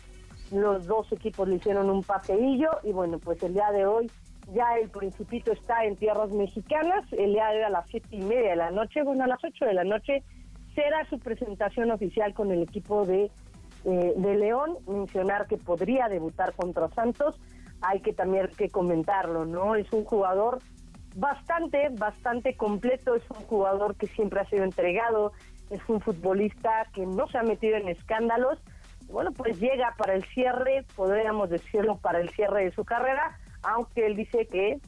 los 0.51 0.85
dos 0.85 1.11
equipos 1.11 1.47
le 1.47 1.55
hicieron 1.55 1.89
un 1.89 2.03
paseillo 2.03 2.69
y 2.84 2.91
bueno, 2.91 3.19
pues 3.19 3.41
el 3.43 3.53
día 3.53 3.72
de 3.72 3.85
hoy 3.85 4.11
ya 4.53 4.77
el 4.81 4.89
Principito 4.89 5.51
está 5.51 5.85
en 5.85 5.95
tierras 5.95 6.31
mexicanas, 6.31 7.03
el 7.13 7.34
día 7.34 7.47
de 7.49 7.63
a 7.63 7.69
las 7.69 7.88
siete 7.89 8.07
y 8.11 8.22
media 8.22 8.51
de 8.51 8.55
la 8.55 8.72
noche, 8.72 9.01
bueno, 9.03 9.23
a 9.23 9.27
las 9.27 9.43
ocho 9.43 9.65
de 9.65 9.73
la 9.73 9.84
noche 9.84 10.23
será 10.76 11.07
su 11.09 11.19
presentación 11.19 11.89
oficial 11.91 12.34
con 12.34 12.51
el 12.51 12.61
equipo 12.61 13.05
de, 13.05 13.31
eh, 13.85 14.13
de 14.15 14.35
León, 14.35 14.77
mencionar 14.88 15.47
que 15.47 15.57
podría 15.57 16.09
debutar 16.09 16.53
contra 16.53 16.89
Santos, 16.89 17.39
hay 17.81 18.01
que 18.01 18.13
también 18.13 18.49
que 18.57 18.69
comentarlo, 18.69 19.45
¿no? 19.45 19.76
Es 19.76 19.91
un 19.93 20.03
jugador 20.03 20.59
bastante, 21.15 21.89
bastante 21.91 22.55
completo, 22.55 23.15
es 23.15 23.23
un 23.30 23.45
jugador 23.45 23.95
que 23.95 24.07
siempre 24.07 24.41
ha 24.41 24.49
sido 24.49 24.63
entregado, 24.63 25.31
es 25.69 25.81
un 25.88 26.01
futbolista 26.01 26.88
que 26.93 27.05
no 27.05 27.27
se 27.27 27.38
ha 27.38 27.43
metido 27.43 27.77
en 27.77 27.88
escándalos, 27.88 28.59
bueno, 29.07 29.32
pues 29.32 29.60
llega 29.60 29.94
para 29.98 30.14
el 30.14 30.23
cierre, 30.26 30.86
podríamos 30.95 31.49
decirlo, 31.49 31.98
para 31.98 32.19
el 32.19 32.30
cierre 32.32 32.65
de 32.65 32.72
su 32.72 32.84
carrera, 32.84 33.38
aunque 33.64 34.06
él 34.06 34.15
dice 34.15 34.48
que 34.48 34.80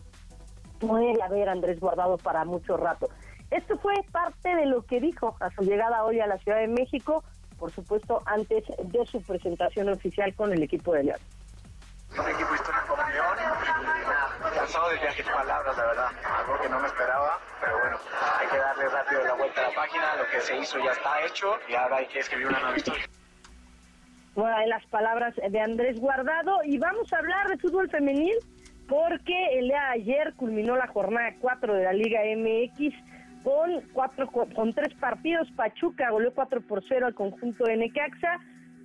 puede 0.80 1.22
haber 1.22 1.50
Andrés 1.50 1.80
Guardado 1.80 2.18
para 2.18 2.46
mucho 2.46 2.78
rato. 2.78 3.10
Esto 3.52 3.78
fue 3.78 3.94
parte 4.12 4.56
de 4.56 4.66
lo 4.66 4.86
que 4.86 5.00
dijo 5.00 5.36
a 5.40 5.50
su 5.52 5.62
llegada 5.62 6.04
hoy 6.04 6.20
a 6.20 6.28
la 6.28 6.38
Ciudad 6.40 6.60
de 6.60 6.68
México, 6.68 7.24
por 7.58 7.72
supuesto, 7.72 8.22
antes 8.26 8.66
de 8.84 9.06
su 9.06 9.22
presentación 9.22 9.90
oficial 9.90 10.34
con 10.36 10.52
el 10.52 10.62
equipo 10.62 10.94
de 10.94 11.04
León. 11.06 11.20
Un 12.12 12.30
equipo 12.30 12.56
histórico 12.56 12.88
como 12.88 13.10
León 13.10 13.38
cansado 14.56 14.90
de 14.90 14.98
viajes 14.98 15.26
palabras, 15.26 15.78
la 15.78 15.86
verdad, 15.86 16.10
algo 16.38 16.62
que 16.62 16.70
no 16.70 16.80
me 16.80 16.88
esperaba, 16.88 17.40
pero 17.62 17.80
bueno, 17.80 17.98
hay 18.40 18.48
que 18.48 18.58
darle 18.58 18.90
rápido 18.90 19.24
la 19.24 19.34
vuelta 19.34 19.62
a 19.62 19.70
la 19.70 19.76
página, 19.76 20.16
lo 20.16 20.28
que 20.30 20.42
se 20.42 20.58
hizo 20.58 20.80
ya 20.80 20.92
está 20.92 21.26
hecho 21.26 21.56
y 21.68 21.76
ahora 21.76 21.98
hay 21.98 22.08
que 22.08 22.20
escribir 22.20 22.48
una 22.48 22.60
nueva 22.60 22.78
historia 22.78 23.06
en 24.38 24.70
las 24.70 24.86
palabras 24.88 25.34
de 25.36 25.60
Andrés 25.60 26.00
Guardado. 26.00 26.60
Y 26.64 26.78
vamos 26.78 27.12
a 27.12 27.18
hablar 27.18 27.48
de 27.48 27.58
fútbol 27.58 27.90
femenil 27.90 28.36
porque 28.88 29.60
el 29.60 29.68
día 29.68 29.82
de 29.82 30.02
ayer 30.02 30.34
culminó 30.36 30.76
la 30.76 30.88
jornada 30.88 31.36
4 31.40 31.74
de 31.74 31.84
la 31.84 31.94
Liga 31.94 32.22
MX 32.36 32.94
con, 33.44 33.82
cuatro, 33.94 34.28
con 34.28 34.74
tres 34.74 34.94
partidos. 34.96 35.50
Pachuca 35.56 36.12
goleó 36.12 36.34
4 36.34 36.62
por 36.62 36.84
0 36.88 37.08
al 37.08 37.16
conjunto 37.16 37.66
de 37.66 37.78
Necaxa. 37.78 38.40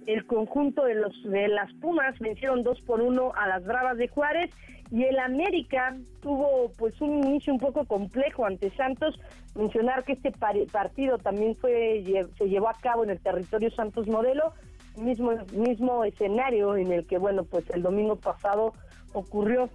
el 0.06 0.26
conjunto 0.26 0.84
de 0.84 0.94
los 0.94 1.22
de 1.24 1.48
las 1.48 1.72
Pumas 1.74 2.18
vencieron 2.18 2.62
2 2.62 2.80
por 2.82 3.02
1 3.02 3.32
a 3.36 3.46
las 3.46 3.64
Bravas 3.64 3.98
de 3.98 4.08
Juárez 4.08 4.50
y 4.90 5.04
el 5.04 5.18
América 5.18 5.96
tuvo 6.20 6.70
pues 6.76 7.00
un 7.00 7.24
inicio 7.24 7.52
un 7.52 7.58
poco 7.58 7.84
complejo 7.86 8.44
ante 8.44 8.70
Santos. 8.70 9.18
Mencionar 9.54 10.04
que 10.04 10.12
este 10.12 10.32
partido 10.32 11.18
también 11.18 11.56
fue 11.56 12.02
se 12.36 12.48
llevó 12.48 12.68
a 12.68 12.74
cabo 12.74 13.04
en 13.04 13.10
el 13.10 13.20
territorio 13.20 13.70
Santos 13.70 14.06
Modelo, 14.06 14.52
mismo 14.96 15.32
mismo 15.52 16.04
escenario 16.04 16.76
en 16.76 16.92
el 16.92 17.06
que 17.06 17.18
bueno, 17.18 17.44
pues 17.44 17.68
el 17.70 17.82
domingo 17.82 18.16
pasado 18.16 18.72
ocurrió 19.12 19.68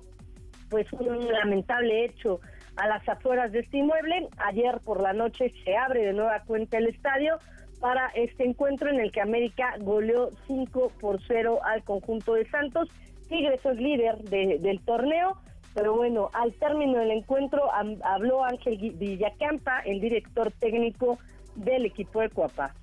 pues 0.69 0.91
un 0.93 1.31
lamentable 1.31 2.05
hecho 2.05 2.39
a 2.75 2.87
las 2.87 3.07
afueras 3.07 3.51
de 3.51 3.59
este 3.59 3.77
inmueble. 3.77 4.27
Ayer 4.37 4.79
por 4.83 5.01
la 5.01 5.13
noche 5.13 5.53
se 5.63 5.75
abre 5.75 6.05
de 6.05 6.13
nueva 6.13 6.43
cuenta 6.45 6.77
el 6.77 6.87
estadio 6.87 7.37
para 7.79 8.07
este 8.09 8.45
encuentro 8.45 8.89
en 8.89 8.99
el 8.99 9.11
que 9.11 9.21
América 9.21 9.75
goleó 9.79 10.31
5 10.47 10.91
por 10.99 11.19
0 11.27 11.59
al 11.63 11.83
conjunto 11.83 12.33
de 12.33 12.49
Santos. 12.49 12.89
Tigres 13.29 13.63
es 13.65 13.77
líder 13.77 14.17
del 14.23 14.79
torneo, 14.81 15.37
pero 15.73 15.95
bueno, 15.95 16.29
al 16.33 16.53
término 16.53 16.99
del 16.99 17.11
encuentro 17.11 17.69
habló 18.03 18.43
Ángel 18.45 18.77
Villacampa, 18.95 19.79
el 19.81 19.99
director 19.99 20.51
técnico 20.51 21.19
del 21.55 21.85
equipo 21.85 22.21
de 22.21 22.29
Cuapa. 22.29 22.73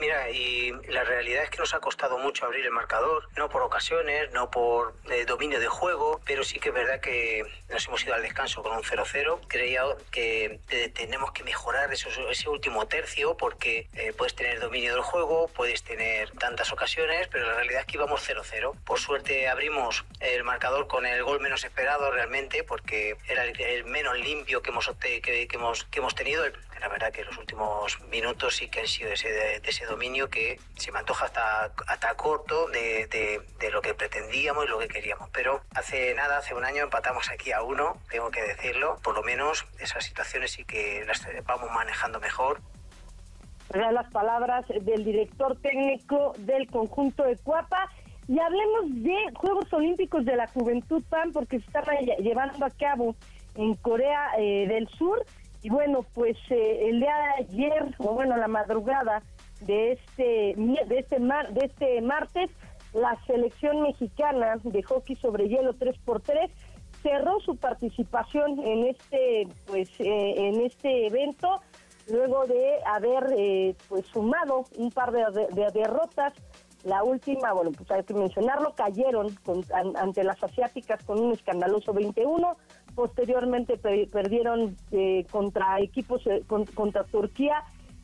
Mira, 0.00 0.30
y 0.30 0.72
la 0.88 1.04
realidad 1.04 1.44
es 1.44 1.50
que 1.50 1.58
nos 1.58 1.74
ha 1.74 1.80
costado 1.80 2.16
mucho 2.16 2.46
abrir 2.46 2.64
el 2.64 2.70
marcador, 2.70 3.28
no 3.36 3.50
por 3.50 3.60
ocasiones, 3.60 4.32
no 4.32 4.50
por 4.50 4.94
eh, 5.10 5.26
dominio 5.26 5.60
de 5.60 5.68
juego, 5.68 6.22
pero 6.24 6.42
sí 6.42 6.58
que 6.58 6.70
es 6.70 6.74
verdad 6.74 7.00
que 7.00 7.44
nos 7.68 7.86
hemos 7.86 8.02
ido 8.02 8.14
al 8.14 8.22
descanso 8.22 8.62
con 8.62 8.74
un 8.74 8.82
0-0. 8.82 9.40
Creía 9.46 9.82
que 10.10 10.58
eh, 10.70 10.88
tenemos 10.94 11.32
que 11.32 11.44
mejorar 11.44 11.92
ese 11.92 12.48
último 12.48 12.88
tercio 12.88 13.36
porque 13.36 13.88
eh, 13.92 14.14
puedes 14.16 14.34
tener 14.34 14.58
dominio 14.58 14.94
del 14.94 15.02
juego, 15.02 15.48
puedes 15.48 15.82
tener 15.82 16.30
tantas 16.30 16.72
ocasiones, 16.72 17.28
pero 17.28 17.46
la 17.46 17.56
realidad 17.56 17.80
es 17.80 17.86
que 17.86 17.98
íbamos 17.98 18.26
0-0. 18.26 18.72
Por 18.86 18.98
suerte 18.98 19.50
abrimos 19.50 20.06
el 20.20 20.44
marcador 20.44 20.86
con 20.86 21.04
el 21.04 21.22
gol 21.24 21.40
menos 21.40 21.62
esperado 21.62 22.10
realmente 22.10 22.64
porque 22.64 23.18
era 23.28 23.44
el, 23.44 23.84
menos 23.84 24.18
limpio 24.18 24.62
que 24.62 24.70
hemos, 24.70 24.90
que, 24.98 25.46
hemos, 25.52 25.84
que 25.84 25.98
hemos 25.98 26.14
tenido, 26.14 26.44
la 26.80 26.88
verdad 26.88 27.12
que 27.12 27.24
los 27.24 27.36
últimos 27.36 28.00
minutos 28.10 28.56
sí 28.56 28.68
que 28.68 28.80
han 28.80 28.86
sido 28.86 29.08
de 29.08 29.14
ese, 29.14 29.28
de 29.28 29.60
ese 29.64 29.84
dominio 29.84 30.30
que 30.30 30.58
se 30.76 30.90
me 30.90 30.98
antoja 30.98 31.26
hasta, 31.26 31.70
hasta 31.86 32.14
corto 32.14 32.68
de, 32.68 33.06
de, 33.06 33.70
lo 33.70 33.82
que 33.82 33.94
pretendíamos 33.94 34.64
y 34.64 34.68
lo 34.68 34.78
que 34.78 34.88
queríamos. 34.88 35.28
Pero 35.30 35.60
hace 35.74 36.14
nada, 36.14 36.38
hace 36.38 36.54
un 36.54 36.64
año 36.64 36.82
empatamos 36.84 37.30
aquí 37.30 37.52
a 37.52 37.62
uno, 37.62 37.98
tengo 38.10 38.30
que 38.30 38.42
decirlo. 38.42 38.98
Por 39.02 39.14
lo 39.14 39.22
menos 39.22 39.66
esas 39.78 40.04
situaciones 40.04 40.52
sí 40.52 40.64
que 40.64 41.04
las 41.06 41.26
vamos 41.44 41.70
manejando 41.70 42.18
mejor. 42.18 42.60
Las 43.72 44.10
palabras 44.10 44.66
del 44.68 45.04
director 45.04 45.56
técnico 45.60 46.32
del 46.38 46.68
conjunto 46.68 47.24
de 47.24 47.36
Cuapa. 47.36 47.90
Y 48.26 48.38
hablemos 48.38 49.02
de 49.02 49.16
Juegos 49.34 49.72
Olímpicos 49.72 50.24
de 50.24 50.36
la 50.36 50.46
Juventud 50.48 51.02
PAN, 51.10 51.32
porque 51.32 51.58
se 51.58 51.66
están 51.66 51.84
llevando 52.20 52.64
a 52.64 52.70
cabo 52.70 53.16
en 53.56 53.74
Corea 53.74 54.30
eh, 54.38 54.66
del 54.68 54.88
Sur 54.90 55.24
y 55.62 55.70
bueno, 55.70 56.04
pues 56.14 56.36
eh, 56.50 56.88
el 56.88 57.00
día 57.00 57.14
de 57.16 57.44
ayer, 57.44 57.94
o 57.98 58.14
bueno, 58.14 58.36
la 58.36 58.48
madrugada 58.48 59.22
de 59.60 59.92
este, 59.92 60.54
de 60.56 60.98
este, 60.98 61.18
mar, 61.18 61.52
de 61.52 61.66
este 61.66 62.00
martes, 62.00 62.50
la 62.92 63.16
selección 63.26 63.82
mexicana 63.82 64.56
de 64.62 64.82
hockey 64.82 65.16
sobre 65.16 65.48
hielo 65.48 65.74
3x3 65.74 66.50
cerró 67.02 67.40
su 67.40 67.56
participación 67.56 68.58
en 68.60 68.86
este, 68.86 69.48
pues, 69.66 69.88
eh, 70.00 70.34
en 70.36 70.60
este 70.62 71.06
evento 71.06 71.60
luego 72.10 72.46
de 72.46 72.78
haber 72.84 73.32
eh, 73.36 73.74
pues 73.88 74.06
sumado 74.06 74.64
un 74.76 74.90
par 74.90 75.12
de, 75.12 75.70
derrotas. 75.72 76.32
La 76.82 77.04
última, 77.04 77.52
bueno, 77.52 77.72
pues 77.72 77.90
hay 77.90 78.02
que 78.04 78.14
mencionarlo, 78.14 78.74
cayeron 78.74 79.36
ante 79.96 80.24
las 80.24 80.42
asiáticas 80.42 81.04
con 81.04 81.20
un 81.20 81.32
escandaloso 81.32 81.92
21, 81.92 82.56
posteriormente 82.94 83.78
perdieron 83.78 84.76
eh, 84.92 85.26
contra 85.30 85.80
equipos 85.80 86.26
eh, 86.26 86.42
contra 86.46 87.04
Turquía 87.04 87.62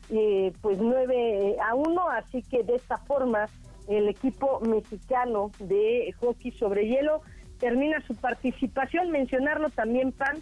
eh, 0.09 0.53
pues 0.61 0.77
9 0.79 1.57
a 1.61 1.75
1 1.75 2.09
así 2.09 2.41
que 2.43 2.63
de 2.63 2.75
esta 2.75 2.97
forma 2.97 3.47
el 3.87 4.09
equipo 4.09 4.59
mexicano 4.61 5.51
de 5.59 6.13
hockey 6.19 6.51
sobre 6.51 6.87
hielo 6.87 7.21
termina 7.59 8.01
su 8.01 8.15
participación 8.15 9.11
mencionarlo 9.11 9.69
también 9.69 10.11
Pan 10.11 10.37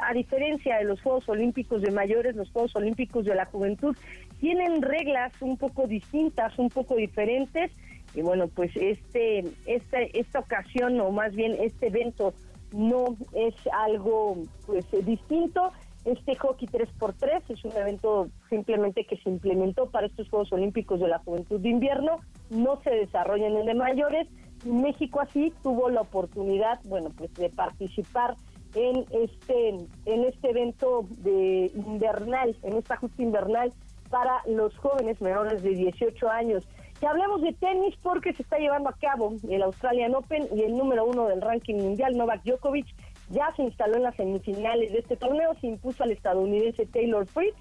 a 0.00 0.12
diferencia 0.12 0.76
de 0.76 0.84
los 0.84 1.00
Juegos 1.00 1.28
Olímpicos 1.30 1.80
de 1.80 1.90
mayores, 1.90 2.36
los 2.36 2.50
Juegos 2.50 2.76
Olímpicos 2.76 3.24
de 3.24 3.34
la 3.34 3.46
Juventud 3.46 3.96
tienen 4.40 4.82
reglas 4.82 5.32
un 5.40 5.56
poco 5.56 5.86
distintas, 5.86 6.58
un 6.58 6.68
poco 6.68 6.96
diferentes. 6.96 7.70
Y 8.14 8.22
bueno, 8.22 8.48
pues 8.48 8.70
este, 8.76 9.44
este, 9.66 10.18
esta 10.18 10.38
ocasión, 10.38 11.00
o 11.00 11.10
más 11.10 11.34
bien 11.34 11.56
este 11.60 11.88
evento, 11.88 12.34
no 12.72 13.16
es 13.32 13.54
algo 13.72 14.36
pues 14.66 14.86
distinto. 15.04 15.72
Este 16.04 16.36
hockey 16.36 16.68
3x3 16.68 17.42
es 17.48 17.64
un 17.64 17.72
evento 17.72 18.28
simplemente 18.48 19.04
que 19.04 19.16
se 19.16 19.28
implementó 19.28 19.86
para 19.86 20.06
estos 20.06 20.28
Juegos 20.28 20.52
Olímpicos 20.52 21.00
de 21.00 21.08
la 21.08 21.18
Juventud 21.18 21.60
de 21.60 21.68
Invierno, 21.68 22.20
no 22.48 22.80
se 22.82 22.90
desarrolla 22.90 23.48
en 23.48 23.56
el 23.56 23.66
de 23.66 23.74
mayores. 23.74 24.28
México 24.64 25.20
así 25.20 25.52
tuvo 25.64 25.90
la 25.90 26.02
oportunidad, 26.02 26.80
bueno, 26.84 27.10
pues 27.16 27.34
de 27.34 27.50
participar 27.50 28.36
en 28.74 29.04
este 29.10 29.68
en 30.04 30.24
este 30.24 30.50
evento 30.50 31.06
de 31.18 31.72
invernal, 31.74 32.56
en 32.62 32.76
esta 32.76 32.96
justa 32.96 33.22
invernal 33.22 33.72
para 34.08 34.42
los 34.46 34.76
jóvenes 34.78 35.20
menores 35.20 35.62
de 35.62 35.70
18 35.70 36.28
años. 36.28 36.68
Que 37.00 37.06
hablemos 37.06 37.42
de 37.42 37.52
tenis 37.52 37.94
porque 38.02 38.32
se 38.32 38.42
está 38.42 38.58
llevando 38.58 38.88
a 38.88 38.96
cabo 38.96 39.34
el 39.48 39.62
Australian 39.62 40.14
Open 40.14 40.48
y 40.54 40.62
el 40.62 40.76
número 40.76 41.04
uno 41.04 41.26
del 41.26 41.42
ranking 41.42 41.74
mundial, 41.74 42.16
Novak 42.16 42.42
Djokovic, 42.44 42.86
ya 43.30 43.52
se 43.56 43.62
instaló 43.62 43.96
en 43.96 44.04
las 44.04 44.16
semifinales 44.16 44.92
de 44.92 45.00
este 45.00 45.16
torneo, 45.16 45.54
se 45.60 45.66
impuso 45.66 46.04
al 46.04 46.12
estadounidense 46.12 46.86
Taylor 46.86 47.26
Fritz 47.26 47.56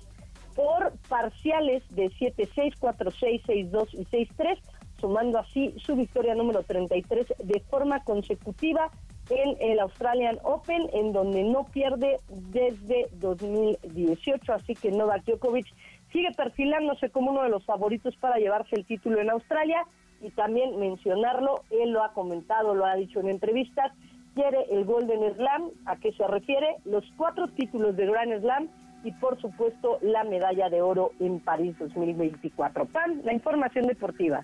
por 0.56 0.94
parciales 1.10 1.84
de 1.90 2.10
7-6, 2.12 2.78
4-6, 2.80 3.44
6-2 3.72 3.88
y 3.94 4.06
6-3, 4.06 4.58
sumando 5.00 5.40
así 5.40 5.76
su 5.86 5.96
victoria 5.96 6.34
número 6.34 6.64
33 6.64 7.34
de 7.44 7.60
forma 7.70 8.04
consecutiva 8.04 8.90
en 9.30 9.58
el 9.60 9.80
Australian 9.80 10.40
Open, 10.44 10.88
en 10.94 11.12
donde 11.12 11.44
no 11.44 11.66
pierde 11.66 12.20
desde 12.30 13.08
2018. 13.14 14.54
Así 14.54 14.76
que 14.76 14.92
Novak 14.92 15.26
Djokovic 15.26 15.68
sigue 16.12 16.32
perfilándose 16.36 17.10
como 17.10 17.32
uno 17.32 17.44
de 17.44 17.50
los 17.50 17.66
favoritos 17.66 18.16
para 18.18 18.38
llevarse 18.38 18.76
el 18.76 18.86
título 18.86 19.20
en 19.20 19.30
Australia 19.30 19.86
y 20.22 20.30
también 20.32 20.80
mencionarlo, 20.80 21.64
él 21.70 21.92
lo 21.92 22.04
ha 22.04 22.14
comentado, 22.14 22.74
lo 22.74 22.86
ha 22.86 22.96
dicho 22.96 23.20
en 23.20 23.30
entrevistas, 23.30 23.92
quiere 24.34 24.66
el 24.72 24.86
Golden 24.86 25.36
Slam, 25.36 25.70
¿a 25.86 25.98
qué 25.98 26.12
se 26.14 26.28
refiere? 26.28 26.78
Los 26.86 27.04
cuatro 27.18 27.48
títulos 27.50 27.96
de 27.96 28.06
Grand 28.06 28.40
Slam 28.42 28.70
y 29.04 29.12
por 29.14 29.40
supuesto 29.40 30.00
la 30.02 30.24
medalla 30.24 30.70
de 30.70 30.82
oro 30.82 31.12
en 31.20 31.40
París 31.40 31.76
2024. 31.80 32.86
Pan, 32.86 33.22
la 33.24 33.34
información 33.34 33.88
deportiva. 33.88 34.44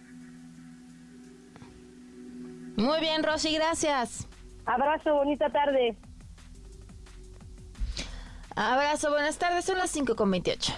Muy 2.78 3.00
bien, 3.00 3.24
Rosy, 3.24 3.56
gracias. 3.56 4.28
Abrazo, 4.66 5.16
bonita 5.16 5.50
tarde. 5.50 5.96
Abrazo, 8.56 9.10
buenas 9.10 9.38
tardes, 9.38 9.66
son 9.66 9.78
las 9.78 9.90
5 9.90 10.16
con 10.16 10.30
28. 10.30 10.74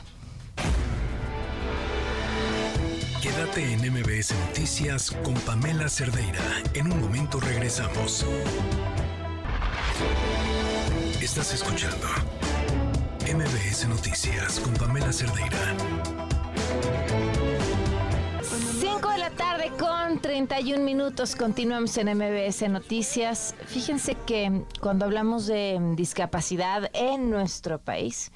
Quédate 3.23 3.63
en 3.71 3.79
MBS 3.79 4.35
Noticias 4.47 5.09
con 5.23 5.33
Pamela 5.35 5.87
Cerdeira. 5.87 6.41
En 6.73 6.91
un 6.91 6.99
momento 6.99 7.39
regresamos. 7.39 8.25
Estás 11.21 11.53
escuchando 11.53 12.05
MBS 13.21 13.87
Noticias 13.87 14.59
con 14.59 14.73
Pamela 14.73 15.13
Cerdeira. 15.13 15.57
5 18.81 19.09
de 19.11 19.17
la 19.17 19.29
tarde 19.29 19.71
con 19.79 20.19
31 20.19 20.83
minutos. 20.83 21.37
Continuamos 21.37 21.97
en 21.97 22.17
MBS 22.17 22.67
Noticias. 22.67 23.55
Fíjense 23.67 24.17
que 24.27 24.65
cuando 24.81 25.05
hablamos 25.05 25.45
de 25.45 25.79
discapacidad 25.95 26.91
en 26.93 27.29
nuestro 27.29 27.79
país, 27.79 28.33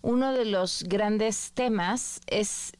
uno 0.00 0.32
de 0.32 0.46
los 0.46 0.84
grandes 0.84 1.52
temas 1.52 2.22
es 2.26 2.72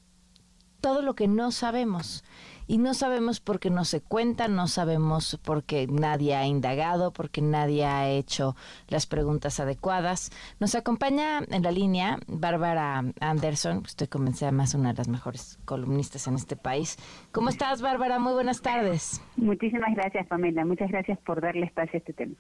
todo 0.81 1.03
lo 1.03 1.15
que 1.15 1.29
no 1.29 1.51
sabemos. 1.53 2.25
Y 2.67 2.79
no 2.79 2.95
sabemos 2.95 3.41
porque 3.41 3.69
no 3.69 3.85
se 3.85 4.01
cuenta, 4.01 4.47
no 4.47 4.69
sabemos 4.69 5.41
porque 5.45 5.89
nadie 5.89 6.37
ha 6.37 6.47
indagado, 6.47 7.13
porque 7.13 7.43
nadie 7.43 7.85
ha 7.85 8.09
hecho 8.09 8.55
las 8.87 9.07
preguntas 9.07 9.59
adecuadas. 9.59 10.31
Nos 10.61 10.77
acompaña 10.77 11.41
en 11.51 11.65
la 11.65 11.73
línea 11.73 12.21
Bárbara 12.29 13.03
Anderson, 13.19 13.83
estoy 13.85 14.07
convencida 14.07 14.53
más 14.53 14.75
una 14.75 14.93
de 14.93 14.99
las 14.99 15.09
mejores 15.09 15.59
columnistas 15.65 16.29
en 16.29 16.37
este 16.37 16.55
país. 16.55 16.97
¿Cómo 17.33 17.49
estás, 17.49 17.83
Bárbara? 17.83 18.21
Muy 18.21 18.35
buenas 18.35 18.63
tardes. 18.63 19.21
Muchísimas 19.37 19.93
gracias, 19.97 20.29
Pamela. 20.29 20.65
Muchas 20.65 20.93
gracias 20.93 21.19
por 21.27 21.41
darle 21.41 21.67
espacio 21.67 21.97
a 21.97 21.99
este 21.99 22.13
tema. 22.13 22.35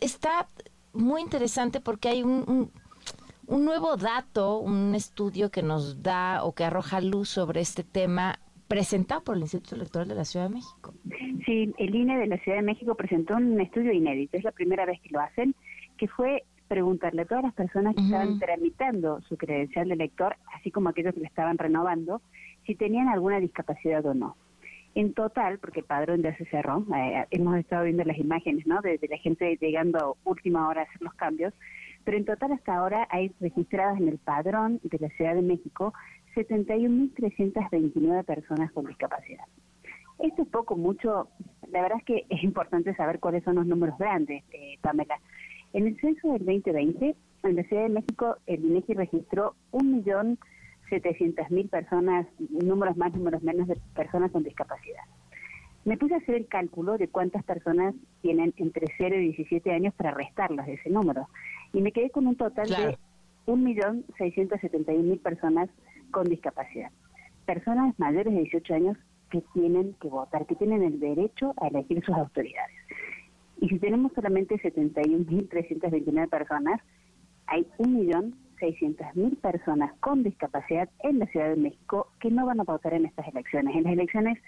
Está 0.00 0.46
muy 0.92 1.20
interesante 1.20 1.80
porque 1.80 2.08
hay 2.08 2.22
un 2.22 2.44
un 2.48 2.70
nuevo 3.48 3.96
dato, 3.96 4.58
un 4.58 4.94
estudio 4.94 5.50
que 5.50 5.62
nos 5.62 6.02
da 6.02 6.44
o 6.44 6.54
que 6.54 6.64
arroja 6.64 7.00
luz 7.00 7.28
sobre 7.28 7.60
este 7.60 7.84
tema 7.84 8.38
presentado 8.68 9.22
por 9.24 9.36
el 9.36 9.42
Instituto 9.42 9.76
Electoral 9.76 10.08
de 10.08 10.14
la 10.14 10.24
Ciudad 10.24 10.48
de 10.48 10.54
México. 10.54 10.94
Sí, 11.46 11.74
el 11.78 11.94
INE 11.94 12.18
de 12.18 12.26
la 12.26 12.36
Ciudad 12.38 12.58
de 12.58 12.62
México 12.62 12.94
presentó 12.94 13.36
un 13.36 13.58
estudio 13.60 13.92
inédito, 13.92 14.36
es 14.36 14.44
la 14.44 14.52
primera 14.52 14.84
vez 14.84 15.00
que 15.00 15.08
lo 15.10 15.20
hacen, 15.20 15.54
que 15.96 16.08
fue 16.08 16.44
preguntarle 16.68 17.22
a 17.22 17.24
todas 17.24 17.44
las 17.44 17.54
personas 17.54 17.96
que 17.96 18.02
estaban 18.02 18.38
tramitando 18.38 19.20
su 19.22 19.36
credencial 19.36 19.88
de 19.88 19.94
elector, 19.94 20.36
así 20.54 20.70
como 20.70 20.90
aquellos 20.90 21.14
que 21.14 21.20
le 21.20 21.26
estaban 21.26 21.56
renovando, 21.58 22.20
si 22.66 22.74
tenían 22.74 23.08
alguna 23.08 23.40
discapacidad 23.40 24.04
o 24.04 24.14
no. 24.14 24.36
En 24.94 25.14
total, 25.14 25.58
porque 25.58 25.80
el 25.80 25.86
padrón 25.86 26.22
ya 26.22 26.36
se 26.36 26.44
cerró, 26.46 26.84
eh, 26.94 27.24
hemos 27.30 27.56
estado 27.56 27.84
viendo 27.84 28.04
las 28.04 28.18
imágenes, 28.18 28.66
¿no? 28.66 28.80
De, 28.82 28.98
la 29.08 29.18
gente 29.18 29.56
llegando 29.60 29.98
a 29.98 30.28
última 30.28 30.68
hora 30.68 30.82
a 30.82 30.84
hacer 30.84 31.00
los 31.00 31.14
cambios, 31.14 31.54
pero 32.08 32.16
en 32.16 32.24
total 32.24 32.52
hasta 32.52 32.74
ahora 32.74 33.06
hay 33.10 33.34
registradas 33.38 34.00
en 34.00 34.08
el 34.08 34.16
padrón 34.16 34.80
de 34.82 34.98
la 34.98 35.10
Ciudad 35.10 35.34
de 35.34 35.42
México 35.42 35.92
71.329 36.36 38.24
personas 38.24 38.72
con 38.72 38.86
discapacidad. 38.86 39.44
Esto 40.18 40.40
es 40.40 40.48
poco, 40.48 40.74
mucho. 40.74 41.28
La 41.70 41.82
verdad 41.82 41.98
es 41.98 42.04
que 42.04 42.24
es 42.30 42.42
importante 42.42 42.94
saber 42.94 43.20
cuáles 43.20 43.44
son 43.44 43.56
los 43.56 43.66
números 43.66 43.98
grandes, 43.98 44.42
eh, 44.54 44.78
Pamela. 44.80 45.20
En 45.74 45.86
el 45.86 46.00
censo 46.00 46.32
del 46.32 46.46
2020, 46.46 47.14
en 47.42 47.56
la 47.56 47.62
Ciudad 47.64 47.82
de 47.82 47.90
México, 47.90 48.38
el 48.46 48.64
INEGI 48.64 48.94
registró 48.94 49.54
1.700.000 49.72 51.68
personas, 51.68 52.26
números 52.38 52.96
más, 52.96 53.12
números 53.12 53.42
menos, 53.42 53.68
de 53.68 53.76
personas 53.94 54.30
con 54.30 54.44
discapacidad. 54.44 55.02
Me 55.88 55.96
puse 55.96 56.12
a 56.12 56.18
hacer 56.18 56.34
el 56.34 56.46
cálculo 56.48 56.98
de 56.98 57.08
cuántas 57.08 57.42
personas 57.44 57.94
tienen 58.20 58.52
entre 58.58 58.88
0 58.98 59.16
y 59.16 59.32
17 59.32 59.72
años 59.72 59.94
para 59.94 60.10
restarlas 60.10 60.66
de 60.66 60.74
ese 60.74 60.90
número. 60.90 61.28
Y 61.72 61.80
me 61.80 61.92
quedé 61.92 62.10
con 62.10 62.26
un 62.26 62.36
total 62.36 62.68
de 62.68 62.98
1.671.000 63.46 65.22
personas 65.22 65.70
con 66.10 66.24
discapacidad. 66.24 66.90
Personas 67.46 67.98
mayores 67.98 68.34
de 68.34 68.40
18 68.40 68.74
años 68.74 68.98
que 69.30 69.42
tienen 69.54 69.94
que 69.94 70.08
votar, 70.08 70.44
que 70.44 70.56
tienen 70.56 70.82
el 70.82 71.00
derecho 71.00 71.54
a 71.56 71.68
elegir 71.68 72.04
sus 72.04 72.14
autoridades. 72.14 72.76
Y 73.58 73.70
si 73.70 73.78
tenemos 73.78 74.12
solamente 74.12 74.56
71.329 74.56 76.28
personas, 76.28 76.82
hay 77.46 77.66
1.600.000 77.78 79.40
personas 79.40 79.94
con 80.00 80.22
discapacidad 80.22 80.90
en 80.98 81.18
la 81.18 81.26
Ciudad 81.28 81.48
de 81.48 81.56
México 81.56 82.08
que 82.20 82.30
no 82.30 82.44
van 82.44 82.60
a 82.60 82.64
votar 82.64 82.92
en 82.92 83.06
estas 83.06 83.26
elecciones, 83.28 83.74
en 83.74 83.84
las 83.84 83.94
elecciones 83.94 84.38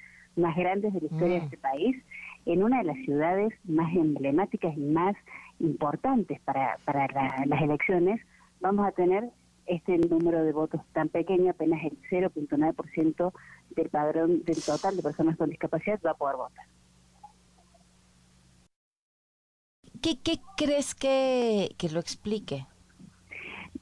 más 0.41 0.57
grandes 0.57 0.93
de 0.93 1.01
la 1.01 1.07
historia 1.07 1.35
de 1.35 1.41
mm. 1.41 1.45
este 1.45 1.59
país, 1.59 1.97
en 2.47 2.63
una 2.63 2.79
de 2.79 2.85
las 2.85 2.97
ciudades 3.05 3.53
más 3.65 3.95
emblemáticas 3.95 4.77
y 4.77 4.81
más 4.81 5.15
importantes 5.59 6.41
para, 6.41 6.79
para 6.85 7.07
las 7.47 7.63
elecciones, 7.63 8.21
vamos 8.61 8.87
a 8.87 8.93
tener 8.93 9.31
este 9.67 9.99
número 9.99 10.43
de 10.43 10.53
votos 10.53 10.81
tan 10.93 11.09
pequeño, 11.09 11.51
apenas 11.51 11.81
el 11.85 11.97
0.9% 12.11 13.33
del 13.71 13.89
padrón 13.89 14.43
del 14.45 14.63
total 14.65 14.97
de 14.97 15.03
personas 15.03 15.37
con 15.37 15.49
discapacidad 15.49 16.01
va 16.05 16.11
a 16.11 16.15
poder 16.15 16.37
votar. 16.37 16.67
¿Qué, 20.03 20.19
crees 20.57 20.95
que, 20.95 21.69
lo 21.93 22.01
explique? 22.01 22.67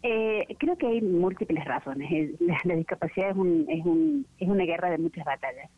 Eh, 0.03 0.47
creo 0.59 0.77
que 0.77 0.87
hay 0.89 1.01
múltiples 1.01 1.65
razones. 1.65 2.33
La, 2.65 2.75
discapacidad 2.75 3.31
es, 3.31 3.37
un, 3.37 3.67
es, 3.69 3.85
un, 3.87 4.27
es 4.39 4.49
una 4.49 4.65
guerra 4.65 4.91
de 4.91 4.99
muchas 4.99 5.25
batallas. 5.25 5.71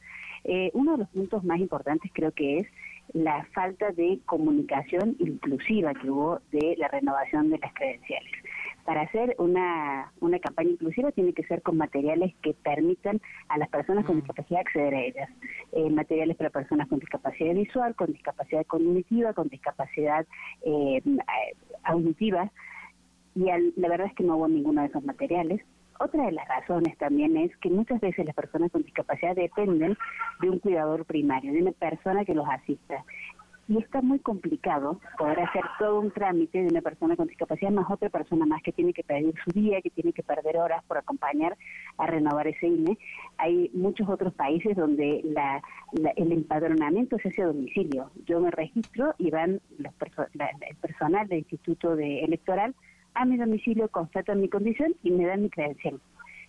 Eh, 0.44 0.70
uno 0.74 0.92
de 0.92 0.98
los 0.98 1.08
puntos 1.08 1.44
más 1.44 1.58
importantes 1.58 2.10
creo 2.14 2.32
que 2.32 2.58
es 2.58 2.66
la 3.12 3.44
falta 3.52 3.90
de 3.90 4.20
comunicación 4.26 5.16
inclusiva 5.18 5.94
que 5.94 6.10
hubo 6.10 6.40
de 6.52 6.76
la 6.78 6.88
renovación 6.88 7.50
de 7.50 7.58
las 7.58 7.74
credenciales 7.74 8.32
para 8.84 9.02
hacer 9.02 9.36
una, 9.38 10.12
una 10.20 10.38
campaña 10.38 10.70
inclusiva 10.70 11.12
tiene 11.12 11.32
que 11.32 11.44
ser 11.44 11.62
con 11.62 11.76
materiales 11.76 12.34
que 12.42 12.54
permitan 12.54 13.20
a 13.48 13.58
las 13.58 13.68
personas 13.68 14.04
con 14.04 14.16
mm. 14.16 14.20
discapacidad 14.20 14.60
acceder 14.60 14.94
a 14.94 15.00
ellas. 15.00 15.30
Eh, 15.72 15.88
materiales 15.90 16.36
para 16.36 16.50
personas 16.50 16.88
con 16.88 16.98
discapacidad 16.98 17.54
visual, 17.54 17.94
con 17.94 18.12
discapacidad 18.12 18.66
cognitiva, 18.66 19.32
con 19.32 19.48
discapacidad 19.48 20.26
eh, 20.62 21.02
auditiva. 21.84 22.50
Y 23.36 23.44
la 23.76 23.88
verdad 23.88 24.08
es 24.08 24.14
que 24.14 24.24
no 24.24 24.36
hubo 24.36 24.48
ninguno 24.48 24.80
de 24.80 24.88
esos 24.88 25.04
materiales. 25.04 25.60
Otra 26.02 26.24
de 26.24 26.32
las 26.32 26.48
razones 26.48 26.96
también 26.96 27.36
es 27.36 27.54
que 27.58 27.68
muchas 27.68 28.00
veces 28.00 28.24
las 28.24 28.34
personas 28.34 28.72
con 28.72 28.82
discapacidad 28.82 29.36
dependen 29.36 29.98
de 30.40 30.48
un 30.48 30.58
cuidador 30.58 31.04
primario, 31.04 31.52
de 31.52 31.60
una 31.60 31.72
persona 31.72 32.24
que 32.24 32.34
los 32.34 32.48
asista 32.48 33.04
y 33.70 33.78
está 33.78 34.02
muy 34.02 34.18
complicado 34.18 34.98
poder 35.16 35.38
hacer 35.40 35.62
todo 35.78 36.00
un 36.00 36.10
trámite 36.10 36.62
de 36.62 36.68
una 36.68 36.80
persona 36.80 37.14
con 37.14 37.28
discapacidad 37.28 37.70
más 37.70 37.88
otra 37.88 38.08
persona 38.08 38.44
más 38.44 38.62
que 38.62 38.72
tiene 38.72 38.92
que 38.92 39.04
pedir 39.04 39.32
su 39.44 39.52
día, 39.52 39.80
que 39.80 39.90
tiene 39.90 40.12
que 40.12 40.24
perder 40.24 40.56
horas 40.56 40.82
por 40.88 40.98
acompañar 40.98 41.56
a 41.96 42.06
renovar 42.06 42.48
ese 42.48 42.66
INE. 42.66 42.98
Hay 43.36 43.70
muchos 43.72 44.08
otros 44.08 44.34
países 44.34 44.76
donde 44.76 45.20
la, 45.22 45.62
el 46.16 46.32
empadronamiento 46.32 47.16
se 47.18 47.28
hace 47.28 47.42
a 47.42 47.46
domicilio. 47.46 48.10
Yo 48.26 48.40
me 48.40 48.50
registro 48.50 49.14
y 49.18 49.30
van 49.30 49.60
los 49.78 49.92
el 49.94 50.76
personal 50.80 51.28
del 51.28 51.40
Instituto 51.40 51.94
de 51.94 52.24
Electoral 52.24 52.74
a 53.20 53.24
mi 53.24 53.36
domicilio, 53.36 53.88
constatan 53.88 54.40
mi 54.40 54.48
condición 54.48 54.94
y 55.02 55.10
me 55.10 55.26
dan 55.26 55.42
mi 55.42 55.50
credencial. 55.50 56.00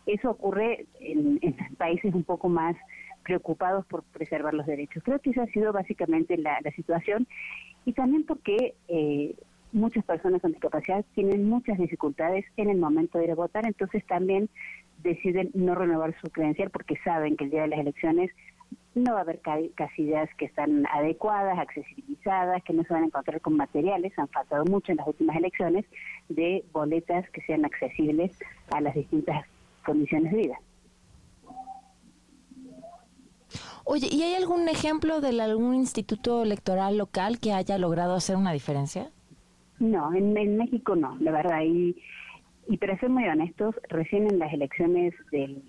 Eso 0.06 0.32
ocurre 0.32 0.86
en, 1.00 1.40
en 1.42 1.56
países 1.78 2.14
un 2.14 2.24
poco 2.24 2.50
más 2.50 2.76
preocupados 3.24 3.86
por 3.86 4.04
preservar 4.04 4.54
los 4.54 4.66
derechos. 4.66 5.04
Creo 5.04 5.20
que 5.20 5.32
esa 5.32 5.44
ha 5.44 5.48
sido 5.48 5.74
básicamente 5.74 6.38
la, 6.38 6.60
situación 6.76 7.28
y 7.86 7.94
también 7.94 8.24
porque 8.26 8.76
eh, 8.88 9.36
muchas 9.72 10.04
personas 10.06 10.42
con 10.42 10.52
discapacidad 10.52 11.06
tienen 11.16 11.48
muchas 11.48 11.78
dificultades 11.78 12.46
en 12.58 12.70
el 12.70 12.78
momento 12.78 13.18
de 13.18 13.26
ir 13.26 13.32
a 13.32 13.36
votar, 13.36 13.66
entonces 13.66 14.06
también 14.06 14.50
deciden 15.04 15.50
no 15.54 15.76
renovar 15.76 16.16
su 16.22 16.30
credencial 16.30 16.70
porque 16.70 16.98
saben 17.04 17.36
que 17.36 17.46
el 17.46 17.52
día 17.52 17.64
de 17.64 17.70
las 17.70 17.80
elecciones 17.80 18.32
no 18.94 19.14
va 19.14 19.20
a 19.20 19.22
haber 19.22 19.40
casillas 19.76 20.30
que 20.38 20.46
están 20.46 20.86
adecuadas, 20.88 21.58
accesibilizadas, 21.58 22.64
que 22.64 22.74
no 22.74 22.84
se 22.84 22.94
van 22.94 23.04
a 23.04 23.06
encontrar 23.06 23.40
con 23.40 23.56
materiales, 23.56 24.18
han 24.18 24.28
faltado 24.28 24.66
mucho 24.66 24.92
en 24.92 24.98
las 24.98 25.08
últimas 25.08 25.38
elecciones, 25.38 25.86
de 26.28 26.66
boletas 26.74 27.30
que 27.30 27.42
sean 27.42 27.64
accesibles 27.64 28.32
a 28.70 28.82
las 28.82 28.94
distintas 28.96 29.46
condiciones 29.86 30.32
de 30.32 30.38
vida. 30.38 30.60
Oye, 33.84 34.08
¿y 34.12 34.22
hay 34.24 34.36
algún 34.36 34.68
ejemplo 34.70 35.22
de 35.22 35.42
algún 35.42 35.74
instituto 35.74 36.44
electoral 36.44 36.98
local 36.98 37.40
que 37.40 37.54
haya 37.54 37.78
logrado 37.78 38.14
hacer 38.14 38.36
una 38.36 38.52
diferencia? 38.52 39.10
No, 39.80 40.14
en, 40.14 40.58
México 40.58 40.96
no, 40.96 41.18
la 41.20 41.32
verdad. 41.32 41.62
Y, 41.64 41.96
y 42.68 42.78
para 42.78 43.00
ser 43.00 43.10
muy 43.10 43.26
honestos, 43.26 43.74
recién 43.90 44.28
en 44.32 44.38
las 44.38 44.54
elecciones 44.54 45.14
del, 45.32 45.64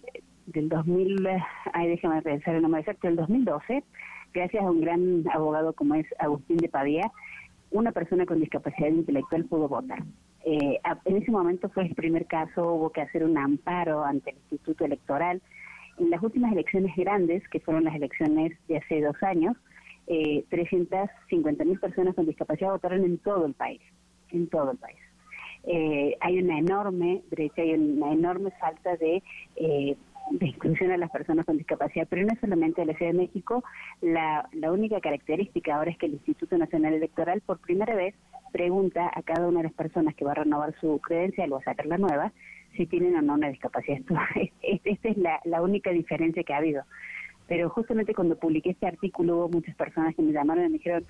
del 0.46 0.68
2000, 0.68 1.28
ay, 1.72 1.88
déjame 1.88 2.22
pensar 2.22 2.54
el 2.54 2.62
nombre 2.62 2.80
exacto, 2.80 3.06
del 3.06 3.16
2012, 3.16 3.84
gracias 4.32 4.62
a 4.62 4.70
un 4.70 4.80
gran 4.80 5.24
abogado 5.32 5.72
como 5.72 5.94
es 5.94 6.06
Agustín 6.18 6.56
de 6.58 6.68
Pavía, 6.68 7.10
una 7.70 7.92
persona 7.92 8.26
con 8.26 8.40
discapacidad 8.40 8.88
intelectual 8.88 9.44
pudo 9.44 9.68
votar. 9.68 10.02
Eh, 10.44 10.80
en 11.04 11.16
ese 11.16 11.30
momento 11.30 11.68
fue 11.70 11.84
el 11.84 11.94
primer 11.94 12.26
caso, 12.26 12.74
hubo 12.74 12.90
que 12.90 13.00
hacer 13.00 13.24
un 13.24 13.38
amparo 13.38 14.04
ante 14.04 14.30
el 14.30 14.36
Instituto 14.36 14.84
Electoral 14.84 15.40
en 15.98 16.10
las 16.10 16.22
últimas 16.22 16.52
elecciones 16.52 16.94
grandes, 16.96 17.46
que 17.48 17.60
fueron 17.60 17.84
las 17.84 17.94
elecciones 17.94 18.52
de 18.68 18.78
hace 18.78 19.00
dos 19.00 19.20
años, 19.22 19.56
eh, 20.06 20.44
350 20.50 21.64
mil 21.64 21.78
personas 21.78 22.14
con 22.14 22.26
discapacidad 22.26 22.70
votaron 22.70 23.04
en 23.04 23.18
todo 23.18 23.46
el 23.46 23.54
país, 23.54 23.80
en 24.30 24.48
todo 24.48 24.72
el 24.72 24.78
país. 24.78 24.98
Eh, 25.64 26.16
hay 26.20 26.42
una 26.42 26.58
enorme 26.58 27.22
brecha, 27.30 27.62
hay 27.62 27.74
una 27.74 28.12
enorme 28.12 28.50
falta 28.60 28.96
de, 28.96 29.22
eh, 29.56 29.96
de 30.38 30.46
inclusión 30.46 30.90
a 30.90 30.96
las 30.96 31.10
personas 31.10 31.44
con 31.46 31.58
discapacidad, 31.58 32.06
pero 32.08 32.22
no 32.22 32.32
es 32.32 32.40
solamente 32.40 32.80
de 32.80 32.86
la 32.86 32.94
Ciudad 32.94 33.12
de 33.12 33.18
México, 33.18 33.62
la, 34.00 34.48
la 34.52 34.72
única 34.72 35.00
característica 35.00 35.76
ahora 35.76 35.90
es 35.90 35.98
que 35.98 36.06
el 36.06 36.14
Instituto 36.14 36.56
Nacional 36.58 36.94
Electoral 36.94 37.40
por 37.42 37.58
primera 37.58 37.94
vez 37.94 38.14
pregunta 38.52 39.10
a 39.14 39.22
cada 39.22 39.48
una 39.48 39.58
de 39.58 39.64
las 39.64 39.72
personas 39.72 40.14
que 40.14 40.24
va 40.24 40.32
a 40.32 40.36
renovar 40.36 40.74
su 40.80 41.00
credencial 41.00 41.52
o 41.52 41.56
a 41.56 41.62
sacar 41.62 41.86
la 41.86 41.98
nueva 41.98 42.32
si 42.76 42.86
tienen 42.86 43.16
o 43.16 43.22
no 43.22 43.34
una 43.34 43.48
discapacidad. 43.48 44.00
Esta 44.62 45.08
es 45.08 45.16
la, 45.16 45.40
la 45.44 45.62
única 45.62 45.90
diferencia 45.90 46.42
que 46.42 46.54
ha 46.54 46.58
habido. 46.58 46.84
Pero 47.48 47.68
justamente 47.68 48.14
cuando 48.14 48.38
publiqué 48.38 48.70
este 48.70 48.86
artículo 48.86 49.36
hubo 49.36 49.48
muchas 49.48 49.74
personas 49.76 50.14
que 50.14 50.22
me 50.22 50.32
llamaron 50.32 50.64
y 50.64 50.68
me 50.68 50.78
dijeron, 50.78 51.04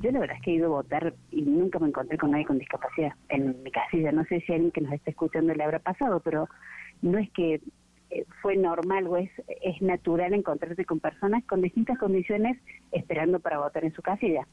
yo 0.00 0.12
la 0.12 0.20
verdad 0.20 0.36
es 0.36 0.42
que 0.42 0.50
he 0.52 0.54
ido 0.54 0.66
a 0.66 0.82
votar 0.82 1.14
y 1.30 1.42
nunca 1.42 1.78
me 1.78 1.88
encontré 1.88 2.18
con 2.18 2.30
nadie 2.30 2.44
con 2.44 2.58
discapacidad 2.58 3.14
en 3.30 3.62
mi 3.62 3.70
casilla. 3.70 4.12
No 4.12 4.24
sé 4.26 4.40
si 4.42 4.52
alguien 4.52 4.70
que 4.70 4.80
nos 4.80 4.92
está 4.92 5.10
escuchando 5.10 5.54
le 5.54 5.64
habrá 5.64 5.78
pasado, 5.78 6.20
pero 6.20 6.48
no 7.02 7.18
es 7.18 7.30
que 7.30 7.60
fue 8.42 8.56
normal 8.56 9.06
o 9.06 9.16
es, 9.16 9.30
es 9.62 9.80
natural 9.82 10.34
encontrarte 10.34 10.84
con 10.84 11.00
personas 11.00 11.44
con 11.44 11.62
distintas 11.62 11.98
condiciones 11.98 12.58
esperando 12.92 13.40
para 13.40 13.58
votar 13.58 13.84
en 13.84 13.92
su 13.94 14.02
casilla. 14.02 14.46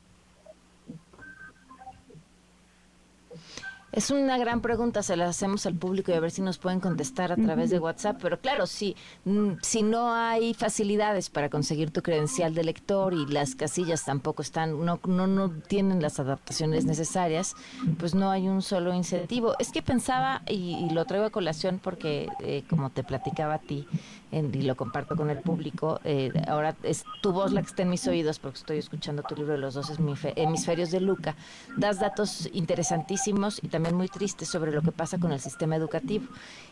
Es 3.96 4.12
una 4.12 4.38
gran 4.38 4.60
pregunta, 4.60 5.02
se 5.04 5.16
la 5.16 5.30
hacemos 5.30 5.66
al 5.66 5.76
público 5.76 6.12
y 6.12 6.16
a 6.16 6.20
ver 6.20 6.30
si 6.30 6.42
nos 6.42 6.58
pueden 6.58 6.82
contestar 6.82 7.32
a 7.32 7.38
través 7.38 7.70
de 7.70 7.80
WhatsApp. 7.80 8.20
Pero 8.22 8.42
claro, 8.42 8.68
si, 8.68 8.94
mm, 9.24 9.54
si 9.62 9.84
no 9.84 10.14
hay 10.14 10.54
facilidades 10.54 11.30
para 11.30 11.50
conseguir 11.50 11.92
tu 11.92 12.02
credencial 12.02 12.54
de 12.54 12.66
lector 12.66 13.14
y 13.14 13.26
las 13.28 13.56
casillas 13.56 14.04
tampoco 14.04 14.42
están, 14.42 14.84
no, 14.84 15.00
no, 15.08 15.28
no 15.28 15.50
tienen 15.50 16.02
las 16.02 16.20
adaptaciones 16.20 16.84
necesarias, 16.84 17.56
pues 17.98 18.14
no 18.14 18.32
hay 18.32 18.50
un 18.50 18.62
solo 18.62 18.94
incentivo. 18.94 19.56
Es 19.60 19.72
que 19.72 19.82
pensaba, 19.82 20.42
y, 20.46 20.90
lo 20.90 21.06
traigo 21.06 21.28
a 21.28 21.30
colación 21.30 21.80
porque, 21.82 22.28
eh, 22.42 22.66
como 22.70 22.90
te 22.90 23.02
platicaba 23.02 23.54
a 23.54 23.60
ti, 23.60 23.88
y 24.32 24.62
lo 24.64 24.76
comparto 24.76 25.16
con 25.16 25.30
el 25.30 25.40
público, 25.40 26.02
eh, 26.04 26.32
ahora 26.48 26.76
es 26.84 27.06
tu 27.22 27.32
voz 27.32 27.54
la 27.54 27.62
que 27.62 27.68
está 27.68 27.84
en 27.84 27.90
mis 27.90 28.06
oídos 28.08 28.40
porque 28.40 28.58
estoy 28.58 28.78
escuchando 28.78 29.24
tu 29.24 29.36
libro 29.36 29.54
de 29.54 29.60
los 29.60 29.76
dos 29.76 29.92
hemisferios 30.36 30.92
de 30.92 31.00
Luca. 31.00 31.36
Das 31.78 32.00
datos 32.00 32.50
interesantísimos 32.54 33.60
y 33.64 33.70
también 33.70 33.96
muy 33.96 34.08
tristes 34.08 34.50
sobre 34.50 34.72
lo 34.72 34.82
que 34.82 34.92
pasa 34.92 35.18
con 35.20 35.32
el 35.32 35.40
sistema 35.40 35.76
educativo. 35.76 36.26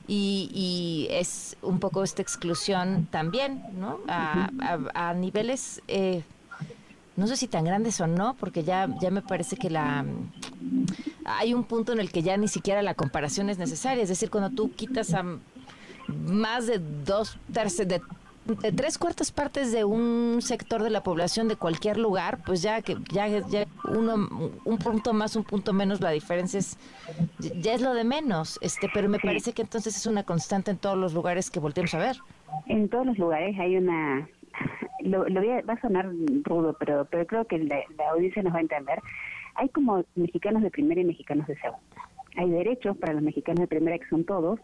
Y, 0.07 1.07
es 1.09 1.55
un 1.61 1.79
poco 1.79 2.03
esta 2.03 2.21
exclusión 2.21 3.07
también, 3.11 3.63
¿no? 3.77 3.99
A, 4.07 5.13
niveles... 5.13 5.81
Eh, 5.87 6.23
no 7.15 7.27
sé 7.27 7.37
si 7.37 7.47
tan 7.47 7.63
grandes 7.63 8.01
o 8.01 8.07
no, 8.07 8.35
porque 8.39 8.63
ya, 8.63 8.89
ya 8.99 9.11
me 9.11 9.21
parece 9.21 9.55
que 9.55 9.69
la 9.69 10.03
hay 11.25 11.53
un 11.53 11.63
punto 11.63 11.93
en 11.93 11.99
el 11.99 12.11
que 12.11 12.21
ya 12.21 12.37
ni 12.37 12.47
siquiera 12.47 12.81
la 12.81 12.95
comparación 12.95 13.49
es 13.49 13.57
necesaria. 13.57 14.03
Es 14.03 14.09
decir, 14.09 14.29
cuando 14.29 14.49
tú 14.49 14.71
quitas 14.71 15.13
a 15.13 15.23
más 16.07 16.67
de 16.67 16.79
dos 17.05 17.37
tercios 17.51 17.87
de 17.87 18.01
tres 18.75 18.97
cuartas 18.97 19.31
partes 19.31 19.71
de 19.71 19.83
un 19.83 20.41
sector 20.41 20.83
de 20.83 20.89
la 20.89 21.01
población 21.01 21.47
de 21.47 21.55
cualquier 21.55 21.97
lugar, 21.97 22.39
pues 22.45 22.61
ya 22.61 22.81
que 22.81 22.97
ya, 23.11 23.27
ya 23.27 23.65
uno 23.89 24.27
un 24.65 24.77
punto 24.77 25.13
más, 25.13 25.35
un 25.35 25.43
punto 25.43 25.73
menos, 25.73 26.01
la 26.01 26.11
diferencia 26.11 26.59
es 26.59 26.77
ya 27.39 27.73
es 27.73 27.81
lo 27.81 27.93
de 27.93 28.03
menos, 28.03 28.59
este, 28.61 28.89
pero 28.93 29.07
me 29.07 29.19
parece 29.19 29.53
que 29.53 29.61
entonces 29.61 29.95
es 29.95 30.05
una 30.05 30.23
constante 30.23 30.71
en 30.71 30.77
todos 30.77 30.97
los 30.97 31.13
lugares 31.13 31.49
que 31.49 31.59
volteemos 31.59 31.93
a 31.93 31.99
ver. 31.99 32.17
En 32.67 32.89
todos 32.89 33.05
los 33.05 33.17
lugares 33.17 33.57
hay 33.59 33.77
una 33.77 34.27
lo, 35.01 35.27
lo 35.27 35.41
va 35.41 35.73
a 35.73 35.81
sonar 35.81 36.09
rudo, 36.43 36.75
pero 36.79 37.05
pero 37.05 37.25
creo 37.25 37.45
que 37.45 37.59
la, 37.59 37.77
la 37.97 38.09
audiencia 38.09 38.43
nos 38.43 38.53
va 38.53 38.57
a 38.57 38.61
entender. 38.61 38.99
Hay 39.55 39.69
como 39.69 40.03
mexicanos 40.15 40.63
de 40.63 40.71
primera 40.71 40.99
y 40.99 41.05
mexicanos 41.05 41.47
de 41.47 41.55
segunda 41.57 42.09
hay 42.35 42.49
derechos 42.49 42.97
para 42.97 43.13
los 43.13 43.21
mexicanos 43.21 43.61
de 43.61 43.67
primera, 43.67 43.97
que 43.97 44.07
son 44.09 44.25
todos, 44.25 44.59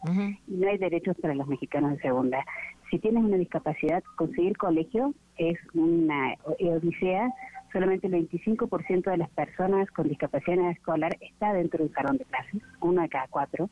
y 0.47 0.53
no 0.53 0.69
hay 0.69 0.77
derechos 0.77 1.15
para 1.21 1.35
los 1.35 1.47
mexicanos 1.47 1.91
de 1.91 2.01
segunda. 2.01 2.43
Si 2.89 2.99
tienes 2.99 3.23
una 3.23 3.37
discapacidad, 3.37 4.03
conseguir 4.15 4.57
colegio 4.57 5.13
es 5.37 5.57
una 5.73 6.35
odisea. 6.43 7.29
Solamente 7.71 8.07
el 8.07 8.13
25% 8.13 9.11
de 9.11 9.17
las 9.17 9.29
personas 9.29 9.89
con 9.91 10.07
discapacidad 10.07 10.71
escolar 10.71 11.15
está 11.21 11.53
dentro 11.53 11.79
de 11.79 11.89
un 11.89 11.93
salón 11.93 12.17
de 12.17 12.25
clases, 12.25 12.61
uno 12.81 13.03
de 13.03 13.09
cada 13.09 13.27
cuatro. 13.27 13.69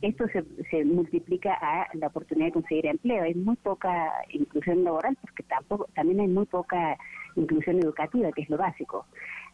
Esto 0.00 0.26
se, 0.28 0.44
se 0.70 0.84
multiplica 0.84 1.54
a 1.54 1.86
la 1.92 2.08
oportunidad 2.08 2.46
de 2.46 2.52
conseguir 2.52 2.86
empleo. 2.86 3.22
Hay 3.22 3.34
muy 3.34 3.56
poca 3.56 4.10
inclusión 4.30 4.82
laboral 4.82 5.16
porque 5.20 5.42
tampoco 5.44 5.86
también 5.94 6.20
hay 6.20 6.28
muy 6.28 6.46
poca 6.46 6.96
inclusión 7.36 7.78
educativa, 7.78 8.32
que 8.32 8.42
es 8.42 8.50
lo 8.50 8.56
básico. 8.56 9.06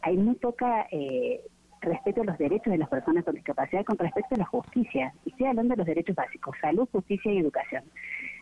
Hay 0.03 0.17
muy 0.17 0.37
poca 0.37 0.87
eh, 0.91 1.43
respeto 1.89 2.23
a 2.23 2.25
los 2.25 2.39
derechos 2.39 2.71
de 2.71 2.79
las 2.79 2.89
personas 2.89 3.25
con 3.25 3.35
discapacidad 3.35 3.85
con 3.85 3.99
respecto 3.99 4.35
a 4.35 4.39
la 4.39 4.45
justicia. 4.45 5.13
Y 5.25 5.31
estoy 5.31 5.47
hablando 5.47 5.73
de 5.73 5.79
los 5.79 5.87
derechos 5.87 6.15
básicos, 6.15 6.57
salud, 6.61 6.89
justicia 6.93 7.33
y 7.33 7.39
educación. 7.39 7.85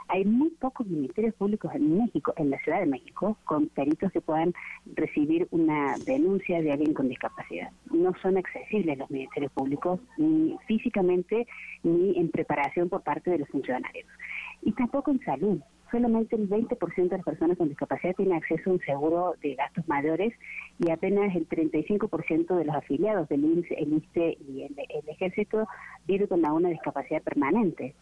Hay 0.09 0.24
muy 0.24 0.51
pocos 0.51 0.86
ministerios 0.86 1.35
públicos 1.35 1.73
en 1.74 1.98
México, 1.98 2.32
en 2.36 2.51
la 2.51 2.59
Ciudad 2.59 2.81
de 2.81 2.86
México, 2.86 3.36
con 3.44 3.68
peritos 3.68 4.12
que 4.12 4.20
puedan 4.20 4.55
recibir 4.94 5.48
una 5.51 5.97
denuncia 6.06 6.62
de 6.62 6.73
alguien 6.73 6.94
con 6.94 7.09
discapacidad. 7.09 7.70
No 7.90 8.12
son 8.23 8.36
accesibles 8.36 8.98
los 8.98 9.10
ministerios 9.10 9.51
públicos, 9.52 9.98
ni 10.16 10.56
físicamente, 10.66 11.47
ni 11.82 12.18
en 12.18 12.31
preparación 12.31 12.89
por 12.89 13.02
parte 13.02 13.31
de 13.31 13.39
los 13.39 13.48
funcionarios. 13.48 14.06
Y 14.62 14.73
tampoco 14.73 15.10
en 15.10 15.20
salud 15.24 15.60
solamente 15.91 16.37
el 16.37 16.49
20% 16.49 17.09
de 17.09 17.17
las 17.17 17.25
personas 17.25 17.57
con 17.57 17.69
discapacidad 17.69 18.15
tiene 18.17 18.37
acceso 18.37 18.71
a 18.71 18.73
un 18.75 18.81
seguro 18.81 19.35
de 19.43 19.55
gastos 19.55 19.87
mayores 19.89 20.33
y 20.79 20.91
apenas 20.91 21.35
el 21.35 21.49
35% 21.49 22.57
de 22.57 22.65
los 22.65 22.77
afiliados 22.77 23.29
del 23.29 23.45
INSS, 23.45 23.71
el 23.73 23.93
ISTE 23.95 24.39
y 24.49 24.63
el, 24.63 24.77
Ejército 25.09 25.67
viven 26.07 26.27
con 26.27 26.45
una 26.45 26.69
discapacidad 26.69 27.23
permanente. 27.23 27.95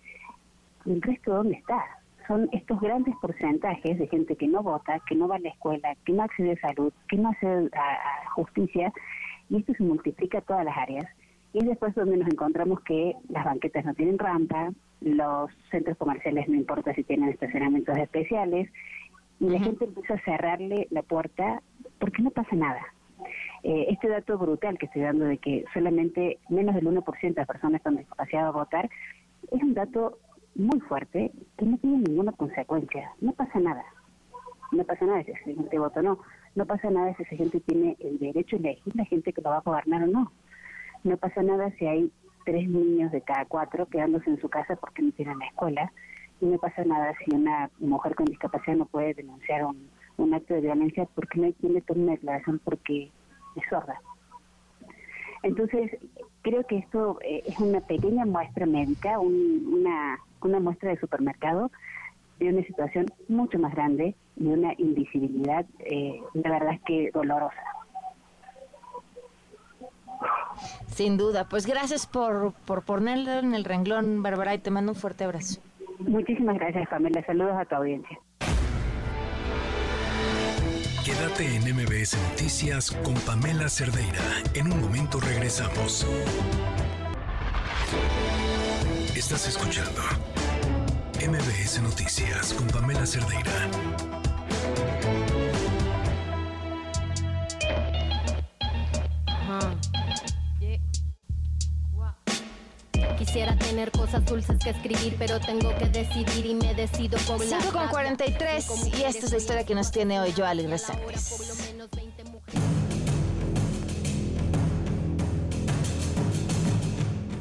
¿El 0.86 1.00
resto 1.02 1.34
dónde 1.34 1.56
está? 1.56 1.84
Son 2.26 2.48
estos 2.52 2.80
grandes 2.80 3.14
porcentajes 3.20 3.98
de 3.98 4.06
gente 4.08 4.36
que 4.36 4.48
no 4.48 4.62
vota, 4.62 5.00
que 5.06 5.14
no 5.14 5.28
va 5.28 5.36
a 5.36 5.40
la 5.40 5.50
escuela, 5.50 5.94
que 6.04 6.12
no 6.12 6.22
accede 6.22 6.52
a 6.52 6.68
salud, 6.68 6.92
que 7.08 7.16
no 7.16 7.28
accede 7.28 7.70
a, 7.76 8.30
justicia, 8.30 8.92
y 9.50 9.58
esto 9.58 9.74
se 9.74 9.82
multiplica 9.82 10.38
a 10.38 10.42
todas 10.42 10.64
las 10.64 10.76
áreas. 10.76 11.04
Y 11.54 11.64
después 11.64 11.94
donde 11.94 12.16
nos 12.16 12.28
encontramos 12.28 12.80
que 12.80 13.14
las 13.28 13.44
banquetas 13.44 13.84
no 13.84 13.94
tienen 13.94 14.18
rampa, 14.18 14.72
los 15.00 15.50
centros 15.70 15.96
comerciales 15.96 16.48
no 16.48 16.56
importa 16.56 16.92
si 16.94 17.04
tienen 17.04 17.28
estacionamientos 17.28 17.96
especiales, 17.96 18.68
y 19.38 19.48
la 19.48 19.60
gente 19.60 19.84
empieza 19.84 20.14
a 20.14 20.24
cerrarle 20.24 20.88
la 20.90 21.02
puerta 21.02 21.62
porque 21.98 22.22
no 22.22 22.30
pasa 22.30 22.56
nada. 22.56 22.82
Eh, 23.62 23.86
este 23.88 24.08
dato 24.08 24.36
brutal 24.36 24.78
que 24.78 24.86
estoy 24.86 25.02
dando 25.02 25.26
de 25.26 25.38
que 25.38 25.64
solamente 25.72 26.38
menos 26.48 26.74
del 26.74 26.86
1% 26.86 27.20
de 27.20 27.34
las 27.34 27.46
personas 27.46 27.82
con 27.82 27.96
discapacidad 27.96 28.44
va 28.44 28.48
a 28.48 28.52
votar, 28.52 28.90
es 29.50 29.62
un 29.62 29.74
dato 29.74 30.18
muy 30.56 30.80
fuerte 30.80 31.32
que 31.56 31.66
no 31.66 31.78
tiene 31.78 31.98
ninguna 31.98 32.32
consecuencia. 32.32 33.12
No 33.20 33.32
pasa 33.32 33.60
nada. 33.60 33.84
No 34.72 34.84
pasa 34.84 35.06
nada 35.06 35.22
si 35.22 35.30
esa 35.30 35.44
gente 35.44 35.78
vota 35.78 36.00
o 36.00 36.02
no. 36.02 36.18
No 36.56 36.66
pasa 36.66 36.90
nada 36.90 37.14
si 37.16 37.22
esa 37.22 37.36
gente 37.36 37.60
tiene 37.60 37.96
el 38.00 38.18
derecho 38.18 38.56
a 38.56 38.58
elegir 38.58 38.96
la 38.96 39.04
gente 39.04 39.32
que 39.32 39.40
lo 39.40 39.50
va 39.50 39.58
a 39.58 39.62
gobernar 39.62 40.02
o 40.02 40.06
no. 40.06 40.32
No 41.04 41.16
pasa 41.16 41.42
nada 41.42 41.70
si 41.78 41.86
hay 41.86 42.10
tres 42.44 42.68
niños 42.68 43.12
de 43.12 43.20
cada 43.20 43.44
cuatro 43.44 43.86
quedándose 43.86 44.30
en 44.30 44.40
su 44.40 44.48
casa 44.48 44.76
porque 44.76 45.02
no 45.02 45.12
tienen 45.12 45.38
la 45.38 45.46
escuela. 45.46 45.92
Y 46.40 46.46
no 46.46 46.58
pasa 46.58 46.84
nada 46.84 47.14
si 47.24 47.34
una 47.34 47.70
mujer 47.78 48.14
con 48.14 48.26
discapacidad 48.26 48.76
no 48.76 48.86
puede 48.86 49.14
denunciar 49.14 49.64
un, 49.64 50.34
acto 50.34 50.54
de 50.54 50.62
violencia 50.62 51.06
porque 51.14 51.38
no 51.38 51.46
hay 51.46 51.52
quien 51.54 51.74
le 51.74 51.82
una 51.88 52.12
declaración 52.12 52.60
porque 52.64 53.10
es 53.56 53.62
sorda. 53.68 54.00
Entonces, 55.42 55.96
creo 56.42 56.64
que 56.66 56.78
esto 56.78 57.18
eh, 57.22 57.42
es 57.46 57.58
una 57.60 57.80
pequeña 57.80 58.24
muestra 58.24 58.66
médica, 58.66 59.18
una, 59.18 60.18
una 60.40 60.60
muestra 60.60 60.90
de 60.90 60.98
supermercado 60.98 61.70
de 62.38 62.48
una 62.48 62.62
situación 62.64 63.06
mucho 63.28 63.58
más 63.58 63.74
grande 63.74 64.14
y 64.36 64.46
una 64.46 64.74
invisibilidad, 64.78 65.64
eh, 65.80 66.20
la 66.34 66.50
verdad 66.50 66.74
es 66.74 66.82
que 66.82 67.10
dolorosa. 67.12 67.62
Sin 70.94 71.16
duda, 71.16 71.48
pues 71.48 71.66
gracias 71.66 72.06
por, 72.06 72.52
por 72.66 72.84
ponerlo 72.84 73.32
en 73.32 73.52
el 73.52 73.64
renglón, 73.64 74.22
Bárbara, 74.22 74.54
y 74.54 74.58
te 74.58 74.70
mando 74.70 74.92
un 74.92 74.96
fuerte 74.96 75.24
abrazo. 75.24 75.60
Muchísimas 75.98 76.56
gracias, 76.56 76.88
Pamela. 76.88 77.20
Saludos 77.26 77.54
a 77.58 77.64
tu 77.64 77.74
audiencia. 77.74 78.16
Quédate 81.04 81.56
en 81.56 81.62
MBS 81.74 82.16
Noticias 82.30 82.92
con 83.02 83.14
Pamela 83.26 83.68
Cerdeira. 83.68 84.22
En 84.54 84.72
un 84.72 84.80
momento 84.80 85.18
regresamos. 85.18 86.06
Estás 89.16 89.48
escuchando 89.48 90.00
MBS 91.18 91.82
Noticias 91.82 92.54
con 92.54 92.68
Pamela 92.68 93.04
Cerdeira. 93.04 93.68
Quisiera 103.24 103.56
tener 103.56 103.90
cosas 103.90 104.22
dulces 104.26 104.58
que 104.62 104.68
escribir, 104.68 105.16
pero 105.18 105.40
tengo 105.40 105.74
que 105.78 105.86
decidir 105.86 106.44
y 106.44 106.54
me 106.56 106.74
decido 106.74 107.16
por 107.20 107.42
la. 107.42 107.58
5 107.58 107.72
con 107.72 107.88
43 107.88 108.66
y 108.98 109.02
esta 109.02 109.24
es 109.24 109.32
la 109.32 109.38
historia 109.38 109.64
que 109.64 109.74
nos 109.74 109.90
tiene 109.90 110.20
hoy 110.20 110.34
Joali 110.36 110.66
Resández. 110.66 111.32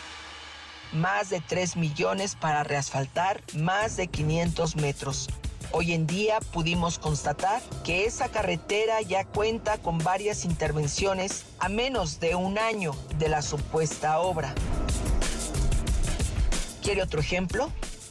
más 0.93 1.29
de 1.29 1.41
3 1.41 1.77
millones 1.77 2.35
para 2.35 2.65
reasfaltar 2.65 3.43
más 3.55 3.97
de 3.97 4.07
500 4.09 4.77
metros. 4.77 5.29
Hoy 5.70 5.93
en 5.93 6.07
día 6.07 6.40
pudimos 6.53 6.99
constatar 6.99 7.61
que 7.85 8.07
esa 8.07 8.28
carretera 8.28 9.03
ya 9.03 9.27
cuenta 9.27 9.77
con 9.77 9.99
varias 9.99 10.47
intervenciones 10.47 11.45
a 11.59 11.69
menos 11.69 12.20
de 12.20 12.35
un 12.35 12.59
año 12.59 12.93
de 13.19 13.28
la 13.28 13.43
supuesta 13.43 14.19
obra. 14.19 14.55
¿Quiere 16.82 17.03
otro 17.03 17.20
ejemplo? 17.20 17.70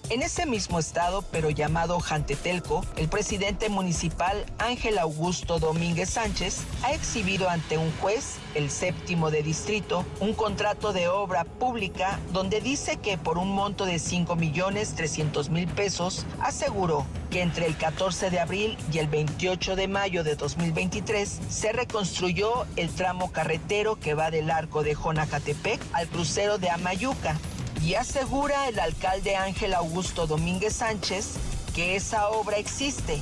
En 0.09 0.21
ese 0.21 0.45
mismo 0.45 0.79
estado, 0.79 1.21
pero 1.33 1.49
llamado 1.49 1.99
Jantetelco, 1.99 2.85
el 2.95 3.09
presidente 3.09 3.67
municipal 3.67 4.45
Ángel 4.57 4.99
Augusto 4.99 5.59
Domínguez 5.59 6.11
Sánchez 6.11 6.59
ha 6.83 6.93
exhibido 6.93 7.49
ante 7.49 7.77
un 7.77 7.91
juez, 7.99 8.37
el 8.55 8.71
séptimo 8.71 9.31
de 9.31 9.43
distrito, 9.43 10.05
un 10.21 10.33
contrato 10.33 10.93
de 10.93 11.09
obra 11.09 11.43
pública 11.43 12.21
donde 12.31 12.61
dice 12.61 12.95
que 12.95 13.17
por 13.17 13.37
un 13.37 13.51
monto 13.51 13.83
de 13.83 13.99
5 13.99 14.37
millones 14.37 14.95
300 14.95 15.49
mil 15.49 15.67
pesos 15.67 16.25
aseguró 16.39 17.05
que 17.29 17.41
entre 17.41 17.65
el 17.65 17.75
14 17.75 18.29
de 18.29 18.39
abril 18.39 18.77
y 18.93 18.99
el 18.99 19.07
28 19.07 19.75
de 19.75 19.89
mayo 19.89 20.23
de 20.23 20.37
2023 20.37 21.39
se 21.49 21.73
reconstruyó 21.73 22.65
el 22.77 22.89
tramo 22.91 23.33
carretero 23.33 23.99
que 23.99 24.13
va 24.13 24.31
del 24.31 24.51
arco 24.51 24.83
de 24.83 24.95
Jonacatepec 24.95 25.81
al 25.91 26.07
crucero 26.07 26.57
de 26.59 26.69
Amayuca 26.69 27.37
y 27.81 27.95
asegura 27.95 28.67
el 28.67 28.79
alcalde 28.79 29.35
Ángel 29.35 29.73
Augusto 29.73 30.27
Domínguez 30.27 30.73
Sánchez 30.75 31.35
que 31.75 31.95
esa 31.95 32.29
obra 32.29 32.57
existe, 32.57 33.21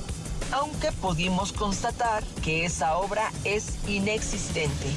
aunque 0.52 0.92
pudimos 0.94 1.52
constatar 1.52 2.24
que 2.44 2.66
esa 2.66 2.98
obra 2.98 3.32
es 3.44 3.78
inexistente. 3.88 4.88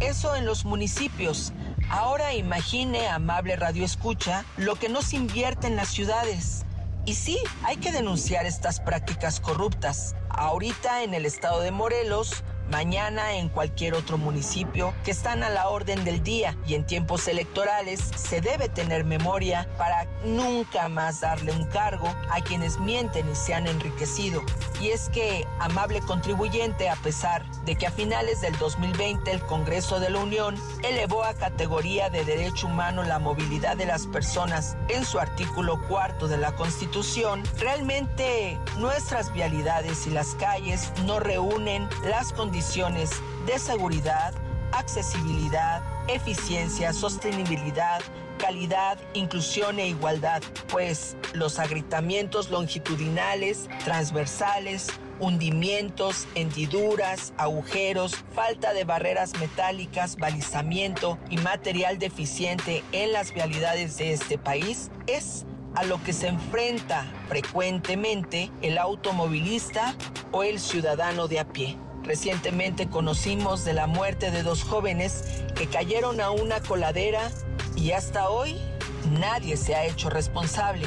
Eso 0.00 0.34
en 0.34 0.46
los 0.46 0.64
municipios. 0.64 1.52
Ahora 1.90 2.34
imagine, 2.34 3.08
amable 3.08 3.54
Radio 3.56 3.84
Escucha, 3.84 4.44
lo 4.56 4.74
que 4.74 4.88
no 4.88 5.02
se 5.02 5.16
invierte 5.16 5.66
en 5.66 5.76
las 5.76 5.88
ciudades. 5.88 6.64
Y 7.06 7.14
sí, 7.14 7.38
hay 7.64 7.76
que 7.76 7.92
denunciar 7.92 8.46
estas 8.46 8.80
prácticas 8.80 9.40
corruptas. 9.40 10.14
Ahorita 10.28 11.02
en 11.02 11.14
el 11.14 11.26
estado 11.26 11.60
de 11.60 11.70
Morelos, 11.70 12.42
mañana 12.70 13.34
en 13.34 13.48
cualquier 13.48 13.94
otro 13.94 14.16
municipio 14.16 14.94
que 15.04 15.10
están 15.10 15.42
a 15.42 15.50
la 15.50 15.68
orden 15.68 16.04
del 16.04 16.22
día 16.22 16.56
y 16.66 16.74
en 16.74 16.86
tiempos 16.86 17.26
electorales 17.28 18.00
se 18.16 18.40
debe 18.40 18.68
tener 18.68 19.04
memoria 19.04 19.68
para 19.76 20.06
nunca 20.24 20.88
más 20.88 21.20
darle 21.20 21.52
un 21.52 21.64
cargo 21.64 22.08
a 22.30 22.40
quienes 22.40 22.78
mienten 22.78 23.28
y 23.28 23.34
se 23.34 23.54
han 23.54 23.66
enriquecido. 23.66 24.42
Y 24.80 24.90
es 24.90 25.10
que, 25.10 25.46
amable 25.58 26.00
contribuyente, 26.00 26.88
a 26.88 26.96
pesar 26.96 27.44
de 27.64 27.76
que 27.76 27.86
a 27.86 27.90
finales 27.90 28.40
del 28.40 28.56
2020 28.58 29.30
el 29.30 29.44
Congreso 29.44 30.00
de 30.00 30.10
la 30.10 30.20
Unión 30.20 30.56
elevó 30.82 31.24
a 31.24 31.34
categoría 31.34 32.08
de 32.08 32.24
derecho 32.24 32.66
humano 32.66 33.02
la 33.02 33.18
movilidad 33.18 33.76
de 33.76 33.86
las 33.86 34.06
personas 34.06 34.76
en 34.88 35.04
su 35.04 35.18
artículo 35.18 35.80
cuarto 35.88 36.28
de 36.28 36.38
la 36.38 36.52
Constitución, 36.52 37.42
realmente 37.58 38.58
nuestras 38.78 39.32
vialidades 39.32 40.06
y 40.06 40.10
las 40.10 40.34
calles 40.36 40.92
no 41.04 41.20
reúnen 41.20 41.88
las 42.04 42.32
condiciones 42.32 42.59
de 42.60 43.58
seguridad, 43.58 44.34
accesibilidad, 44.72 45.82
eficiencia, 46.08 46.92
sostenibilidad, 46.92 48.02
calidad, 48.36 48.98
inclusión 49.14 49.78
e 49.78 49.88
igualdad, 49.88 50.42
pues 50.68 51.16
los 51.32 51.58
agrietamientos 51.58 52.50
longitudinales, 52.50 53.70
transversales, 53.82 54.88
hundimientos, 55.20 56.28
hendiduras, 56.34 57.32
agujeros, 57.38 58.14
falta 58.34 58.74
de 58.74 58.84
barreras 58.84 59.32
metálicas, 59.40 60.16
balizamiento 60.16 61.18
y 61.30 61.38
material 61.38 61.98
deficiente 61.98 62.84
en 62.92 63.12
las 63.12 63.32
vialidades 63.32 63.96
de 63.96 64.12
este 64.12 64.36
país 64.36 64.90
es 65.06 65.46
a 65.76 65.84
lo 65.84 66.02
que 66.04 66.12
se 66.12 66.28
enfrenta 66.28 67.10
frecuentemente 67.28 68.50
el 68.60 68.76
automovilista 68.76 69.94
o 70.30 70.42
el 70.42 70.60
ciudadano 70.60 71.26
de 71.26 71.40
a 71.40 71.48
pie. 71.48 71.78
Recientemente 72.02 72.88
conocimos 72.88 73.64
de 73.64 73.74
la 73.74 73.86
muerte 73.86 74.30
de 74.30 74.42
dos 74.42 74.62
jóvenes 74.62 75.24
que 75.54 75.66
cayeron 75.66 76.20
a 76.20 76.30
una 76.30 76.60
coladera 76.60 77.30
y 77.76 77.92
hasta 77.92 78.30
hoy 78.30 78.60
nadie 79.18 79.56
se 79.56 79.74
ha 79.74 79.84
hecho 79.84 80.10
responsable. 80.10 80.86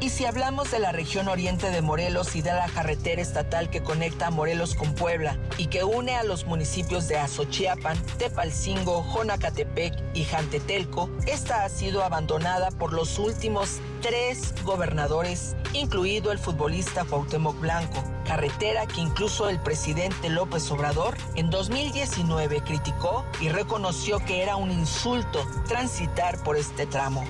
Y 0.00 0.08
si 0.08 0.24
hablamos 0.24 0.70
de 0.70 0.78
la 0.78 0.92
región 0.92 1.28
oriente 1.28 1.70
de 1.70 1.82
Morelos 1.82 2.34
y 2.34 2.40
de 2.40 2.52
la 2.52 2.68
carretera 2.68 3.20
estatal 3.20 3.68
que 3.68 3.82
conecta 3.82 4.30
Morelos 4.30 4.74
con 4.74 4.94
Puebla 4.94 5.36
y 5.58 5.66
que 5.66 5.84
une 5.84 6.16
a 6.16 6.22
los 6.22 6.46
municipios 6.46 7.06
de 7.06 7.18
Azochiapan, 7.18 8.02
Tepalcingo, 8.16 9.04
Jonacatepec 9.12 9.92
y 10.14 10.24
Jantetelco, 10.24 11.10
esta 11.26 11.64
ha 11.64 11.68
sido 11.68 12.02
abandonada 12.02 12.70
por 12.70 12.94
los 12.94 13.18
últimos 13.18 13.80
tres 14.00 14.54
gobernadores, 14.64 15.54
incluido 15.74 16.32
el 16.32 16.38
futbolista 16.38 17.04
Cuauhtémoc 17.04 17.60
Blanco, 17.60 18.02
carretera 18.24 18.86
que 18.86 19.02
incluso 19.02 19.50
el 19.50 19.60
presidente 19.60 20.30
López 20.30 20.70
Obrador 20.70 21.14
en 21.34 21.50
2019 21.50 22.62
criticó 22.62 23.26
y 23.38 23.50
reconoció 23.50 24.18
que 24.20 24.42
era 24.42 24.56
un 24.56 24.70
insulto 24.70 25.46
transitar 25.68 26.42
por 26.42 26.56
este 26.56 26.86
tramo. 26.86 27.22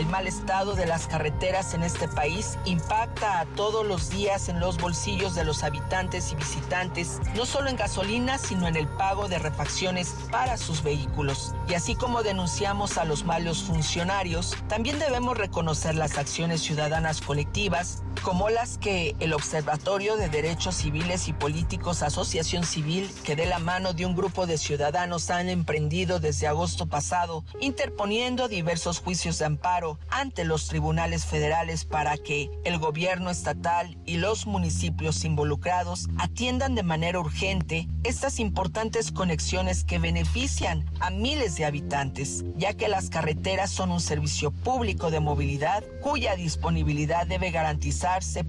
El 0.00 0.06
mal 0.06 0.26
estado 0.26 0.76
de 0.76 0.86
las 0.86 1.06
carreteras 1.08 1.74
en 1.74 1.82
este 1.82 2.08
país 2.08 2.58
impacta 2.64 3.38
a 3.38 3.44
todos 3.44 3.86
los 3.86 4.08
días 4.08 4.48
en 4.48 4.58
los 4.58 4.78
bolsillos 4.78 5.34
de 5.34 5.44
los 5.44 5.62
habitantes 5.62 6.32
y 6.32 6.36
visitantes, 6.36 7.20
no 7.36 7.44
solo 7.44 7.68
en 7.68 7.76
gasolina, 7.76 8.38
sino 8.38 8.66
en 8.66 8.76
el 8.76 8.88
pago 8.88 9.28
de 9.28 9.38
refacciones 9.38 10.14
para 10.30 10.56
sus 10.56 10.82
vehículos. 10.82 11.54
Y 11.68 11.74
así 11.74 11.96
como 11.96 12.22
denunciamos 12.22 12.96
a 12.96 13.04
los 13.04 13.26
malos 13.26 13.64
funcionarios, 13.64 14.56
también 14.68 14.98
debemos 14.98 15.36
reconocer 15.36 15.94
las 15.94 16.16
acciones 16.16 16.62
ciudadanas 16.62 17.20
colectivas, 17.20 18.02
como 18.22 18.50
las 18.50 18.78
que 18.78 19.14
el 19.20 19.32
Observatorio 19.32 20.16
de 20.16 20.28
Derechos 20.28 20.76
Civiles 20.76 21.28
y 21.28 21.32
Políticos 21.32 22.02
Asociación 22.02 22.64
Civil, 22.64 23.10
que 23.24 23.36
de 23.36 23.46
la 23.46 23.58
mano 23.58 23.92
de 23.92 24.04
un 24.04 24.14
grupo 24.14 24.46
de 24.46 24.58
ciudadanos 24.58 25.30
han 25.30 25.48
emprendido 25.48 26.20
desde 26.20 26.46
agosto 26.46 26.86
pasado, 26.86 27.44
interponiendo 27.60 28.48
diversos 28.48 29.00
juicios 29.00 29.38
de 29.38 29.46
amparo 29.46 29.98
ante 30.10 30.44
los 30.44 30.68
tribunales 30.68 31.24
federales 31.24 31.84
para 31.84 32.16
que 32.16 32.50
el 32.64 32.78
gobierno 32.78 33.30
estatal 33.30 33.96
y 34.04 34.16
los 34.16 34.46
municipios 34.46 35.24
involucrados 35.24 36.08
atiendan 36.18 36.74
de 36.74 36.82
manera 36.82 37.20
urgente 37.20 37.88
estas 38.04 38.38
importantes 38.38 39.12
conexiones 39.12 39.84
que 39.84 39.98
benefician 39.98 40.84
a 41.00 41.10
miles 41.10 41.56
de 41.56 41.64
habitantes, 41.64 42.44
ya 42.56 42.74
que 42.74 42.88
las 42.88 43.10
carreteras 43.10 43.70
son 43.70 43.90
un 43.90 44.00
servicio 44.00 44.50
público 44.50 45.10
de 45.10 45.20
movilidad 45.20 45.84
cuya 46.02 46.36
disponibilidad 46.36 47.26
debe 47.26 47.50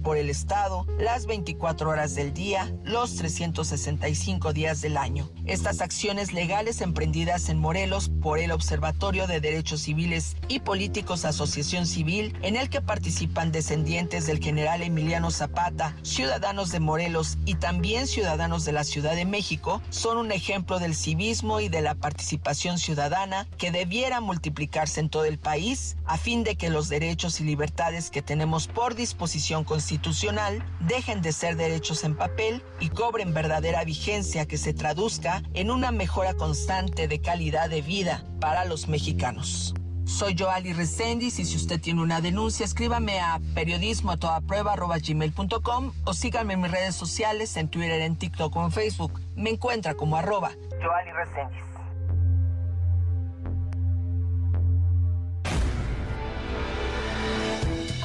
por 0.02 0.16
el 0.16 0.28
Estado 0.28 0.88
las 0.98 1.26
24 1.26 1.88
horas 1.88 2.16
del 2.16 2.34
día, 2.34 2.74
los 2.82 3.14
365 3.14 4.52
días 4.52 4.80
del 4.80 4.96
año. 4.96 5.30
Estas 5.46 5.80
acciones 5.80 6.32
legales 6.32 6.80
emprendidas 6.80 7.48
en 7.48 7.58
Morelos 7.58 8.10
por 8.22 8.40
el 8.40 8.50
Observatorio 8.50 9.28
de 9.28 9.40
Derechos 9.40 9.82
Civiles 9.82 10.36
y 10.48 10.58
Políticos 10.58 11.24
Asociación 11.24 11.86
Civil, 11.86 12.36
en 12.42 12.56
el 12.56 12.70
que 12.70 12.80
participan 12.80 13.52
descendientes 13.52 14.26
del 14.26 14.40
general 14.40 14.82
Emiliano 14.82 15.30
Zapata, 15.30 15.94
ciudadanos 16.02 16.72
de 16.72 16.80
Morelos 16.80 17.38
y 17.44 17.54
también 17.54 18.08
ciudadanos 18.08 18.64
de 18.64 18.72
la 18.72 18.82
Ciudad 18.82 19.14
de 19.14 19.26
México, 19.26 19.80
son 19.90 20.18
un 20.18 20.32
ejemplo 20.32 20.80
del 20.80 20.96
civismo 20.96 21.60
y 21.60 21.68
de 21.68 21.82
la 21.82 21.94
participación 21.94 22.78
ciudadana 22.78 23.46
que 23.58 23.70
debiera 23.70 24.20
multiplicarse 24.20 24.98
en 24.98 25.08
todo 25.08 25.24
el 25.24 25.38
país 25.38 25.96
a 26.04 26.18
fin 26.18 26.42
de 26.42 26.56
que 26.56 26.68
los 26.68 26.88
derechos 26.88 27.40
y 27.40 27.44
libertades 27.44 28.10
que 28.10 28.22
tenemos 28.22 28.66
por 28.66 28.96
disposición 28.96 29.41
constitucional 29.64 30.62
dejen 30.80 31.20
de 31.20 31.32
ser 31.32 31.56
derechos 31.56 32.04
en 32.04 32.16
papel 32.16 32.62
y 32.80 32.88
cobren 32.90 33.34
verdadera 33.34 33.84
vigencia 33.84 34.46
que 34.46 34.56
se 34.56 34.72
traduzca 34.72 35.42
en 35.54 35.70
una 35.70 35.90
mejora 35.90 36.34
constante 36.34 37.08
de 37.08 37.20
calidad 37.20 37.68
de 37.68 37.82
vida 37.82 38.24
para 38.40 38.64
los 38.64 38.88
mexicanos. 38.88 39.74
Soy 40.04 40.36
Joali 40.38 40.72
Resendiz 40.72 41.38
y 41.38 41.44
si 41.44 41.56
usted 41.56 41.80
tiene 41.80 42.02
una 42.02 42.20
denuncia, 42.20 42.64
escríbame 42.64 43.20
a 43.20 43.40
periodismo 43.54 44.14
gmail.com 44.16 45.92
o 46.04 46.14
síganme 46.14 46.54
en 46.54 46.60
mis 46.60 46.70
redes 46.70 46.94
sociales, 46.94 47.56
en 47.56 47.68
Twitter, 47.68 48.00
en 48.00 48.16
TikTok 48.16 48.54
o 48.54 48.64
en 48.64 48.72
Facebook. 48.72 49.20
Me 49.36 49.50
encuentra 49.50 49.94
como 49.94 50.16
arroba 50.16 50.52
Joali 50.82 51.12
Resendiz. 51.12 51.71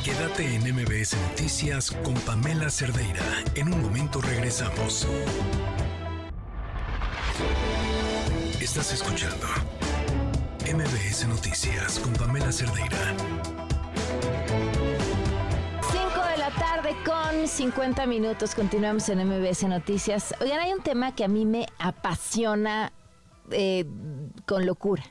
Quédate 0.07 0.55
en 0.55 0.61
MBS 0.73 1.17
Noticias 1.31 1.91
con 1.91 2.13
Pamela 2.13 2.69
Cerdeira. 2.69 3.25
En 3.55 3.73
un 3.73 3.81
momento 3.81 4.21
regresamos. 4.21 5.05
Estás 8.61 8.93
escuchando 8.93 9.45
MBS 10.61 11.27
Noticias 11.27 11.99
con 11.99 12.13
Pamela 12.13 12.53
Cerdeira. 12.53 13.17
5 15.91 16.27
de 16.31 16.37
la 16.37 16.51
tarde 16.51 16.95
con 17.05 17.45
50 17.45 18.05
minutos. 18.05 18.55
Continuamos 18.55 19.09
en 19.09 19.27
MBS 19.27 19.63
Noticias. 19.63 20.33
Oigan, 20.39 20.61
hay 20.61 20.71
un 20.71 20.83
tema 20.83 21.15
que 21.15 21.25
a 21.25 21.27
mí 21.27 21.45
me 21.45 21.65
apasiona 21.79 22.93
eh, 23.51 23.83
con 24.45 24.65
locura 24.65 25.03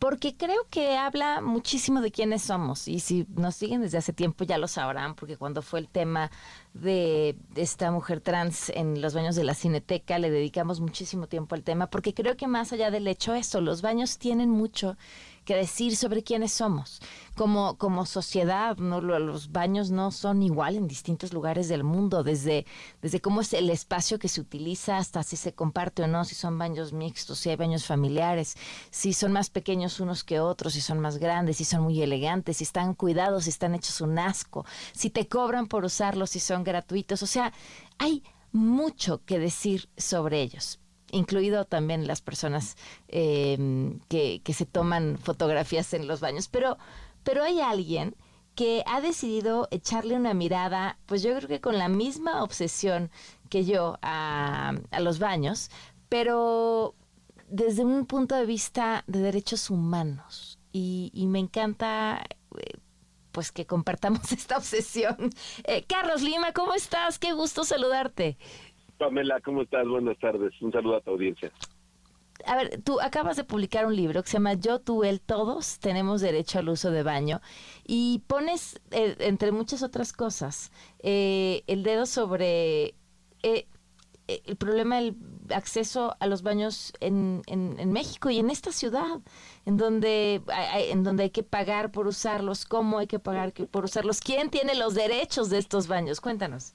porque 0.00 0.34
creo 0.34 0.66
que 0.70 0.96
habla 0.96 1.42
muchísimo 1.42 2.00
de 2.00 2.10
quiénes 2.10 2.40
somos. 2.40 2.88
Y 2.88 3.00
si 3.00 3.26
nos 3.36 3.54
siguen 3.54 3.82
desde 3.82 3.98
hace 3.98 4.14
tiempo 4.14 4.44
ya 4.44 4.56
lo 4.56 4.66
sabrán, 4.66 5.14
porque 5.14 5.36
cuando 5.36 5.60
fue 5.60 5.78
el 5.78 5.88
tema 5.88 6.30
de 6.72 7.36
esta 7.54 7.90
mujer 7.90 8.22
trans 8.22 8.70
en 8.70 9.02
los 9.02 9.12
baños 9.12 9.36
de 9.36 9.44
la 9.44 9.54
Cineteca 9.54 10.18
le 10.18 10.30
dedicamos 10.30 10.80
muchísimo 10.80 11.26
tiempo 11.26 11.54
al 11.54 11.62
tema, 11.62 11.88
porque 11.88 12.14
creo 12.14 12.34
que 12.38 12.46
más 12.46 12.72
allá 12.72 12.90
del 12.90 13.06
hecho 13.08 13.34
eso, 13.34 13.60
los 13.60 13.82
baños 13.82 14.16
tienen 14.16 14.48
mucho 14.48 14.96
que 15.44 15.54
decir 15.54 15.96
sobre 15.96 16.22
quiénes 16.22 16.52
somos. 16.52 17.00
Como, 17.36 17.78
como 17.78 18.04
sociedad, 18.04 18.76
¿no? 18.76 19.00
los 19.00 19.52
baños 19.52 19.90
no 19.90 20.10
son 20.10 20.42
igual 20.42 20.76
en 20.76 20.86
distintos 20.86 21.32
lugares 21.32 21.68
del 21.68 21.84
mundo, 21.84 22.22
desde, 22.22 22.66
desde 23.00 23.20
cómo 23.20 23.40
es 23.40 23.52
el 23.54 23.70
espacio 23.70 24.18
que 24.18 24.28
se 24.28 24.40
utiliza 24.40 24.98
hasta 24.98 25.22
si 25.22 25.36
se 25.36 25.54
comparte 25.54 26.02
o 26.02 26.06
no, 26.06 26.24
si 26.24 26.34
son 26.34 26.58
baños 26.58 26.92
mixtos, 26.92 27.38
si 27.38 27.50
hay 27.50 27.56
baños 27.56 27.86
familiares, 27.86 28.56
si 28.90 29.12
son 29.12 29.32
más 29.32 29.48
pequeños 29.48 30.00
unos 30.00 30.24
que 30.24 30.40
otros, 30.40 30.74
si 30.74 30.80
son 30.80 31.00
más 31.00 31.18
grandes, 31.18 31.56
si 31.58 31.64
son 31.64 31.82
muy 31.82 32.02
elegantes, 32.02 32.58
si 32.58 32.64
están 32.64 32.94
cuidados, 32.94 33.44
si 33.44 33.50
están 33.50 33.74
hechos 33.74 34.00
un 34.00 34.18
asco, 34.18 34.66
si 34.92 35.10
te 35.10 35.28
cobran 35.28 35.66
por 35.66 35.84
usarlos, 35.84 36.30
si 36.30 36.40
son 36.40 36.64
gratuitos. 36.64 37.22
O 37.22 37.26
sea, 37.26 37.52
hay 37.98 38.22
mucho 38.52 39.24
que 39.24 39.38
decir 39.38 39.88
sobre 39.96 40.42
ellos 40.42 40.79
incluido 41.12 41.64
también 41.64 42.06
las 42.06 42.20
personas 42.20 42.76
em, 43.08 44.00
que, 44.08 44.40
que 44.44 44.52
se 44.54 44.66
toman 44.66 45.18
fotografías 45.18 45.92
en 45.94 46.06
los 46.06 46.20
baños. 46.20 46.48
Pero, 46.48 46.78
pero 47.24 47.42
hay 47.44 47.60
alguien 47.60 48.16
que 48.54 48.82
ha 48.86 49.00
decidido 49.00 49.68
echarle 49.70 50.16
una 50.16 50.34
mirada, 50.34 50.98
pues 51.06 51.22
yo 51.22 51.34
creo 51.36 51.48
que 51.48 51.60
con 51.60 51.78
la 51.78 51.88
misma 51.88 52.42
obsesión 52.42 53.10
que 53.48 53.64
yo 53.64 53.98
a, 54.02 54.74
a 54.90 55.00
los 55.00 55.18
baños, 55.18 55.70
pero 56.08 56.94
desde 57.48 57.84
un 57.84 58.06
punto 58.06 58.34
de 58.34 58.46
vista 58.46 59.04
de 59.06 59.20
derechos 59.20 59.70
humanos. 59.70 60.58
Y, 60.72 61.10
y 61.14 61.26
me 61.26 61.40
encanta 61.40 62.22
eh, 62.56 62.78
pues 63.32 63.52
que 63.52 63.66
compartamos 63.66 64.32
esta 64.32 64.56
obsesión. 64.56 65.30
Eh, 65.64 65.84
Carlos 65.86 66.22
Lima, 66.22 66.52
¿cómo 66.52 66.74
estás? 66.74 67.18
Qué 67.18 67.32
gusto 67.32 67.64
saludarte. 67.64 68.38
Pamela, 69.00 69.40
¿cómo 69.40 69.62
estás? 69.62 69.88
Buenas 69.88 70.18
tardes. 70.18 70.52
Un 70.60 70.72
saludo 70.72 70.96
a 70.96 71.00
tu 71.00 71.12
audiencia. 71.12 71.50
A 72.44 72.56
ver, 72.56 72.82
tú 72.82 73.00
acabas 73.00 73.36
de 73.36 73.44
publicar 73.44 73.86
un 73.86 73.96
libro 73.96 74.22
que 74.22 74.28
se 74.28 74.34
llama 74.34 74.54
Yo, 74.54 74.78
tú, 74.78 75.04
él, 75.04 75.22
todos 75.22 75.78
tenemos 75.78 76.20
derecho 76.20 76.58
al 76.58 76.68
uso 76.68 76.90
de 76.90 77.02
baño 77.02 77.40
y 77.86 78.22
pones, 78.26 78.78
eh, 78.90 79.16
entre 79.20 79.52
muchas 79.52 79.82
otras 79.82 80.12
cosas, 80.12 80.70
eh, 80.98 81.62
el 81.66 81.82
dedo 81.82 82.04
sobre 82.04 82.94
eh, 83.42 83.66
el 84.26 84.56
problema 84.56 84.96
del 84.96 85.16
acceso 85.54 86.14
a 86.20 86.26
los 86.26 86.42
baños 86.42 86.92
en, 87.00 87.42
en, 87.46 87.92
México 87.92 88.28
y 88.28 88.38
en 88.38 88.50
esta 88.50 88.70
ciudad, 88.70 89.20
en 89.64 89.76
donde, 89.78 90.42
hay, 90.48 90.90
en 90.90 91.04
donde 91.04 91.24
hay 91.24 91.30
que 91.30 91.42
pagar 91.42 91.90
por 91.90 92.06
usarlos, 92.06 92.66
cómo 92.66 92.98
hay 92.98 93.06
que 93.06 93.18
pagar 93.18 93.52
por 93.70 93.84
usarlos, 93.84 94.20
quién 94.20 94.50
tiene 94.50 94.74
los 94.74 94.94
derechos 94.94 95.48
de 95.48 95.58
estos 95.58 95.88
baños. 95.88 96.20
Cuéntanos. 96.20 96.74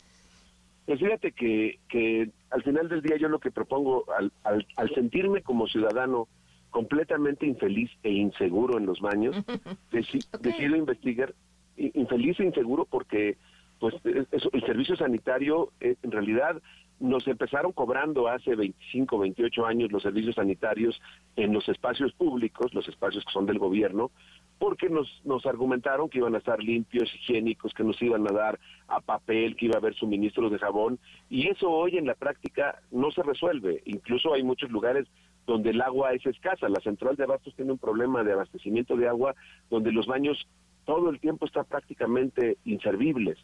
Pues 0.86 1.00
fíjate 1.00 1.32
que, 1.32 1.80
que 1.90 2.30
al 2.52 2.64
final 2.64 2.88
del 2.90 3.02
día 3.02 3.18
yo 3.18 3.28
lo 3.28 3.40
que 3.40 3.52
propongo, 3.52 4.06
al, 4.18 4.32
al, 4.76 4.94
sentirme 4.94 5.42
como 5.42 5.68
ciudadano 5.68 6.28
completamente 6.70 7.46
infeliz 7.46 7.90
e 8.04 8.12
inseguro 8.12 8.78
en 8.78 8.86
los 8.86 9.00
baños, 9.00 9.36
decido 9.92 10.76
investigar, 10.76 11.34
infeliz 11.78 12.40
e 12.40 12.46
inseguro 12.46 12.86
porque 12.86 13.38
pues 13.80 13.96
el 14.04 14.66
servicio 14.66 14.96
sanitario 14.96 15.72
eh, 15.80 15.96
en 16.02 16.12
realidad 16.12 16.62
nos 17.00 17.28
empezaron 17.28 17.72
cobrando 17.74 18.28
hace 18.28 18.56
25, 18.56 19.20
28 19.20 19.66
años 19.66 19.92
los 19.92 20.04
servicios 20.04 20.36
sanitarios 20.36 21.00
en 21.36 21.54
los 21.54 21.68
espacios 21.68 22.14
públicos, 22.14 22.74
los 22.74 22.88
espacios 22.88 23.26
que 23.26 23.32
son 23.32 23.46
del 23.46 23.60
gobierno, 23.60 24.12
porque 24.60 24.90
nos, 24.90 25.22
nos 25.26 25.46
argumentaron 25.46 26.10
que 26.10 26.20
iban 26.20 26.36
a 26.36 26.38
estar 26.38 26.64
limpios, 26.64 27.14
higiénicos, 27.14 27.74
que 27.74 27.84
nos 27.84 28.02
iban 28.02 28.26
a 28.28 28.34
dar 28.34 28.60
a 28.88 29.02
papel, 29.02 29.56
que 29.56 29.66
iba 29.66 29.76
a 29.76 29.80
haber 29.80 29.96
suministros 29.96 30.52
de 30.52 30.60
jabón, 30.60 31.00
y 31.30 31.50
eso 31.50 31.70
hoy 31.70 31.98
en 31.98 32.06
la 32.06 32.16
práctica 32.16 32.82
no 32.92 33.12
se 33.12 33.24
resuelve. 33.24 33.82
Incluso 33.86 34.34
hay 34.34 34.44
muchos 34.44 34.72
lugares 34.72 35.08
donde 35.46 35.72
el 35.72 35.82
agua 35.82 36.14
es 36.14 36.26
escasa. 36.26 36.70
La 36.70 36.80
central 36.80 37.16
de 37.16 37.24
abastos 37.24 37.56
tiene 37.56 37.74
un 37.74 37.78
problema 37.78 38.24
de 38.24 38.34
abastecimiento 38.34 38.96
de 38.96 39.08
agua 39.08 39.36
donde 39.70 39.92
los 39.92 40.08
baños 40.08 40.48
todo 40.86 41.10
el 41.10 41.20
tiempo 41.20 41.46
están 41.46 41.66
prácticamente 41.66 42.58
inservibles. 42.64 43.38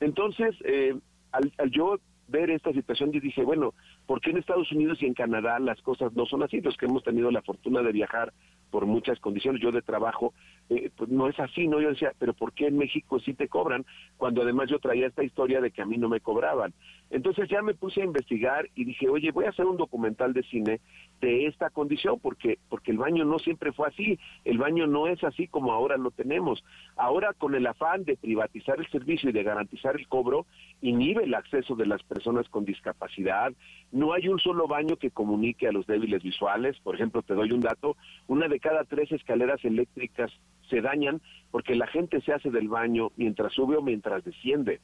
Entonces, 0.00 0.54
eh, 0.64 0.96
al, 1.32 1.52
al 1.58 1.70
yo 1.70 1.98
ver 2.28 2.50
esta 2.50 2.72
situación 2.72 3.10
y 3.12 3.20
dije, 3.20 3.42
bueno, 3.42 3.74
¿por 4.06 4.20
qué 4.20 4.30
en 4.30 4.38
Estados 4.38 4.70
Unidos 4.72 4.98
y 5.00 5.06
en 5.06 5.14
Canadá 5.14 5.58
las 5.58 5.80
cosas 5.82 6.12
no 6.14 6.26
son 6.26 6.42
así? 6.42 6.60
Los 6.60 6.76
que 6.76 6.86
hemos 6.86 7.04
tenido 7.04 7.30
la 7.30 7.42
fortuna 7.42 7.82
de 7.82 7.92
viajar 7.92 8.32
por 8.70 8.86
muchas 8.86 9.20
condiciones, 9.20 9.62
yo 9.62 9.70
de 9.70 9.82
trabajo, 9.82 10.34
eh, 10.68 10.90
pues 10.96 11.08
no 11.10 11.28
es 11.28 11.38
así, 11.38 11.68
¿no? 11.68 11.80
Yo 11.80 11.90
decía, 11.90 12.12
pero 12.18 12.34
¿por 12.34 12.52
qué 12.52 12.66
en 12.66 12.76
México 12.76 13.20
sí 13.20 13.34
te 13.34 13.48
cobran? 13.48 13.86
Cuando 14.16 14.42
además 14.42 14.68
yo 14.68 14.78
traía 14.80 15.06
esta 15.06 15.22
historia 15.22 15.60
de 15.60 15.70
que 15.70 15.82
a 15.82 15.86
mí 15.86 15.96
no 15.96 16.08
me 16.08 16.20
cobraban. 16.20 16.74
Entonces 17.10 17.48
ya 17.48 17.62
me 17.62 17.74
puse 17.74 18.02
a 18.02 18.04
investigar 18.04 18.68
y 18.74 18.84
dije, 18.84 19.08
oye, 19.08 19.30
voy 19.30 19.44
a 19.44 19.50
hacer 19.50 19.64
un 19.64 19.76
documental 19.76 20.32
de 20.32 20.42
cine 20.42 20.80
de 21.20 21.46
esta 21.46 21.70
condición, 21.70 22.18
porque, 22.20 22.58
porque 22.68 22.90
el 22.90 22.98
baño 22.98 23.24
no 23.24 23.38
siempre 23.38 23.72
fue 23.72 23.88
así, 23.88 24.18
el 24.44 24.58
baño 24.58 24.86
no 24.86 25.06
es 25.06 25.22
así 25.22 25.46
como 25.46 25.72
ahora 25.72 25.96
lo 25.96 26.10
tenemos. 26.10 26.64
Ahora 26.96 27.32
con 27.32 27.54
el 27.54 27.66
afán 27.66 28.04
de 28.04 28.16
privatizar 28.16 28.78
el 28.80 28.88
servicio 28.88 29.30
y 29.30 29.32
de 29.32 29.44
garantizar 29.44 29.96
el 29.96 30.08
cobro, 30.08 30.46
inhibe 30.82 31.24
el 31.24 31.34
acceso 31.34 31.76
de 31.76 31.86
las 31.86 32.02
personas 32.02 32.48
con 32.48 32.64
discapacidad, 32.64 33.52
no 33.92 34.12
hay 34.12 34.28
un 34.28 34.40
solo 34.40 34.66
baño 34.66 34.96
que 34.96 35.10
comunique 35.10 35.68
a 35.68 35.72
los 35.72 35.86
débiles 35.86 36.22
visuales, 36.22 36.76
por 36.80 36.96
ejemplo, 36.96 37.22
te 37.22 37.34
doy 37.34 37.52
un 37.52 37.60
dato, 37.60 37.96
una 38.26 38.48
de 38.48 38.58
cada 38.58 38.84
tres 38.84 39.12
escaleras 39.12 39.64
eléctricas 39.64 40.32
se 40.68 40.80
dañan 40.80 41.20
porque 41.50 41.74
la 41.74 41.86
gente 41.86 42.20
se 42.20 42.32
hace 42.32 42.50
del 42.50 42.68
baño 42.68 43.10
mientras 43.16 43.52
sube 43.52 43.76
o 43.76 43.82
mientras 43.82 44.24
desciende. 44.24 44.80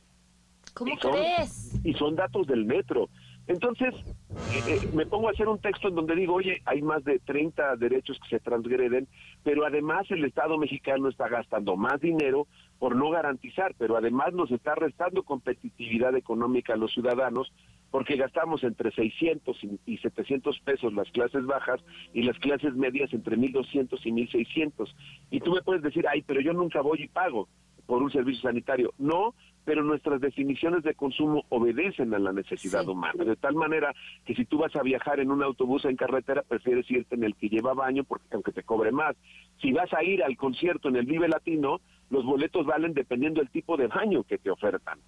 ¿Cómo 0.75 0.97
crees? 0.97 1.81
Y 1.85 1.95
son 1.95 2.17
datos 2.17 2.47
del 2.47 2.65
metro. 2.65 3.09
Entonces, 3.47 3.93
eh, 4.55 4.63
eh, 4.69 4.89
me 4.95 5.05
pongo 5.05 5.29
a 5.29 5.33
hacer 5.33 5.49
un 5.49 5.59
texto 5.59 5.89
en 5.89 5.97
donde 5.97 6.15
digo, 6.15 6.35
oye, 6.35 6.63
hay 6.65 6.81
más 6.81 7.03
de 7.05 7.19
30 7.19 7.77
derechos 7.77 8.19
que 8.21 8.37
se 8.37 8.41
transgreden, 8.41 9.09
pero 9.43 9.67
además 9.67 10.09
el 10.11 10.25
Estado 10.25 10.57
mexicano 10.59 11.09
está 11.09 11.29
gastando 11.29 11.77
más 11.77 12.01
dinero 12.01 12.47
por 12.83 12.97
no 12.97 13.11
garantizar, 13.11 13.77
pero 13.79 13.97
además 13.97 14.33
nos 14.33 14.51
está 14.51 14.75
restando 14.75 15.23
competitividad 15.23 16.17
económica 16.17 16.73
a 16.73 16.77
los 16.77 16.93
ciudadanos 16.93 17.53
porque 17.93 18.17
gastamos 18.17 18.65
entre 18.65 18.91
600 18.91 19.57
y 19.87 19.99
700 19.99 20.59
pesos 20.59 20.93
las 20.93 21.09
clases 21.13 21.47
bajas 21.47 21.81
y 22.13 22.25
las 22.25 22.37
clases 22.41 22.75
medias 22.75 23.13
entre 23.13 23.37
1.200 23.37 24.01
y 24.03 24.11
1.600. 24.11 24.93
Y 25.31 25.39
tú 25.39 25.53
me 25.53 25.63
puedes 25.63 25.85
decir, 25.85 26.09
ay, 26.09 26.23
pero 26.23 26.41
yo 26.41 26.53
nunca 26.55 26.81
voy 26.81 27.05
y 27.05 27.07
pago 27.07 27.49
por 27.87 28.03
un 28.03 28.11
servicio 28.11 28.43
sanitario. 28.43 28.93
No, 28.99 29.35
pero 29.65 29.85
nuestras 29.85 30.21
definiciones 30.21 30.83
de 30.83 30.95
consumo 30.95 31.45
obedecen 31.51 32.13
a 32.15 32.19
la 32.19 32.33
necesidad 32.33 32.89
humana, 32.89 33.25
de 33.25 33.37
tal 33.37 33.55
manera 33.55 33.95
que 34.25 34.35
si 34.35 34.45
tú 34.45 34.59
vas 34.59 34.75
a 34.75 34.83
viajar 34.83 35.21
en 35.21 35.31
un 35.31 35.43
autobús 35.43 35.85
en 35.85 35.95
carretera, 35.95 36.43
prefieres 36.43 36.91
irte 36.91 37.15
en 37.15 37.23
el 37.23 37.37
que 37.37 37.49
lleva 37.49 37.75
baño 37.75 38.03
porque 38.05 38.27
aunque 38.33 38.53
te 38.53 38.65
cobre 38.65 38.91
más. 38.91 39.15
Si 39.61 39.73
vas 39.73 39.93
a 39.93 40.03
ir 40.03 40.25
al 40.25 40.37
concierto 40.37 40.89
en 40.89 40.97
el 40.97 41.07
Vive 41.07 41.29
Latino, 41.29 41.81
los 42.13 42.25
boletos 42.27 42.67
valen 42.67 42.93
dependiendo 42.93 43.41
del 43.41 43.51
tipo 43.51 43.77
de 43.77 43.87
baño 43.87 44.23
que 44.23 44.37
te 44.37 44.51
ofertan. 44.51 45.01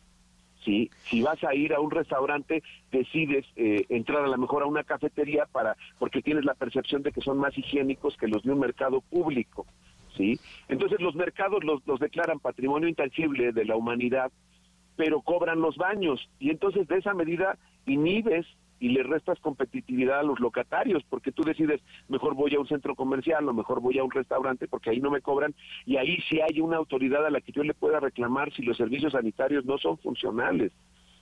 ¿sí? 0.64 0.90
Si 1.10 1.20
vas 1.22 1.44
a 1.44 1.54
ir 1.54 1.74
a 1.74 1.80
un 1.80 1.90
restaurante, 1.90 2.62
decides 2.90 3.44
eh, 3.56 3.84
entrar 3.90 4.24
a 4.24 4.28
lo 4.28 4.38
mejor 4.38 4.62
a 4.62 4.66
una 4.66 4.84
cafetería 4.84 5.44
para 5.44 5.76
porque 5.98 6.22
tienes 6.22 6.46
la 6.46 6.54
percepción 6.54 7.02
de 7.02 7.12
que 7.12 7.20
son 7.20 7.36
más 7.36 7.56
higiénicos 7.58 8.16
que 8.16 8.26
los 8.26 8.42
de 8.42 8.52
un 8.52 8.58
mercado 8.58 9.02
público, 9.02 9.66
¿sí? 10.16 10.40
Entonces 10.68 10.98
los 11.00 11.14
mercados 11.14 11.62
los, 11.62 11.86
los 11.86 12.00
declaran 12.00 12.40
patrimonio 12.40 12.88
intangible 12.88 13.52
de 13.52 13.66
la 13.66 13.76
humanidad, 13.76 14.32
pero 14.96 15.20
cobran 15.20 15.60
los 15.60 15.76
baños 15.76 16.26
y 16.38 16.48
entonces 16.48 16.88
de 16.88 16.96
esa 16.96 17.12
medida 17.12 17.58
inhibes 17.84 18.46
y 18.84 18.90
le 18.90 19.02
restas 19.02 19.40
competitividad 19.40 20.20
a 20.20 20.22
los 20.22 20.38
locatarios, 20.40 21.02
porque 21.08 21.32
tú 21.32 21.42
decides, 21.42 21.80
mejor 22.08 22.34
voy 22.34 22.54
a 22.54 22.60
un 22.60 22.68
centro 22.68 22.94
comercial 22.94 23.48
o 23.48 23.54
mejor 23.54 23.80
voy 23.80 23.98
a 23.98 24.04
un 24.04 24.10
restaurante 24.10 24.68
porque 24.68 24.90
ahí 24.90 25.00
no 25.00 25.10
me 25.10 25.22
cobran 25.22 25.54
y 25.86 25.96
ahí 25.96 26.18
sí 26.28 26.38
hay 26.42 26.60
una 26.60 26.76
autoridad 26.76 27.24
a 27.24 27.30
la 27.30 27.40
que 27.40 27.52
yo 27.52 27.62
le 27.62 27.72
pueda 27.72 27.98
reclamar 27.98 28.52
si 28.52 28.60
los 28.60 28.76
servicios 28.76 29.12
sanitarios 29.12 29.64
no 29.64 29.78
son 29.78 29.96
funcionales. 29.96 30.70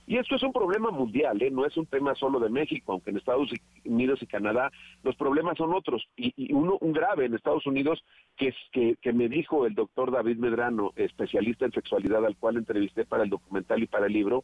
Y 0.05 0.17
esto 0.17 0.35
es 0.35 0.43
un 0.43 0.51
problema 0.51 0.91
mundial, 0.91 1.41
¿eh? 1.41 1.51
no 1.51 1.65
es 1.65 1.77
un 1.77 1.85
tema 1.85 2.13
solo 2.15 2.37
de 2.41 2.49
México, 2.49 2.91
aunque 2.91 3.11
en 3.11 3.15
Estados 3.15 3.49
Unidos 3.85 4.21
y 4.21 4.27
Canadá 4.27 4.69
los 5.01 5.15
problemas 5.15 5.57
son 5.57 5.73
otros. 5.73 6.05
Y, 6.17 6.51
uno, 6.51 6.77
un 6.81 6.91
grave 6.91 7.23
en 7.23 7.33
Estados 7.33 7.65
Unidos 7.65 8.03
que, 8.35 8.49
es, 8.49 8.97
que 9.01 9.13
me 9.13 9.29
dijo 9.29 9.65
el 9.65 9.73
doctor 9.73 10.11
David 10.11 10.35
Medrano, 10.35 10.91
especialista 10.97 11.63
en 11.63 11.71
sexualidad, 11.71 12.25
al 12.25 12.35
cual 12.35 12.57
entrevisté 12.57 13.05
para 13.05 13.23
el 13.23 13.29
documental 13.29 13.81
y 13.81 13.87
para 13.87 14.07
el 14.07 14.11
libro, 14.11 14.43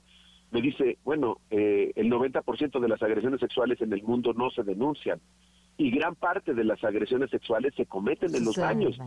me 0.51 0.61
dice, 0.61 0.97
bueno, 1.03 1.37
eh, 1.51 1.91
el 1.95 2.09
90% 2.09 2.79
de 2.79 2.87
las 2.87 3.01
agresiones 3.01 3.39
sexuales 3.39 3.81
en 3.81 3.93
el 3.93 4.03
mundo 4.03 4.33
no 4.33 4.49
se 4.49 4.63
denuncian 4.63 5.19
y 5.77 5.91
gran 5.91 6.15
parte 6.15 6.53
de 6.53 6.63
las 6.63 6.83
agresiones 6.83 7.29
sexuales 7.29 7.73
se 7.75 7.85
cometen 7.85 8.35
en 8.35 8.43
los 8.43 8.57
baños, 8.57 8.99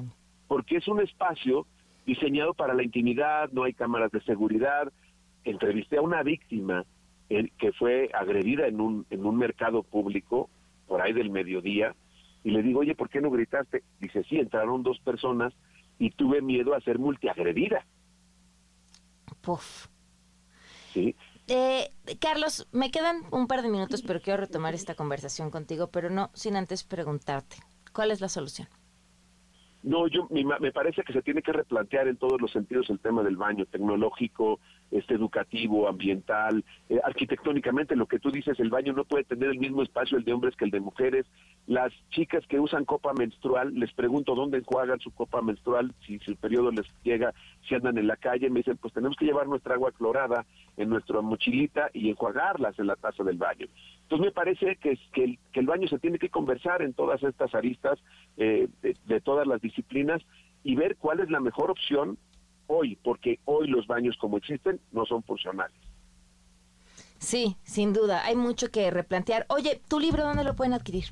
porque 0.48 0.77
es 0.77 0.89
un 0.89 1.01
espacio 1.01 1.66
diseñado 2.06 2.55
para 2.55 2.74
la 2.74 2.82
intimidad, 2.82 3.51
no 3.52 3.64
hay 3.64 3.74
cámaras 3.74 4.10
de 4.10 4.23
seguridad, 4.23 4.90
entrevisté 5.44 5.98
a 5.98 6.02
una 6.02 6.23
víctima 6.23 6.85
que 7.28 7.73
fue 7.73 8.10
agredida 8.14 8.66
en 8.66 8.81
un, 8.81 9.06
en 9.10 9.24
un 9.24 9.36
mercado 9.36 9.82
público, 9.82 10.48
por 10.86 11.02
ahí 11.02 11.12
del 11.12 11.31
mediodía, 11.31 11.94
y 12.44 12.51
le 12.51 12.62
digo, 12.62 12.81
oye, 12.81 12.94
¿por 12.94 13.09
qué 13.09 13.20
no 13.20 13.31
gritaste? 13.31 13.82
Dice, 14.01 14.24
sí, 14.24 14.39
entraron 14.39 14.82
dos 14.82 14.98
personas 15.01 15.52
y 15.98 16.10
tuve 16.10 16.43
miedo 16.43 16.74
a 16.74 16.81
ser 16.81 16.98
multiagredida. 16.98 17.86
Puf. 19.43 19.86
Sí. 20.93 21.14
Eh, 21.55 21.91
Carlos, 22.19 22.66
me 22.73 22.91
quedan 22.91 23.24
un 23.31 23.47
par 23.47 23.61
de 23.61 23.69
minutos, 23.69 24.01
pero 24.01 24.23
quiero 24.23 24.41
retomar 24.41 24.73
esta 24.73 24.95
conversación 24.95 25.51
contigo, 25.51 25.91
pero 25.91 26.09
no 26.09 26.31
sin 26.33 26.57
antes 26.57 26.83
preguntarte, 26.83 27.57
¿cuál 27.93 28.11
es 28.11 28.23
la 28.23 28.31
solución? 28.31 28.69
No, 29.83 30.07
yo 30.07 30.27
me 30.31 30.73
parece 30.73 31.03
que 31.03 31.12
se 31.12 31.20
tiene 31.20 31.43
que 31.43 31.53
replantear 31.53 32.09
en 32.09 32.16
todos 32.16 32.41
los 32.41 32.51
sentidos 32.53 32.89
el 32.89 33.01
tema 33.01 33.23
del 33.23 33.37
baño 33.37 33.66
tecnológico, 33.66 34.61
este 34.93 35.14
educativo, 35.14 35.89
ambiental, 35.89 36.64
eh, 36.89 37.01
arquitectónicamente 37.02 37.97
lo 37.97 38.06
que 38.06 38.19
tú 38.19 38.31
dices, 38.31 38.60
el 38.60 38.70
baño 38.70 38.93
no 38.93 39.05
puede 39.05 39.24
tener 39.24 39.51
el 39.51 39.59
mismo 39.59 39.82
espacio 39.82 40.16
el 40.16 40.24
de 40.24 40.32
hombres 40.32 40.55
que 40.56 40.64
el 40.64 40.70
de 40.70 40.81
mujeres. 40.81 41.27
Las 41.66 41.93
chicas 42.10 42.47
que 42.47 42.60
usan 42.60 42.85
copa 42.85 43.12
menstrual, 43.12 43.74
les 43.74 43.93
pregunto 43.93 44.35
dónde 44.35 44.59
enjuagan 44.59 45.01
su 45.01 45.10
copa 45.10 45.43
menstrual, 45.43 45.93
si, 46.06 46.19
si 46.20 46.31
el 46.31 46.36
periodo 46.36 46.70
les 46.70 46.86
llega, 47.02 47.35
si 47.69 47.74
andan 47.74 47.98
en 47.98 48.06
la 48.06 48.16
calle, 48.16 48.51
me 48.51 48.60
dicen, 48.60 48.77
pues 48.77 48.94
tenemos 48.94 49.16
que 49.16 49.24
llevar 49.24 49.48
nuestra 49.48 49.74
agua 49.74 49.93
clorada 49.93 50.44
en 50.77 50.89
nuestra 50.89 51.20
mochilita 51.20 51.90
y 51.93 52.10
enjuagarlas 52.10 52.78
en 52.78 52.86
la 52.86 52.97
taza 52.97 53.24
del 53.24 53.39
baño. 53.39 53.66
Entonces 54.02 54.27
me 54.27 54.32
parece 54.32 54.77
que, 54.77 54.98
el, 55.14 55.39
que 55.52 55.60
el 55.60 55.66
baño 55.66 55.89
se 55.89 55.98
tiene 55.98 56.19
que 56.19 56.28
conversar 56.28 56.82
en 56.82 56.93
todas 56.93 57.23
estas 57.23 57.55
aristas 57.55 57.98
eh, 58.36 58.69
de, 58.82 59.20
todas 59.20 59.47
las 59.47 59.60
disciplinas 59.60 60.23
y 60.64 60.74
ver 60.74 60.97
cuál 60.97 61.20
es 61.20 61.31
la 61.31 61.40
mejor 61.40 61.70
opción 61.70 62.19
hoy, 62.66 62.97
porque 63.02 63.39
hoy 63.44 63.68
los 63.68 63.86
baños 63.86 64.16
como 64.18 64.36
existen 64.36 64.80
no 64.93 65.05
son 65.06 65.22
funcionales. 65.22 65.76
Sí, 67.18 67.56
sin 67.62 67.93
duda, 67.93 68.24
hay 68.24 68.34
mucho 68.34 68.70
que 68.70 68.90
replantear. 68.90 69.47
Oye, 69.48 69.80
¿tu 69.89 70.01
libro 70.01 70.24
dónde 70.24 70.43
lo 70.43 70.56
pueden 70.56 70.72
adquirir? 70.72 71.05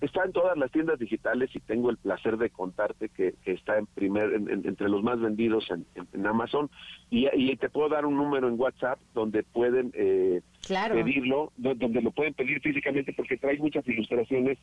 Está 0.00 0.24
en 0.24 0.32
todas 0.32 0.56
las 0.56 0.70
tiendas 0.70 1.00
digitales 1.00 1.50
y 1.52 1.58
tengo 1.58 1.90
el 1.90 1.96
placer 1.96 2.36
de 2.36 2.50
contarte 2.50 3.08
que, 3.08 3.34
está 3.44 3.76
en 3.76 3.86
primer, 3.86 4.32
entre 4.32 4.88
los 4.88 5.02
más 5.02 5.20
vendidos 5.20 5.68
en, 5.70 6.26
Amazon. 6.26 6.70
Y, 7.10 7.56
te 7.56 7.68
puedo 7.68 7.88
dar 7.88 8.06
un 8.06 8.16
número 8.16 8.46
en 8.46 8.60
WhatsApp 8.60 9.00
donde 9.12 9.42
pueden 9.42 9.90
eh, 9.94 10.40
pedirlo, 10.68 11.52
donde 11.56 12.00
lo 12.00 12.12
pueden 12.12 12.34
pedir 12.34 12.60
físicamente 12.60 13.12
porque 13.12 13.36
trae 13.36 13.58
muchas 13.58 13.86
ilustraciones 13.88 14.58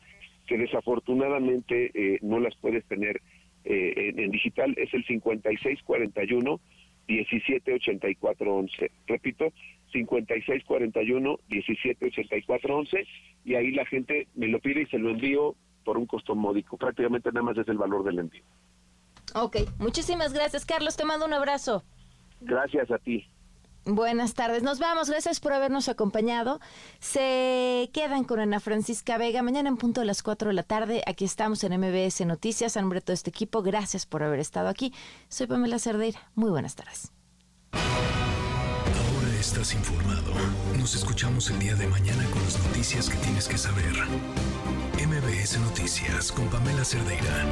que 0.46 0.56
desafortunadamente 0.56 1.90
eh, 1.92 2.18
no 2.22 2.40
las 2.40 2.56
puedes 2.56 2.86
tener 2.86 3.20
eh, 3.66 4.14
en, 4.16 4.30
digital. 4.30 4.74
Es 4.76 4.92
el 4.94 5.04
5641 5.04 6.60
178411. 7.08 8.90
Repito, 9.06 9.52
5641 9.92 11.38
178411 11.48 13.06
y 13.44 13.54
ahí 13.54 13.72
la 13.72 13.84
gente 13.86 14.28
me 14.34 14.48
lo 14.48 14.60
pide 14.60 14.82
y 14.82 14.86
se 14.86 14.98
lo 14.98 15.10
envío 15.10 15.54
por 15.84 15.98
un 15.98 16.06
costo 16.06 16.34
módico. 16.34 16.76
Prácticamente 16.76 17.30
nada 17.30 17.42
más 17.42 17.58
es 17.58 17.68
el 17.68 17.78
valor 17.78 18.04
del 18.04 18.18
envío. 18.18 18.42
Ok, 19.34 19.56
muchísimas 19.78 20.32
gracias 20.32 20.64
Carlos, 20.64 20.96
te 20.96 21.04
mando 21.04 21.26
un 21.26 21.32
abrazo. 21.32 21.82
Gracias 22.40 22.90
a 22.90 22.98
ti. 22.98 23.26
Buenas 23.88 24.34
tardes, 24.34 24.64
nos 24.64 24.80
vamos, 24.80 25.08
gracias 25.08 25.38
por 25.38 25.52
habernos 25.52 25.88
acompañado. 25.88 26.58
Se 26.98 27.88
quedan 27.92 28.24
con 28.24 28.40
Ana 28.40 28.58
Francisca 28.58 29.16
Vega 29.16 29.44
mañana 29.44 29.68
en 29.68 29.76
punto 29.76 30.00
de 30.00 30.08
las 30.08 30.24
4 30.24 30.48
de 30.48 30.54
la 30.54 30.64
tarde. 30.64 31.04
Aquí 31.06 31.24
estamos 31.24 31.62
en 31.62 31.80
MBS 31.80 32.26
Noticias, 32.26 32.76
a 32.76 32.80
nombre 32.80 32.98
de 32.98 33.04
todo 33.04 33.14
este 33.14 33.30
equipo, 33.30 33.62
gracias 33.62 34.04
por 34.04 34.24
haber 34.24 34.40
estado 34.40 34.68
aquí. 34.68 34.92
Soy 35.28 35.46
Pamela 35.46 35.78
Cerdeira, 35.78 36.18
muy 36.34 36.50
buenas 36.50 36.74
tardes. 36.74 37.12
Ahora 37.70 39.38
estás 39.38 39.72
informado. 39.72 40.32
Nos 40.76 40.96
escuchamos 40.96 41.48
el 41.50 41.60
día 41.60 41.76
de 41.76 41.86
mañana 41.86 42.24
con 42.32 42.42
las 42.42 42.58
noticias 42.66 43.08
que 43.08 43.18
tienes 43.18 43.46
que 43.46 43.56
saber. 43.56 43.94
MBS 44.96 45.60
Noticias 45.60 46.32
con 46.32 46.48
Pamela 46.48 46.84
Cerdeira. 46.84 47.46